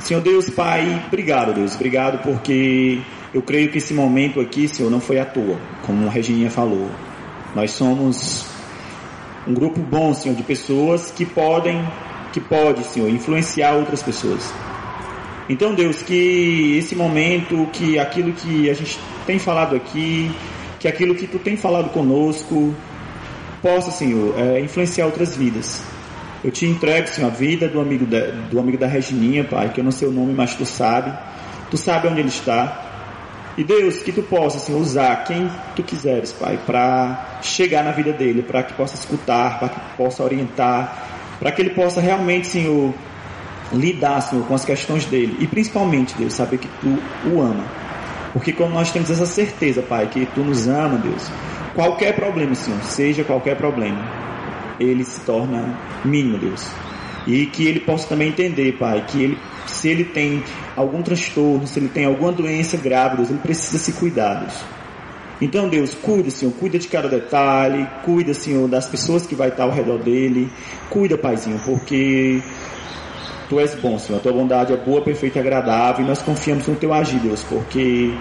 Senhor 0.07 0.21
Deus, 0.21 0.49
Pai, 0.49 1.03
obrigado, 1.09 1.53
Deus, 1.53 1.75
obrigado 1.75 2.23
porque 2.23 3.01
eu 3.35 3.43
creio 3.43 3.73
que 3.73 3.79
esse 3.79 3.93
momento 3.93 4.41
aqui, 4.41 4.69
Senhor, 4.69 4.89
não 4.89 5.01
foi 5.01 5.19
à 5.19 5.25
toa, 5.25 5.59
como 5.85 6.07
a 6.07 6.11
Regininha 6.11 6.49
falou. 6.49 6.89
Nós 7.57 7.73
somos 7.73 8.47
um 9.49 9.53
grupo 9.53 9.81
bom, 9.81 10.15
Senhor, 10.15 10.37
de 10.37 10.45
pessoas 10.45 11.11
que 11.11 11.27
podem, 11.27 11.85
que 12.33 12.39
pode, 12.39 12.85
Senhor, 12.85 13.11
influenciar 13.11 13.75
outras 13.75 14.01
pessoas. 14.01 14.49
Então, 15.49 15.75
Deus, 15.75 16.01
que 16.05 16.77
esse 16.79 16.95
momento, 16.95 17.69
que 17.73 17.99
aquilo 17.99 18.33
que 18.33 18.71
a 18.71 18.75
gente 18.75 19.01
tem 19.27 19.41
falado 19.41 19.75
aqui, 19.75 20.31
que 20.79 20.87
aquilo 20.87 21.17
que 21.17 21.27
tu 21.27 21.41
tem 21.41 21.57
falado 21.57 21.91
conosco, 21.91 22.73
possa, 23.61 23.91
Senhor, 23.91 24.39
é, 24.39 24.61
influenciar 24.61 25.07
outras 25.07 25.37
vidas. 25.37 25.96
Eu 26.47 26.53
te 26.53 26.65
entrego, 26.65 27.09
Senhor, 27.09 27.27
a 27.27 27.31
vida 27.31 27.67
do 27.67 27.81
amigo 27.81 28.07
da, 28.07 28.21
do 28.49 28.61
amigo 28.61 28.79
da 28.79 28.87
Regininha, 28.87 29.43
Pai, 29.43 29.71
que 29.71 29.81
eu 29.81 29.85
não 29.85 29.91
sei 29.91 30.07
o 30.07 30.13
nome, 30.13 30.33
mas 30.33 30.55
tu 30.55 30.65
sabe. 30.65 31.13
Tu 31.73 31.77
sabe 31.77 32.07
onde 32.07 32.21
ele 32.21 32.29
está. 32.29 32.85
E 33.59 33.65
Deus, 33.65 33.97
que 33.97 34.13
tu 34.13 34.23
possa, 34.23 34.61
Senhor, 34.61 34.81
usar 34.81 35.25
quem 35.25 35.51
tu 35.75 35.83
quiseres, 35.83 36.33
Pai, 36.33 36.57
para 36.65 37.41
chegar 37.43 37.83
na 37.83 37.91
vida 37.91 38.13
dele, 38.13 38.45
para 38.45 38.63
que 38.63 38.75
possa 38.75 38.95
escutar, 38.95 39.59
para 39.59 39.71
que 39.71 39.81
possa 39.97 40.23
orientar, 40.23 41.37
para 41.41 41.51
que 41.51 41.61
ele 41.61 41.71
possa 41.71 42.01
realmente, 42.01 42.47
Senhor, 42.47 42.95
lidar, 43.73 44.21
Senhor, 44.21 44.47
com 44.47 44.55
as 44.55 44.65
questões 44.65 45.05
dele. 45.05 45.39
E 45.41 45.49
principalmente, 45.49 46.15
Deus, 46.17 46.35
saber 46.35 46.59
que 46.59 46.69
tu 46.81 46.97
o 47.29 47.43
ama. 47.43 47.65
Porque 48.33 48.53
quando 48.53 48.73
nós 48.73 48.93
temos 48.93 49.11
essa 49.11 49.27
certeza, 49.27 49.83
Pai, 49.83 50.07
que 50.07 50.25
tu 50.27 50.43
nos 50.43 50.69
ama, 50.69 50.97
Deus, 50.97 51.29
qualquer 51.75 52.15
problema, 52.15 52.55
Senhor, 52.55 52.81
seja 52.83 53.25
qualquer 53.25 53.57
problema, 53.57 53.99
ele 54.79 55.05
se 55.05 55.21
torna 55.21 55.79
mínimo, 56.05 56.39
Deus. 56.39 56.67
E 57.27 57.47
que 57.47 57.67
ele 57.67 57.81
possa 57.81 58.09
também 58.09 58.29
entender, 58.29 58.79
Pai, 58.79 59.05
que 59.07 59.23
ele, 59.23 59.39
se 59.67 59.89
ele 59.89 60.05
tem 60.05 60.43
algum 60.77 61.03
transtorno, 61.03 61.67
se 61.67 61.79
ele 61.79 61.89
tem 61.89 62.05
alguma 62.05 62.33
doença 62.33 62.77
grave, 62.77 63.17
Deus, 63.17 63.31
ele 63.31 63.41
precisa 63.41 63.79
se 63.79 63.93
cuidar, 63.95 64.35
Deus. 64.41 64.55
Então, 65.41 65.69
Deus, 65.69 65.95
cuida, 65.95 66.31
Senhor, 66.31 66.53
cuida 66.53 66.79
de 66.79 66.89
cada 66.89 67.09
detalhe, 67.09 67.87
cuida, 68.05 68.33
Senhor, 68.33 68.67
das 68.69 68.89
pessoas 68.89 69.27
que 69.27 69.35
vai 69.35 69.49
estar 69.49 69.65
ao 69.65 69.71
redor 69.71 69.99
dele. 69.99 70.51
Cuida, 70.89 71.19
Paizinho, 71.19 71.61
porque 71.65 72.41
Tu 73.49 73.61
és 73.61 73.75
bom, 73.77 73.99
Senhor. 73.99 74.19
A 74.19 74.21
tua 74.21 74.33
bondade 74.33 74.73
é 74.73 74.77
boa, 74.77 75.01
perfeita 75.01 75.39
e 75.39 75.41
agradável. 75.41 76.05
E 76.05 76.09
nós 76.09 76.23
confiamos 76.23 76.67
no 76.67 76.75
teu 76.75 76.93
agir, 76.93 77.21
Deus, 77.21 77.43
porque 77.45 78.13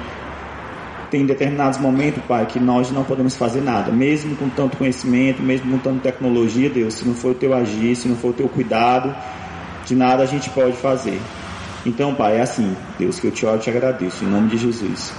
tem 1.15 1.25
determinados 1.25 1.79
momentos, 1.79 2.21
Pai, 2.27 2.45
que 2.45 2.59
nós 2.59 2.91
não 2.91 3.05
podemos 3.05 3.37
fazer 3.37 3.61
nada, 3.61 3.89
mesmo 3.89 4.35
com 4.35 4.49
tanto 4.49 4.75
conhecimento, 4.75 5.41
mesmo 5.41 5.71
com 5.71 5.77
tanta 5.77 6.01
tecnologia, 6.01 6.69
Deus. 6.69 6.95
Se 6.95 7.07
não 7.07 7.15
for 7.15 7.31
o 7.31 7.33
teu 7.33 7.53
agir, 7.53 7.95
se 7.95 8.09
não 8.09 8.17
for 8.17 8.31
o 8.31 8.33
teu 8.33 8.49
cuidado, 8.49 9.15
de 9.85 9.95
nada 9.95 10.23
a 10.23 10.25
gente 10.25 10.49
pode 10.49 10.75
fazer. 10.75 11.17
Então, 11.85 12.13
Pai, 12.13 12.35
é 12.35 12.41
assim, 12.41 12.75
Deus, 12.99 13.17
que 13.17 13.27
eu 13.27 13.31
te 13.31 13.45
oro 13.45 13.55
e 13.55 13.59
te 13.61 13.69
agradeço, 13.69 14.25
em 14.25 14.27
nome 14.27 14.49
de 14.49 14.57
Jesus. 14.57 15.13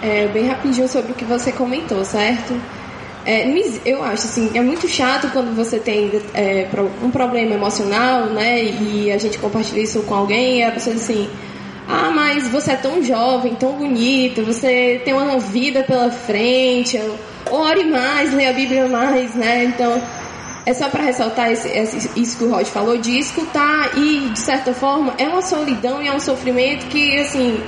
É, 0.00 0.26
bem 0.28 0.46
rapidinho 0.46 0.88
sobre 0.88 1.12
o 1.12 1.14
que 1.14 1.26
você 1.26 1.52
comentou, 1.52 2.02
certo? 2.02 2.58
É, 3.26 3.46
eu 3.84 4.02
acho 4.02 4.24
assim, 4.24 4.50
é 4.54 4.62
muito 4.62 4.88
chato 4.88 5.28
quando 5.32 5.54
você 5.54 5.78
tem 5.78 6.10
é, 6.32 6.66
um 7.02 7.10
problema 7.10 7.52
emocional, 7.52 8.24
né? 8.30 8.64
E 8.64 9.12
a 9.12 9.18
gente 9.18 9.36
compartilha 9.36 9.82
isso 9.82 10.02
com 10.04 10.14
alguém 10.14 10.60
e 10.60 10.62
a 10.62 10.70
pessoa 10.70 10.94
diz 10.94 11.04
assim, 11.04 11.28
ah, 11.88 12.10
mas 12.14 12.48
você 12.48 12.72
é 12.72 12.76
tão 12.76 13.02
jovem, 13.02 13.54
tão 13.54 13.72
bonito, 13.72 14.42
você 14.44 15.00
tem 15.04 15.12
uma 15.14 15.38
vida 15.38 15.82
pela 15.82 16.10
frente, 16.10 16.98
ore 17.50 17.84
mais, 17.84 18.32
leia 18.32 18.50
a 18.50 18.52
Bíblia 18.52 18.88
mais, 18.88 19.34
né? 19.34 19.64
Então, 19.64 20.00
é 20.66 20.72
só 20.72 20.88
para 20.88 21.02
ressaltar 21.02 21.50
esse- 21.52 21.68
esse- 21.68 22.10
isso 22.18 22.38
que 22.38 22.44
o 22.44 22.50
Rod 22.50 22.66
falou, 22.66 22.96
de 22.96 23.18
escutar 23.18 23.96
e, 23.98 24.30
de 24.30 24.38
certa 24.38 24.72
forma, 24.72 25.14
é 25.18 25.28
uma 25.28 25.42
solidão 25.42 26.02
e 26.02 26.08
é 26.08 26.12
um 26.12 26.20
sofrimento 26.20 26.86
que, 26.86 27.18
assim, 27.20 27.60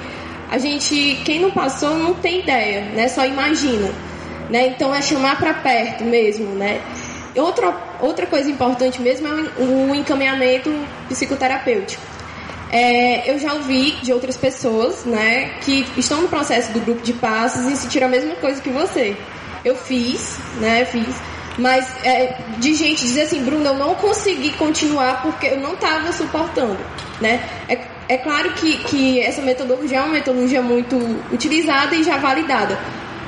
a 0.51 0.57
gente, 0.59 1.21
quem 1.25 1.41
não 1.41 1.51
passou 1.51 1.91
não 1.99 2.15
tem 2.15 2.41
ideia, 2.41 2.83
né? 2.95 3.09
Só 3.09 3.25
imagina, 3.27 3.91
né? 4.49 4.69
Então 4.69 4.95
é 4.95 5.03
chamar 5.03 5.39
para 5.39 5.53
perto 5.55 6.05
mesmo, 6.05 6.55
né? 6.55 6.81
Outra, 7.37 7.75
outra 8.01 8.27
coisa 8.27 8.51
importante 8.51 9.03
mesmo 9.03 9.29
é 9.29 9.33
o, 9.59 9.91
o 9.91 9.95
encaminhamento 9.95 10.73
psicoterapêutico. 11.09 12.03
É, 12.79 13.33
eu 13.33 13.39
já 13.39 13.55
ouvi 13.55 13.93
de 14.03 14.13
outras 14.13 14.37
pessoas, 14.37 15.07
né, 15.07 15.49
que 15.63 15.87
estão 15.97 16.21
no 16.21 16.29
processo 16.29 16.71
do 16.73 16.81
grupo 16.81 17.01
de 17.01 17.15
passos 17.15 17.65
e 17.73 17.75
sentiram 17.75 18.07
a 18.07 18.11
mesma 18.11 18.35
coisa 18.35 18.61
que 18.61 18.69
você. 18.69 19.17
Eu 19.65 19.75
fiz, 19.75 20.39
né, 20.61 20.85
fiz, 20.85 21.17
mas 21.57 21.89
é, 22.05 22.37
de 22.59 22.75
gente 22.75 23.01
dizer 23.01 23.23
assim, 23.23 23.43
Bruno, 23.43 23.65
eu 23.65 23.79
não 23.79 23.95
consegui 23.95 24.51
continuar 24.59 25.23
porque 25.23 25.47
eu 25.47 25.59
não 25.59 25.73
estava 25.73 26.13
suportando, 26.13 26.77
né? 27.19 27.49
É, 27.67 27.79
é 28.11 28.19
claro 28.19 28.53
que, 28.53 28.77
que 28.85 29.21
essa 29.23 29.41
metodologia 29.41 29.97
é 29.97 30.03
uma 30.03 30.13
metodologia 30.13 30.61
muito 30.61 30.97
utilizada 31.33 31.97
e 31.97 32.05
já 32.05 32.19
validada. 32.19 32.79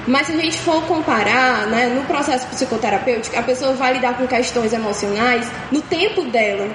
Mas 0.07 0.27
se 0.27 0.35
a 0.35 0.37
gente 0.37 0.59
for 0.59 0.83
comparar, 0.83 1.67
né, 1.69 1.87
no 1.87 2.05
processo 2.05 2.47
psicoterapêutico, 2.49 3.39
a 3.39 3.43
pessoa 3.43 3.73
vai 3.73 3.95
lidar 3.95 4.19
com 4.19 4.27
questões 4.27 4.75
emocionais 4.75 5.51
no 5.73 5.81
tempo 5.81 6.25
dela. 6.25 6.69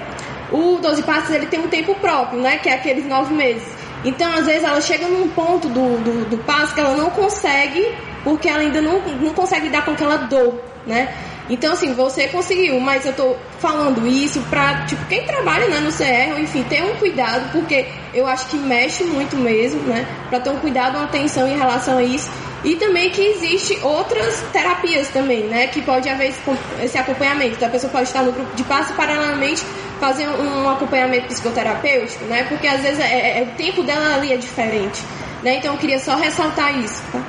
O 0.54 0.78
12 0.78 1.02
passos 1.02 1.30
ele 1.34 1.46
tem 1.46 1.58
um 1.58 1.66
tempo 1.66 1.96
próprio, 1.96 2.40
né, 2.40 2.58
que 2.58 2.68
é 2.68 2.74
aqueles 2.74 3.04
nove 3.06 3.34
meses. 3.34 3.66
Então, 4.04 4.32
às 4.32 4.46
vezes, 4.46 4.62
ela 4.62 4.80
chega 4.80 5.08
num 5.08 5.28
ponto 5.30 5.68
do, 5.68 5.98
do, 5.98 6.30
do 6.30 6.38
passo 6.44 6.72
que 6.74 6.80
ela 6.80 6.96
não 6.96 7.10
consegue, 7.10 7.92
porque 8.22 8.48
ela 8.48 8.60
ainda 8.60 8.80
não, 8.80 9.00
não 9.20 9.34
consegue 9.34 9.66
lidar 9.66 9.84
com 9.84 9.90
aquela 9.90 10.16
dor, 10.16 10.54
né? 10.86 11.12
Então, 11.48 11.74
assim, 11.74 11.92
você 11.92 12.26
conseguiu, 12.28 12.80
mas 12.80 13.04
eu 13.04 13.12
tô 13.12 13.36
falando 13.58 14.06
isso 14.06 14.40
pra, 14.48 14.84
tipo, 14.86 15.04
quem 15.06 15.24
trabalha 15.24 15.68
né, 15.68 15.78
no 15.80 15.92
CR, 15.92 16.40
enfim, 16.40 16.62
ter 16.64 16.82
um 16.82 16.94
cuidado, 16.94 17.50
porque 17.52 17.86
eu 18.14 18.26
acho 18.26 18.46
que 18.46 18.56
mexe 18.56 19.04
muito 19.04 19.36
mesmo, 19.36 19.80
né? 19.82 20.06
Pra 20.30 20.40
ter 20.40 20.50
um 20.50 20.58
cuidado, 20.58 20.96
uma 20.96 21.04
atenção 21.04 21.46
em 21.46 21.58
relação 21.58 21.98
a 21.98 22.02
isso. 22.02 22.30
E 22.64 22.76
também 22.76 23.10
que 23.10 23.20
existe 23.20 23.78
outras 23.82 24.42
terapias 24.50 25.08
também, 25.08 25.42
né? 25.44 25.66
Que 25.66 25.82
pode 25.82 26.08
haver 26.08 26.32
esse, 26.80 26.96
acompanhamento. 26.96 27.56
Então, 27.56 27.68
a 27.68 27.70
pessoa 27.70 27.92
pode 27.92 28.04
estar 28.04 28.22
no 28.22 28.32
grupo 28.32 28.56
de 28.56 28.64
passo 28.64 28.94
paralelamente, 28.94 29.62
fazer 30.00 30.26
um 30.26 30.70
acompanhamento 30.70 31.26
psicoterapêutico, 31.26 32.24
né? 32.24 32.44
Porque, 32.44 32.66
às 32.66 32.80
vezes, 32.80 33.00
é, 33.00 33.40
é- 33.40 33.42
o 33.42 33.56
tempo 33.56 33.82
dela 33.82 34.14
ali 34.14 34.32
é 34.32 34.38
diferente, 34.38 35.02
né? 35.42 35.56
Então, 35.56 35.74
eu 35.74 35.78
queria 35.78 35.98
só 35.98 36.16
ressaltar 36.16 36.74
isso, 36.78 37.02
tá? 37.12 37.22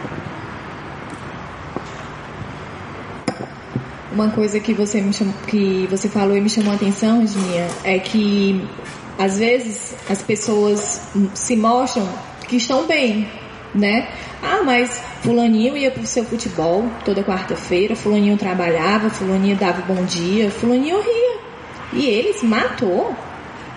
Uma 4.16 4.30
coisa 4.30 4.62
que 4.62 4.74
você 4.74 5.02
me 5.02 5.12
chamou, 5.12 5.34
que 5.46 5.86
você 5.88 6.08
falou 6.08 6.38
e 6.38 6.40
me 6.40 6.50
chamou 6.50 6.72
a 6.72 6.76
atenção, 6.76 7.20
Virginia, 7.20 7.68
é 7.84 8.00
que 8.00 8.66
às 9.20 9.38
vezes 9.38 9.94
as 10.10 10.22
pessoas 10.22 11.02
se 11.34 11.54
mostram 11.58 12.08
que 12.48 12.56
estão 12.56 12.88
bem, 12.88 13.28
né? 13.74 14.08
Ah, 14.42 14.64
mas 14.64 15.04
fulaninho 15.22 15.76
ia 15.76 15.92
pro 15.92 16.08
seu 16.08 16.24
futebol 16.24 16.90
toda 17.04 17.26
quarta-feira, 17.26 17.94
fulaninho 17.94 18.38
trabalhava, 18.38 19.10
fulaninho 19.10 19.58
dava 19.58 19.82
bom 19.82 20.06
dia, 20.06 20.50
fulaninho 20.50 21.02
ria. 21.02 21.38
E 21.92 22.06
ele 22.06 22.32
se 22.32 22.46
matou. 22.46 23.14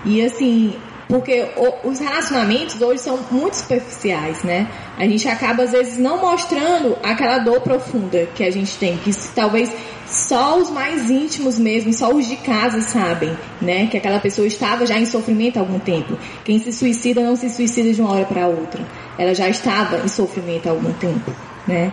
E 0.04 0.24
assim, 0.24 0.72
porque 1.08 1.46
os 1.84 1.98
relacionamentos 1.98 2.80
hoje 2.80 3.00
são 3.00 3.18
muito 3.30 3.54
superficiais, 3.54 4.42
né? 4.44 4.68
A 4.96 5.04
gente 5.04 5.26
acaba 5.26 5.62
às 5.62 5.72
vezes 5.72 5.98
não 5.98 6.20
mostrando 6.20 6.96
aquela 7.02 7.38
dor 7.38 7.60
profunda 7.60 8.28
que 8.34 8.44
a 8.44 8.50
gente 8.50 8.76
tem, 8.76 8.96
que 8.98 9.10
talvez 9.34 9.70
só 10.06 10.58
os 10.58 10.70
mais 10.70 11.10
íntimos 11.10 11.58
mesmo, 11.58 11.92
só 11.92 12.12
os 12.12 12.26
de 12.26 12.36
casa 12.36 12.80
sabem, 12.82 13.36
né? 13.60 13.86
Que 13.86 13.96
aquela 13.96 14.20
pessoa 14.20 14.46
estava 14.46 14.86
já 14.86 14.98
em 14.98 15.06
sofrimento 15.06 15.56
há 15.56 15.60
algum 15.60 15.78
tempo. 15.78 16.18
Quem 16.44 16.58
se 16.58 16.72
suicida 16.72 17.22
não 17.22 17.36
se 17.36 17.48
suicida 17.48 17.92
de 17.92 18.00
uma 18.00 18.12
hora 18.12 18.24
para 18.24 18.46
outra. 18.46 18.80
Ela 19.18 19.34
já 19.34 19.48
estava 19.48 19.98
em 20.04 20.08
sofrimento 20.08 20.68
há 20.68 20.70
algum 20.70 20.92
tempo, 20.92 21.32
né? 21.66 21.92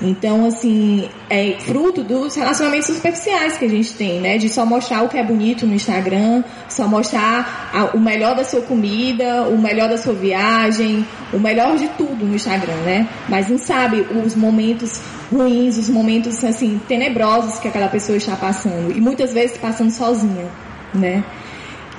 Então, 0.00 0.44
assim, 0.44 1.08
é 1.30 1.56
fruto 1.60 2.02
dos 2.04 2.34
relacionamentos 2.34 2.86
superficiais 2.86 3.56
que 3.56 3.64
a 3.64 3.68
gente 3.68 3.94
tem, 3.94 4.20
né? 4.20 4.36
De 4.36 4.48
só 4.48 4.66
mostrar 4.66 5.02
o 5.02 5.08
que 5.08 5.16
é 5.16 5.24
bonito 5.24 5.66
no 5.66 5.74
Instagram, 5.74 6.44
só 6.68 6.86
mostrar 6.86 7.70
a- 7.72 7.96
o 7.96 8.00
melhor 8.00 8.36
da 8.36 8.44
sua 8.44 8.60
comida, 8.60 9.44
o 9.48 9.56
melhor 9.58 9.88
da 9.88 9.96
sua 9.96 10.12
viagem, 10.12 11.06
o 11.32 11.38
melhor 11.38 11.76
de 11.78 11.88
tudo 11.96 12.26
no 12.26 12.34
Instagram, 12.34 12.76
né? 12.84 13.08
Mas 13.28 13.48
não 13.48 13.56
sabe 13.56 14.06
os 14.24 14.34
momentos 14.34 15.00
ruins, 15.32 15.78
os 15.78 15.88
momentos, 15.88 16.44
assim, 16.44 16.78
tenebrosos 16.86 17.58
que 17.58 17.68
aquela 17.68 17.88
pessoa 17.88 18.18
está 18.18 18.36
passando. 18.36 18.94
E 18.94 19.00
muitas 19.00 19.32
vezes 19.32 19.56
passando 19.56 19.90
sozinha, 19.90 20.46
né? 20.92 21.24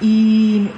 E 0.02 0.70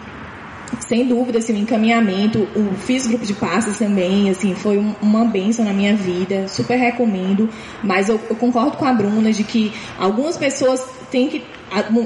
sem 0.80 1.08
dúvida, 1.08 1.40
assim, 1.40 1.54
o 1.54 1.58
encaminhamento, 1.58 2.48
o 2.56 2.74
fiz 2.76 3.08
grupo 3.08 3.26
de 3.26 3.34
passos 3.34 3.78
também, 3.78 4.30
assim, 4.30 4.54
foi 4.56 4.78
um- 4.78 4.94
uma 5.02 5.26
bênção 5.26 5.66
na 5.66 5.74
minha 5.74 5.96
vida, 5.96 6.48
super 6.48 6.76
recomendo, 6.78 7.50
mas 7.84 8.10
eu, 8.10 8.20
eu 8.30 8.36
concordo 8.36 8.78
com 8.78 8.86
a 8.86 8.94
Bruna 8.94 9.32
de 9.32 9.44
que 9.44 9.72
algumas 9.98 10.38
pessoas 10.38 10.84
têm 11.12 11.28
que, 11.28 11.44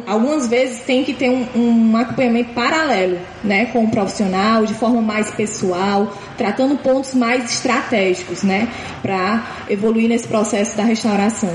algumas 0.07 0.47
vezes 0.47 0.79
tem 0.81 1.03
que 1.03 1.13
ter 1.13 1.29
um, 1.29 1.45
um 1.55 1.97
acompanhamento 1.97 2.53
paralelo, 2.53 3.17
né, 3.43 3.65
com 3.65 3.83
o 3.83 3.91
profissional, 3.91 4.65
de 4.65 4.73
forma 4.73 5.01
mais 5.01 5.29
pessoal, 5.31 6.15
tratando 6.37 6.77
pontos 6.77 7.13
mais 7.13 7.51
estratégicos, 7.51 8.43
né, 8.43 8.67
para 9.01 9.45
evoluir 9.69 10.07
nesse 10.09 10.27
processo 10.27 10.75
da 10.77 10.83
restauração. 10.83 11.51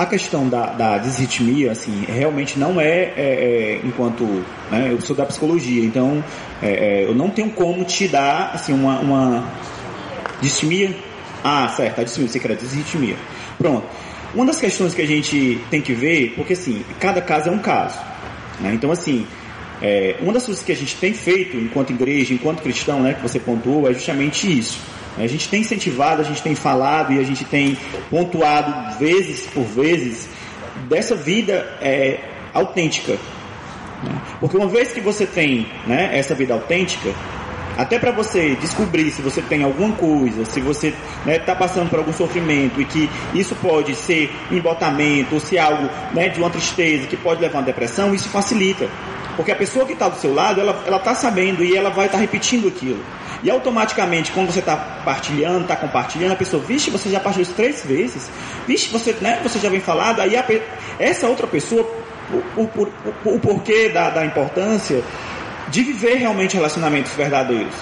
A 0.00 0.06
questão 0.06 0.48
da, 0.48 0.64
da 0.72 0.96
disritmia, 0.96 1.72
assim, 1.72 2.06
realmente 2.08 2.58
não 2.58 2.80
é, 2.80 2.86
é, 2.86 3.12
é, 3.16 3.80
enquanto, 3.84 4.24
né, 4.70 4.88
eu 4.90 4.98
sou 5.02 5.14
da 5.14 5.26
psicologia, 5.26 5.84
então 5.84 6.24
é, 6.62 7.02
é, 7.02 7.04
eu 7.04 7.14
não 7.14 7.28
tenho 7.28 7.50
como 7.50 7.84
te 7.84 8.08
dar, 8.08 8.52
assim, 8.54 8.72
uma, 8.72 8.98
uma. 8.98 9.52
Ah, 11.44 11.68
certo, 11.76 12.00
a 12.00 12.04
disritmia, 12.04 12.32
você 12.32 12.40
quer 12.40 12.56
disritmia. 12.56 13.16
Pronto. 13.58 13.86
Uma 14.34 14.46
das 14.46 14.58
questões 14.58 14.94
que 14.94 15.02
a 15.02 15.06
gente 15.06 15.60
tem 15.70 15.82
que 15.82 15.92
ver, 15.92 16.32
porque 16.34 16.54
assim, 16.54 16.82
cada 16.98 17.20
caso 17.20 17.50
é 17.50 17.52
um 17.52 17.58
caso, 17.58 17.98
né? 18.58 18.72
Então, 18.72 18.90
assim, 18.90 19.26
é, 19.82 20.16
uma 20.22 20.32
das 20.32 20.46
coisas 20.46 20.64
que 20.64 20.72
a 20.72 20.76
gente 20.76 20.96
tem 20.96 21.12
feito 21.12 21.58
enquanto 21.58 21.90
igreja, 21.90 22.32
enquanto 22.32 22.62
cristão, 22.62 23.02
né, 23.02 23.12
que 23.12 23.20
você 23.20 23.38
pontuou, 23.38 23.86
é 23.86 23.92
justamente 23.92 24.50
isso. 24.50 24.80
A 25.18 25.26
gente 25.26 25.48
tem 25.48 25.60
incentivado, 25.60 26.22
a 26.22 26.24
gente 26.24 26.42
tem 26.42 26.54
falado 26.54 27.12
e 27.12 27.18
a 27.18 27.22
gente 27.22 27.44
tem 27.44 27.76
pontuado 28.08 28.98
vezes 28.98 29.46
por 29.48 29.64
vezes 29.64 30.28
dessa 30.88 31.14
vida 31.14 31.76
é, 31.80 32.20
autêntica. 32.54 33.12
né? 34.02 34.20
Porque 34.38 34.56
uma 34.56 34.68
vez 34.68 34.92
que 34.92 35.00
você 35.00 35.26
tem 35.26 35.66
né, 35.86 36.10
essa 36.12 36.34
vida 36.34 36.54
autêntica, 36.54 37.12
até 37.76 37.98
para 37.98 38.10
você 38.10 38.56
descobrir 38.56 39.10
se 39.10 39.22
você 39.22 39.40
tem 39.40 39.62
alguma 39.62 39.94
coisa, 39.96 40.44
se 40.44 40.60
você 40.60 40.92
está 41.26 41.54
passando 41.54 41.88
por 41.88 41.98
algum 41.98 42.12
sofrimento 42.12 42.80
e 42.80 42.84
que 42.84 43.08
isso 43.34 43.54
pode 43.56 43.94
ser 43.94 44.30
um 44.50 44.56
embotamento 44.56 45.34
ou 45.34 45.40
se 45.40 45.58
algo 45.58 45.88
né, 46.12 46.28
de 46.28 46.38
uma 46.38 46.50
tristeza 46.50 47.06
que 47.06 47.16
pode 47.16 47.40
levar 47.40 47.58
a 47.58 47.60
uma 47.60 47.66
depressão, 47.66 48.14
isso 48.14 48.28
facilita. 48.28 48.88
Porque 49.36 49.52
a 49.52 49.56
pessoa 49.56 49.86
que 49.86 49.94
está 49.94 50.08
do 50.08 50.18
seu 50.18 50.34
lado, 50.34 50.60
ela 50.60 50.96
está 50.96 51.14
sabendo 51.14 51.64
e 51.64 51.74
ela 51.74 51.88
vai 51.88 52.06
estar 52.06 52.18
repetindo 52.18 52.68
aquilo. 52.68 53.02
E 53.42 53.50
automaticamente, 53.50 54.32
quando 54.32 54.52
você 54.52 54.58
está 54.58 54.76
partilhando, 54.76 55.62
está 55.62 55.76
compartilhando, 55.76 56.32
a 56.32 56.36
pessoa, 56.36 56.62
vixe, 56.62 56.90
você 56.90 57.08
já 57.08 57.18
partilhou 57.18 57.42
isso 57.42 57.54
três 57.54 57.84
vezes, 57.84 58.30
vixe, 58.66 58.88
você, 58.90 59.16
né, 59.20 59.40
você 59.42 59.58
já 59.58 59.70
vem 59.70 59.80
falado, 59.80 60.20
aí 60.20 60.36
a 60.36 60.44
essa 60.98 61.26
outra 61.26 61.46
pessoa, 61.46 61.82
o, 62.30 62.60
o, 62.60 62.92
o, 63.24 63.34
o 63.36 63.40
porquê 63.40 63.88
da, 63.88 64.10
da 64.10 64.26
importância 64.26 65.02
de 65.68 65.82
viver 65.82 66.16
realmente 66.16 66.54
relacionamentos 66.54 67.12
verdadeiros. 67.12 67.74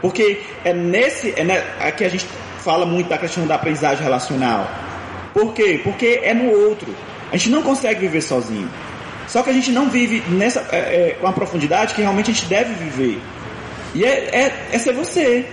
Porque 0.00 0.42
é 0.64 0.72
nesse, 0.72 1.34
é 1.36 1.86
aqui 1.86 2.04
a 2.04 2.08
gente 2.08 2.26
fala 2.64 2.86
muito 2.86 3.08
da 3.08 3.18
questão 3.18 3.46
da 3.46 3.56
aprendizagem 3.56 4.02
relacional. 4.02 4.66
Por 5.34 5.52
quê? 5.52 5.80
Porque 5.82 6.20
é 6.22 6.32
no 6.32 6.50
outro. 6.50 6.94
A 7.30 7.36
gente 7.36 7.50
não 7.50 7.62
consegue 7.62 8.00
viver 8.00 8.22
sozinho. 8.22 8.68
Só 9.28 9.42
que 9.42 9.50
a 9.50 9.52
gente 9.52 9.70
não 9.70 9.88
vive 9.88 10.22
nessa, 10.28 10.66
é, 10.72 10.78
é, 10.78 11.16
com 11.20 11.26
a 11.26 11.32
profundidade 11.32 11.94
que 11.94 12.02
realmente 12.02 12.30
a 12.30 12.34
gente 12.34 12.46
deve 12.46 12.74
viver. 12.74 13.20
E 13.94 14.04
é, 14.04 14.28
é, 14.32 14.52
é 14.72 14.92
você. 14.92 15.44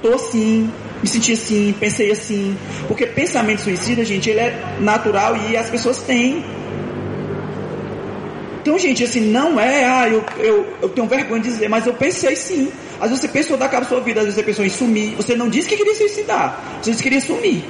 Tô 0.00 0.14
assim, 0.14 0.70
me 1.02 1.08
senti 1.08 1.32
assim, 1.32 1.74
pensei 1.78 2.10
assim. 2.10 2.56
Porque 2.86 3.06
pensamento 3.06 3.62
suicida, 3.62 4.04
gente, 4.04 4.30
ele 4.30 4.40
é 4.40 4.76
natural 4.80 5.36
e 5.36 5.56
as 5.56 5.68
pessoas 5.68 5.98
têm. 5.98 6.44
Então, 8.60 8.78
gente, 8.78 9.02
assim, 9.02 9.20
não 9.20 9.58
é, 9.58 9.84
ah, 9.84 10.08
eu, 10.08 10.22
eu, 10.38 10.66
eu 10.82 10.88
tenho 10.90 11.06
vergonha 11.06 11.40
de 11.40 11.48
dizer, 11.48 11.68
mas 11.68 11.86
eu 11.86 11.94
pensei 11.94 12.36
sim. 12.36 12.70
Às 13.00 13.10
vezes 13.10 13.20
você 13.20 13.28
pensou 13.28 13.56
dar 13.56 13.68
cabo 13.68 13.86
sua 13.86 14.00
vida, 14.00 14.20
às 14.20 14.26
vezes 14.26 14.38
você 14.38 14.44
pensou 14.44 14.64
em 14.64 14.68
sumir. 14.68 15.14
Você 15.14 15.34
não 15.34 15.48
disse 15.48 15.68
que 15.68 15.76
queria 15.76 15.94
suicidar, 15.94 16.78
você 16.82 16.90
disse 16.90 17.02
que 17.02 17.08
queria 17.08 17.24
sumir. 17.24 17.64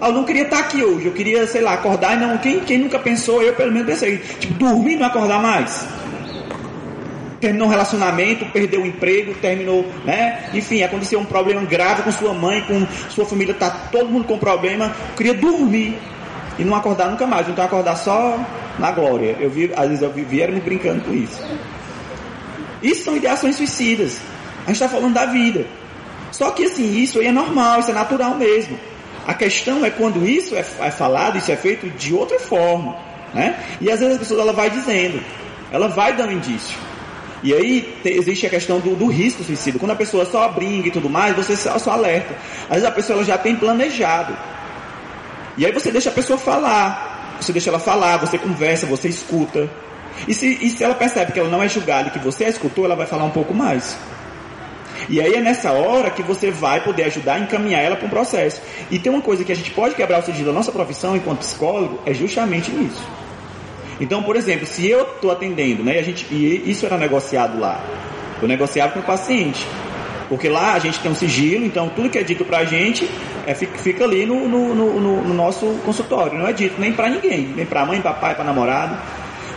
Ah, 0.00 0.08
eu 0.08 0.12
não 0.12 0.24
queria 0.24 0.42
estar 0.42 0.58
aqui 0.58 0.82
hoje, 0.82 1.06
eu 1.06 1.12
queria, 1.12 1.46
sei 1.46 1.60
lá, 1.60 1.74
acordar 1.74 2.16
e 2.16 2.20
não. 2.20 2.36
Quem, 2.38 2.60
quem 2.60 2.78
nunca 2.78 2.98
pensou, 2.98 3.42
eu 3.42 3.54
pelo 3.54 3.72
menos 3.72 3.86
pensei, 3.86 4.18
tipo, 4.40 4.54
dormir 4.54 4.94
e 4.94 4.96
não 4.96 5.06
acordar 5.06 5.40
mais. 5.40 5.86
Terminou 7.44 7.66
um 7.66 7.70
relacionamento, 7.70 8.46
perdeu 8.46 8.80
o 8.80 8.86
emprego, 8.86 9.34
terminou, 9.34 9.84
né? 10.02 10.48
Enfim, 10.54 10.82
aconteceu 10.82 11.20
um 11.20 11.26
problema 11.26 11.60
grave 11.60 12.02
com 12.02 12.10
sua 12.10 12.32
mãe, 12.32 12.62
com 12.62 12.86
sua 13.10 13.26
família, 13.26 13.52
tá 13.52 13.68
todo 13.92 14.08
mundo 14.08 14.24
com 14.24 14.38
problema. 14.38 14.90
Queria 15.14 15.34
dormir 15.34 15.98
e 16.58 16.64
não 16.64 16.74
acordar 16.74 17.10
nunca 17.10 17.26
mais, 17.26 17.46
então 17.46 17.62
acordar 17.62 17.96
só 17.96 18.38
na 18.78 18.90
glória. 18.92 19.36
Eu 19.38 19.50
vi, 19.50 19.70
às 19.76 19.88
vezes 19.88 20.02
eu 20.02 20.10
vi, 20.10 20.22
vieram 20.22 20.54
me 20.54 20.60
brincando 20.60 21.02
com 21.02 21.12
isso. 21.12 21.38
Isso 22.82 23.04
são 23.04 23.14
ideações 23.14 23.56
suicidas. 23.56 24.22
A 24.62 24.68
gente 24.68 24.82
está 24.82 24.88
falando 24.88 25.12
da 25.12 25.26
vida. 25.26 25.66
Só 26.32 26.50
que 26.50 26.64
assim, 26.64 26.96
isso 26.96 27.20
aí 27.20 27.26
é 27.26 27.32
normal, 27.32 27.80
isso 27.80 27.90
é 27.90 27.94
natural 27.94 28.36
mesmo. 28.36 28.80
A 29.26 29.34
questão 29.34 29.84
é 29.84 29.90
quando 29.90 30.26
isso 30.26 30.56
é, 30.56 30.64
é 30.80 30.90
falado, 30.90 31.36
isso 31.36 31.52
é 31.52 31.56
feito 31.56 31.90
de 31.90 32.14
outra 32.14 32.38
forma. 32.38 32.96
Né? 33.34 33.54
E 33.82 33.90
às 33.90 34.00
vezes 34.00 34.16
a 34.16 34.18
pessoa 34.18 34.40
ela 34.40 34.54
vai 34.54 34.70
dizendo, 34.70 35.22
ela 35.70 35.88
vai 35.88 36.16
dando 36.16 36.32
indício. 36.32 36.93
E 37.44 37.52
aí 37.52 37.94
te- 38.02 38.08
existe 38.08 38.46
a 38.46 38.50
questão 38.50 38.80
do, 38.80 38.96
do 38.96 39.06
risco 39.06 39.44
suicida. 39.44 39.78
Quando 39.78 39.90
a 39.90 39.96
pessoa 39.96 40.24
só 40.24 40.48
brinca 40.48 40.88
e 40.88 40.90
tudo 40.90 41.10
mais, 41.10 41.36
você 41.36 41.54
só, 41.54 41.78
só 41.78 41.92
alerta. 41.92 42.34
Às 42.64 42.76
vezes 42.76 42.84
a 42.84 42.90
pessoa 42.90 43.22
já 43.22 43.36
tem 43.36 43.54
planejado. 43.54 44.34
E 45.58 45.66
aí 45.66 45.70
você 45.70 45.92
deixa 45.92 46.08
a 46.08 46.12
pessoa 46.12 46.38
falar. 46.38 47.36
Você 47.40 47.52
deixa 47.52 47.68
ela 47.68 47.78
falar, 47.78 48.16
você 48.16 48.38
conversa, 48.38 48.86
você 48.86 49.08
escuta. 49.08 49.68
E 50.26 50.32
se, 50.32 50.58
e 50.62 50.70
se 50.70 50.82
ela 50.82 50.94
percebe 50.94 51.32
que 51.32 51.38
ela 51.38 51.50
não 51.50 51.62
é 51.62 51.68
julgada 51.68 52.08
e 52.08 52.10
que 52.12 52.18
você 52.18 52.44
a 52.46 52.48
escutou, 52.48 52.86
ela 52.86 52.96
vai 52.96 53.06
falar 53.06 53.24
um 53.24 53.30
pouco 53.30 53.52
mais. 53.52 53.94
E 55.08 55.20
aí 55.20 55.34
é 55.34 55.40
nessa 55.40 55.70
hora 55.72 56.10
que 56.10 56.22
você 56.22 56.50
vai 56.50 56.82
poder 56.82 57.04
ajudar 57.04 57.34
a 57.34 57.38
encaminhar 57.40 57.82
ela 57.82 57.96
para 57.96 58.06
um 58.06 58.10
processo. 58.10 58.62
E 58.90 58.98
tem 58.98 59.12
uma 59.12 59.20
coisa 59.20 59.44
que 59.44 59.52
a 59.52 59.56
gente 59.56 59.70
pode 59.72 59.94
quebrar 59.94 60.20
o 60.20 60.22
sigilo 60.24 60.46
da 60.46 60.52
nossa 60.52 60.72
profissão 60.72 61.14
enquanto 61.14 61.40
psicólogo, 61.40 62.00
é 62.06 62.14
justamente 62.14 62.70
nisso. 62.70 63.02
Então, 64.00 64.22
por 64.22 64.36
exemplo, 64.36 64.66
se 64.66 64.88
eu 64.88 65.02
estou 65.02 65.30
atendendo, 65.30 65.82
né, 65.84 65.96
e, 65.96 65.98
a 65.98 66.02
gente, 66.02 66.26
e 66.30 66.62
isso 66.70 66.84
era 66.86 66.96
negociado 66.98 67.58
lá, 67.58 67.80
eu 68.42 68.48
negociava 68.48 68.92
com 68.92 69.00
o 69.00 69.02
paciente. 69.02 69.66
Porque 70.28 70.48
lá 70.48 70.72
a 70.72 70.78
gente 70.78 70.98
tem 71.00 71.10
um 71.10 71.14
sigilo, 71.14 71.64
então 71.66 71.88
tudo 71.90 72.08
que 72.08 72.18
é 72.18 72.22
dito 72.22 72.44
pra 72.44 72.64
gente 72.64 73.08
é, 73.46 73.54
fica, 73.54 74.04
ali 74.04 74.24
no, 74.24 74.48
no, 74.48 74.74
no, 74.74 75.00
no- 75.00 75.22
no 75.22 75.34
nosso 75.34 75.66
consultório. 75.84 76.38
Não 76.38 76.48
é 76.48 76.52
dito 76.52 76.80
nem 76.80 76.92
pra 76.92 77.10
ninguém, 77.10 77.52
nem 77.54 77.66
pra 77.66 77.84
mãe, 77.84 78.00
pra 78.00 78.12
pai, 78.14 78.34
pra 78.34 78.42
namorado. 78.42 78.96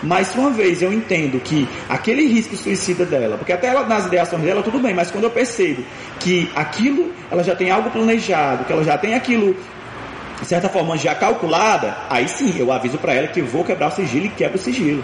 Mas 0.03 0.35
uma 0.35 0.51
vez 0.51 0.81
eu 0.81 0.91
entendo 0.93 1.39
que 1.39 1.67
aquele 1.89 2.27
risco 2.27 2.55
suicida 2.55 3.05
dela, 3.05 3.37
porque 3.37 3.51
até 3.53 3.67
ela, 3.67 3.83
nas 3.87 4.05
ideações 4.05 4.43
dela 4.43 4.61
tudo 4.61 4.77
bem, 4.77 4.93
mas 4.93 5.09
quando 5.09 5.23
eu 5.23 5.31
percebo 5.31 5.83
que 6.19 6.51
aquilo, 6.53 7.11
ela 7.31 7.43
já 7.43 7.55
tem 7.55 7.71
algo 7.71 7.89
planejado, 7.89 8.65
que 8.65 8.71
ela 8.73 8.83
já 8.83 8.97
tem 8.97 9.15
aquilo 9.15 9.55
de 10.41 10.45
certa 10.47 10.69
forma 10.69 10.97
já 10.97 11.15
calculada, 11.15 11.97
aí 12.09 12.27
sim 12.27 12.53
eu 12.57 12.71
aviso 12.71 12.97
para 12.97 13.13
ela 13.13 13.27
que 13.27 13.41
vou 13.41 13.63
quebrar 13.63 13.87
o 13.87 13.91
sigilo 13.91 14.25
e 14.25 14.29
quebro 14.29 14.57
o 14.57 14.61
sigilo. 14.61 15.03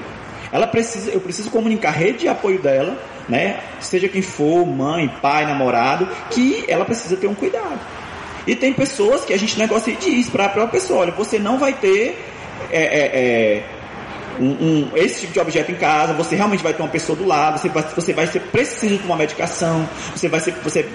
Ela 0.52 0.68
precisa, 0.68 1.10
eu 1.10 1.20
preciso 1.20 1.50
comunicar 1.50 1.90
a 1.90 1.92
rede 1.92 2.20
de 2.20 2.28
apoio 2.28 2.62
dela, 2.62 2.96
né? 3.28 3.60
Seja 3.80 4.08
quem 4.08 4.22
for, 4.22 4.66
mãe, 4.66 5.12
pai, 5.22 5.46
namorado, 5.48 6.08
que 6.30 6.64
ela 6.68 6.86
precisa 6.86 7.18
ter 7.18 7.26
um 7.28 7.34
cuidado. 7.34 7.80
E 8.46 8.56
tem 8.56 8.72
pessoas 8.74 9.26
que 9.26 9.34
a 9.34 9.38
gente 9.38 9.58
negocia 9.58 9.94
e 9.94 9.98
diz 9.98 10.30
para 10.30 10.46
a 10.46 10.50
própria 10.50 10.80
pessoa, 10.80 11.00
olha, 11.00 11.12
você 11.12 11.40
não 11.40 11.58
vai 11.58 11.74
ter 11.74 12.24
é, 12.72 12.82
é, 12.84 13.00
é, 13.16 13.64
um, 14.40 14.46
um- 14.46 14.92
esse 14.96 15.22
tipo 15.22 15.34
de 15.34 15.40
objeto 15.40 15.72
em 15.72 15.76
casa, 15.76 16.14
você 16.14 16.36
realmente 16.36 16.62
vai 16.62 16.74
ter 16.74 16.82
uma 16.84 16.90
pessoa 16.90 17.16
do 17.18 17.26
lado, 17.26 17.58
você 17.60 17.70
vai, 17.70 17.84
você 17.96 18.14
vai 18.14 18.28
ser 18.28 18.42
preciso 18.42 18.98
de 18.98 19.06
uma 19.06 19.16
medicação, 19.16 19.88
você 20.16 20.28
vai 20.30 20.40
ser, 20.40 20.54
você- 20.64 20.86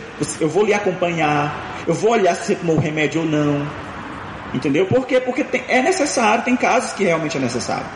eu 0.40 0.48
vou 0.48 0.64
lhe 0.64 0.74
acompanhar, 0.74 1.82
eu 1.86 1.94
vou 1.94 2.12
olhar 2.12 2.34
se 2.36 2.46
você 2.46 2.54
tomou 2.54 2.76
o 2.76 2.80
remédio 2.80 3.22
ou 3.22 3.26
não. 3.26 3.66
Entendeu? 4.54 4.86
Por 4.86 5.06
quê? 5.06 5.20
Porque 5.20 5.44
tem- 5.44 5.64
é 5.68 5.82
necessário, 5.82 6.44
tem 6.44 6.56
casos 6.56 6.92
que 6.92 7.04
realmente 7.04 7.36
é 7.36 7.40
necessário. 7.40 7.86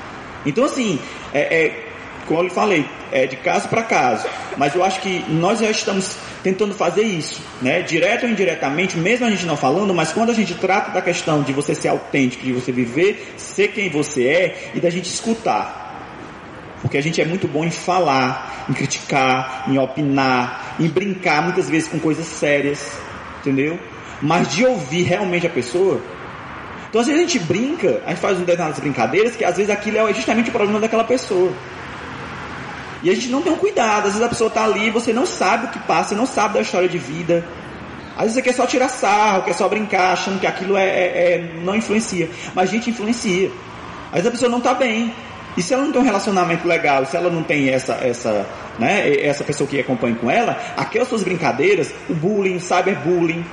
Então, 0.45 0.65
assim, 0.65 0.99
é, 1.33 1.41
é, 1.41 1.85
como 2.27 2.41
eu 2.41 2.45
lhe 2.45 2.51
falei, 2.51 2.87
é 3.11 3.27
de 3.27 3.37
caso 3.37 3.69
para 3.69 3.83
caso. 3.83 4.27
Mas 4.57 4.75
eu 4.75 4.85
acho 4.85 5.01
que 5.01 5.25
nós 5.29 5.61
já 5.61 5.71
estamos 5.71 6.17
tentando 6.43 6.75
fazer 6.75 7.03
isso, 7.03 7.41
né? 7.61 7.83
Direto 7.83 8.25
ou 8.25 8.31
indiretamente, 8.31 8.97
mesmo 8.99 9.27
a 9.27 9.31
gente 9.31 9.47
não 9.47 9.57
falando, 9.57 9.95
mas 9.95 10.13
quando 10.13 10.31
a 10.31 10.35
gente 10.35 10.55
trata 10.55 10.91
da 10.91 11.01
questão 11.01 11.43
de 11.43 11.53
você 11.53 11.75
ser 11.75 11.89
autêntico, 11.89 12.45
de 12.45 12.53
você 12.53 12.71
viver, 12.73 13.35
ser 13.37 13.69
quem 13.69 13.89
você 13.89 14.27
é 14.27 14.71
e 14.75 14.81
da 14.81 14.91
gente 14.91 15.07
escutar. 15.07 15.81
Porque 16.83 16.99
a 16.99 17.03
gente 17.03 17.21
é 17.21 17.25
muito 17.25 17.47
bom 17.47 17.65
em 17.65 17.71
falar, 17.71 18.67
em 18.69 18.73
criticar, 18.73 19.65
em 19.69 19.79
opinar, 19.79 20.75
em 20.81 20.89
brincar 20.89 21.41
muitas 21.43 21.71
vezes 21.71 21.89
com 21.89 21.99
coisas 21.99 22.27
sérias, 22.27 22.93
entendeu? 23.41 23.79
Mas 24.21 24.49
de 24.53 24.65
ouvir 24.67 25.03
realmente 25.03 25.47
a 25.47 25.51
pessoa. 25.51 26.01
Então 26.93 27.01
às 27.01 27.07
vezes 27.07 27.23
a 27.23 27.27
gente 27.27 27.39
brinca, 27.39 28.03
a 28.05 28.11
gente 28.11 28.21
faz 28.21 28.37
um 28.37 28.41
determinadas 28.41 28.79
brincadeiras 28.79 29.35
que 29.35 29.43
às 29.43 29.57
vezes 29.57 29.73
aquilo 29.73 29.97
é 29.97 30.13
justamente 30.13 30.51
o 30.51 30.53
problema 30.53 30.79
daquela 30.79 31.05
pessoa. 31.05 31.51
E 33.03 33.09
a 33.09 33.15
gente 33.15 33.31
não 33.31 33.41
tem 33.41 33.51
um 33.51 33.57
cuidado, 33.57 34.09
às 34.09 34.13
vezes 34.13 34.21
a 34.21 34.29
pessoa 34.29 34.49
está 34.49 34.65
ali 34.65 34.89
e 34.89 34.91
você 34.91 35.11
não 35.11 35.25
sabe 35.25 35.69
o 35.69 35.69
que 35.71 35.79
passa, 35.79 36.11
você 36.11 36.15
não 36.15 36.27
sabe 36.27 36.53
da 36.53 36.61
história 36.61 36.91
de 36.91 36.99
vida. 36.99 37.43
Às 38.15 38.25
vezes 38.25 38.35
você 38.35 38.43
quer 38.43 38.53
só 38.53 38.67
tirar 38.67 38.91
sarro, 38.91 39.43
quer 39.43 39.55
só 39.55 39.67
brincar, 39.71 40.13
achando 40.13 40.39
que 40.39 40.47
aquilo 40.47 40.77
é, 40.77 40.85
é- 40.85 41.33
é- 41.33 41.51
não 41.65 41.75
influencia. 41.75 42.29
Mas 42.55 42.69
a 42.69 42.73
gente 42.73 42.91
influencia. 42.91 43.51
Às 44.09 44.17
vezes 44.17 44.29
a 44.29 44.31
pessoa 44.31 44.51
não 44.51 44.59
está 44.59 44.75
bem. 44.75 45.15
E 45.57 45.63
se 45.63 45.73
ela 45.73 45.85
não 45.85 45.93
tem 45.93 46.03
um 46.03 46.05
relacionamento 46.05 46.69
legal, 46.69 47.07
se 47.07 47.17
ela 47.17 47.31
não 47.31 47.43
tem 47.43 47.71
essa, 47.71 47.95
essa, 47.95 48.47
né, 48.79 49.17
essa 49.23 49.43
pessoa 49.45 49.69
que 49.69 49.81
acompanha 49.81 50.15
com 50.15 50.31
ela, 50.31 50.59
aquelas 50.77 51.09
suas 51.09 51.23
brincadeiras, 51.23 51.91
o 52.09 52.15
bullying, 52.15 52.57
o 52.57 52.61
cyberbullying, 52.61 53.45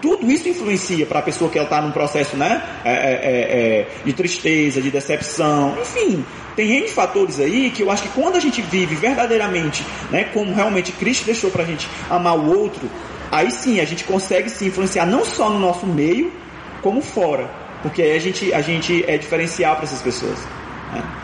tudo 0.00 0.30
isso 0.30 0.48
influencia 0.48 1.06
para 1.06 1.18
a 1.18 1.22
pessoa 1.22 1.50
que 1.50 1.58
ela 1.58 1.66
está 1.66 1.80
num 1.80 1.90
processo 1.90 2.36
né, 2.36 2.62
é, 2.84 2.90
é, 2.92 2.94
é, 2.94 3.88
de 4.04 4.12
tristeza, 4.12 4.80
de 4.80 4.90
decepção, 4.90 5.76
enfim. 5.80 6.24
Tem 6.56 6.78
N 6.78 6.88
fatores 6.88 7.38
aí 7.38 7.70
que 7.70 7.82
eu 7.82 7.90
acho 7.90 8.02
que 8.02 8.08
quando 8.10 8.36
a 8.36 8.40
gente 8.40 8.60
vive 8.62 8.94
verdadeiramente, 8.94 9.84
né, 10.10 10.24
como 10.24 10.52
realmente 10.52 10.92
Cristo 10.92 11.24
deixou 11.24 11.50
para 11.50 11.62
a 11.62 11.66
gente 11.66 11.88
amar 12.08 12.36
o 12.36 12.58
outro, 12.58 12.90
aí 13.30 13.50
sim 13.50 13.80
a 13.80 13.84
gente 13.84 14.04
consegue 14.04 14.50
se 14.50 14.66
influenciar 14.66 15.06
não 15.06 15.24
só 15.24 15.48
no 15.48 15.58
nosso 15.58 15.86
meio, 15.86 16.32
como 16.82 17.00
fora. 17.00 17.50
Porque 17.82 18.02
aí 18.02 18.16
a 18.16 18.18
gente, 18.18 18.52
a 18.52 18.60
gente 18.60 19.04
é 19.06 19.16
diferencial 19.16 19.76
para 19.76 19.84
essas 19.84 20.02
pessoas. 20.02 20.38
né? 20.92 21.19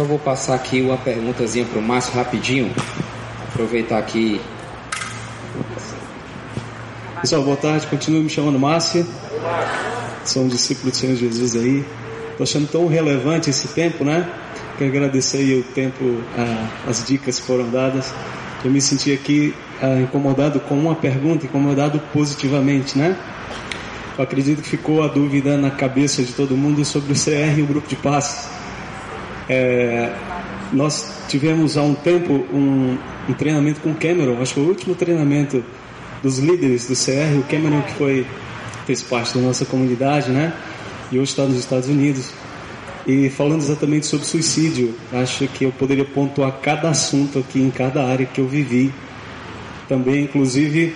Só 0.00 0.06
vou 0.06 0.18
passar 0.18 0.54
aqui 0.54 0.80
uma 0.80 0.96
perguntazinha 0.96 1.66
para 1.66 1.78
o 1.78 1.82
Márcio 1.82 2.14
rapidinho. 2.14 2.74
Aproveitar 3.50 3.98
aqui. 3.98 4.40
Pessoal, 7.20 7.42
boa 7.42 7.56
tarde. 7.58 7.86
Continuo 7.86 8.22
me 8.22 8.30
chamando 8.30 8.58
Márcio. 8.58 9.06
Sou 10.24 10.44
um 10.44 10.48
discípulo 10.48 10.90
do 10.90 10.96
Senhor 10.96 11.16
Jesus 11.16 11.54
aí. 11.54 11.84
Estou 12.30 12.44
achando 12.44 12.66
tão 12.66 12.88
relevante 12.88 13.50
esse 13.50 13.68
tempo, 13.74 14.02
né? 14.02 14.26
Quero 14.78 14.88
agradecer 14.88 15.58
o 15.58 15.64
tempo, 15.74 16.22
ah, 16.34 16.66
as 16.88 17.06
dicas 17.06 17.38
que 17.38 17.46
foram 17.46 17.68
dadas. 17.68 18.14
Eu 18.64 18.70
me 18.70 18.80
senti 18.80 19.12
aqui 19.12 19.54
ah, 19.82 20.00
incomodado 20.00 20.60
com 20.60 20.78
uma 20.78 20.94
pergunta, 20.94 21.44
incomodado 21.44 22.00
positivamente, 22.10 22.96
né? 22.96 23.14
Eu 24.16 24.24
acredito 24.24 24.62
que 24.62 24.68
ficou 24.70 25.04
a 25.04 25.08
dúvida 25.08 25.58
na 25.58 25.70
cabeça 25.70 26.22
de 26.22 26.32
todo 26.32 26.56
mundo 26.56 26.86
sobre 26.86 27.12
o 27.12 27.14
CR 27.14 27.58
e 27.58 27.60
o 27.60 27.66
grupo 27.66 27.86
de 27.86 27.96
passos. 27.96 28.59
É, 29.52 30.12
nós 30.72 31.12
tivemos 31.26 31.76
há 31.76 31.82
um 31.82 31.92
tempo 31.92 32.32
um, 32.32 32.96
um 33.28 33.32
treinamento 33.32 33.80
com 33.80 33.90
o 33.90 33.94
Cameron, 33.96 34.40
acho 34.40 34.54
que 34.54 34.60
foi 34.60 34.62
o 34.62 34.68
último 34.68 34.94
treinamento 34.94 35.64
dos 36.22 36.38
líderes 36.38 36.86
do 36.86 36.94
CR, 36.94 37.36
o 37.36 37.42
Cameron 37.50 37.82
que 37.82 37.94
foi 37.94 38.26
fez 38.86 39.02
parte 39.02 39.36
da 39.36 39.40
nossa 39.40 39.64
comunidade, 39.64 40.30
né? 40.30 40.52
E 41.10 41.18
hoje 41.18 41.32
está 41.32 41.42
nos 41.44 41.58
Estados 41.58 41.88
Unidos. 41.88 42.30
E 43.04 43.28
falando 43.30 43.60
exatamente 43.60 44.06
sobre 44.06 44.24
suicídio, 44.24 44.94
acho 45.12 45.48
que 45.48 45.64
eu 45.64 45.72
poderia 45.72 46.04
pontuar 46.04 46.52
cada 46.62 46.88
assunto 46.88 47.40
aqui 47.40 47.60
em 47.60 47.70
cada 47.70 48.04
área 48.04 48.26
que 48.26 48.40
eu 48.40 48.46
vivi. 48.46 48.92
Também, 49.88 50.22
inclusive, 50.24 50.94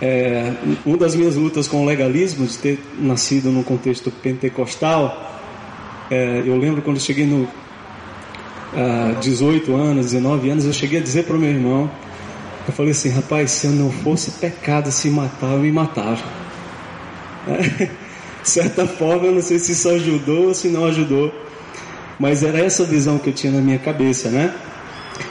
é, 0.00 0.52
uma 0.86 0.96
das 0.96 1.16
minhas 1.16 1.34
lutas 1.34 1.66
com 1.66 1.82
o 1.82 1.84
legalismo, 1.84 2.46
de 2.46 2.56
ter 2.56 2.78
nascido 3.00 3.50
num 3.50 3.64
contexto 3.64 4.12
pentecostal, 4.12 5.27
é, 6.10 6.42
eu 6.44 6.56
lembro 6.56 6.82
quando 6.82 6.96
eu 6.96 7.02
cheguei 7.02 7.26
no 7.26 7.48
ah, 8.74 9.14
18 9.20 9.74
anos, 9.74 10.06
19 10.06 10.50
anos, 10.50 10.64
eu 10.64 10.72
cheguei 10.72 10.98
a 10.98 11.02
dizer 11.02 11.24
para 11.24 11.36
o 11.36 11.38
meu 11.38 11.50
irmão, 11.50 11.90
eu 12.66 12.72
falei 12.72 12.92
assim, 12.92 13.08
rapaz, 13.08 13.50
se 13.50 13.66
eu 13.66 13.72
não 13.72 13.90
fosse 13.90 14.32
pecado 14.32 14.92
se 14.92 15.08
matar, 15.08 15.52
eu 15.52 15.60
me 15.60 15.72
matava. 15.72 16.22
É, 17.46 17.86
de 18.42 18.48
certa 18.48 18.86
forma, 18.86 19.26
eu 19.26 19.34
não 19.34 19.42
sei 19.42 19.58
se 19.58 19.72
isso 19.72 19.88
ajudou 19.88 20.48
ou 20.48 20.54
se 20.54 20.68
não 20.68 20.84
ajudou, 20.84 21.32
mas 22.18 22.42
era 22.42 22.58
essa 22.58 22.84
visão 22.84 23.18
que 23.18 23.30
eu 23.30 23.32
tinha 23.32 23.52
na 23.52 23.60
minha 23.60 23.78
cabeça, 23.78 24.28
né? 24.28 24.54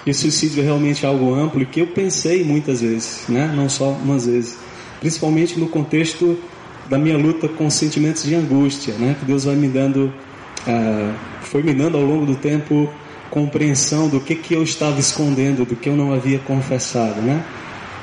E 0.05 0.11
o 0.11 0.13
suicídio 0.13 0.61
é 0.61 0.65
realmente 0.65 1.05
algo 1.05 1.33
amplo 1.33 1.65
que 1.65 1.79
eu 1.79 1.87
pensei 1.87 2.43
muitas 2.43 2.81
vezes, 2.81 3.25
né? 3.29 3.51
Não 3.55 3.69
só 3.69 3.91
umas 3.91 4.25
vezes, 4.25 4.57
principalmente 4.99 5.59
no 5.59 5.67
contexto 5.67 6.37
da 6.89 6.97
minha 6.97 7.17
luta 7.17 7.47
com 7.47 7.69
sentimentos 7.69 8.23
de 8.23 8.33
angústia, 8.35 8.93
né? 8.95 9.15
Que 9.19 9.25
Deus 9.25 9.43
vai 9.43 9.55
me 9.55 9.67
dando, 9.67 10.13
foi 11.41 11.63
me 11.63 11.73
dando 11.73 11.97
ao 11.97 12.03
longo 12.03 12.25
do 12.25 12.35
tempo 12.35 12.89
compreensão 13.29 14.07
do 14.07 14.19
que 14.19 14.35
que 14.35 14.53
eu 14.53 14.63
estava 14.63 14.99
escondendo, 14.99 15.65
do 15.65 15.75
que 15.75 15.89
eu 15.89 15.95
não 15.95 16.13
havia 16.13 16.39
confessado, 16.39 17.21
né? 17.21 17.43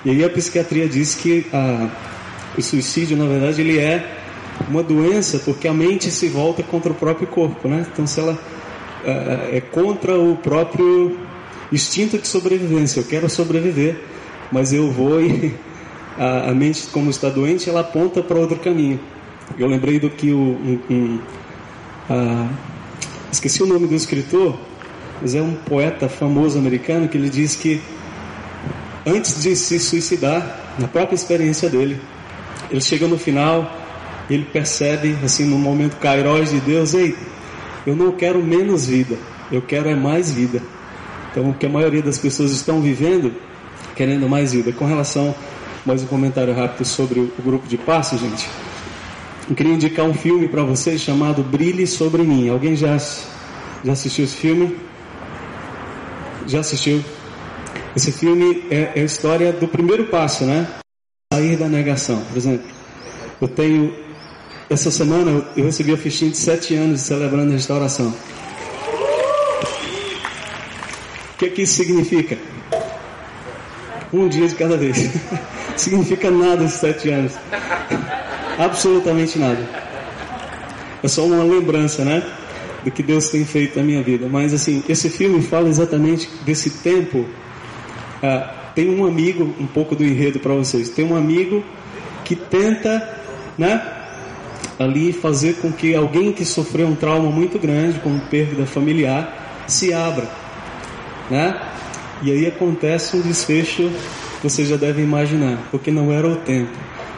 E 0.04 0.10
aí 0.10 0.24
a 0.24 0.28
psiquiatria 0.28 0.88
diz 0.88 1.14
que 1.14 1.46
o 2.56 2.62
suicídio, 2.62 3.16
na 3.16 3.26
verdade, 3.26 3.60
ele 3.60 3.78
é 3.78 4.06
uma 4.68 4.82
doença 4.82 5.38
porque 5.38 5.66
a 5.66 5.72
mente 5.72 6.10
se 6.10 6.28
volta 6.28 6.62
contra 6.62 6.92
o 6.92 6.94
próprio 6.94 7.26
corpo, 7.26 7.68
né? 7.68 7.86
Então, 7.92 8.06
se 8.06 8.20
ela 8.20 8.38
é 9.50 9.60
contra 9.60 10.18
o 10.18 10.36
próprio 10.36 11.18
instinto 11.72 12.18
de 12.18 12.26
sobrevivência, 12.26 13.00
eu 13.00 13.04
quero 13.04 13.28
sobreviver, 13.28 13.96
mas 14.52 14.72
eu 14.72 14.90
vou 14.90 15.20
e 15.20 15.54
a, 16.18 16.50
a 16.50 16.54
mente, 16.54 16.86
como 16.92 17.10
está 17.10 17.28
doente, 17.28 17.68
ela 17.68 17.80
aponta 17.80 18.22
para 18.22 18.38
outro 18.38 18.58
caminho. 18.58 19.00
Eu 19.58 19.66
lembrei 19.66 19.98
do 19.98 20.08
que 20.08 20.30
o. 20.30 20.38
Um, 20.90 21.18
ah, 22.08 22.48
esqueci 23.32 23.62
o 23.62 23.66
nome 23.66 23.86
do 23.86 23.94
escritor, 23.94 24.58
mas 25.20 25.34
é 25.34 25.42
um 25.42 25.54
poeta 25.54 26.08
famoso 26.08 26.58
americano 26.58 27.08
que 27.08 27.16
ele 27.16 27.30
diz 27.30 27.56
que 27.56 27.80
antes 29.06 29.42
de 29.42 29.54
se 29.56 29.78
suicidar, 29.78 30.60
na 30.78 30.88
própria 30.88 31.14
experiência 31.14 31.68
dele, 31.68 32.00
ele 32.70 32.80
chega 32.80 33.06
no 33.06 33.18
final, 33.18 33.70
ele 34.28 34.44
percebe, 34.44 35.16
assim, 35.24 35.44
no 35.44 35.58
momento 35.58 35.96
kairos 35.96 36.50
de 36.50 36.60
Deus, 36.60 36.94
ei, 36.94 37.16
eu 37.86 37.94
não 37.94 38.12
quero 38.12 38.42
menos 38.42 38.86
vida, 38.86 39.16
eu 39.52 39.62
quero 39.62 39.88
é 39.88 39.94
mais 39.94 40.32
vida. 40.32 40.62
Então, 41.30 41.50
o 41.50 41.54
que 41.54 41.66
a 41.66 41.68
maioria 41.68 42.02
das 42.02 42.18
pessoas 42.18 42.52
estão 42.52 42.80
vivendo, 42.80 43.32
querendo 43.96 44.28
mais 44.28 44.52
vida. 44.52 44.72
Com 44.72 44.86
relação, 44.86 45.34
mais 45.84 46.02
um 46.02 46.06
comentário 46.06 46.54
rápido 46.54 46.84
sobre 46.84 47.20
o 47.20 47.32
grupo 47.44 47.66
de 47.66 47.76
passos, 47.76 48.20
gente. 48.20 48.48
Eu 49.48 49.54
queria 49.54 49.74
indicar 49.74 50.06
um 50.06 50.14
filme 50.14 50.48
para 50.48 50.62
vocês 50.62 51.02
chamado 51.02 51.42
Brilhe 51.42 51.86
Sobre 51.86 52.22
Mim. 52.22 52.48
Alguém 52.48 52.74
já, 52.74 52.96
já 52.96 53.92
assistiu 53.92 54.24
esse 54.24 54.36
filme? 54.36 54.74
Já 56.46 56.60
assistiu? 56.60 57.04
Esse 57.94 58.10
filme 58.10 58.64
é, 58.70 58.92
é 58.96 59.00
a 59.02 59.04
história 59.04 59.52
do 59.52 59.68
primeiro 59.68 60.06
passo, 60.06 60.46
né? 60.46 60.66
Sair 61.30 61.58
da 61.58 61.68
negação. 61.68 62.24
Por 62.24 62.38
exemplo, 62.38 62.66
eu 63.38 63.48
tenho. 63.48 63.94
Essa 64.70 64.90
semana 64.90 65.44
eu 65.54 65.64
recebi 65.66 65.92
a 65.92 65.96
fichinha 65.98 66.30
de 66.30 66.38
sete 66.38 66.74
anos 66.74 67.02
celebrando 67.02 67.50
a 67.50 67.54
restauração. 67.54 68.14
O 71.34 71.36
que, 71.36 71.50
que 71.50 71.62
isso 71.62 71.74
significa? 71.74 72.38
Um 74.10 74.26
dia 74.26 74.48
de 74.48 74.54
cada 74.54 74.78
vez. 74.78 75.10
significa 75.76 76.30
nada 76.30 76.64
esses 76.64 76.80
sete 76.80 77.10
anos. 77.10 77.34
Absolutamente 78.58 79.38
nada. 79.38 79.68
É 81.02 81.08
só 81.08 81.24
uma 81.24 81.42
lembrança, 81.42 82.04
né? 82.04 82.22
Do 82.84 82.90
que 82.90 83.02
Deus 83.02 83.30
tem 83.30 83.44
feito 83.44 83.78
na 83.78 83.84
minha 83.84 84.02
vida. 84.02 84.28
Mas 84.28 84.52
assim, 84.54 84.82
esse 84.88 85.08
filme 85.08 85.42
fala 85.42 85.68
exatamente 85.68 86.28
desse 86.44 86.70
tempo. 86.70 87.26
Ah, 88.22 88.72
tem 88.74 88.90
um 88.90 89.06
amigo, 89.06 89.54
um 89.58 89.66
pouco 89.66 89.94
do 89.94 90.04
enredo 90.04 90.38
para 90.38 90.54
vocês. 90.54 90.88
Tem 90.90 91.04
um 91.04 91.16
amigo 91.16 91.64
que 92.24 92.34
tenta, 92.34 93.20
né? 93.58 93.82
Ali 94.78 95.12
fazer 95.12 95.54
com 95.54 95.72
que 95.72 95.94
alguém 95.94 96.32
que 96.32 96.44
sofreu 96.44 96.86
um 96.86 96.94
trauma 96.94 97.30
muito 97.30 97.58
grande, 97.58 98.00
como 98.00 98.20
perda 98.22 98.66
familiar, 98.66 99.64
se 99.66 99.92
abra 99.92 100.44
né? 101.30 101.58
E 102.22 102.30
aí 102.30 102.46
acontece 102.46 103.16
um 103.16 103.20
desfecho 103.20 103.90
que 104.40 104.48
você 104.48 104.64
já 104.64 104.76
deve 104.76 105.02
imaginar, 105.02 105.58
porque 105.70 105.90
não 105.90 106.12
era 106.12 106.26
o 106.26 106.36
tempo. 106.36 106.72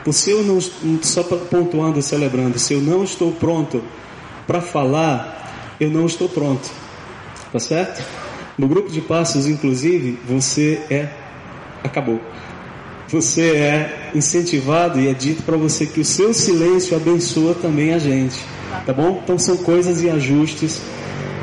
Por 0.06 0.14
se 0.14 0.30
eu 0.30 0.44
não, 0.44 0.60
só 1.02 1.24
pontuando 1.24 2.00
celebrando, 2.00 2.60
se 2.60 2.72
eu 2.72 2.80
não 2.80 3.02
estou 3.02 3.32
pronto 3.32 3.82
para 4.46 4.60
falar, 4.60 5.74
eu 5.80 5.90
não 5.90 6.06
estou 6.06 6.28
pronto. 6.28 6.70
Tá 7.52 7.58
certo? 7.58 8.04
No 8.56 8.68
grupo 8.68 8.88
de 8.88 9.00
passos, 9.00 9.48
inclusive, 9.48 10.16
você 10.24 10.80
é 10.88 11.08
acabou. 11.82 12.20
Você 13.08 13.56
é 13.56 14.12
incentivado 14.14 15.00
e 15.00 15.08
é 15.08 15.12
dito 15.12 15.42
para 15.42 15.56
você 15.56 15.86
que 15.86 15.98
o 15.98 16.04
seu 16.04 16.32
silêncio 16.32 16.96
abençoa 16.96 17.54
também 17.54 17.92
a 17.92 17.98
gente. 17.98 18.38
Tá 18.86 18.92
bom? 18.92 19.20
Então 19.24 19.36
são 19.36 19.56
coisas 19.56 20.04
e 20.04 20.08
ajustes 20.08 20.82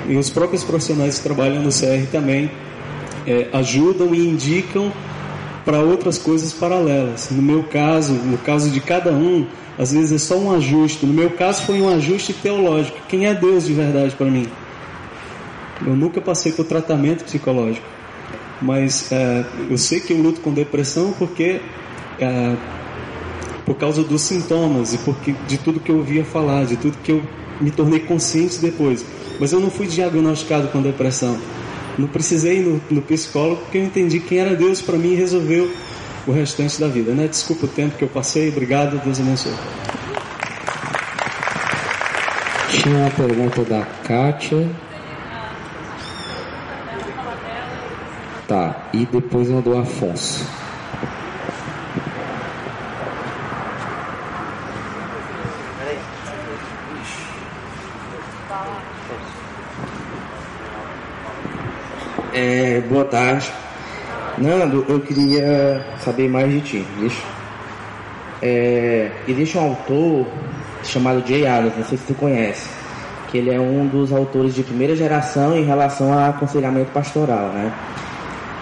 e 0.07 0.15
os 0.15 0.29
próprios 0.29 0.63
profissionais 0.63 1.17
que 1.17 1.23
trabalham 1.23 1.61
no 1.61 1.69
CR 1.69 2.09
também 2.09 2.49
é, 3.27 3.49
ajudam 3.51 4.15
e 4.15 4.25
indicam 4.25 4.89
para 5.65 5.79
outras 5.79 6.17
coisas 6.17 6.53
paralelas. 6.53 7.29
No 7.31 7.41
meu 7.41 7.63
caso, 7.63 8.13
no 8.13 8.37
caso 8.37 8.69
de 8.69 8.79
cada 8.79 9.11
um, 9.11 9.47
às 9.77 9.91
vezes 9.91 10.11
é 10.11 10.17
só 10.17 10.37
um 10.37 10.51
ajuste. 10.51 11.05
No 11.05 11.13
meu 11.13 11.31
caso 11.31 11.63
foi 11.63 11.81
um 11.81 11.89
ajuste 11.89 12.33
teológico. 12.33 12.97
Quem 13.07 13.25
é 13.25 13.33
Deus 13.33 13.65
de 13.65 13.73
verdade 13.73 14.15
para 14.15 14.27
mim? 14.27 14.47
Eu 15.85 15.95
nunca 15.95 16.21
passei 16.21 16.51
por 16.51 16.65
tratamento 16.65 17.25
psicológico, 17.25 17.85
mas 18.61 19.11
é, 19.11 19.45
eu 19.69 19.77
sei 19.77 19.99
que 19.99 20.13
eu 20.13 20.17
luto 20.21 20.39
com 20.39 20.53
depressão 20.53 21.13
porque 21.17 21.59
é, 22.19 22.55
por 23.65 23.75
causa 23.75 24.03
dos 24.03 24.21
sintomas 24.21 24.93
e 24.93 24.97
porque 24.99 25.35
de 25.47 25.57
tudo 25.57 25.79
que 25.79 25.91
eu 25.91 25.97
ouvia 25.97 26.23
falar, 26.23 26.65
de 26.65 26.77
tudo 26.77 26.97
que 27.03 27.11
eu 27.11 27.23
me 27.59 27.71
tornei 27.71 27.99
consciente 27.99 28.59
depois. 28.59 29.05
Mas 29.39 29.51
eu 29.51 29.59
não 29.59 29.69
fui 29.69 29.87
diagnosticado 29.87 30.67
com 30.67 30.81
depressão. 30.81 31.37
Não 31.97 32.07
precisei 32.07 32.61
no, 32.61 32.81
no 32.89 33.01
psicólogo 33.01 33.61
porque 33.61 33.77
eu 33.77 33.83
entendi 33.83 34.19
quem 34.19 34.39
era 34.39 34.55
Deus 34.55 34.81
para 34.81 34.97
mim 34.97 35.11
e 35.11 35.15
resolveu 35.15 35.71
o 36.25 36.31
restante 36.31 36.79
da 36.79 36.87
vida. 36.87 37.13
Né? 37.13 37.27
Desculpa 37.27 37.65
o 37.65 37.69
tempo 37.69 37.97
que 37.97 38.03
eu 38.03 38.07
passei. 38.07 38.49
Obrigado. 38.49 39.01
Deus 39.03 39.19
abençoe. 39.19 39.53
Tinha 42.69 42.97
uma 42.97 43.11
pergunta 43.11 43.63
da 43.63 43.83
Kátia. 44.03 44.69
Tá, 48.47 48.89
e 48.93 49.05
depois 49.05 49.49
uma 49.49 49.61
do 49.61 49.77
Afonso. 49.77 50.62
É, 62.45 62.81
boa 62.81 63.05
tarde. 63.05 63.49
Nando, 64.37 64.85
eu 64.89 64.99
queria 64.99 65.81
saber 65.99 66.27
mais 66.27 66.51
de 66.51 66.59
ti. 66.59 66.85
Deixa. 66.99 67.21
É, 68.41 69.11
existe 69.25 69.57
um 69.57 69.61
autor 69.61 70.27
chamado 70.83 71.25
Jay 71.25 71.47
Adams, 71.47 71.77
não 71.77 71.85
sei 71.85 71.97
se 71.97 72.03
tu 72.03 72.13
conhece, 72.13 72.67
que 73.31 73.37
ele 73.37 73.49
é 73.49 73.57
um 73.57 73.87
dos 73.87 74.11
autores 74.11 74.53
de 74.53 74.61
primeira 74.61 74.93
geração 74.93 75.55
em 75.55 75.63
relação 75.63 76.11
a 76.11 76.27
aconselhamento 76.27 76.91
pastoral, 76.91 77.47
né? 77.53 77.71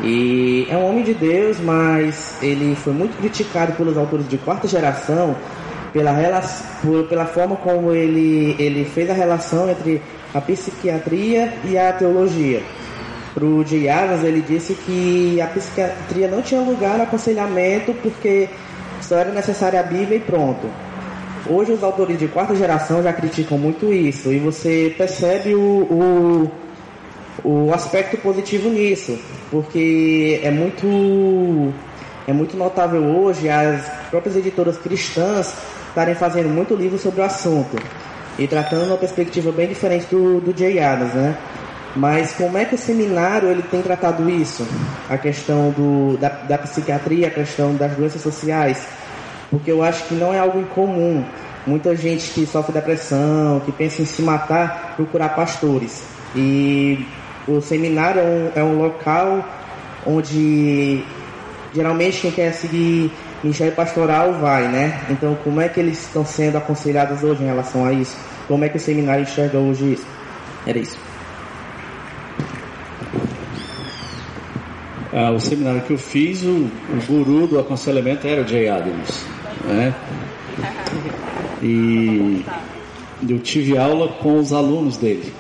E 0.04 0.68
é 0.70 0.78
um 0.78 0.88
homem 0.88 1.04
de 1.04 1.16
Deus, 1.16 1.60
mas 1.60 2.38
ele 2.40 2.76
foi 2.76 2.94
muito 2.94 3.18
criticado 3.18 3.72
pelos 3.74 3.98
autores 3.98 4.30
de 4.30 4.38
quarta 4.38 4.68
geração 4.68 5.36
pela, 5.92 6.14
por, 6.84 7.06
pela 7.06 7.26
forma 7.26 7.56
como 7.56 7.92
ele, 7.94 8.56
ele 8.60 8.86
fez 8.86 9.10
a 9.10 9.14
relação 9.14 9.68
entre 9.72 10.00
a 10.36 10.40
psiquiatria 10.40 11.52
e 11.66 11.80
a 11.80 11.92
teologia. 11.94 12.62
Para 13.34 13.46
o 13.46 13.66
Jay 13.66 13.88
Adams, 13.88 14.24
ele 14.24 14.42
disse 14.42 14.74
que 14.74 15.40
a 15.40 15.48
psiquiatria 15.48 16.28
não 16.28 16.42
tinha 16.42 16.62
lugar 16.62 16.98
no 16.98 17.04
aconselhamento 17.04 17.94
porque 18.02 18.50
só 19.02 19.18
era 19.18 19.32
necessária 19.32 19.80
a 19.80 19.84
Bíblia 19.84 20.18
e 20.18 20.20
pronto. 20.20 20.70
Hoje 21.48 21.72
os 21.72 21.84
autores 21.84 22.20
de 22.20 22.28
quarta 22.28 22.56
geração 22.56 23.02
já 23.02 23.12
criticam 23.12 23.58
muito 23.58 23.92
isso 23.92 24.32
e 24.32 24.38
você 24.38 24.94
percebe 24.98 25.56
o, 25.56 26.52
o, 27.44 27.48
o 27.68 27.74
aspecto 27.74 28.18
positivo 28.18 28.70
nisso, 28.70 29.18
porque 29.50 30.40
é 30.44 30.52
muito, 30.52 31.74
é 32.28 32.34
muito 32.34 32.56
notável 32.56 33.02
hoje 33.02 33.50
as 33.50 33.82
próprias 34.10 34.36
editoras 34.36 34.78
cristãs 34.78 35.54
estarem 35.90 36.16
fazendo 36.16 36.50
muito 36.50 36.76
livro 36.76 36.98
sobre 36.98 37.22
o 37.22 37.24
assunto. 37.24 37.78
e 38.38 38.48
tratando 38.48 38.88
uma 38.88 38.98
perspectiva 38.98 39.52
bem 39.52 39.68
diferente 39.68 40.08
do, 40.10 40.40
do 40.40 40.58
Jay 40.58 40.80
Adams, 40.80 41.14
né? 41.14 41.38
Mas 41.96 42.34
como 42.34 42.58
é 42.58 42.66
que 42.66 42.76
o 42.76 42.78
seminário 42.78 43.50
ele 43.50 43.64
tem 43.64 43.82
tratado 43.82 44.30
isso? 44.30 44.66
A 45.10 45.18
questão 45.18 45.72
do, 45.72 46.18
da, 46.18 46.30
da 46.30 46.58
psiquiatria, 46.58 47.28
a 47.28 47.32
questão 47.32 47.76
das 47.76 47.96
doenças 47.96 48.22
sociais? 48.22 48.88
Porque 49.50 49.72
eu 49.72 49.84
acho 49.84 50.06
que 50.06 50.16
não 50.16 50.34
é 50.34 50.40
algo 50.40 50.60
incomum. 50.60 51.26
Muita 51.68 51.96
gente 51.96 52.32
que 52.32 52.46
sofre 52.46 52.74
depressão, 52.74 53.60
que 53.60 53.72
pensa 53.72 54.02
em 54.02 54.06
se 54.06 54.22
matar, 54.22 54.94
procurar 54.96 55.30
pastores. 55.30 56.04
E 56.36 57.06
o 57.48 57.60
seminário 57.60 58.22
é 58.22 58.24
um, 58.24 58.52
é 58.56 58.64
um 58.64 58.78
local 58.78 59.46
onde 60.06 61.04
geralmente 61.74 62.22
quem 62.22 62.32
quer 62.32 62.54
seguir 62.54 63.12
ministério 63.44 63.76
pastoral 63.76 64.34
vai, 64.34 64.68
né? 64.68 65.02
Então, 65.10 65.36
como 65.44 65.60
é 65.60 65.68
que 65.68 65.80
eles 65.80 66.00
estão 66.00 66.26
sendo 66.26 66.58
aconselhados 66.58 67.22
hoje 67.24 67.44
em 67.44 67.48
relação 67.48 67.86
a 67.86 67.92
isso? 67.92 68.18
Como 68.48 68.64
é 68.64 68.70
que 68.70 68.78
o 68.78 68.80
seminário 68.80 69.24
enxerga 69.24 69.58
hoje 69.58 69.94
isso? 69.94 70.08
Era 70.66 70.80
isso. 70.80 71.11
Ah, 75.14 75.32
o 75.32 75.40
seminário 75.40 75.82
que 75.82 75.92
eu 75.92 75.98
fiz, 75.98 76.44
o, 76.44 76.50
o 76.50 77.06
guru 77.08 77.48
do 77.48 77.60
aconselhamento 77.60 78.26
era 78.26 78.44
o 78.44 78.48
Jay 78.48 78.70
Adams, 78.70 79.26
né? 79.66 79.94
E 81.62 82.46
eu 83.28 83.40
tive 83.40 83.78
aula 83.78 84.08
com 84.08 84.40
os 84.40 84.54
alunos 84.54 84.98
dele, 84.98 85.34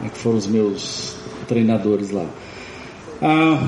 né, 0.00 0.10
que 0.12 0.18
foram 0.18 0.36
os 0.36 0.46
meus 0.46 1.16
treinadores 1.48 2.10
lá. 2.10 2.26
Ah, 3.22 3.66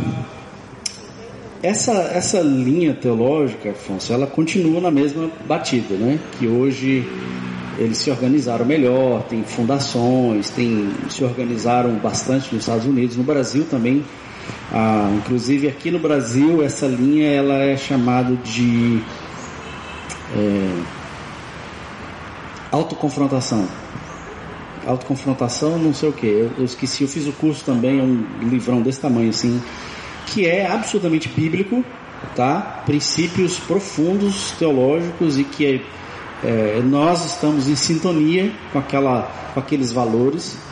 essa, 1.62 1.92
essa 1.92 2.40
linha 2.40 2.94
teológica, 2.94 3.70
Afonso, 3.70 4.12
ela 4.12 4.26
continua 4.26 4.80
na 4.80 4.90
mesma 4.90 5.30
batida, 5.46 5.94
né? 5.94 6.18
Que 6.38 6.46
hoje 6.46 7.06
eles 7.78 7.98
se 7.98 8.10
organizaram 8.10 8.64
melhor, 8.64 9.22
tem 9.24 9.42
fundações, 9.42 10.50
tem, 10.50 10.90
se 11.08 11.24
organizaram 11.24 11.94
bastante 11.94 12.54
nos 12.54 12.62
Estados 12.62 12.86
Unidos, 12.86 13.16
no 13.16 13.24
Brasil 13.24 13.66
também. 13.70 14.04
Ah, 14.72 15.10
inclusive 15.16 15.68
aqui 15.68 15.90
no 15.90 15.98
Brasil 15.98 16.62
essa 16.62 16.86
linha 16.86 17.28
ela 17.28 17.56
é 17.64 17.76
chamada 17.76 18.36
de 18.36 19.02
é, 20.36 20.82
autoconfrontação. 22.70 23.68
Autoconfrontação, 24.86 25.78
não 25.78 25.92
sei 25.92 26.08
o 26.08 26.12
que. 26.12 26.26
Eu, 26.26 26.50
eu 26.58 26.64
esqueci, 26.64 27.02
eu 27.02 27.08
fiz 27.08 27.26
o 27.26 27.32
curso 27.32 27.64
também, 27.64 28.00
é 28.00 28.02
um 28.02 28.24
livrão 28.48 28.80
desse 28.80 29.00
tamanho 29.00 29.30
assim, 29.30 29.60
que 30.26 30.46
é 30.46 30.66
absolutamente 30.66 31.28
bíblico, 31.28 31.84
tá? 32.34 32.82
Princípios 32.86 33.58
profundos 33.58 34.52
teológicos 34.52 35.38
e 35.38 35.44
que 35.44 35.82
é, 36.42 36.80
nós 36.82 37.24
estamos 37.26 37.68
em 37.68 37.76
sintonia 37.76 38.52
com 38.72 38.78
aquela, 38.78 39.22
com 39.52 39.60
aqueles 39.60 39.92
valores. 39.92 40.69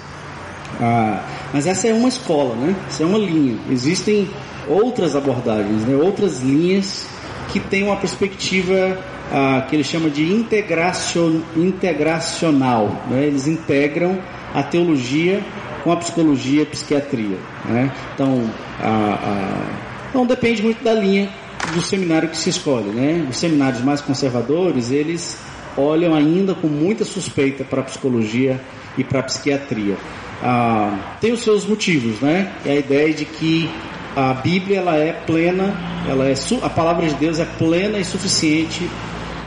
Ah, 0.81 1.24
mas 1.53 1.66
essa 1.66 1.89
é 1.89 1.93
uma 1.93 2.09
escola, 2.09 2.55
né? 2.55 2.77
Essa 2.86 3.03
é 3.03 3.07
uma 3.07 3.19
linha. 3.19 3.59
Existem 3.70 4.28
outras 4.69 5.16
abordagens, 5.16 5.85
né? 5.85 5.97
Outras 5.97 6.40
linhas 6.40 7.09
que 7.49 7.59
têm 7.59 7.85
uma 7.85 7.97
perspectiva 7.97 8.99
ah, 9.32 9.66
que 9.69 9.77
ele 9.77 9.85
chama 9.85 10.11
de 10.11 10.31
integracion, 10.32 11.40
integracional. 11.57 13.05
Né? 13.11 13.27
Eles 13.27 13.47
integram 13.47 14.19
a 14.55 14.62
teologia 14.62 15.43
com 15.82 15.93
a 15.93 15.97
psicologia 15.97 16.61
e 16.61 16.62
a 16.62 16.66
psiquiatria. 16.66 17.39
Né? 17.66 17.93
Então, 18.15 18.51
a, 18.81 18.89
a, 18.89 20.09
então, 20.11 20.27
depende 20.27 20.62
muito 20.62 20.82
da 20.82 20.95
linha 20.95 21.28
do 21.74 21.82
seminário 21.82 22.28
que 22.28 22.36
se 22.36 22.51
escolhe. 22.51 22.90
Né? 22.90 23.27
Os 23.28 23.36
seminários 23.36 23.82
mais 23.82 24.01
conservadores, 24.01 24.90
eles 24.90 25.39
olham 25.77 26.15
ainda 26.15 26.55
com 26.55 26.66
muita 26.66 27.05
suspeita 27.05 27.65
para 27.65 27.81
a 27.81 27.85
psicologia 27.85 28.61
e 28.97 29.05
para 29.05 29.20
a 29.20 29.23
psiquiatria. 29.23 29.97
Ah, 30.43 31.16
tem 31.20 31.32
os 31.32 31.40
seus 31.40 31.66
motivos, 31.66 32.20
né? 32.20 32.52
É 32.65 32.73
a 32.73 32.77
ideia 32.77 33.12
de 33.12 33.24
que 33.24 33.69
a 34.16 34.35
Bíblia 34.35 34.78
ela 34.78 34.97
é 34.97 35.12
plena, 35.12 35.74
ela 36.09 36.28
é 36.28 36.35
a 36.62 36.70
palavra 36.70 37.06
de 37.06 37.15
Deus 37.15 37.39
é 37.39 37.44
plena 37.44 37.98
e 37.98 38.05
suficiente 38.05 38.89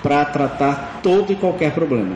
para 0.02 0.24
tratar 0.26 1.00
todo 1.04 1.32
e 1.32 1.36
qualquer 1.36 1.74
problema. 1.74 2.16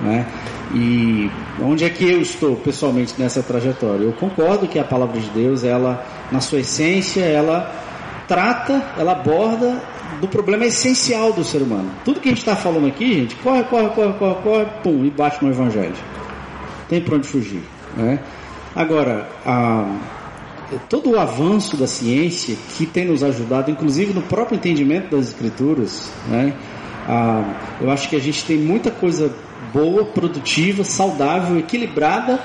Né? 0.00 0.26
E 0.74 1.30
onde 1.60 1.84
é 1.84 1.90
que 1.90 2.04
eu 2.04 2.20
estou 2.20 2.56
pessoalmente 2.56 3.14
nessa 3.18 3.42
trajetória? 3.42 4.04
Eu 4.04 4.12
concordo 4.12 4.68
que 4.68 4.78
a 4.78 4.84
palavra 4.84 5.20
de 5.20 5.28
Deus, 5.30 5.64
ela, 5.64 6.04
na 6.30 6.40
sua 6.40 6.60
essência, 6.60 7.22
ela 7.22 7.72
trata, 8.26 8.82
ela 8.98 9.12
aborda 9.12 9.82
do 10.20 10.28
problema 10.28 10.66
essencial 10.66 11.32
do 11.32 11.42
ser 11.42 11.62
humano. 11.62 11.90
Tudo 12.04 12.20
que 12.20 12.28
a 12.28 12.32
gente 12.32 12.40
está 12.40 12.54
falando 12.54 12.86
aqui, 12.86 13.14
gente, 13.14 13.34
corre, 13.36 13.64
corre, 13.64 13.88
corre, 13.90 14.12
corre, 14.14 14.34
corre, 14.42 14.66
pum, 14.82 15.04
e 15.04 15.10
bate 15.10 15.42
no 15.42 15.50
evangelho. 15.50 15.94
Tem 16.88 17.00
para 17.00 17.16
onde 17.16 17.28
fugir. 17.28 17.62
Né? 17.96 18.20
Agora, 18.74 19.28
a, 19.44 19.98
todo 20.88 21.10
o 21.10 21.18
avanço 21.18 21.76
da 21.76 21.86
ciência 21.86 22.56
que 22.76 22.86
tem 22.86 23.06
nos 23.06 23.22
ajudado, 23.22 23.70
inclusive 23.70 24.12
no 24.12 24.22
próprio 24.22 24.56
entendimento 24.56 25.14
das 25.16 25.28
escrituras, 25.28 26.10
né? 26.28 26.54
Ah, 27.06 27.78
eu 27.80 27.90
acho 27.90 28.08
que 28.08 28.16
a 28.16 28.20
gente 28.20 28.44
tem 28.44 28.58
muita 28.58 28.90
coisa 28.90 29.34
boa, 29.72 30.04
produtiva, 30.04 30.84
saudável, 30.84 31.58
equilibrada 31.58 32.38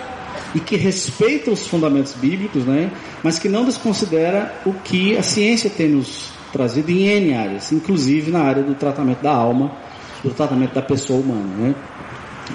e 0.56 0.60
que 0.60 0.78
respeita 0.78 1.52
os 1.52 1.68
fundamentos 1.68 2.14
bíblicos, 2.14 2.65
né? 2.65 2.90
mas 3.22 3.38
que 3.38 3.49
não 3.49 3.65
desconsidera 3.65 4.53
o 4.65 4.74
que 4.74 5.18
a 5.18 5.24
ciência 5.24 5.70
tem 5.70 5.90
nos 5.90 6.32
trazido 6.52 6.91
em 6.91 7.07
N 7.07 7.34
áreas, 7.34 7.72
inclusive 7.72 8.32
na 8.32 8.41
área 8.41 8.64
do 8.64 8.76
tratamento 8.76 9.22
da 9.22 9.34
alma, 9.34 9.76
do 10.24 10.30
tratamento 10.30 10.74
da 10.74 10.82
pessoa 10.82 11.20
humana. 11.20 11.56
Né? 11.57 11.76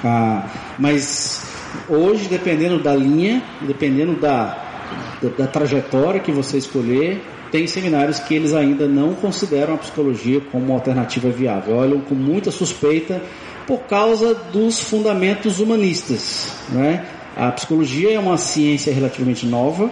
Ah, 0.05 0.47
mas 0.79 1.58
hoje, 1.89 2.29
dependendo 2.29 2.79
da 2.79 2.95
linha, 2.95 3.43
dependendo 3.63 4.21
da, 4.21 5.17
da, 5.23 5.29
da 5.31 5.47
trajetória 5.47 6.21
que 6.21 6.33
você 6.33 6.59
escolher, 6.59 7.23
tem 7.51 7.67
seminários 7.67 8.19
que 8.19 8.35
eles 8.35 8.53
ainda 8.53 8.87
não 8.87 9.15
consideram 9.15 9.75
a 9.75 9.79
psicologia 9.79 10.41
como 10.53 10.67
uma 10.67 10.75
alternativa 10.75 11.31
viável, 11.31 11.77
olham 11.77 12.01
com 12.01 12.15
muita 12.15 12.51
suspeita 12.51 13.23
por 13.67 13.81
causa 13.81 14.35
dos 14.35 14.81
fundamentos 14.81 15.59
humanistas. 15.59 16.53
Né? 16.71 17.07
A 17.37 17.51
psicologia 17.53 18.13
é 18.13 18.19
uma 18.19 18.37
ciência 18.37 18.93
relativamente 18.93 19.47
nova 19.47 19.91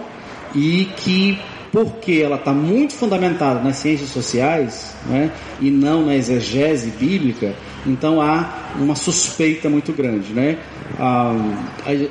e 0.53 0.85
que, 0.97 1.39
porque 1.71 2.21
ela 2.23 2.35
está 2.35 2.53
muito 2.53 2.93
fundamentada 2.93 3.59
nas 3.59 3.77
ciências 3.77 4.09
sociais 4.09 4.95
né, 5.05 5.31
e 5.59 5.69
não 5.69 6.05
na 6.05 6.15
exegese 6.15 6.91
bíblica, 6.91 7.53
então 7.85 8.21
há 8.21 8.73
uma 8.75 8.95
suspeita 8.95 9.69
muito 9.69 9.93
grande. 9.93 10.33
Né? 10.33 10.59
A, 10.99 11.35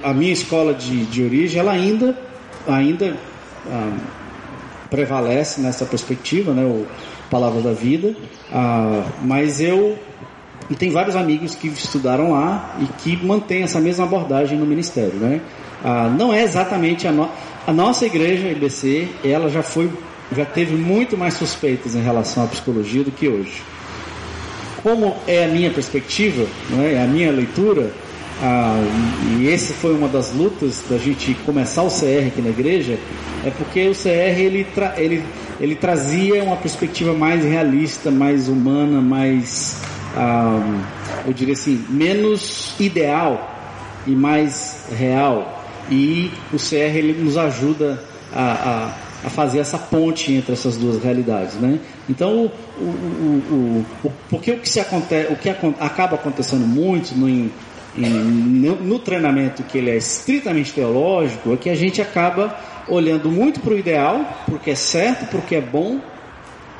a, 0.05 0.11
a 0.11 0.15
minha 0.15 0.33
escola 0.33 0.73
de, 0.75 1.05
de 1.07 1.23
origem, 1.23 1.61
ela 1.61 1.73
ainda, 1.73 2.17
ainda 2.67 3.17
prevalece 4.91 5.61
nessa 5.61 5.85
perspectiva, 5.85 6.53
né, 6.53 6.65
o 6.65 6.87
Palavra 7.31 7.61
da 7.61 7.73
Vida, 7.73 8.15
ah, 8.53 9.05
mas 9.23 9.61
eu 9.61 9.99
e 10.69 10.75
tem 10.75 10.91
vários 10.91 11.15
amigos 11.15 11.55
que 11.55 11.69
estudaram 11.69 12.33
lá 12.33 12.77
e 12.81 12.87
que 13.01 13.25
mantêm 13.25 13.63
essa 13.63 13.81
mesma 13.81 14.05
abordagem 14.05 14.59
no 14.59 14.67
ministério, 14.67 15.15
né? 15.15 15.41
Ah, 15.85 16.09
não 16.09 16.33
é 16.33 16.43
exatamente 16.43 17.07
a, 17.07 17.13
no... 17.13 17.29
a 17.67 17.73
nossa 17.73 18.05
igreja, 18.05 18.49
a 18.49 18.51
IBC, 18.51 19.09
ela 19.25 19.49
já 19.49 19.63
foi, 19.63 19.91
já 20.37 20.45
teve 20.45 20.75
muito 20.75 21.17
mais 21.17 21.35
suspeitas 21.35 21.95
em 21.95 22.03
relação 22.03 22.43
à 22.43 22.47
psicologia 22.49 23.05
do 23.05 23.13
que 23.13 23.29
hoje. 23.29 23.63
Como 24.87 25.17
é 25.27 25.47
a 25.47 25.49
minha 25.49 25.69
perspectiva, 25.69 26.47
não 26.71 26.81
é? 26.81 27.03
a 27.03 27.09
minha 27.09 27.33
leitura, 27.33 27.91
ah, 28.41 28.81
e 29.37 29.53
essa 29.53 29.75
foi 29.75 29.93
uma 29.93 30.07
das 30.07 30.33
lutas 30.33 30.81
da 30.89 30.97
gente 30.97 31.35
começar 31.45 31.83
o 31.83 31.89
CR 31.89 32.29
aqui 32.29 32.41
na 32.41 32.51
igreja, 32.51 32.97
é 33.45 33.51
porque 33.51 33.89
o 33.89 33.93
CR 33.93 34.39
ele, 34.39 34.63
tra 34.63 34.95
ele, 34.97 35.25
ele 35.59 35.75
trazia 35.75 36.41
uma 36.45 36.57
perspectiva 36.57 37.13
mais 37.13 37.43
realista, 37.43 38.13
mais 38.13 38.47
humana, 38.47 39.01
mais, 39.01 39.83
ah, 40.15 40.63
eu 41.27 41.33
diria 41.33 41.55
assim, 41.55 41.85
menos 41.91 42.73
ideal 42.79 43.75
e 44.07 44.13
mais 44.13 44.85
real. 44.97 45.65
E 45.91 46.31
o 46.53 46.59
CR 46.59 46.95
ele 46.95 47.25
nos 47.25 47.37
ajuda 47.37 48.01
a, 48.33 48.53
a, 48.53 49.06
a 49.25 49.31
fazer 49.31 49.59
essa 49.59 49.79
ponte 49.79 50.33
entre 50.33 50.53
essas 50.53 50.77
duas 50.77 51.03
realidades, 51.03 51.55
né? 51.55 51.79
Então, 52.09 52.51
o, 52.79 52.83
o, 52.83 53.43
o, 53.51 53.87
o, 54.05 54.13
porque 54.29 54.53
o 54.53 54.59
que, 54.59 54.69
se 54.69 54.81
acontece, 54.81 55.33
o 55.33 55.37
que 55.37 55.49
acaba 55.49 56.17
acontecendo 56.17 56.67
muito 56.67 57.15
no, 57.15 57.51
no, 57.97 58.77
no 58.77 58.99
treinamento 58.99 59.63
que 59.63 59.79
ele 59.79 59.91
é 59.91 59.97
estritamente 59.97 60.73
teológico 60.73 61.55
é 61.55 61.57
que 61.57 61.71
a 61.71 61.75
gente 61.75 62.01
acaba 62.01 62.57
olhando 62.89 63.31
muito 63.31 63.61
para 63.61 63.73
o 63.73 63.79
ideal, 63.79 64.45
porque 64.47 64.71
é 64.71 64.75
certo, 64.75 65.27
porque 65.31 65.57
é 65.57 65.61
bom, 65.61 66.01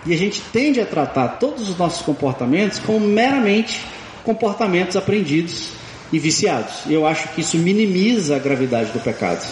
e 0.05 0.15
a 0.15 0.17
gente 0.17 0.41
tende 0.53 0.81
a 0.81 0.87
tratar 0.87 1.29
todos 1.41 1.69
os 1.69 1.77
nossos 1.77 2.03
comportamentos 2.03 2.79
como 2.79 3.01
meramente 3.01 3.81
comportamentos 4.25 4.97
aprendidos 4.97 5.71
e 6.13 6.19
viciados. 6.19 6.87
E 6.87 6.95
eu 6.95 7.07
acho 7.07 7.29
que 7.29 7.41
isso 7.41 7.57
minimiza 7.59 8.37
a 8.37 8.39
gravidade 8.39 8.93
do 8.93 9.01
pecado. 9.01 9.45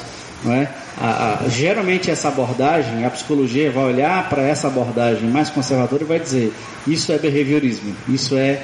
É? 0.46 0.68
A, 1.00 1.44
a, 1.44 1.48
geralmente 1.48 2.10
essa 2.10 2.28
abordagem, 2.28 3.04
a 3.04 3.10
psicologia 3.10 3.70
vai 3.70 3.84
olhar 3.84 4.28
para 4.28 4.42
essa 4.42 4.66
abordagem 4.66 5.28
mais 5.28 5.48
conservadora 5.48 6.02
e 6.02 6.06
vai 6.06 6.20
dizer: 6.20 6.52
isso 6.86 7.12
é 7.12 7.18
behaviorismo, 7.18 7.94
isso 8.08 8.36
é 8.36 8.62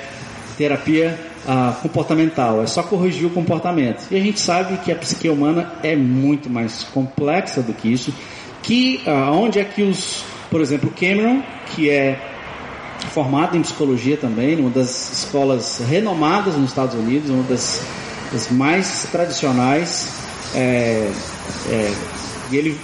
terapia 0.59 1.19
ah, 1.49 1.75
comportamental, 1.81 2.63
é 2.63 2.67
só 2.67 2.83
corrigir 2.83 3.27
o 3.27 3.31
comportamento. 3.31 4.05
E 4.11 4.17
a 4.17 4.21
gente 4.21 4.39
sabe 4.39 4.77
que 4.79 4.93
a 4.93 4.97
psique 4.97 5.29
humana 5.29 5.73
é 5.83 5.97
muito 5.97 6.51
mais 6.51 6.85
complexa 6.85 7.63
do 7.63 7.73
que 7.73 7.91
isso, 7.91 8.13
que 8.63 9.01
ah, 9.07 9.31
onde 9.33 9.59
é 9.59 9.65
que 9.65 9.83
os, 9.83 10.23
por 10.51 10.61
exemplo, 10.61 10.93
Cameron, 10.95 11.43
que 11.75 11.89
é 11.89 12.21
formado 13.13 13.57
em 13.57 13.63
psicologia 13.63 14.17
também, 14.17 14.57
numa 14.57 14.71
das 14.71 15.13
escolas 15.13 15.83
renomadas 15.89 16.55
nos 16.57 16.69
Estados 16.69 16.95
Unidos, 16.95 17.31
uma 17.31 17.43
das, 17.45 17.83
das 18.31 18.51
mais 18.51 19.09
tradicionais, 19.11 20.21
é, 20.55 21.11
é, 21.71 21.93
e 22.51 22.57
ele, 22.57 22.77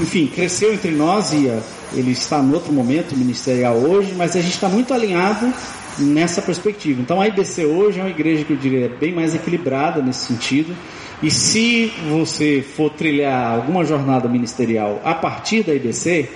enfim, 0.00 0.26
cresceu 0.26 0.72
entre 0.72 0.90
nós 0.90 1.32
e 1.32 1.48
ah, 1.48 1.60
ele 1.92 2.12
está 2.12 2.42
no 2.42 2.54
outro 2.54 2.72
momento 2.72 3.16
ministerial 3.16 3.76
hoje, 3.76 4.14
mas 4.16 4.34
a 4.34 4.40
gente 4.40 4.54
está 4.54 4.68
muito 4.68 4.92
alinhado 4.92 5.52
nessa 5.98 6.42
perspectiva. 6.42 7.00
Então 7.00 7.20
a 7.20 7.28
IBC 7.28 7.66
hoje 7.66 8.00
é 8.00 8.02
uma 8.02 8.10
igreja 8.10 8.44
que 8.44 8.52
eu 8.52 8.56
diria 8.56 8.88
bem 8.88 9.12
mais 9.12 9.34
equilibrada 9.34 10.02
nesse 10.02 10.26
sentido. 10.26 10.74
E 11.22 11.30
se 11.30 11.92
você 12.10 12.62
for 12.76 12.90
trilhar 12.90 13.54
alguma 13.54 13.84
jornada 13.84 14.28
ministerial 14.28 15.00
a 15.04 15.14
partir 15.14 15.62
da 15.62 15.74
IBC, 15.74 16.28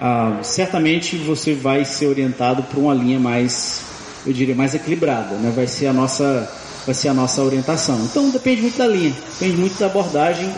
ah, 0.00 0.38
certamente 0.42 1.16
você 1.16 1.52
vai 1.52 1.84
ser 1.84 2.06
orientado 2.06 2.62
por 2.62 2.78
uma 2.78 2.94
linha 2.94 3.18
mais, 3.18 3.84
eu 4.26 4.32
diria, 4.32 4.54
mais 4.54 4.74
equilibrada, 4.74 5.34
né? 5.36 5.52
Vai 5.54 5.66
ser 5.66 5.88
a 5.88 5.92
nossa, 5.92 6.50
vai 6.84 6.94
ser 6.94 7.08
a 7.08 7.14
nossa 7.14 7.42
orientação. 7.42 7.98
Então 8.04 8.30
depende 8.30 8.62
muito 8.62 8.78
da 8.78 8.86
linha, 8.86 9.14
depende 9.38 9.56
muito 9.56 9.78
da 9.78 9.86
abordagem. 9.86 10.52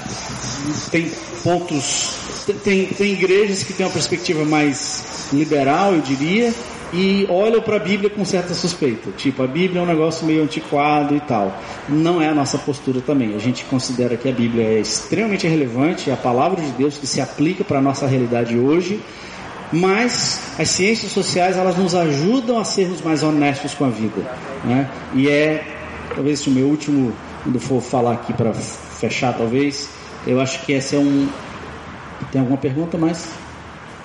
Tem 0.91 1.11
pontos, 1.43 2.15
tem, 2.63 2.87
tem, 2.87 3.13
igrejas 3.13 3.63
que 3.63 3.73
têm 3.73 3.85
uma 3.85 3.93
perspectiva 3.93 4.45
mais 4.45 5.29
liberal, 5.33 5.95
eu 5.95 6.01
diria, 6.01 6.53
e 6.93 7.27
olham 7.29 7.61
para 7.61 7.77
a 7.77 7.81
Bíblia 7.81 8.11
com 8.11 8.25
certa 8.25 8.55
suspeita. 8.55 9.11
Tipo, 9.13 9.43
a 9.43 9.47
Bíblia 9.47 9.81
é 9.81 9.83
um 9.83 9.87
negócio 9.87 10.27
meio 10.27 10.43
antiquado 10.43 11.17
e 11.17 11.21
tal. 11.21 11.59
Não 11.89 12.21
é 12.21 12.29
a 12.29 12.35
nossa 12.35 12.59
postura 12.59 13.01
também. 13.01 13.35
A 13.35 13.39
gente 13.39 13.65
considera 13.65 14.17
que 14.17 14.29
a 14.29 14.33
Bíblia 14.33 14.65
é 14.65 14.81
extremamente 14.81 15.47
relevante, 15.47 16.11
é 16.11 16.13
a 16.13 16.17
palavra 16.17 16.61
de 16.61 16.71
Deus 16.73 16.99
que 16.99 17.07
se 17.07 17.21
aplica 17.21 17.65
para 17.65 17.79
a 17.79 17.83
nossa 17.83 18.07
realidade 18.07 18.59
hoje. 18.59 19.01
Mas 19.73 20.39
as 20.59 20.69
ciências 20.69 21.13
sociais 21.13 21.57
elas 21.57 21.79
nos 21.79 21.95
ajudam 21.95 22.59
a 22.59 22.65
sermos 22.65 23.01
mais 23.01 23.23
honestos 23.23 23.73
com 23.73 23.87
a 23.87 23.89
vida, 23.89 24.21
né? 24.65 24.91
E 25.15 25.31
é 25.31 25.82
talvez 26.15 26.47
o 26.47 26.51
meu 26.51 26.67
último, 26.67 27.13
quando 27.43 27.61
for 27.61 27.81
falar 27.81 28.13
aqui 28.13 28.33
para 28.33 28.53
fechar, 28.53 29.37
talvez 29.37 29.89
eu 30.27 30.41
acho 30.41 30.65
que 30.65 30.73
esse 30.73 30.95
é 30.95 30.99
um. 30.99 31.29
Tem 32.31 32.41
alguma 32.41 32.59
pergunta 32.59 32.97
mais? 32.97 33.29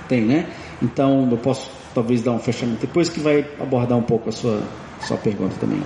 Tem, 0.07 0.21
né? 0.21 0.47
Então 0.81 1.27
eu 1.29 1.38
posso 1.38 1.71
talvez 1.93 2.21
dar 2.21 2.31
um 2.31 2.39
fechamento 2.39 2.81
depois 2.81 3.09
que 3.09 3.19
vai 3.19 3.45
abordar 3.59 3.97
um 3.97 4.03
pouco 4.03 4.29
a 4.29 4.31
sua, 4.31 4.61
sua 5.01 5.17
pergunta 5.17 5.55
também. 5.59 5.81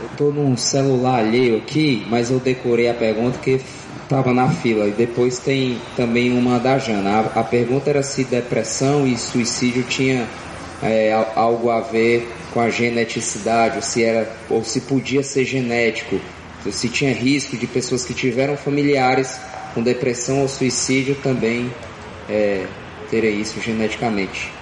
Eu 0.00 0.06
estou 0.10 0.32
num 0.32 0.56
celular 0.56 1.20
alheio 1.20 1.58
aqui, 1.58 2.04
mas 2.08 2.30
eu 2.30 2.38
decorei 2.38 2.88
a 2.88 2.94
pergunta 2.94 3.38
que 3.38 3.60
estava 4.02 4.32
na 4.34 4.48
fila. 4.48 4.86
E 4.86 4.90
depois 4.90 5.38
tem 5.38 5.78
também 5.96 6.36
uma 6.36 6.58
da 6.58 6.78
Jana. 6.78 7.30
A, 7.34 7.40
a 7.40 7.44
pergunta 7.44 7.90
era 7.90 8.02
se 8.02 8.24
depressão 8.24 9.06
e 9.06 9.16
suicídio 9.16 9.84
tinha 9.84 10.26
é, 10.82 11.12
algo 11.34 11.70
a 11.70 11.80
ver 11.80 12.28
com 12.52 12.60
a 12.60 12.70
geneticidade, 12.70 13.76
ou 13.76 13.82
se 13.82 14.04
era 14.04 14.30
ou 14.48 14.64
se 14.64 14.82
podia 14.82 15.22
ser 15.22 15.44
genético, 15.44 16.20
se 16.70 16.88
tinha 16.88 17.12
risco 17.12 17.56
de 17.56 17.66
pessoas 17.66 18.04
que 18.04 18.14
tiveram 18.14 18.56
familiares 18.56 19.36
com 19.74 19.82
depressão 19.82 20.42
ou 20.42 20.48
suicídio 20.48 21.14
também 21.16 21.72
é, 22.28 22.66
terem 23.10 23.40
isso 23.40 23.60
geneticamente. 23.60 24.52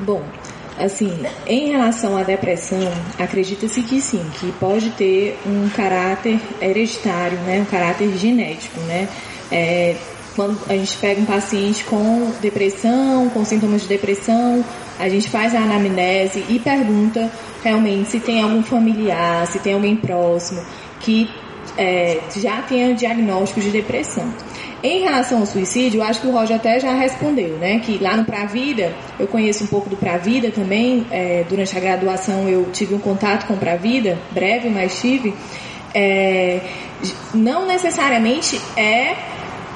Bom, 0.00 0.24
assim, 0.78 1.12
em 1.46 1.70
relação 1.72 2.16
à 2.16 2.22
depressão, 2.22 2.90
acredita-se 3.18 3.82
que 3.82 4.00
sim, 4.00 4.24
que 4.40 4.50
pode 4.52 4.90
ter 4.92 5.38
um 5.46 5.68
caráter 5.68 6.40
hereditário, 6.60 7.38
né, 7.40 7.60
um 7.60 7.64
caráter 7.66 8.16
genético, 8.16 8.80
né. 8.80 9.08
É, 9.52 9.96
quando 10.38 10.56
a 10.68 10.72
gente 10.74 10.96
pega 10.98 11.20
um 11.20 11.24
paciente 11.24 11.82
com 11.82 12.30
depressão, 12.40 13.28
com 13.30 13.44
sintomas 13.44 13.82
de 13.82 13.88
depressão, 13.88 14.64
a 14.96 15.08
gente 15.08 15.28
faz 15.28 15.52
a 15.52 15.58
anamnese 15.58 16.44
e 16.48 16.60
pergunta 16.60 17.28
realmente 17.64 18.08
se 18.08 18.20
tem 18.20 18.40
algum 18.40 18.62
familiar, 18.62 19.48
se 19.48 19.58
tem 19.58 19.74
alguém 19.74 19.96
próximo 19.96 20.62
que 21.00 21.28
é, 21.76 22.20
já 22.36 22.62
tenha 22.62 22.94
diagnóstico 22.94 23.60
de 23.60 23.70
depressão. 23.70 24.32
Em 24.80 25.00
relação 25.00 25.40
ao 25.40 25.46
suicídio, 25.46 25.98
eu 25.98 26.04
acho 26.04 26.20
que 26.20 26.28
o 26.28 26.30
Roger 26.30 26.54
até 26.54 26.78
já 26.78 26.94
respondeu, 26.94 27.58
né? 27.58 27.80
Que 27.80 27.98
lá 27.98 28.16
no 28.16 28.24
Pra 28.24 28.44
Vida, 28.44 28.94
eu 29.18 29.26
conheço 29.26 29.64
um 29.64 29.66
pouco 29.66 29.90
do 29.90 29.96
Pra 29.96 30.18
Vida 30.18 30.52
também. 30.52 31.04
É, 31.10 31.44
durante 31.48 31.76
a 31.76 31.80
graduação 31.80 32.48
eu 32.48 32.70
tive 32.72 32.94
um 32.94 33.00
contato 33.00 33.48
com 33.48 33.54
o 33.54 33.56
Pra 33.56 33.74
Vida, 33.74 34.16
breve, 34.30 34.68
mas 34.68 35.00
tive. 35.00 35.34
É, 35.92 36.60
não 37.34 37.66
necessariamente 37.66 38.60
é 38.76 39.16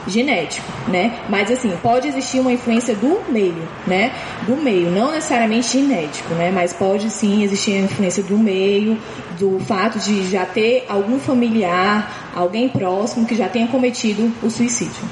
genético, 0.07 0.67
né? 0.89 1.21
Mas 1.29 1.51
assim, 1.51 1.73
pode 1.83 2.09
existir 2.09 2.41
uma 2.41 2.53
influência 2.53 2.95
do 2.95 3.21
meio, 3.29 3.69
né? 3.87 4.13
Do 4.47 4.57
meio, 4.57 4.91
não 4.91 5.13
necessariamente 5.13 5.79
genético, 5.79 6.35
né? 6.35 6.51
Mas 6.51 6.73
pode 6.73 7.11
sim 7.11 7.43
existir 7.43 7.75
a 7.75 7.81
influência 7.81 8.23
do 8.23 8.39
meio, 8.39 8.99
do 9.39 9.59
fato 9.61 9.99
de 9.99 10.31
já 10.31 10.45
ter 10.45 10.85
algum 10.89 11.19
familiar, 11.19 12.33
alguém 12.35 12.69
próximo 12.69 13.27
que 13.27 13.35
já 13.35 13.49
tenha 13.49 13.67
cometido 13.69 14.33
o 14.43 14.51
suicídio. 14.51 15.03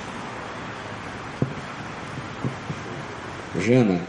Jana. 3.58 4.00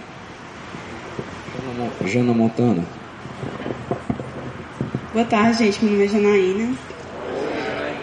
Jana 2.06 2.34
Montana. 2.34 2.84
Boa 5.14 5.26
tarde, 5.26 5.66
gente. 5.66 5.84
Meu 5.84 5.94
nome 5.94 6.06
é 6.06 6.08
Janaína. 6.08 6.91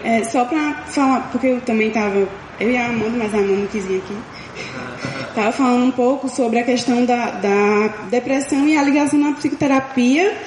É, 0.03 0.23
só 0.23 0.45
pra 0.45 0.83
falar, 0.87 1.29
porque 1.31 1.47
eu 1.47 1.61
também 1.61 1.91
tava 1.91 2.27
eu 2.59 2.71
e 2.71 2.77
a 2.77 2.87
Amanda, 2.87 3.17
mas 3.17 3.33
a 3.33 3.37
Amanda 3.37 3.53
não 3.53 3.67
quis 3.67 3.85
vir 3.85 3.97
aqui. 3.97 4.15
Estava 5.29 5.51
falando 5.51 5.85
um 5.85 5.91
pouco 5.91 6.27
sobre 6.27 6.59
a 6.59 6.63
questão 6.63 7.05
da, 7.05 7.31
da 7.31 7.87
depressão 8.09 8.67
e 8.67 8.77
a 8.77 8.83
ligação 8.83 9.19
na 9.19 9.33
psicoterapia. 9.33 10.37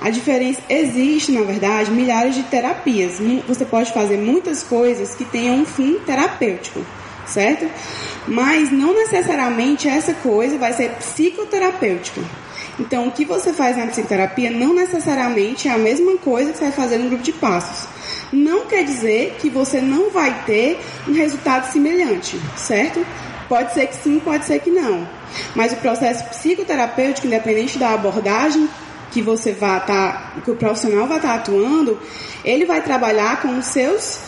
A 0.00 0.10
diferença 0.10 0.60
existe, 0.68 1.32
na 1.32 1.42
verdade, 1.42 1.90
milhares 1.90 2.34
de 2.34 2.42
terapias. 2.42 3.20
Você 3.46 3.64
pode 3.64 3.92
fazer 3.92 4.18
muitas 4.18 4.62
coisas 4.62 5.14
que 5.14 5.24
tenham 5.24 5.60
um 5.60 5.64
fim 5.64 5.98
terapêutico, 6.04 6.84
certo? 7.24 7.70
Mas 8.26 8.70
não 8.72 8.92
necessariamente 8.92 9.88
essa 9.88 10.12
coisa 10.12 10.58
vai 10.58 10.72
ser 10.72 10.90
psicoterapêutica. 10.96 12.20
Então, 12.80 13.06
o 13.06 13.12
que 13.12 13.24
você 13.24 13.52
faz 13.52 13.76
na 13.76 13.86
psicoterapia 13.86 14.50
não 14.50 14.74
necessariamente 14.74 15.68
é 15.68 15.72
a 15.72 15.78
mesma 15.78 16.16
coisa 16.18 16.50
que 16.50 16.58
você 16.58 16.64
vai 16.64 16.72
fazer 16.72 16.98
no 16.98 17.08
grupo 17.08 17.22
de 17.22 17.32
passos 17.32 17.91
não 18.32 18.66
quer 18.66 18.84
dizer 18.84 19.36
que 19.40 19.50
você 19.50 19.80
não 19.80 20.10
vai 20.10 20.44
ter 20.44 20.80
um 21.06 21.12
resultado 21.12 21.70
semelhante, 21.70 22.40
certo? 22.56 23.04
Pode 23.48 23.74
ser 23.74 23.86
que 23.86 23.96
sim, 23.96 24.18
pode 24.18 24.46
ser 24.46 24.60
que 24.60 24.70
não. 24.70 25.06
Mas 25.54 25.72
o 25.72 25.76
processo 25.76 26.24
psicoterapêutico, 26.30 27.26
independente 27.26 27.78
da 27.78 27.92
abordagem 27.92 28.68
que 29.10 29.20
você 29.20 29.52
vai 29.52 29.78
estar, 29.78 30.32
tá, 30.34 30.40
que 30.42 30.50
o 30.50 30.56
profissional 30.56 31.06
vai 31.06 31.18
estar 31.18 31.28
tá 31.28 31.34
atuando, 31.34 32.00
ele 32.44 32.64
vai 32.64 32.82
trabalhar 32.82 33.42
com 33.42 33.58
os 33.58 33.66
seus, 33.66 34.20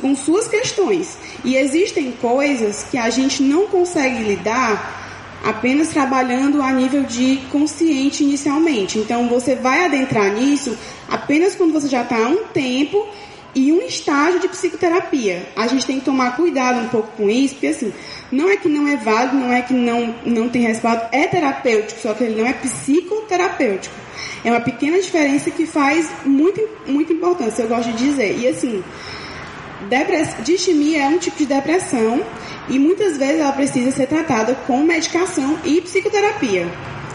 com 0.00 0.16
suas 0.16 0.48
questões. 0.48 1.16
E 1.44 1.56
existem 1.56 2.12
coisas 2.12 2.84
que 2.90 2.98
a 2.98 3.08
gente 3.08 3.42
não 3.42 3.68
consegue 3.68 4.22
lidar 4.24 5.00
apenas 5.44 5.88
trabalhando 5.88 6.62
a 6.62 6.72
nível 6.72 7.02
de 7.02 7.40
consciente 7.50 8.22
inicialmente. 8.24 8.98
Então 8.98 9.28
você 9.28 9.54
vai 9.54 9.84
adentrar 9.84 10.32
nisso 10.32 10.76
apenas 11.08 11.54
quando 11.54 11.72
você 11.72 11.88
já 11.88 12.02
está 12.02 12.16
há 12.16 12.28
um 12.28 12.44
tempo 12.52 13.06
e 13.54 13.72
um 13.72 13.82
estágio 13.82 14.40
de 14.40 14.48
psicoterapia. 14.48 15.46
A 15.56 15.66
gente 15.66 15.86
tem 15.86 15.98
que 15.98 16.04
tomar 16.04 16.36
cuidado 16.36 16.80
um 16.80 16.88
pouco 16.88 17.08
com 17.16 17.28
isso, 17.28 17.54
porque 17.54 17.68
assim, 17.68 17.92
não 18.30 18.48
é 18.48 18.56
que 18.56 18.68
não 18.68 18.88
é 18.88 18.96
válido, 18.96 19.36
não 19.36 19.52
é 19.52 19.62
que 19.62 19.74
não, 19.74 20.14
não 20.24 20.48
tem 20.48 20.62
respaldo, 20.62 21.02
é 21.12 21.26
terapêutico, 21.26 22.00
só 22.00 22.14
que 22.14 22.24
ele 22.24 22.40
não 22.40 22.48
é 22.48 22.52
psicoterapêutico. 22.54 23.94
É 24.44 24.50
uma 24.50 24.60
pequena 24.60 25.00
diferença 25.00 25.50
que 25.50 25.66
faz 25.66 26.10
muito, 26.24 26.60
muito 26.86 27.12
importância, 27.12 27.62
eu 27.62 27.68
gosto 27.68 27.92
de 27.92 27.98
dizer. 27.98 28.38
E 28.38 28.48
assim, 28.48 28.82
distimia 30.42 31.04
é 31.04 31.08
um 31.08 31.18
tipo 31.18 31.36
de 31.36 31.46
depressão 31.46 32.22
e 32.68 32.78
muitas 32.78 33.16
vezes 33.16 33.40
ela 33.40 33.52
precisa 33.52 33.90
ser 33.90 34.06
tratada 34.06 34.54
com 34.66 34.82
medicação 34.82 35.58
e 35.64 35.80
psicoterapia, 35.80 36.66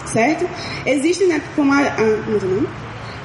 certo? 0.06 0.48
Existem, 0.86 1.28
né, 1.28 1.42
como 1.56 1.74
a, 1.74 1.80
a, 1.80 2.02
não, 2.02 2.68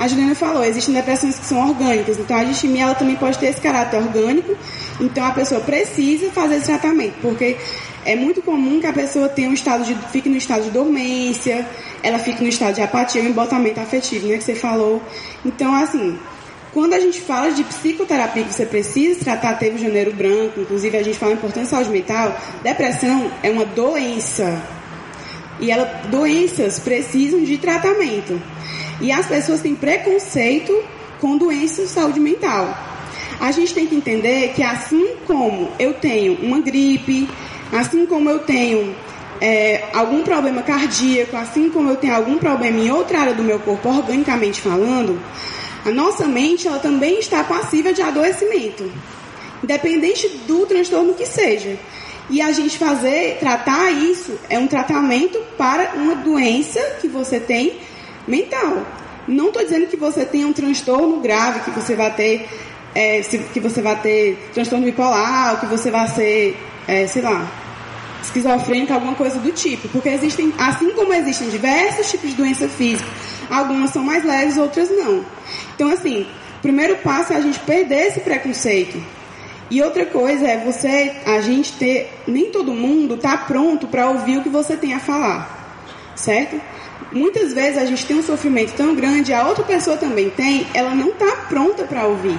a 0.02 0.08
Juliana 0.08 0.34
falou, 0.34 0.64
existem 0.64 0.92
depressões 0.92 1.38
que 1.38 1.44
são 1.44 1.68
orgânicas, 1.68 2.18
então 2.18 2.36
a 2.36 2.42
distimia 2.42 2.82
ela 2.82 2.94
também 2.94 3.14
pode 3.14 3.38
ter 3.38 3.46
esse 3.46 3.60
caráter 3.60 3.98
orgânico, 3.98 4.56
então 5.00 5.24
a 5.24 5.30
pessoa 5.30 5.60
precisa 5.60 6.28
fazer 6.32 6.56
esse 6.56 6.66
tratamento, 6.66 7.14
porque 7.22 7.56
é 8.04 8.16
muito 8.16 8.42
comum 8.42 8.80
que 8.80 8.86
a 8.88 8.92
pessoa 8.92 9.28
tenha 9.28 9.48
um 9.48 9.54
estado 9.54 9.84
de, 9.84 9.94
fique 10.10 10.28
no 10.28 10.36
estado 10.36 10.64
de 10.64 10.70
dormência, 10.70 11.64
ela 12.02 12.18
fique 12.18 12.42
no 12.42 12.48
estado 12.48 12.74
de 12.74 12.82
apatia, 12.82 13.22
um 13.22 13.28
embotamento 13.28 13.78
afetivo, 13.78 14.26
né, 14.26 14.38
que 14.38 14.42
você 14.42 14.56
falou. 14.56 15.00
Então, 15.44 15.72
assim, 15.72 16.18
quando 16.72 16.94
a 16.94 16.98
gente 16.98 17.20
fala 17.20 17.52
de 17.52 17.62
psicoterapia 17.62 18.42
que 18.42 18.52
você 18.52 18.66
precisa 18.66 19.20
tratar, 19.20 19.54
teve 19.54 19.76
o 19.76 19.78
janeiro 19.78 20.12
branco, 20.12 20.62
inclusive 20.62 20.96
a 20.96 21.02
gente 21.04 21.16
fala 21.16 21.34
importância 21.34 21.62
de 21.62 21.68
saúde 21.68 21.90
mental, 21.90 22.36
depressão 22.64 23.30
é 23.40 23.50
uma 23.50 23.64
doença 23.64 24.60
E 25.60 25.70
ela, 25.70 25.84
doenças 26.10 26.80
precisam 26.80 27.44
de 27.44 27.56
tratamento. 27.56 28.42
E 29.00 29.10
as 29.10 29.26
pessoas 29.26 29.60
têm 29.60 29.74
preconceito 29.74 30.72
com 31.20 31.36
doenças 31.36 31.88
de 31.88 31.94
saúde 31.94 32.20
mental. 32.20 32.76
A 33.40 33.50
gente 33.50 33.74
tem 33.74 33.86
que 33.86 33.94
entender 33.94 34.52
que 34.54 34.62
assim 34.62 35.16
como 35.26 35.70
eu 35.78 35.94
tenho 35.94 36.34
uma 36.42 36.60
gripe, 36.60 37.28
assim 37.72 38.06
como 38.06 38.28
eu 38.28 38.40
tenho 38.40 38.94
é, 39.40 39.82
algum 39.92 40.22
problema 40.22 40.62
cardíaco, 40.62 41.36
assim 41.36 41.68
como 41.68 41.90
eu 41.90 41.96
tenho 41.96 42.14
algum 42.14 42.38
problema 42.38 42.78
em 42.78 42.90
outra 42.92 43.20
área 43.20 43.34
do 43.34 43.42
meu 43.42 43.58
corpo, 43.58 43.88
organicamente 43.88 44.60
falando, 44.60 45.20
a 45.84 45.90
nossa 45.90 46.28
mente 46.28 46.68
ela 46.68 46.78
também 46.78 47.18
está 47.18 47.42
passível 47.42 47.92
de 47.92 48.02
adoecimento, 48.02 48.88
independente 49.62 50.28
do 50.46 50.64
transtorno 50.66 51.14
que 51.14 51.26
seja. 51.26 51.76
E 52.30 52.40
a 52.40 52.52
gente 52.52 52.78
fazer, 52.78 53.38
tratar 53.40 53.90
isso 53.90 54.38
é 54.48 54.58
um 54.58 54.68
tratamento 54.68 55.38
para 55.58 55.94
uma 55.96 56.14
doença 56.14 56.80
que 57.00 57.08
você 57.08 57.40
tem 57.40 57.80
mental. 58.26 58.82
Não 59.26 59.48
estou 59.48 59.62
dizendo 59.62 59.86
que 59.86 59.96
você 59.96 60.24
tem 60.24 60.44
um 60.44 60.52
transtorno 60.52 61.20
grave, 61.20 61.60
que 61.60 61.70
você 61.70 61.94
vai 61.94 62.12
ter, 62.12 62.48
é, 62.94 63.20
que 63.20 63.60
você 63.60 63.80
vai 63.80 63.96
ter 64.00 64.50
transtorno 64.52 64.84
bipolar, 64.84 65.52
ou 65.52 65.58
que 65.58 65.66
você 65.66 65.90
vai 65.90 66.08
ser, 66.08 66.56
é, 66.88 67.06
sei 67.06 67.22
lá, 67.22 67.48
esquizofrênica, 68.22 68.94
alguma 68.94 69.14
coisa 69.14 69.38
do 69.38 69.52
tipo. 69.52 69.88
Porque 69.88 70.08
existem, 70.08 70.52
assim 70.58 70.90
como 70.90 71.12
existem 71.12 71.48
diversos 71.48 72.10
tipos 72.10 72.30
de 72.30 72.36
doença 72.36 72.68
física, 72.68 73.08
algumas 73.50 73.90
são 73.90 74.02
mais 74.02 74.24
leves, 74.24 74.56
outras 74.56 74.90
não. 74.90 75.24
Então, 75.74 75.90
assim, 75.90 76.22
o 76.58 76.62
primeiro 76.62 76.96
passo 76.96 77.32
é 77.32 77.36
a 77.36 77.40
gente 77.40 77.58
perder 77.60 78.08
esse 78.08 78.20
preconceito. 78.20 79.02
E 79.70 79.82
outra 79.82 80.04
coisa 80.04 80.46
é 80.46 80.58
você, 80.58 81.16
a 81.24 81.40
gente 81.40 81.72
ter, 81.72 82.12
nem 82.26 82.50
todo 82.50 82.74
mundo 82.74 83.14
está 83.14 83.38
pronto 83.38 83.86
para 83.86 84.10
ouvir 84.10 84.38
o 84.38 84.42
que 84.42 84.50
você 84.50 84.76
tem 84.76 84.92
a 84.92 85.00
falar, 85.00 86.12
certo? 86.14 86.60
Muitas 87.12 87.52
vezes 87.52 87.76
a 87.76 87.84
gente 87.84 88.06
tem 88.06 88.16
um 88.16 88.22
sofrimento 88.22 88.72
tão 88.74 88.94
grande, 88.94 89.34
a 89.34 89.46
outra 89.46 89.62
pessoa 89.64 89.96
também 89.96 90.30
tem, 90.30 90.66
ela 90.72 90.94
não 90.94 91.08
está 91.08 91.30
pronta 91.48 91.84
para 91.84 92.06
ouvir. 92.06 92.38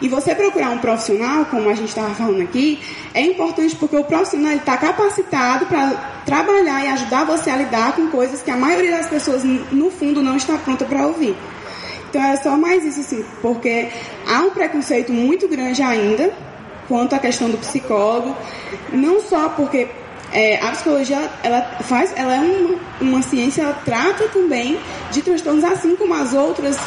E 0.00 0.08
você 0.08 0.34
procurar 0.34 0.70
um 0.70 0.78
profissional, 0.78 1.44
como 1.44 1.68
a 1.68 1.74
gente 1.74 1.90
estava 1.90 2.14
falando 2.14 2.40
aqui, 2.40 2.80
é 3.12 3.20
importante 3.20 3.76
porque 3.76 3.96
o 3.96 4.04
profissional 4.04 4.52
está 4.54 4.78
capacitado 4.78 5.66
para 5.66 6.22
trabalhar 6.24 6.82
e 6.82 6.88
ajudar 6.88 7.24
você 7.24 7.50
a 7.50 7.56
lidar 7.56 7.94
com 7.94 8.08
coisas 8.08 8.40
que 8.40 8.50
a 8.50 8.56
maioria 8.56 8.92
das 8.92 9.08
pessoas, 9.08 9.44
no 9.44 9.90
fundo, 9.90 10.22
não 10.22 10.36
está 10.36 10.56
pronta 10.56 10.86
para 10.86 11.06
ouvir. 11.06 11.36
Então 12.08 12.22
é 12.22 12.36
só 12.36 12.56
mais 12.56 12.84
isso, 12.84 13.00
assim, 13.00 13.24
porque 13.42 13.88
há 14.26 14.40
um 14.40 14.50
preconceito 14.50 15.12
muito 15.12 15.46
grande 15.46 15.82
ainda 15.82 16.32
quanto 16.88 17.14
à 17.14 17.18
questão 17.18 17.50
do 17.50 17.58
psicólogo, 17.58 18.34
não 18.92 19.20
só 19.20 19.50
porque 19.50 19.86
é, 20.32 20.56
a 20.56 20.70
psicologia 20.70 21.30
ela 21.42 21.62
faz, 21.82 22.12
ela 22.16 22.34
é 22.34 22.40
uma, 22.40 22.78
uma 23.00 23.22
ciência, 23.22 23.62
ela 23.62 23.74
trata 23.84 24.28
também 24.28 24.78
de 25.10 25.22
transtornos 25.22 25.64
assim 25.64 25.96
como 25.96 26.14
as 26.14 26.32
outras 26.32 26.78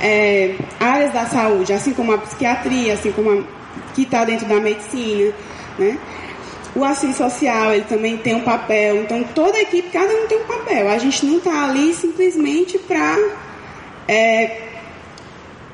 é, 0.00 0.56
áreas 0.78 1.12
da 1.12 1.26
saúde, 1.26 1.72
assim 1.72 1.92
como 1.92 2.12
a 2.12 2.18
psiquiatria, 2.18 2.94
assim 2.94 3.10
como 3.12 3.30
a, 3.30 3.42
que 3.94 4.02
está 4.02 4.24
dentro 4.24 4.46
da 4.46 4.60
medicina, 4.60 5.32
né? 5.78 5.98
O 6.74 6.84
assistente 6.84 7.18
social, 7.18 7.74
ele 7.74 7.84
também 7.84 8.16
tem 8.16 8.34
um 8.34 8.40
papel. 8.40 9.02
Então, 9.02 9.22
toda 9.34 9.58
a 9.58 9.60
equipe, 9.60 9.90
cada 9.90 10.10
um 10.14 10.26
tem 10.26 10.38
um 10.38 10.46
papel. 10.46 10.88
A 10.88 10.96
gente 10.96 11.26
não 11.26 11.36
está 11.36 11.64
ali 11.64 11.92
simplesmente 11.92 12.78
para 12.78 13.18
é, 14.08 14.68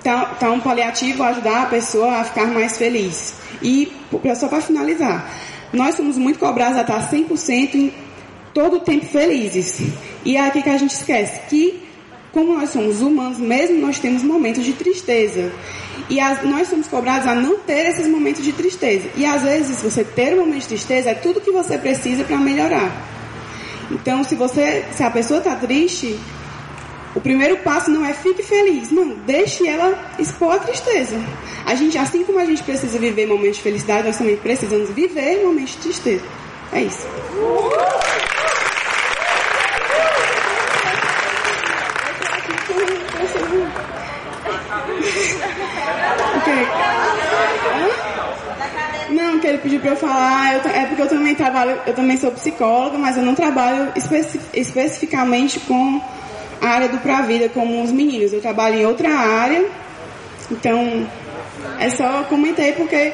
tá, 0.02 0.24
tá 0.40 0.50
um 0.50 0.58
paliativo 0.58 1.22
ajudar 1.22 1.62
a 1.62 1.66
pessoa 1.66 2.16
a 2.16 2.24
ficar 2.24 2.46
mais 2.46 2.76
feliz. 2.76 3.34
E, 3.62 3.92
só 4.34 4.48
para 4.48 4.60
finalizar, 4.60 5.30
nós 5.72 5.94
somos 5.94 6.16
muito 6.16 6.38
cobrados 6.38 6.78
a 6.78 6.82
estar 6.82 7.10
100% 7.10 7.74
em 7.74 7.92
todo 8.54 8.76
o 8.76 8.80
tempo 8.80 9.06
felizes. 9.06 9.80
E 10.24 10.36
é 10.36 10.46
aqui 10.46 10.62
que 10.62 10.70
a 10.70 10.78
gente 10.78 10.92
esquece 10.92 11.40
que 11.48 11.88
como 12.32 12.54
nós 12.54 12.70
somos 12.70 13.00
humanos, 13.00 13.38
mesmo 13.38 13.80
nós 13.80 13.98
temos 13.98 14.22
momentos 14.22 14.64
de 14.64 14.72
tristeza. 14.72 15.50
E 16.08 16.20
as, 16.20 16.42
nós 16.44 16.68
somos 16.68 16.86
cobrados 16.86 17.26
a 17.26 17.34
não 17.34 17.58
ter 17.58 17.86
esses 17.86 18.06
momentos 18.06 18.44
de 18.44 18.52
tristeza. 18.52 19.08
E 19.16 19.24
às 19.24 19.42
vezes, 19.42 19.82
você 19.82 20.04
ter 20.04 20.34
um 20.34 20.40
momento 20.40 20.62
de 20.62 20.68
tristeza 20.68 21.10
é 21.10 21.14
tudo 21.14 21.40
que 21.40 21.50
você 21.50 21.76
precisa 21.78 22.24
para 22.24 22.36
melhorar. 22.36 22.92
Então, 23.90 24.22
se 24.22 24.34
você, 24.34 24.84
se 24.92 25.02
a 25.02 25.10
pessoa 25.10 25.38
está 25.38 25.56
triste, 25.56 26.18
o 27.18 27.20
primeiro 27.20 27.56
passo 27.58 27.90
não 27.90 28.06
é 28.06 28.14
fique 28.14 28.44
feliz, 28.44 28.92
não, 28.92 29.08
deixe 29.26 29.66
ela 29.66 30.12
expor 30.20 30.54
a 30.54 30.58
tristeza. 30.60 31.20
A 31.66 31.74
gente, 31.74 31.98
assim 31.98 32.22
como 32.22 32.38
a 32.38 32.44
gente 32.44 32.62
precisa 32.62 32.96
viver 32.96 33.26
momentos 33.26 33.56
de 33.56 33.62
felicidade, 33.64 34.06
nós 34.06 34.16
também 34.16 34.36
precisamos 34.36 34.88
viver 34.90 35.42
momentos 35.44 35.72
de 35.72 35.78
tristeza. 35.78 36.24
É 36.72 36.82
isso. 36.82 37.08
Não, 49.10 49.40
que 49.40 49.46
ele 49.48 49.58
pediu 49.58 49.80
para 49.80 49.90
eu 49.90 49.96
falar, 49.96 50.54
eu, 50.54 50.70
é 50.70 50.86
porque 50.86 51.02
eu 51.02 51.08
também 51.08 51.34
trabalho, 51.34 51.80
eu 51.84 51.94
também 51.94 52.16
sou 52.16 52.30
psicóloga, 52.30 52.96
mas 52.96 53.16
eu 53.16 53.24
não 53.24 53.34
trabalho 53.34 53.90
especi, 53.96 54.40
especificamente 54.54 55.58
com 55.60 56.00
a 56.60 56.68
área 56.68 56.88
do 56.88 56.98
Pra 56.98 57.22
Vida 57.22 57.48
como 57.48 57.82
os 57.82 57.90
meninos. 57.90 58.32
Eu 58.32 58.40
trabalho 58.40 58.76
em 58.76 58.86
outra 58.86 59.10
área, 59.10 59.66
então 60.50 61.08
é 61.78 61.90
só 61.90 62.24
comentei 62.24 62.72
porque 62.72 63.12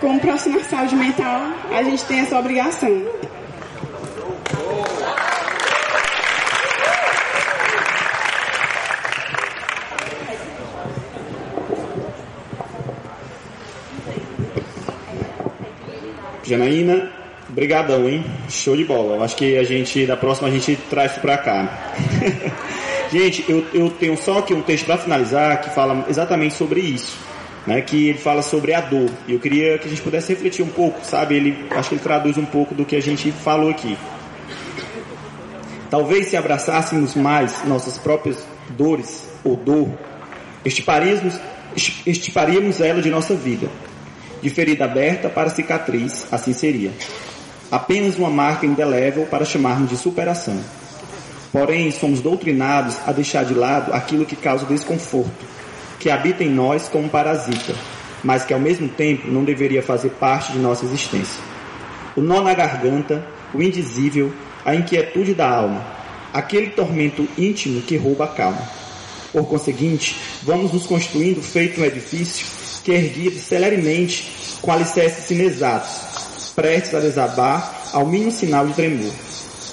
como 0.00 0.18
profissional 0.20 0.60
de 0.60 0.66
saúde 0.66 0.96
mental 0.96 1.52
a 1.70 1.82
gente 1.82 2.04
tem 2.04 2.20
essa 2.20 2.38
obrigação. 2.38 3.02
Janaína, 16.44 17.10
brigadão, 17.52 18.08
hein? 18.08 18.24
Show 18.48 18.76
de 18.76 18.84
bola. 18.84 19.16
Eu 19.16 19.22
acho 19.22 19.36
que 19.36 19.56
a 19.56 19.62
gente, 19.62 20.06
da 20.06 20.16
próxima, 20.16 20.48
a 20.48 20.50
gente 20.50 20.76
traz 20.88 21.12
isso 21.12 21.20
pra 21.20 21.38
cá. 21.38 21.92
gente, 23.12 23.44
eu, 23.48 23.64
eu 23.72 23.90
tenho 23.90 24.16
só 24.16 24.38
aqui 24.38 24.54
um 24.54 24.62
texto 24.62 24.86
para 24.86 24.98
finalizar 24.98 25.60
que 25.60 25.70
fala 25.70 26.04
exatamente 26.08 26.54
sobre 26.54 26.80
isso. 26.80 27.16
Né, 27.64 27.80
que 27.80 28.08
ele 28.08 28.18
fala 28.18 28.42
sobre 28.42 28.74
a 28.74 28.80
dor. 28.80 29.08
E 29.28 29.34
eu 29.34 29.38
queria 29.38 29.78
que 29.78 29.86
a 29.86 29.88
gente 29.88 30.02
pudesse 30.02 30.32
refletir 30.32 30.64
um 30.64 30.68
pouco, 30.68 30.98
sabe? 31.04 31.36
Ele, 31.36 31.64
acho 31.70 31.90
que 31.90 31.94
ele 31.94 32.02
traduz 32.02 32.36
um 32.36 32.44
pouco 32.44 32.74
do 32.74 32.84
que 32.84 32.96
a 32.96 33.00
gente 33.00 33.30
falou 33.30 33.70
aqui. 33.70 33.96
Talvez 35.88 36.26
se 36.26 36.36
abraçássemos 36.36 37.14
mais 37.14 37.64
nossas 37.64 37.98
próprias 37.98 38.44
dores 38.70 39.28
ou 39.44 39.54
dor, 39.54 39.90
estiparíamos, 40.64 41.38
estiparíamos 42.04 42.80
ela 42.80 43.00
de 43.00 43.10
nossa 43.10 43.32
vida 43.32 43.68
de 44.42 44.50
ferida 44.50 44.84
aberta 44.84 45.30
para 45.30 45.48
cicatriz, 45.48 46.26
assim 46.30 46.52
seria. 46.52 46.90
Apenas 47.72 48.18
uma 48.18 48.28
marca 48.28 48.66
indelével 48.66 49.24
para 49.24 49.46
chamarmos 49.46 49.88
de 49.88 49.96
superação. 49.96 50.62
Porém, 51.50 51.90
somos 51.90 52.20
doutrinados 52.20 52.98
a 53.06 53.12
deixar 53.12 53.46
de 53.46 53.54
lado 53.54 53.94
aquilo 53.94 54.26
que 54.26 54.36
causa 54.36 54.66
desconforto, 54.66 55.46
que 55.98 56.10
habita 56.10 56.44
em 56.44 56.50
nós 56.50 56.90
como 56.90 57.08
parasita, 57.08 57.74
mas 58.22 58.44
que 58.44 58.52
ao 58.52 58.60
mesmo 58.60 58.90
tempo 58.90 59.26
não 59.26 59.42
deveria 59.42 59.82
fazer 59.82 60.10
parte 60.10 60.52
de 60.52 60.58
nossa 60.58 60.84
existência. 60.84 61.42
O 62.14 62.20
nó 62.20 62.42
na 62.42 62.52
garganta, 62.52 63.26
o 63.54 63.62
indizível, 63.62 64.30
a 64.66 64.74
inquietude 64.74 65.32
da 65.32 65.48
alma, 65.48 65.82
aquele 66.30 66.72
tormento 66.72 67.26
íntimo 67.38 67.80
que 67.80 67.96
rouba 67.96 68.26
a 68.26 68.28
calma. 68.28 68.68
Por 69.32 69.46
conseguinte, 69.46 70.14
vamos 70.42 70.74
nos 70.74 70.86
construindo 70.86 71.40
feito 71.40 71.80
um 71.80 71.84
edifício 71.86 72.46
que 72.84 72.92
erguido 72.92 73.38
celeremente 73.38 74.58
com 74.60 74.70
alicerces 74.70 75.30
inexatos, 75.30 76.12
prestes 76.54 76.94
a 76.94 77.00
desabar 77.00 77.90
ao 77.92 78.06
mínimo 78.06 78.30
sinal 78.30 78.66
de 78.66 78.74
tremor. 78.74 79.12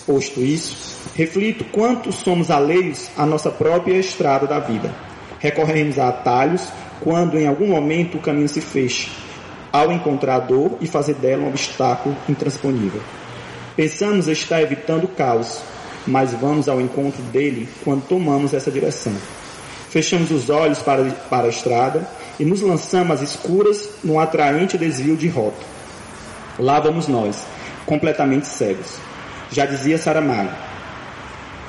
Posto 0.06 0.42
isso, 0.42 0.76
reflito 1.16 1.64
quanto 1.66 2.12
somos 2.12 2.50
alheios 2.50 3.10
à 3.18 3.26
nossa 3.26 3.52
própria 3.52 3.98
estrada 3.98 4.48
da 4.48 4.60
vida. 4.60 4.94
Recorremos 5.40 6.00
a 6.00 6.10
atalhos 6.10 6.68
quando 7.02 7.38
em 7.38 7.48
algum 7.48 7.68
momento 7.68 8.18
o 8.18 8.22
caminho 8.22 8.50
se 8.50 8.62
fecha, 8.62 9.10
ao 9.72 9.92
encontrar 9.92 10.40
dor 10.40 10.78
e 10.82 10.88
fazer 10.88 11.16
dela 11.16 11.44
um 11.44 11.50
obstáculo 11.50 12.16
intransponível. 12.28 13.02
Pensamos 13.76 14.28
estar 14.28 14.62
evitando 14.62 15.06
o 15.06 15.10
caos, 15.10 15.62
mas 16.06 16.34
vamos 16.34 16.68
ao 16.68 16.82
encontro 16.82 17.22
dele 17.24 17.70
quando 17.84 18.08
tomamos 18.08 18.54
essa 18.54 18.72
direção. 18.72 19.14
Fechamos 19.90 20.32
os 20.32 20.50
olhos 20.50 20.80
para, 20.80 21.04
para 21.30 21.48
a 21.48 21.50
estrada 21.50 22.08
e 22.40 22.46
nos 22.46 22.62
lançamos 22.62 23.22
às 23.22 23.22
escuras 23.22 23.90
num 24.04 24.20
atraente 24.20 24.78
desvio 24.78 25.16
de 25.16 25.28
rota. 25.28 25.79
Lá 26.60 26.78
vamos 26.78 27.08
nós, 27.08 27.48
completamente 27.86 28.46
cegos. 28.46 29.00
Já 29.50 29.66
dizia 29.66 29.98
Saramago. 29.98 30.52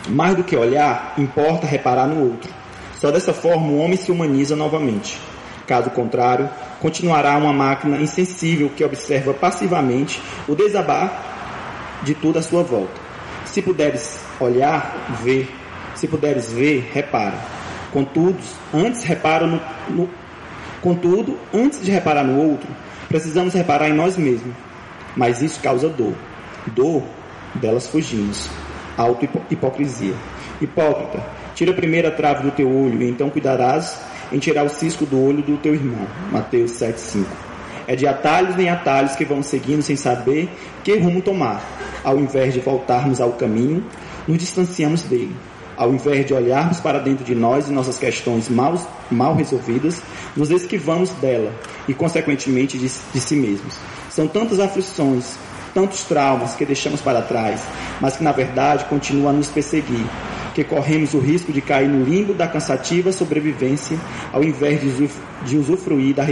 Mais 0.09 0.35
do 0.35 0.43
que 0.43 0.57
olhar, 0.57 1.15
importa 1.17 1.65
reparar 1.65 2.09
no 2.09 2.25
outro. 2.25 2.51
Só 2.97 3.13
dessa 3.13 3.33
forma 3.33 3.69
o 3.69 3.79
homem 3.79 3.97
se 3.97 4.11
humaniza 4.11 4.57
novamente. 4.57 5.17
Caso 5.65 5.91
contrário, 5.91 6.51
continuará 6.81 7.37
uma 7.37 7.53
máquina 7.53 7.99
insensível 7.99 8.69
que 8.71 8.83
observa 8.83 9.33
passivamente 9.33 10.21
o 10.49 10.57
desabar 10.57 12.01
de 12.03 12.13
tudo 12.13 12.41
à 12.41 12.43
sua 12.43 12.65
volta. 12.65 13.01
Se 13.45 13.63
puderes 13.63 14.19
olhar, 14.41 15.17
vê. 15.23 15.47
Se 15.95 16.09
puderes 16.09 16.51
ver, 16.51 16.91
repara. 16.93 17.39
Contudo, 17.93 18.39
antes 18.75 19.05
repara 19.05 19.47
no, 19.47 19.61
no 19.89 20.11
contudo, 20.81 21.39
antes 21.55 21.81
de 21.81 21.91
reparar 21.93 22.25
no 22.25 22.41
outro, 22.41 22.69
precisamos 23.09 23.55
reparar 23.55 23.89
em 23.89 23.95
nós 23.95 24.17
mesmos. 24.17 24.70
Mas 25.17 25.43
isso 25.43 25.61
causa 25.61 25.89
dor. 25.89 26.15
Dor, 26.69 27.03
delas 27.55 27.89
fugimos. 27.89 28.49
Auto-hipocrisia. 28.97 30.15
Hipócrita, 30.61 31.25
tira 31.55 31.73
a 31.73 31.75
primeira 31.75 32.11
trave 32.11 32.43
do 32.43 32.51
teu 32.51 32.69
olho, 32.69 33.03
e 33.03 33.09
então 33.09 33.31
cuidarás 33.31 33.99
em 34.33 34.39
tirar 34.39 34.65
o 34.65 34.69
cisco 34.69 35.07
do 35.07 35.23
olho 35.23 35.43
do 35.43 35.57
teu 35.57 35.75
irmão. 35.75 36.07
Mateus 36.31 36.73
7,5. 36.73 37.25
É 37.87 37.97
de 37.97 38.07
atalhos 38.07 38.59
em 38.59 38.69
atalhos 38.69 39.17
que 39.17 39.25
vamos 39.25 39.47
seguindo 39.47 39.83
sem 39.83 39.97
saber 39.97 40.49
que 40.85 40.97
rumo 40.97 41.21
tomar. 41.23 41.61
Ao 42.05 42.19
invés 42.19 42.55
de 42.55 42.61
voltarmos 42.61 43.21
ao 43.21 43.33
caminho, 43.33 43.85
nos 44.29 44.39
distanciamos 44.39 45.03
dele. 45.03 45.35
Ao 45.77 45.93
invés 45.93 46.27
de 46.27 46.35
olharmos 46.35 46.79
para 46.79 46.99
dentro 46.99 47.25
de 47.25 47.35
nós 47.35 47.69
e 47.69 47.73
nossas 47.73 47.99
questões 47.99 48.49
mal, 48.49 48.75
mal 49.11 49.35
resolvidas, 49.35 50.03
nos 50.37 50.51
esquivamos 50.51 51.11
dela 51.13 51.53
e, 51.89 51.95
consequentemente, 51.95 52.79
de, 52.79 52.87
de 52.87 53.21
si 53.21 53.35
mesmos. 53.35 53.79
São 54.11 54.27
tantas 54.27 54.59
aflições, 54.59 55.39
tantos 55.73 56.03
traumas 56.03 56.55
que 56.55 56.67
deixamos 56.67 57.01
para 57.01 57.23
trás, 57.23 57.63
mas 58.01 58.17
que 58.17 58.25
na 58.25 58.33
verdade 58.33 58.85
continuam 58.87 59.31
a 59.31 59.33
nos 59.33 59.49
perseguir, 59.49 60.05
que 60.53 60.65
corremos 60.65 61.15
o 61.15 61.21
risco 61.21 61.53
de 61.53 61.61
cair 61.61 61.89
no 61.89 62.05
limbo 62.05 62.35
da 62.35 62.49
cansativa 62.49 63.13
sobrevivência, 63.13 63.97
ao 64.33 64.43
invés 64.43 64.81
de 65.45 65.57
usufruir 65.57 66.15
da 66.15 66.25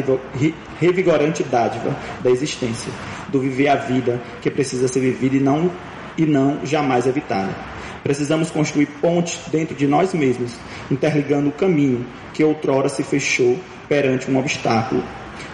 revigorante 0.80 1.44
dádiva 1.44 1.96
da 2.20 2.30
existência, 2.30 2.92
do 3.28 3.40
viver 3.40 3.68
a 3.68 3.76
vida 3.76 4.20
que 4.42 4.50
precisa 4.50 4.88
ser 4.88 5.00
vivida 5.00 5.36
e 5.36 5.40
não, 5.40 5.70
e 6.16 6.26
não 6.26 6.66
jamais 6.66 7.06
evitada. 7.06 7.54
Precisamos 8.02 8.50
construir 8.50 8.86
pontes 9.00 9.40
dentro 9.52 9.74
de 9.74 9.86
nós 9.86 10.12
mesmos, 10.12 10.52
interligando 10.90 11.48
o 11.48 11.52
caminho 11.52 12.04
que 12.34 12.42
outrora 12.42 12.88
se 12.88 13.04
fechou 13.04 13.56
perante 13.88 14.28
um 14.30 14.38
obstáculo, 14.38 15.02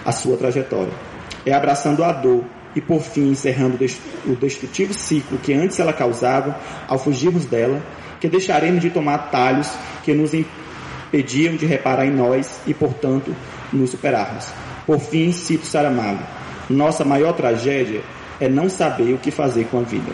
a 0.05 0.13
sua 0.13 0.37
trajetória. 0.37 1.14
É 1.47 1.53
abraçando 1.53 2.03
a 2.03 2.13
dor 2.13 2.45
e, 2.75 2.81
por 2.81 3.01
fim, 3.01 3.31
encerrando 3.31 3.79
o 4.27 4.35
destrutivo 4.35 4.95
ciclo 4.95 5.39
que 5.39 5.53
antes 5.53 5.79
ela 5.79 5.93
causava, 5.93 6.59
ao 6.89 6.99
fugirmos 6.99 7.45
dela, 7.45 7.83
que 8.21 8.29
deixaremos 8.29 8.81
de 8.81 8.91
tomar 8.91 9.15
atalhos 9.15 9.71
que 10.03 10.13
nos 10.13 10.33
impediam 10.35 11.57
de 11.57 11.67
reparar 11.67 12.07
em 12.07 12.13
nós 12.13 12.61
e, 12.67 12.75
portanto, 12.75 13.35
nos 13.73 13.91
superarmos. 13.91 14.51
Por 14.87 14.99
fim, 14.99 15.33
cito 15.33 15.67
Saramago: 15.67 16.23
nossa 16.69 17.05
maior 17.05 17.33
tragédia 17.33 18.03
é 18.41 18.49
não 18.49 18.69
saber 18.69 19.15
o 19.15 19.19
que 19.19 19.31
fazer 19.31 19.65
com 19.67 19.79
a 19.79 19.83
vida. 19.83 20.13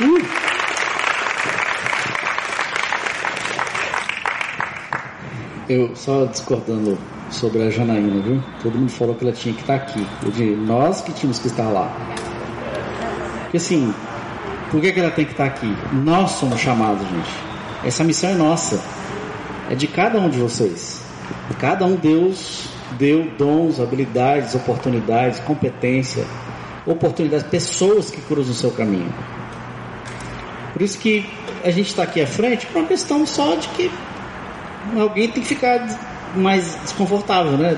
Uh! 0.00 0.44
Eu 5.68 5.96
só 5.96 6.26
discordando 6.26 6.98
sobre 7.34 7.62
a 7.62 7.70
Janaína, 7.70 8.22
viu? 8.22 8.42
Todo 8.62 8.78
mundo 8.78 8.90
falou 8.90 9.14
que 9.14 9.24
ela 9.24 9.32
tinha 9.32 9.54
que 9.54 9.60
estar 9.60 9.74
aqui. 9.74 10.06
Eu 10.22 10.30
digo, 10.30 10.56
nós 10.62 11.02
que 11.02 11.12
tínhamos 11.12 11.38
que 11.38 11.48
estar 11.48 11.68
lá. 11.68 11.90
Porque 13.42 13.56
assim, 13.58 13.92
por 14.70 14.80
que, 14.80 14.92
que 14.92 15.00
ela 15.00 15.10
tem 15.10 15.24
que 15.24 15.32
estar 15.32 15.44
aqui? 15.44 15.72
Nós 15.92 16.32
somos 16.32 16.60
chamados, 16.60 17.06
gente. 17.08 17.30
Essa 17.84 18.02
missão 18.02 18.30
é 18.30 18.34
nossa. 18.34 18.82
É 19.70 19.74
de 19.74 19.86
cada 19.86 20.18
um 20.18 20.28
de 20.28 20.38
vocês. 20.38 21.02
Cada 21.58 21.84
um 21.84 21.96
Deus 21.96 22.68
deu 22.98 23.30
dons, 23.38 23.80
habilidades, 23.80 24.54
oportunidades, 24.54 25.40
competência, 25.40 26.24
oportunidades, 26.86 27.46
pessoas 27.46 28.10
que 28.10 28.20
cruzam 28.20 28.52
o 28.52 28.56
seu 28.56 28.70
caminho. 28.70 29.12
Por 30.72 30.82
isso 30.82 30.98
que 30.98 31.28
a 31.64 31.70
gente 31.70 31.88
está 31.88 32.02
aqui 32.02 32.20
à 32.20 32.26
frente 32.26 32.66
por 32.66 32.80
uma 32.80 32.88
questão 32.88 33.24
só 33.26 33.54
de 33.54 33.68
que 33.68 33.90
alguém 34.98 35.30
tem 35.30 35.42
que 35.42 35.48
ficar 35.48 36.13
mais 36.36 36.76
desconfortável, 36.82 37.52
né? 37.52 37.76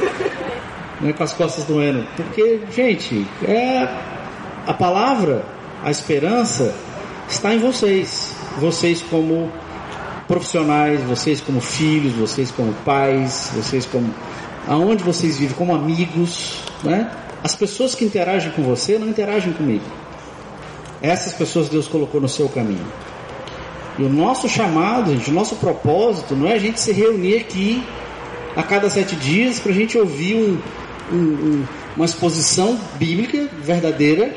né? 1.00 1.12
Com 1.12 1.22
as 1.22 1.32
costas 1.32 1.64
doendo. 1.64 2.06
Porque, 2.16 2.60
gente, 2.72 3.26
é 3.42 3.88
a 4.66 4.72
palavra, 4.72 5.44
a 5.82 5.90
esperança 5.90 6.74
está 7.28 7.54
em 7.54 7.58
vocês. 7.58 8.34
Vocês 8.58 9.02
como 9.02 9.50
profissionais, 10.26 11.02
vocês 11.02 11.40
como 11.40 11.60
filhos, 11.60 12.14
vocês 12.14 12.50
como 12.50 12.72
pais, 12.84 13.50
vocês 13.54 13.84
como 13.84 14.12
aonde 14.66 15.04
vocês 15.04 15.38
vivem 15.38 15.56
como 15.56 15.74
amigos, 15.74 16.62
né? 16.82 17.10
As 17.42 17.54
pessoas 17.54 17.94
que 17.94 18.04
interagem 18.04 18.50
com 18.52 18.62
você 18.62 18.98
não 18.98 19.08
interagem 19.08 19.52
comigo. 19.52 19.84
Essas 21.02 21.34
pessoas 21.34 21.68
Deus 21.68 21.86
colocou 21.86 22.20
no 22.20 22.28
seu 22.28 22.48
caminho. 22.48 22.86
E 23.98 24.02
o 24.02 24.08
nosso 24.08 24.48
chamado, 24.48 25.12
gente, 25.12 25.30
o 25.30 25.34
nosso 25.34 25.56
propósito 25.56 26.34
não 26.34 26.48
é 26.48 26.54
a 26.54 26.58
gente 26.58 26.80
se 26.80 26.92
reunir 26.92 27.38
aqui 27.38 27.82
a 28.56 28.62
cada 28.62 28.90
sete 28.90 29.14
dias 29.16 29.58
para 29.58 29.72
a 29.72 29.74
gente 29.74 29.96
ouvir 29.96 30.34
um, 30.34 30.58
um, 31.12 31.16
um, 31.16 31.64
uma 31.96 32.04
exposição 32.04 32.78
bíblica 32.96 33.48
verdadeira, 33.62 34.34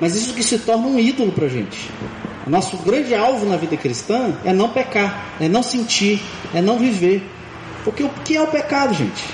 mas 0.00 0.14
isso 0.14 0.34
que 0.34 0.42
se 0.42 0.58
torna 0.58 0.86
um 0.86 0.98
ídolo 0.98 1.32
para 1.32 1.46
a 1.46 1.48
gente. 1.48 1.90
O 2.46 2.50
nosso 2.50 2.76
grande 2.78 3.14
alvo 3.14 3.46
na 3.46 3.56
vida 3.56 3.76
cristã 3.76 4.34
é 4.44 4.52
não 4.52 4.68
pecar, 4.68 5.36
é 5.40 5.48
não 5.48 5.62
sentir, 5.62 6.20
é 6.52 6.60
não 6.60 6.78
viver. 6.78 7.22
Porque 7.84 8.02
o 8.02 8.08
que 8.24 8.36
é 8.36 8.42
o 8.42 8.46
pecado, 8.46 8.94
gente? 8.94 9.24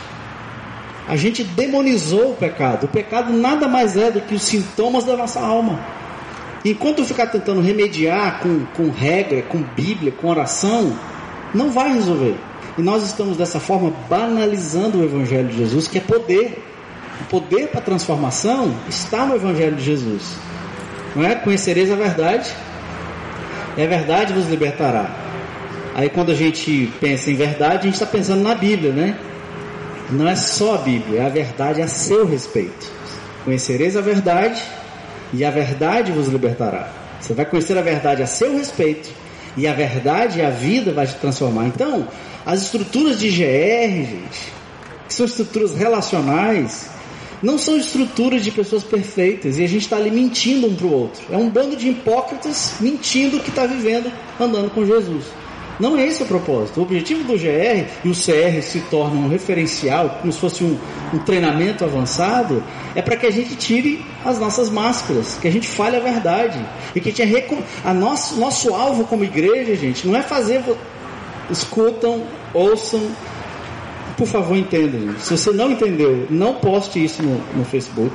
A 1.09 1.17
gente 1.17 1.43
demonizou 1.43 2.33
o 2.33 2.37
pecado. 2.37 2.85
O 2.85 2.89
pecado 2.89 3.33
nada 3.33 3.67
mais 3.67 3.97
é 3.97 4.11
do 4.11 4.21
que 4.21 4.35
os 4.35 4.43
sintomas 4.43 5.05
da 5.05 5.17
nossa 5.17 5.41
alma. 5.41 5.81
Enquanto 6.71 6.99
eu 6.99 7.05
ficar 7.05 7.27
tentando 7.27 7.61
remediar 7.61 8.41
com, 8.41 8.65
com 8.77 8.91
regra, 8.91 9.43
com 9.43 9.63
Bíblia, 9.63 10.13
com 10.13 10.29
oração, 10.29 10.95
não 11.55 11.71
vai 11.71 11.95
resolver. 11.95 12.37
E 12.77 12.83
nós 12.83 13.03
estamos 13.03 13.37
dessa 13.39 13.59
forma 13.59 13.93
banalizando 14.09 14.99
o 14.99 15.05
Evangelho 15.05 15.49
de 15.49 15.57
Jesus, 15.57 15.89
que 15.89 15.99
é 15.99 16.01
poder. 16.01 16.63
O 17.23 17.25
poder 17.25 17.69
para 17.69 17.81
transformação 17.81 18.75
está 18.89 19.25
no 19.25 19.35
Evangelho 19.35 19.77
de 19.77 19.85
Jesus. 19.85 20.37
Não 21.17 21.25
é? 21.25 21.35
Conhecereis 21.35 21.91
a 21.91 21.97
verdade, 21.97 22.53
e 23.77 23.83
a 23.83 23.87
verdade 23.87 24.33
vos 24.35 24.47
libertará. 24.49 25.11
Aí 25.95 26.11
quando 26.11 26.31
a 26.31 26.35
gente 26.35 26.93
pensa 27.01 27.31
em 27.31 27.35
verdade, 27.35 27.79
a 27.79 27.83
gente 27.83 27.95
está 27.95 28.07
pensando 28.07 28.43
na 28.43 28.55
Bíblia, 28.55 28.93
né? 28.93 29.19
Não 30.11 30.29
é 30.29 30.37
só 30.37 30.75
a 30.75 30.79
Bíblia, 30.79 31.23
é 31.23 31.27
a 31.27 31.29
verdade 31.29 31.83
a 31.83 31.89
seu 31.89 32.27
respeito. 32.27 32.93
Conhecereis 33.45 33.97
a 33.97 34.01
verdade 34.01 34.63
e 35.33 35.45
a 35.45 35.51
verdade 35.51 36.13
vos 36.13 36.29
libertará. 36.29 36.91
Você 37.21 37.35
vai 37.35 37.45
conhecer 37.45 37.77
a 37.77 37.83
verdade 37.83 38.23
a 38.23 38.27
seu 38.27 38.57
respeito 38.57 39.11
e 39.57 39.67
a 39.67 39.73
verdade 39.73 40.39
e 40.39 40.43
a 40.43 40.51
vida 40.51 40.93
vai 40.93 41.07
te 41.07 41.15
transformar. 41.15 41.67
Então, 41.67 42.07
as 42.47 42.63
estruturas 42.63 43.19
de 43.19 43.29
GR, 43.29 44.07
gente, 44.07 44.53
que 45.07 45.15
são 45.15 45.27
estruturas 45.27 45.75
relacionais, 45.75 46.89
não 47.43 47.59
são 47.59 47.77
estruturas 47.77 48.43
de 48.43 48.51
pessoas 48.51 48.83
perfeitas 48.83 49.59
e 49.59 49.65
a 49.65 49.69
gente 49.69 49.83
está 49.83 49.97
ali 49.97 50.11
mentindo 50.11 50.67
um 50.67 50.75
para 50.75 50.87
o 50.87 50.93
outro. 50.93 51.23
É 51.31 51.37
um 51.37 51.49
bando 51.49 51.77
de 51.77 51.89
hipócritas 51.89 52.75
mentindo 52.81 53.41
que 53.41 53.51
está 53.51 53.67
vivendo 53.67 54.13
andando 54.41 54.71
com 54.71 54.85
Jesus. 54.85 55.25
Não 55.79 55.97
é 55.97 56.07
esse 56.07 56.23
o 56.23 56.27
propósito. 56.27 56.81
O 56.81 56.83
objetivo 56.83 57.23
do 57.25 57.35
GR 57.35 57.87
e 58.05 58.09
o 58.09 58.13
CR 58.13 58.61
se 58.63 58.81
tornam 58.91 59.23
um 59.23 59.29
referencial, 59.29 60.19
como 60.21 60.33
se 60.33 60.39
fosse 60.39 60.65
um, 60.65 60.77
um 61.15 61.19
treinamento 61.19 61.85
avançado, 61.85 62.63
é 62.95 63.03
para 63.03 63.17
que 63.17 63.27
a 63.27 63.31
gente 63.31 63.55
tire 63.57 64.05
as 64.25 64.39
nossas 64.39 64.69
máscaras, 64.69 65.39
que 65.41 65.47
a 65.47 65.53
gente 65.53 65.69
fale 65.69 65.97
a 65.97 66.01
verdade. 66.01 66.59
E 66.95 67.01
que 67.01 67.11
a, 67.11 67.27
gente 67.27 67.65
a 67.85 67.95
nosso, 67.95 68.39
nosso 68.41 68.75
alvo 68.75 69.05
como 69.05 69.23
igreja, 69.23 69.77
gente, 69.77 70.07
não 70.07 70.17
é 70.17 70.23
fazer. 70.23 70.63
Escutam, 71.49 72.25
ouçam, 72.53 73.01
por 74.17 74.27
favor, 74.27 74.57
entendam. 74.57 75.17
Se 75.21 75.37
você 75.37 75.53
não 75.53 75.71
entendeu, 75.71 76.27
não 76.29 76.55
poste 76.55 77.03
isso 77.03 77.23
no, 77.23 77.39
no 77.57 77.65
Facebook, 77.65 78.15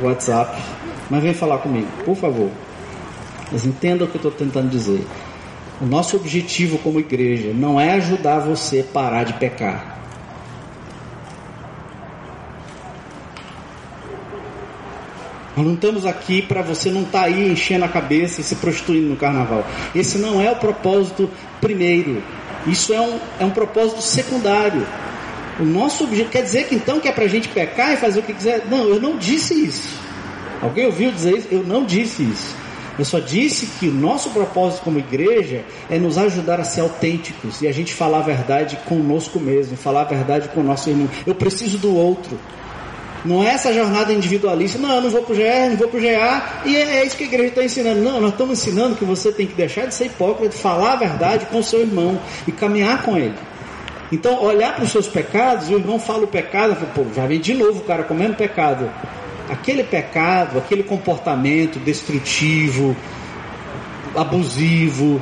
no 0.00 0.06
WhatsApp, 0.06 0.62
mas 1.08 1.22
vem 1.22 1.32
falar 1.32 1.58
comigo, 1.58 1.88
por 2.04 2.14
favor. 2.14 2.50
Mas 3.50 3.64
entenda 3.64 4.04
o 4.04 4.06
que 4.06 4.16
eu 4.16 4.18
estou 4.18 4.30
tentando 4.30 4.68
dizer. 4.68 5.02
O 5.80 5.86
nosso 5.86 6.16
objetivo 6.16 6.78
como 6.78 6.98
igreja 6.98 7.52
não 7.54 7.80
é 7.80 7.92
ajudar 7.92 8.40
você 8.40 8.80
a 8.80 8.92
parar 8.92 9.24
de 9.24 9.34
pecar. 9.34 9.96
Nós 15.56 15.66
não 15.66 15.74
estamos 15.74 16.06
aqui 16.06 16.42
para 16.42 16.62
você 16.62 16.90
não 16.90 17.02
estar 17.02 17.20
tá 17.20 17.24
aí 17.26 17.50
enchendo 17.50 17.84
a 17.84 17.88
cabeça 17.88 18.40
e 18.40 18.44
se 18.44 18.56
prostituindo 18.56 19.08
no 19.08 19.16
carnaval. 19.16 19.64
Esse 19.94 20.18
não 20.18 20.40
é 20.40 20.50
o 20.50 20.56
propósito 20.56 21.30
primeiro. 21.60 22.22
Isso 22.66 22.92
é 22.92 23.00
um, 23.00 23.18
é 23.40 23.44
um 23.44 23.50
propósito 23.50 24.02
secundário. 24.02 24.86
O 25.58 25.64
nosso 25.64 26.04
objetivo 26.04 26.30
quer 26.30 26.42
dizer 26.42 26.68
que 26.68 26.74
então 26.74 27.00
que 27.00 27.08
é 27.08 27.12
para 27.12 27.24
a 27.24 27.28
gente 27.28 27.48
pecar 27.48 27.92
e 27.92 27.96
fazer 27.96 28.20
o 28.20 28.22
que 28.22 28.34
quiser. 28.34 28.66
Não, 28.68 28.88
eu 28.88 29.00
não 29.00 29.16
disse 29.16 29.54
isso. 29.54 29.98
Alguém 30.60 30.86
ouviu 30.86 31.10
dizer 31.10 31.38
isso? 31.38 31.48
Eu 31.50 31.62
não 31.64 31.84
disse 31.84 32.22
isso. 32.22 32.54
Eu 32.98 33.04
só 33.04 33.20
disse 33.20 33.66
que 33.78 33.88
o 33.88 33.92
nosso 33.92 34.30
propósito 34.30 34.82
como 34.82 34.98
igreja 34.98 35.64
é 35.88 35.98
nos 35.98 36.18
ajudar 36.18 36.58
a 36.58 36.64
ser 36.64 36.80
autênticos 36.80 37.62
e 37.62 37.68
a 37.68 37.72
gente 37.72 37.94
falar 37.94 38.18
a 38.18 38.22
verdade 38.22 38.76
conosco 38.86 39.38
mesmo, 39.38 39.76
falar 39.76 40.02
a 40.02 40.04
verdade 40.04 40.48
com 40.48 40.60
o 40.60 40.64
nosso 40.64 40.90
irmão. 40.90 41.08
Eu 41.24 41.34
preciso 41.34 41.78
do 41.78 41.94
outro. 41.94 42.38
Não 43.24 43.42
é 43.42 43.48
essa 43.48 43.72
jornada 43.72 44.12
individualista, 44.12 44.78
não, 44.78 44.94
eu 44.94 45.02
não 45.02 45.10
vou 45.10 45.22
pro 45.22 45.34
GR, 45.34 45.70
não 45.70 45.76
vou 45.76 45.88
pro 45.88 46.00
GA, 46.00 46.62
e 46.64 46.76
é, 46.76 46.98
é 46.98 47.04
isso 47.04 47.16
que 47.16 47.24
a 47.24 47.26
igreja 47.26 47.48
está 47.48 47.64
ensinando. 47.64 48.00
Não, 48.00 48.20
nós 48.20 48.30
estamos 48.30 48.58
ensinando 48.58 48.96
que 48.96 49.04
você 49.04 49.32
tem 49.32 49.46
que 49.46 49.54
deixar 49.54 49.86
de 49.86 49.94
ser 49.94 50.06
hipócrita, 50.06 50.56
falar 50.56 50.92
a 50.92 50.96
verdade 50.96 51.46
com 51.46 51.58
o 51.58 51.62
seu 51.62 51.80
irmão 51.80 52.18
e 52.46 52.52
caminhar 52.52 53.02
com 53.02 53.16
ele. 53.16 53.34
Então, 54.10 54.42
olhar 54.42 54.74
para 54.74 54.84
os 54.84 54.90
seus 54.90 55.06
pecados, 55.06 55.68
o 55.68 55.74
irmão 55.74 55.98
fala 55.98 56.24
o 56.24 56.28
pecado, 56.28 56.74
fala, 56.74 56.90
pô, 56.94 57.04
já 57.14 57.26
vem 57.26 57.40
de 57.40 57.52
novo 57.54 57.80
o 57.80 57.84
cara 57.84 58.04
comendo 58.04 58.34
pecado. 58.34 58.90
Aquele 59.48 59.82
pecado, 59.82 60.58
aquele 60.58 60.82
comportamento 60.82 61.78
destrutivo, 61.78 62.96
abusivo, 64.14 65.20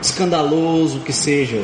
escandaloso 0.00 1.00
que 1.00 1.12
seja, 1.12 1.62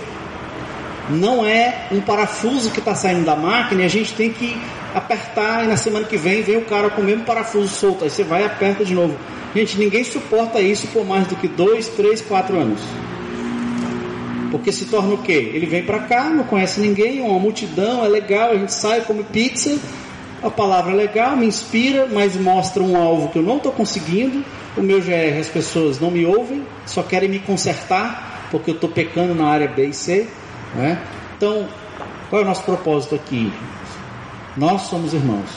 não 1.10 1.44
é 1.44 1.88
um 1.92 2.00
parafuso 2.00 2.70
que 2.70 2.78
está 2.78 2.94
saindo 2.94 3.24
da 3.24 3.36
máquina 3.36 3.82
e 3.82 3.84
a 3.84 3.88
gente 3.88 4.14
tem 4.14 4.30
que 4.32 4.56
apertar 4.94 5.64
e 5.64 5.68
na 5.68 5.76
semana 5.76 6.06
que 6.06 6.16
vem 6.16 6.42
vem 6.42 6.56
o 6.56 6.64
cara 6.64 6.88
com 6.90 7.02
o 7.02 7.04
mesmo 7.04 7.24
parafuso 7.24 7.68
solto. 7.68 8.04
Aí 8.04 8.10
você 8.10 8.22
vai 8.22 8.42
e 8.42 8.46
aperta 8.46 8.84
de 8.84 8.94
novo. 8.94 9.16
Gente, 9.54 9.78
ninguém 9.78 10.04
suporta 10.04 10.60
isso 10.60 10.86
por 10.88 11.04
mais 11.04 11.26
do 11.26 11.36
que 11.36 11.48
dois, 11.48 11.88
três, 11.88 12.20
quatro 12.20 12.58
anos. 12.58 12.80
Porque 14.50 14.70
se 14.70 14.86
torna 14.86 15.14
o 15.14 15.18
quê? 15.18 15.50
Ele 15.52 15.66
vem 15.66 15.82
para 15.82 16.00
cá, 16.00 16.30
não 16.30 16.44
conhece 16.44 16.80
ninguém, 16.80 17.20
uma 17.20 17.38
multidão, 17.38 18.04
é 18.04 18.08
legal, 18.08 18.50
a 18.52 18.56
gente 18.56 18.72
sai, 18.72 19.00
come 19.00 19.24
pizza, 19.24 19.78
a 20.44 20.50
palavra 20.50 20.92
é 20.92 20.94
legal, 20.94 21.36
me 21.36 21.46
inspira, 21.46 22.06
mas 22.06 22.36
mostra 22.36 22.82
um 22.82 22.96
alvo 22.96 23.30
que 23.30 23.38
eu 23.38 23.42
não 23.42 23.56
estou 23.56 23.72
conseguindo. 23.72 24.44
O 24.76 24.82
meu 24.82 25.00
GR, 25.00 25.38
as 25.40 25.48
pessoas 25.48 25.98
não 25.98 26.10
me 26.10 26.26
ouvem, 26.26 26.66
só 26.84 27.02
querem 27.02 27.28
me 27.28 27.38
consertar, 27.38 28.48
porque 28.50 28.70
eu 28.70 28.74
estou 28.74 28.90
pecando 28.90 29.34
na 29.34 29.46
área 29.46 29.66
B 29.66 29.86
e 29.86 29.94
C. 29.94 30.28
Né? 30.74 31.02
Então, 31.36 31.66
qual 32.28 32.42
é 32.42 32.44
o 32.44 32.48
nosso 32.48 32.62
propósito 32.62 33.14
aqui? 33.14 33.50
Nós 34.54 34.82
somos 34.82 35.14
irmãos, 35.14 35.48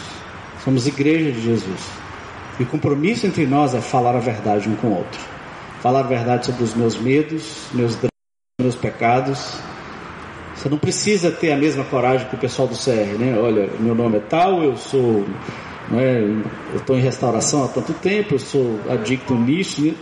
somos 0.63 0.87
igreja 0.87 1.31
de 1.33 1.41
Jesus. 1.41 1.81
E 2.57 2.63
o 2.63 2.65
compromisso 2.65 3.27
entre 3.27 3.45
nós 3.45 3.75
é 3.75 3.81
falar 3.81 4.15
a 4.15 4.19
verdade 4.19 4.69
um 4.69 4.75
com 4.77 4.87
o 4.87 4.97
outro. 4.97 5.19
Falar 5.81 5.99
a 5.99 6.03
verdade 6.03 6.45
sobre 6.45 6.63
os 6.63 6.73
meus 6.73 6.95
medos, 6.95 7.67
meus 7.73 7.95
dramas, 7.95 8.11
meus 8.61 8.75
pecados. 8.75 9.57
Você 10.57 10.69
não 10.69 10.77
precisa 10.79 11.29
ter 11.29 11.51
a 11.51 11.55
mesma 11.55 11.83
coragem 11.83 12.27
que 12.27 12.35
o 12.35 12.37
pessoal 12.37 12.67
do 12.67 12.75
CR, 12.75 13.15
né? 13.19 13.37
Olha, 13.37 13.69
meu 13.79 13.93
nome 13.93 14.17
é 14.17 14.21
tal, 14.21 14.63
eu 14.63 14.75
sou, 14.75 15.23
é, 15.93 16.19
eu 16.73 16.77
estou 16.77 16.97
em 16.97 17.01
restauração 17.01 17.63
há 17.63 17.67
tanto 17.67 17.93
tempo, 17.93 18.33
eu 18.33 18.39
sou 18.39 18.79
adicto 18.89 19.35
nisso. 19.35 19.85
Né? 19.85 19.93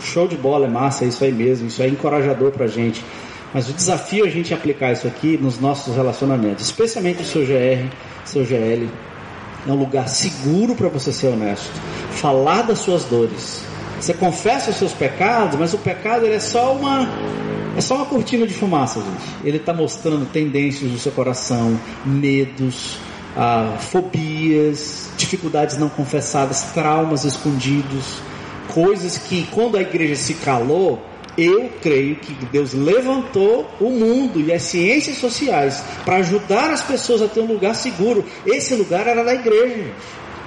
Show 0.00 0.26
de 0.26 0.36
bola, 0.36 0.66
é 0.66 0.68
massa, 0.68 1.04
é 1.04 1.08
isso 1.08 1.22
aí 1.22 1.30
mesmo, 1.30 1.68
isso 1.68 1.80
é 1.82 1.88
encorajador 1.88 2.50
para 2.50 2.66
gente. 2.66 3.04
Mas 3.54 3.68
o 3.68 3.72
desafio 3.72 4.24
é 4.24 4.28
a 4.28 4.30
gente 4.30 4.52
aplicar 4.52 4.92
isso 4.92 5.06
aqui 5.06 5.38
nos 5.40 5.60
nossos 5.60 5.94
relacionamentos, 5.94 6.64
especialmente 6.64 7.22
o 7.22 7.24
seu 7.24 7.42
GR, 7.42 7.94
seu 8.24 8.44
GL. 8.44 8.88
É 9.68 9.70
um 9.70 9.76
lugar 9.76 10.08
seguro 10.08 10.74
para 10.74 10.88
você 10.88 11.12
ser 11.12 11.28
honesto. 11.28 11.70
Falar 12.12 12.62
das 12.62 12.80
suas 12.80 13.04
dores. 13.04 13.64
Você 14.00 14.14
confessa 14.14 14.70
os 14.70 14.76
seus 14.76 14.92
pecados, 14.92 15.58
mas 15.58 15.74
o 15.74 15.78
pecado 15.78 16.26
é 16.26 16.40
só 16.40 16.74
uma 16.74 17.06
é 17.76 17.80
só 17.80 17.96
uma 17.96 18.06
cortina 18.06 18.46
de 18.46 18.54
fumaça, 18.54 19.00
gente. 19.00 19.46
Ele 19.46 19.56
está 19.56 19.72
mostrando 19.72 20.26
tendências 20.26 20.90
do 20.90 20.98
seu 20.98 21.12
coração, 21.12 21.78
medos, 22.04 22.98
ah, 23.36 23.76
fobias, 23.78 25.10
dificuldades 25.16 25.78
não 25.78 25.88
confessadas, 25.88 26.62
traumas 26.72 27.24
escondidos, 27.24 28.20
coisas 28.68 29.18
que 29.18 29.46
quando 29.50 29.76
a 29.76 29.82
igreja 29.82 30.16
se 30.16 30.34
calou, 30.34 31.00
eu 31.38 31.70
creio 31.80 32.16
que 32.16 32.34
Deus 32.46 32.74
levantou 32.74 33.70
o 33.80 33.90
mundo 33.90 34.40
e 34.40 34.52
as 34.52 34.62
ciências 34.62 35.16
sociais 35.18 35.82
para 36.04 36.16
ajudar 36.16 36.70
as 36.70 36.82
pessoas 36.82 37.22
a 37.22 37.28
ter 37.28 37.40
um 37.40 37.46
lugar 37.46 37.74
seguro. 37.74 38.24
Esse 38.44 38.74
lugar 38.74 39.06
era 39.06 39.22
da 39.22 39.34
igreja. 39.34 39.92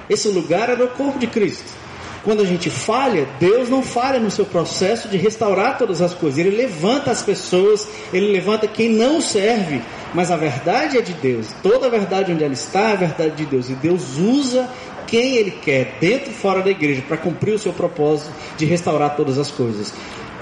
Esse 0.08 0.28
lugar 0.28 0.68
era 0.68 0.84
o 0.84 0.88
corpo 0.88 1.18
de 1.18 1.26
Cristo. 1.26 1.83
Quando 2.24 2.42
a 2.42 2.46
gente 2.46 2.70
falha, 2.70 3.28
Deus 3.38 3.68
não 3.68 3.82
falha 3.82 4.18
no 4.18 4.30
seu 4.30 4.46
processo 4.46 5.08
de 5.08 5.18
restaurar 5.18 5.76
todas 5.76 6.00
as 6.00 6.14
coisas. 6.14 6.38
Ele 6.38 6.56
levanta 6.56 7.10
as 7.10 7.22
pessoas, 7.22 7.86
ele 8.12 8.32
levanta 8.32 8.66
quem 8.66 8.88
não 8.88 9.20
serve, 9.20 9.82
mas 10.14 10.30
a 10.30 10.36
verdade 10.36 10.96
é 10.96 11.02
de 11.02 11.12
Deus. 11.12 11.48
Toda 11.62 11.86
a 11.86 11.90
verdade 11.90 12.32
onde 12.32 12.42
ela 12.42 12.54
está 12.54 12.90
é 12.90 12.92
a 12.92 12.96
verdade 12.96 13.36
de 13.36 13.44
Deus. 13.44 13.68
E 13.68 13.74
Deus 13.74 14.16
usa 14.16 14.68
quem 15.06 15.36
ele 15.36 15.50
quer, 15.50 15.98
dentro 16.00 16.30
e 16.30 16.34
fora 16.34 16.62
da 16.62 16.70
igreja, 16.70 17.02
para 17.06 17.18
cumprir 17.18 17.54
o 17.54 17.58
seu 17.58 17.74
propósito 17.74 18.32
de 18.56 18.64
restaurar 18.64 19.16
todas 19.16 19.38
as 19.38 19.50
coisas. 19.50 19.92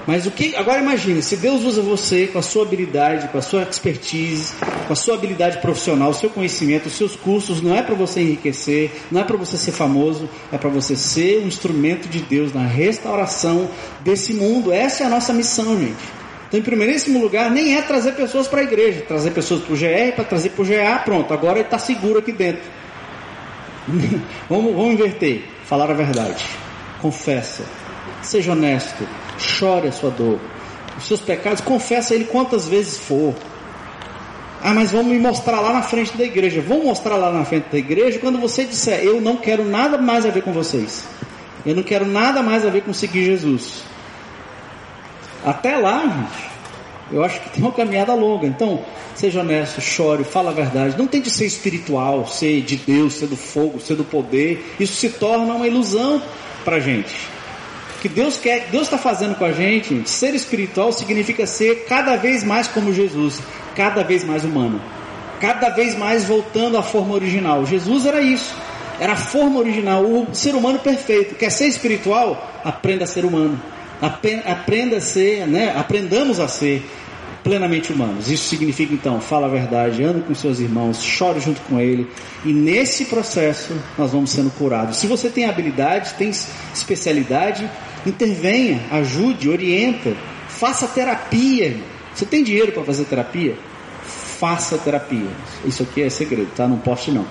Mas 0.05 0.25
o 0.25 0.31
que 0.31 0.55
agora 0.55 0.81
imagine, 0.81 1.21
se 1.21 1.37
Deus 1.37 1.63
usa 1.63 1.81
você 1.81 2.27
com 2.27 2.37
a 2.37 2.41
sua 2.41 2.63
habilidade, 2.63 3.29
com 3.29 3.37
a 3.37 3.41
sua 3.41 3.63
expertise, 3.63 4.53
com 4.85 4.91
a 4.91 4.95
sua 4.95 5.15
habilidade 5.15 5.59
profissional, 5.59 6.09
o 6.09 6.13
seu 6.13 6.29
conhecimento, 6.29 6.87
os 6.87 6.93
seus 6.93 7.15
cursos, 7.15 7.61
não 7.61 7.75
é 7.75 7.81
para 7.81 7.95
você 7.95 8.21
enriquecer, 8.21 8.91
não 9.09 9.21
é 9.21 9.23
para 9.23 9.37
você 9.37 9.57
ser 9.57 9.71
famoso, 9.71 10.29
é 10.51 10.57
para 10.57 10.69
você 10.69 10.95
ser 10.95 11.41
um 11.41 11.47
instrumento 11.47 12.09
de 12.09 12.19
Deus 12.19 12.53
na 12.53 12.65
restauração 12.65 13.69
desse 14.01 14.33
mundo. 14.33 14.73
Essa 14.73 15.03
é 15.03 15.07
a 15.07 15.09
nossa 15.09 15.31
missão, 15.31 15.79
gente. 15.79 16.23
Então, 16.53 16.59
em 16.59 16.63
primeiríssimo 16.63 17.19
lugar, 17.19 17.49
nem 17.49 17.77
é 17.77 17.81
trazer 17.81 18.11
pessoas 18.11 18.47
para 18.47 18.59
a 18.59 18.63
igreja, 18.63 19.01
trazer 19.07 19.31
pessoas 19.31 19.63
para 19.63 19.73
o 19.73 19.77
GR, 19.77 20.15
para 20.15 20.23
trazer 20.25 20.49
para 20.49 20.61
o 20.61 20.65
GA, 20.65 21.01
pronto, 21.03 21.33
agora 21.33 21.59
ele 21.59 21.65
está 21.65 21.79
seguro 21.79 22.19
aqui 22.19 22.31
dentro. 22.31 22.61
vamos, 24.49 24.75
vamos 24.75 24.93
inverter, 24.93 25.45
falar 25.65 25.89
a 25.89 25.95
verdade, 25.95 26.45
confessa, 27.01 27.63
seja 28.21 28.51
honesto, 28.51 29.03
chore 29.37 29.87
a 29.87 29.91
sua 29.91 30.09
dor, 30.09 30.39
os 30.97 31.07
seus 31.07 31.19
pecados, 31.19 31.61
confessa 31.61 32.13
a 32.13 32.15
Ele 32.15 32.25
quantas 32.25 32.67
vezes 32.67 32.97
for. 32.97 33.33
Ah, 34.61 34.73
mas 34.73 34.91
vamos 34.91 35.11
me 35.11 35.19
mostrar 35.19 35.59
lá 35.59 35.73
na 35.73 35.81
frente 35.81 36.15
da 36.15 36.23
igreja. 36.23 36.63
Vamos 36.65 36.85
mostrar 36.85 37.17
lá 37.17 37.29
na 37.31 37.43
frente 37.43 37.65
da 37.69 37.77
igreja 37.77 38.17
quando 38.19 38.39
você 38.39 38.63
disser: 38.63 39.03
Eu 39.03 39.19
não 39.19 39.35
quero 39.35 39.65
nada 39.65 39.97
mais 39.97 40.25
a 40.25 40.29
ver 40.29 40.41
com 40.41 40.53
vocês. 40.53 41.03
Eu 41.65 41.75
não 41.75 41.83
quero 41.83 42.05
nada 42.05 42.41
mais 42.41 42.65
a 42.65 42.69
ver 42.69 42.83
com 42.83 42.93
seguir 42.93 43.25
Jesus. 43.25 43.83
Até 45.45 45.75
lá, 45.75 46.01
gente, 46.03 46.49
eu 47.11 47.23
acho 47.23 47.41
que 47.41 47.49
tem 47.49 47.61
uma 47.61 47.73
caminhada 47.73 48.13
longa. 48.13 48.47
Então, 48.47 48.85
seja 49.13 49.41
honesto, 49.41 49.81
chore, 49.81 50.23
fala 50.23 50.51
a 50.51 50.53
verdade. 50.53 50.97
Não 50.97 51.07
tente 51.07 51.29
ser 51.29 51.45
espiritual, 51.45 52.25
ser 52.25 52.61
de 52.61 52.77
Deus, 52.77 53.15
ser 53.15 53.27
do 53.27 53.35
fogo, 53.35 53.81
ser 53.81 53.95
do 53.95 54.05
poder. 54.05 54.75
Isso 54.79 54.93
se 54.93 55.09
torna 55.09 55.53
uma 55.53 55.67
ilusão 55.67 56.21
para 56.63 56.79
gente 56.79 57.32
que 58.03 58.09
Deus 58.09 58.37
quer, 58.37 58.67
Deus 58.69 58.83
está 58.83 58.97
fazendo 58.97 59.33
com 59.35 59.45
a 59.45 59.53
gente, 59.53 60.09
ser 60.09 60.35
espiritual 60.35 60.91
significa 60.91 61.47
ser 61.47 61.85
cada 61.87 62.17
vez 62.17 62.43
mais 62.43 62.67
como 62.67 62.93
Jesus, 62.93 63.39
cada 63.77 64.03
vez 64.03 64.25
mais 64.25 64.43
humano, 64.43 64.81
cada 65.39 65.69
vez 65.69 65.97
mais 65.97 66.25
voltando 66.25 66.77
à 66.77 66.83
forma 66.83 67.13
original. 67.15 67.65
Jesus 67.65 68.05
era 68.05 68.21
isso, 68.21 68.53
era 68.99 69.13
a 69.13 69.15
forma 69.15 69.57
original, 69.57 70.03
o 70.03 70.27
ser 70.33 70.53
humano 70.53 70.79
perfeito. 70.79 71.35
Quer 71.35 71.49
ser 71.49 71.67
espiritual? 71.67 72.61
Aprenda 72.61 73.05
a 73.05 73.07
ser 73.07 73.23
humano, 73.23 73.57
aprenda 74.01 74.97
a 74.97 75.01
ser, 75.01 75.47
né? 75.47 75.73
Aprendamos 75.73 76.41
a 76.41 76.47
ser 76.49 76.85
plenamente 77.41 77.93
humanos. 77.93 78.29
Isso 78.29 78.49
significa 78.49 78.93
então, 78.93 79.21
fala 79.21 79.47
a 79.47 79.49
verdade, 79.49 80.03
anda 80.03 80.19
com 80.19 80.35
seus 80.35 80.59
irmãos, 80.59 81.01
chore 81.01 81.39
junto 81.39 81.61
com 81.61 81.79
ele, 81.79 82.09
e 82.43 82.51
nesse 82.51 83.05
processo 83.05 83.73
nós 83.97 84.11
vamos 84.11 84.31
sendo 84.31 84.51
curados. 84.51 84.97
Se 84.97 85.07
você 85.07 85.29
tem 85.29 85.45
habilidade, 85.45 86.13
tem 86.15 86.29
especialidade, 86.73 87.69
intervenha, 88.09 88.81
ajude, 88.91 89.49
orienta, 89.49 90.15
faça 90.47 90.87
terapia. 90.87 91.77
Você 92.13 92.25
tem 92.25 92.43
dinheiro 92.43 92.71
para 92.71 92.83
fazer 92.83 93.05
terapia? 93.05 93.55
Faça 94.03 94.77
terapia. 94.77 95.29
Isso 95.65 95.83
aqui 95.83 96.01
é 96.03 96.09
segredo, 96.09 96.51
tá? 96.55 96.67
Não 96.67 96.77
poste 96.77 97.11
não. 97.11 97.25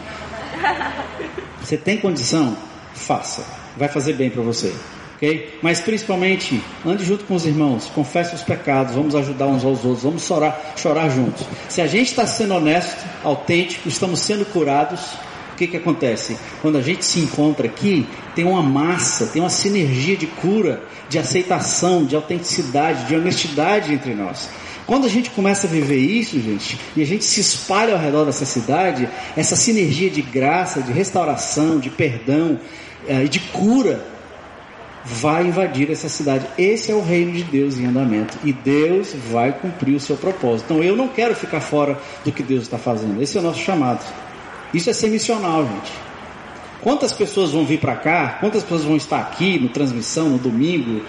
Você 1.63 1.77
tem 1.77 1.99
condição? 1.99 2.57
Faça. 2.95 3.45
Vai 3.77 3.89
fazer 3.89 4.15
bem 4.15 4.31
para 4.31 4.43
você. 4.43 4.73
ok? 5.17 5.59
Mas 5.63 5.81
principalmente, 5.81 6.63
ande 6.85 7.05
junto 7.05 7.25
com 7.25 7.35
os 7.35 7.47
irmãos, 7.47 7.87
confesse 7.95 8.35
os 8.35 8.43
pecados, 8.43 8.95
vamos 8.95 9.15
ajudar 9.15 9.47
uns 9.47 9.65
aos 9.65 9.85
outros, 9.85 10.03
vamos 10.03 10.27
chorar, 10.27 10.75
chorar 10.77 11.09
juntos. 11.09 11.47
Se 11.69 11.81
a 11.81 11.87
gente 11.87 12.09
está 12.09 12.27
sendo 12.27 12.55
honesto, 12.55 13.07
autêntico, 13.23 13.89
estamos 13.89 14.21
sendo 14.21 14.45
curados, 14.47 15.01
o 15.53 15.57
que, 15.57 15.67
que 15.67 15.77
acontece? 15.77 16.37
Quando 16.61 16.79
a 16.79 16.83
gente 16.83 17.05
se 17.05 17.21
encontra 17.21 17.67
aqui, 17.67 18.07
tem 18.35 18.45
uma 18.45 18.63
massa, 18.63 19.27
tem 19.27 19.43
uma 19.43 19.51
sinergia 19.51 20.17
de 20.17 20.27
cura, 20.27 20.83
de 21.09 21.19
aceitação, 21.19 22.05
de 22.05 22.17
autenticidade, 22.17 23.07
de 23.07 23.15
honestidade 23.15 23.93
entre 23.93 24.15
nós. 24.15 24.49
Quando 24.87 25.07
a 25.07 25.09
gente 25.09 25.31
começa 25.31 25.67
a 25.67 25.71
viver 25.71 25.99
isso, 25.99 26.41
gente, 26.41 26.79
e 26.97 27.03
a 27.03 27.07
gente 27.07 27.25
se 27.25 27.41
espalha 27.41 27.95
ao 27.95 28.01
redor 28.01 28.25
dessa 28.25 28.45
cidade, 28.45 29.09
essa 29.37 29.55
sinergia 29.55 30.11
de 30.11 30.23
graça, 30.23 30.83
de 30.83 30.93
restauração, 30.93 31.79
de 31.79 31.89
perdão 31.89 32.59
eh, 33.07 33.25
e 33.25 33.29
de 33.29 33.39
cura 33.39 34.05
vai 35.05 35.47
invadir 35.47 35.91
essa 35.91 36.09
cidade. 36.09 36.47
Esse 36.57 36.91
é 36.91 36.95
o 36.95 37.03
reino 37.03 37.33
de 37.33 37.45
Deus 37.45 37.79
em 37.79 37.87
andamento 37.87 38.39
e 38.45 38.53
Deus 38.53 39.15
vai 39.31 39.53
cumprir 39.53 39.95
o 39.95 40.01
seu 40.01 40.17
propósito. 40.17 40.73
Então 40.73 40.83
eu 40.83 40.97
não 40.97 41.09
quero 41.09 41.35
ficar 41.35 41.61
fora 41.61 41.99
do 42.25 42.33
que 42.33 42.43
Deus 42.43 42.63
está 42.63 42.79
fazendo. 42.79 43.21
Esse 43.23 43.37
é 43.37 43.41
o 43.41 43.45
nosso 43.45 43.61
chamado. 43.61 44.05
Isso 44.73 44.91
é 44.91 44.93
ser 44.93 45.09
missional, 45.09 45.67
gente. 45.67 45.93
Quantas 46.81 47.13
pessoas 47.13 47.53
vão 47.53 47.65
vir 47.65 47.79
para 47.79 47.95
cá? 47.97 48.39
Quantas 48.41 48.63
pessoas 48.63 48.85
vão 48.85 48.97
estar 48.97 49.21
aqui 49.21 49.59
no 49.59 49.69
transmissão, 49.69 50.31
no 50.31 50.39
domingo? 50.39 51.03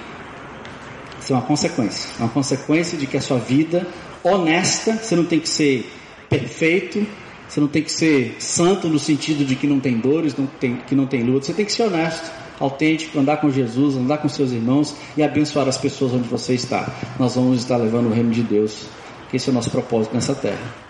Isso 1.19 1.33
é 1.33 1.35
uma 1.35 1.41
consequência. 1.41 2.09
É 2.19 2.23
uma 2.23 2.29
consequência 2.29 2.97
de 2.97 3.07
que 3.07 3.17
a 3.17 3.21
sua 3.21 3.39
vida 3.39 3.87
honesta, 4.23 4.97
você 4.97 5.15
não 5.15 5.25
tem 5.25 5.39
que 5.39 5.49
ser 5.49 5.89
perfeito, 6.29 7.05
Você 7.47 7.59
não 7.59 7.67
tem 7.67 7.83
que 7.83 7.91
ser 7.91 8.35
santo 8.39 8.87
no 8.87 8.97
sentido 8.97 9.45
de 9.45 9.55
que 9.55 9.67
não 9.67 9.79
tem 9.79 9.99
dores, 9.99 10.35
não 10.35 10.47
tem, 10.47 10.77
que 10.77 10.95
não 10.95 11.05
tem 11.05 11.21
luta. 11.21 11.45
Você 11.45 11.53
tem 11.53 11.65
que 11.65 11.71
ser 11.71 11.83
honesto, 11.83 12.31
autêntico, 12.59 13.19
andar 13.19 13.37
com 13.37 13.49
Jesus, 13.51 13.95
andar 13.95 14.17
com 14.17 14.27
seus 14.27 14.51
irmãos 14.51 14.95
e 15.15 15.21
abençoar 15.21 15.67
as 15.67 15.77
pessoas 15.77 16.13
onde 16.13 16.27
você 16.27 16.55
está. 16.55 16.91
Nós 17.19 17.35
vamos 17.35 17.59
estar 17.59 17.77
levando 17.77 18.07
o 18.07 18.13
reino 18.13 18.31
de 18.31 18.41
Deus. 18.41 18.87
Esse 19.31 19.49
é 19.49 19.51
o 19.51 19.53
nosso 19.53 19.69
propósito 19.69 20.15
nessa 20.15 20.33
terra. 20.33 20.82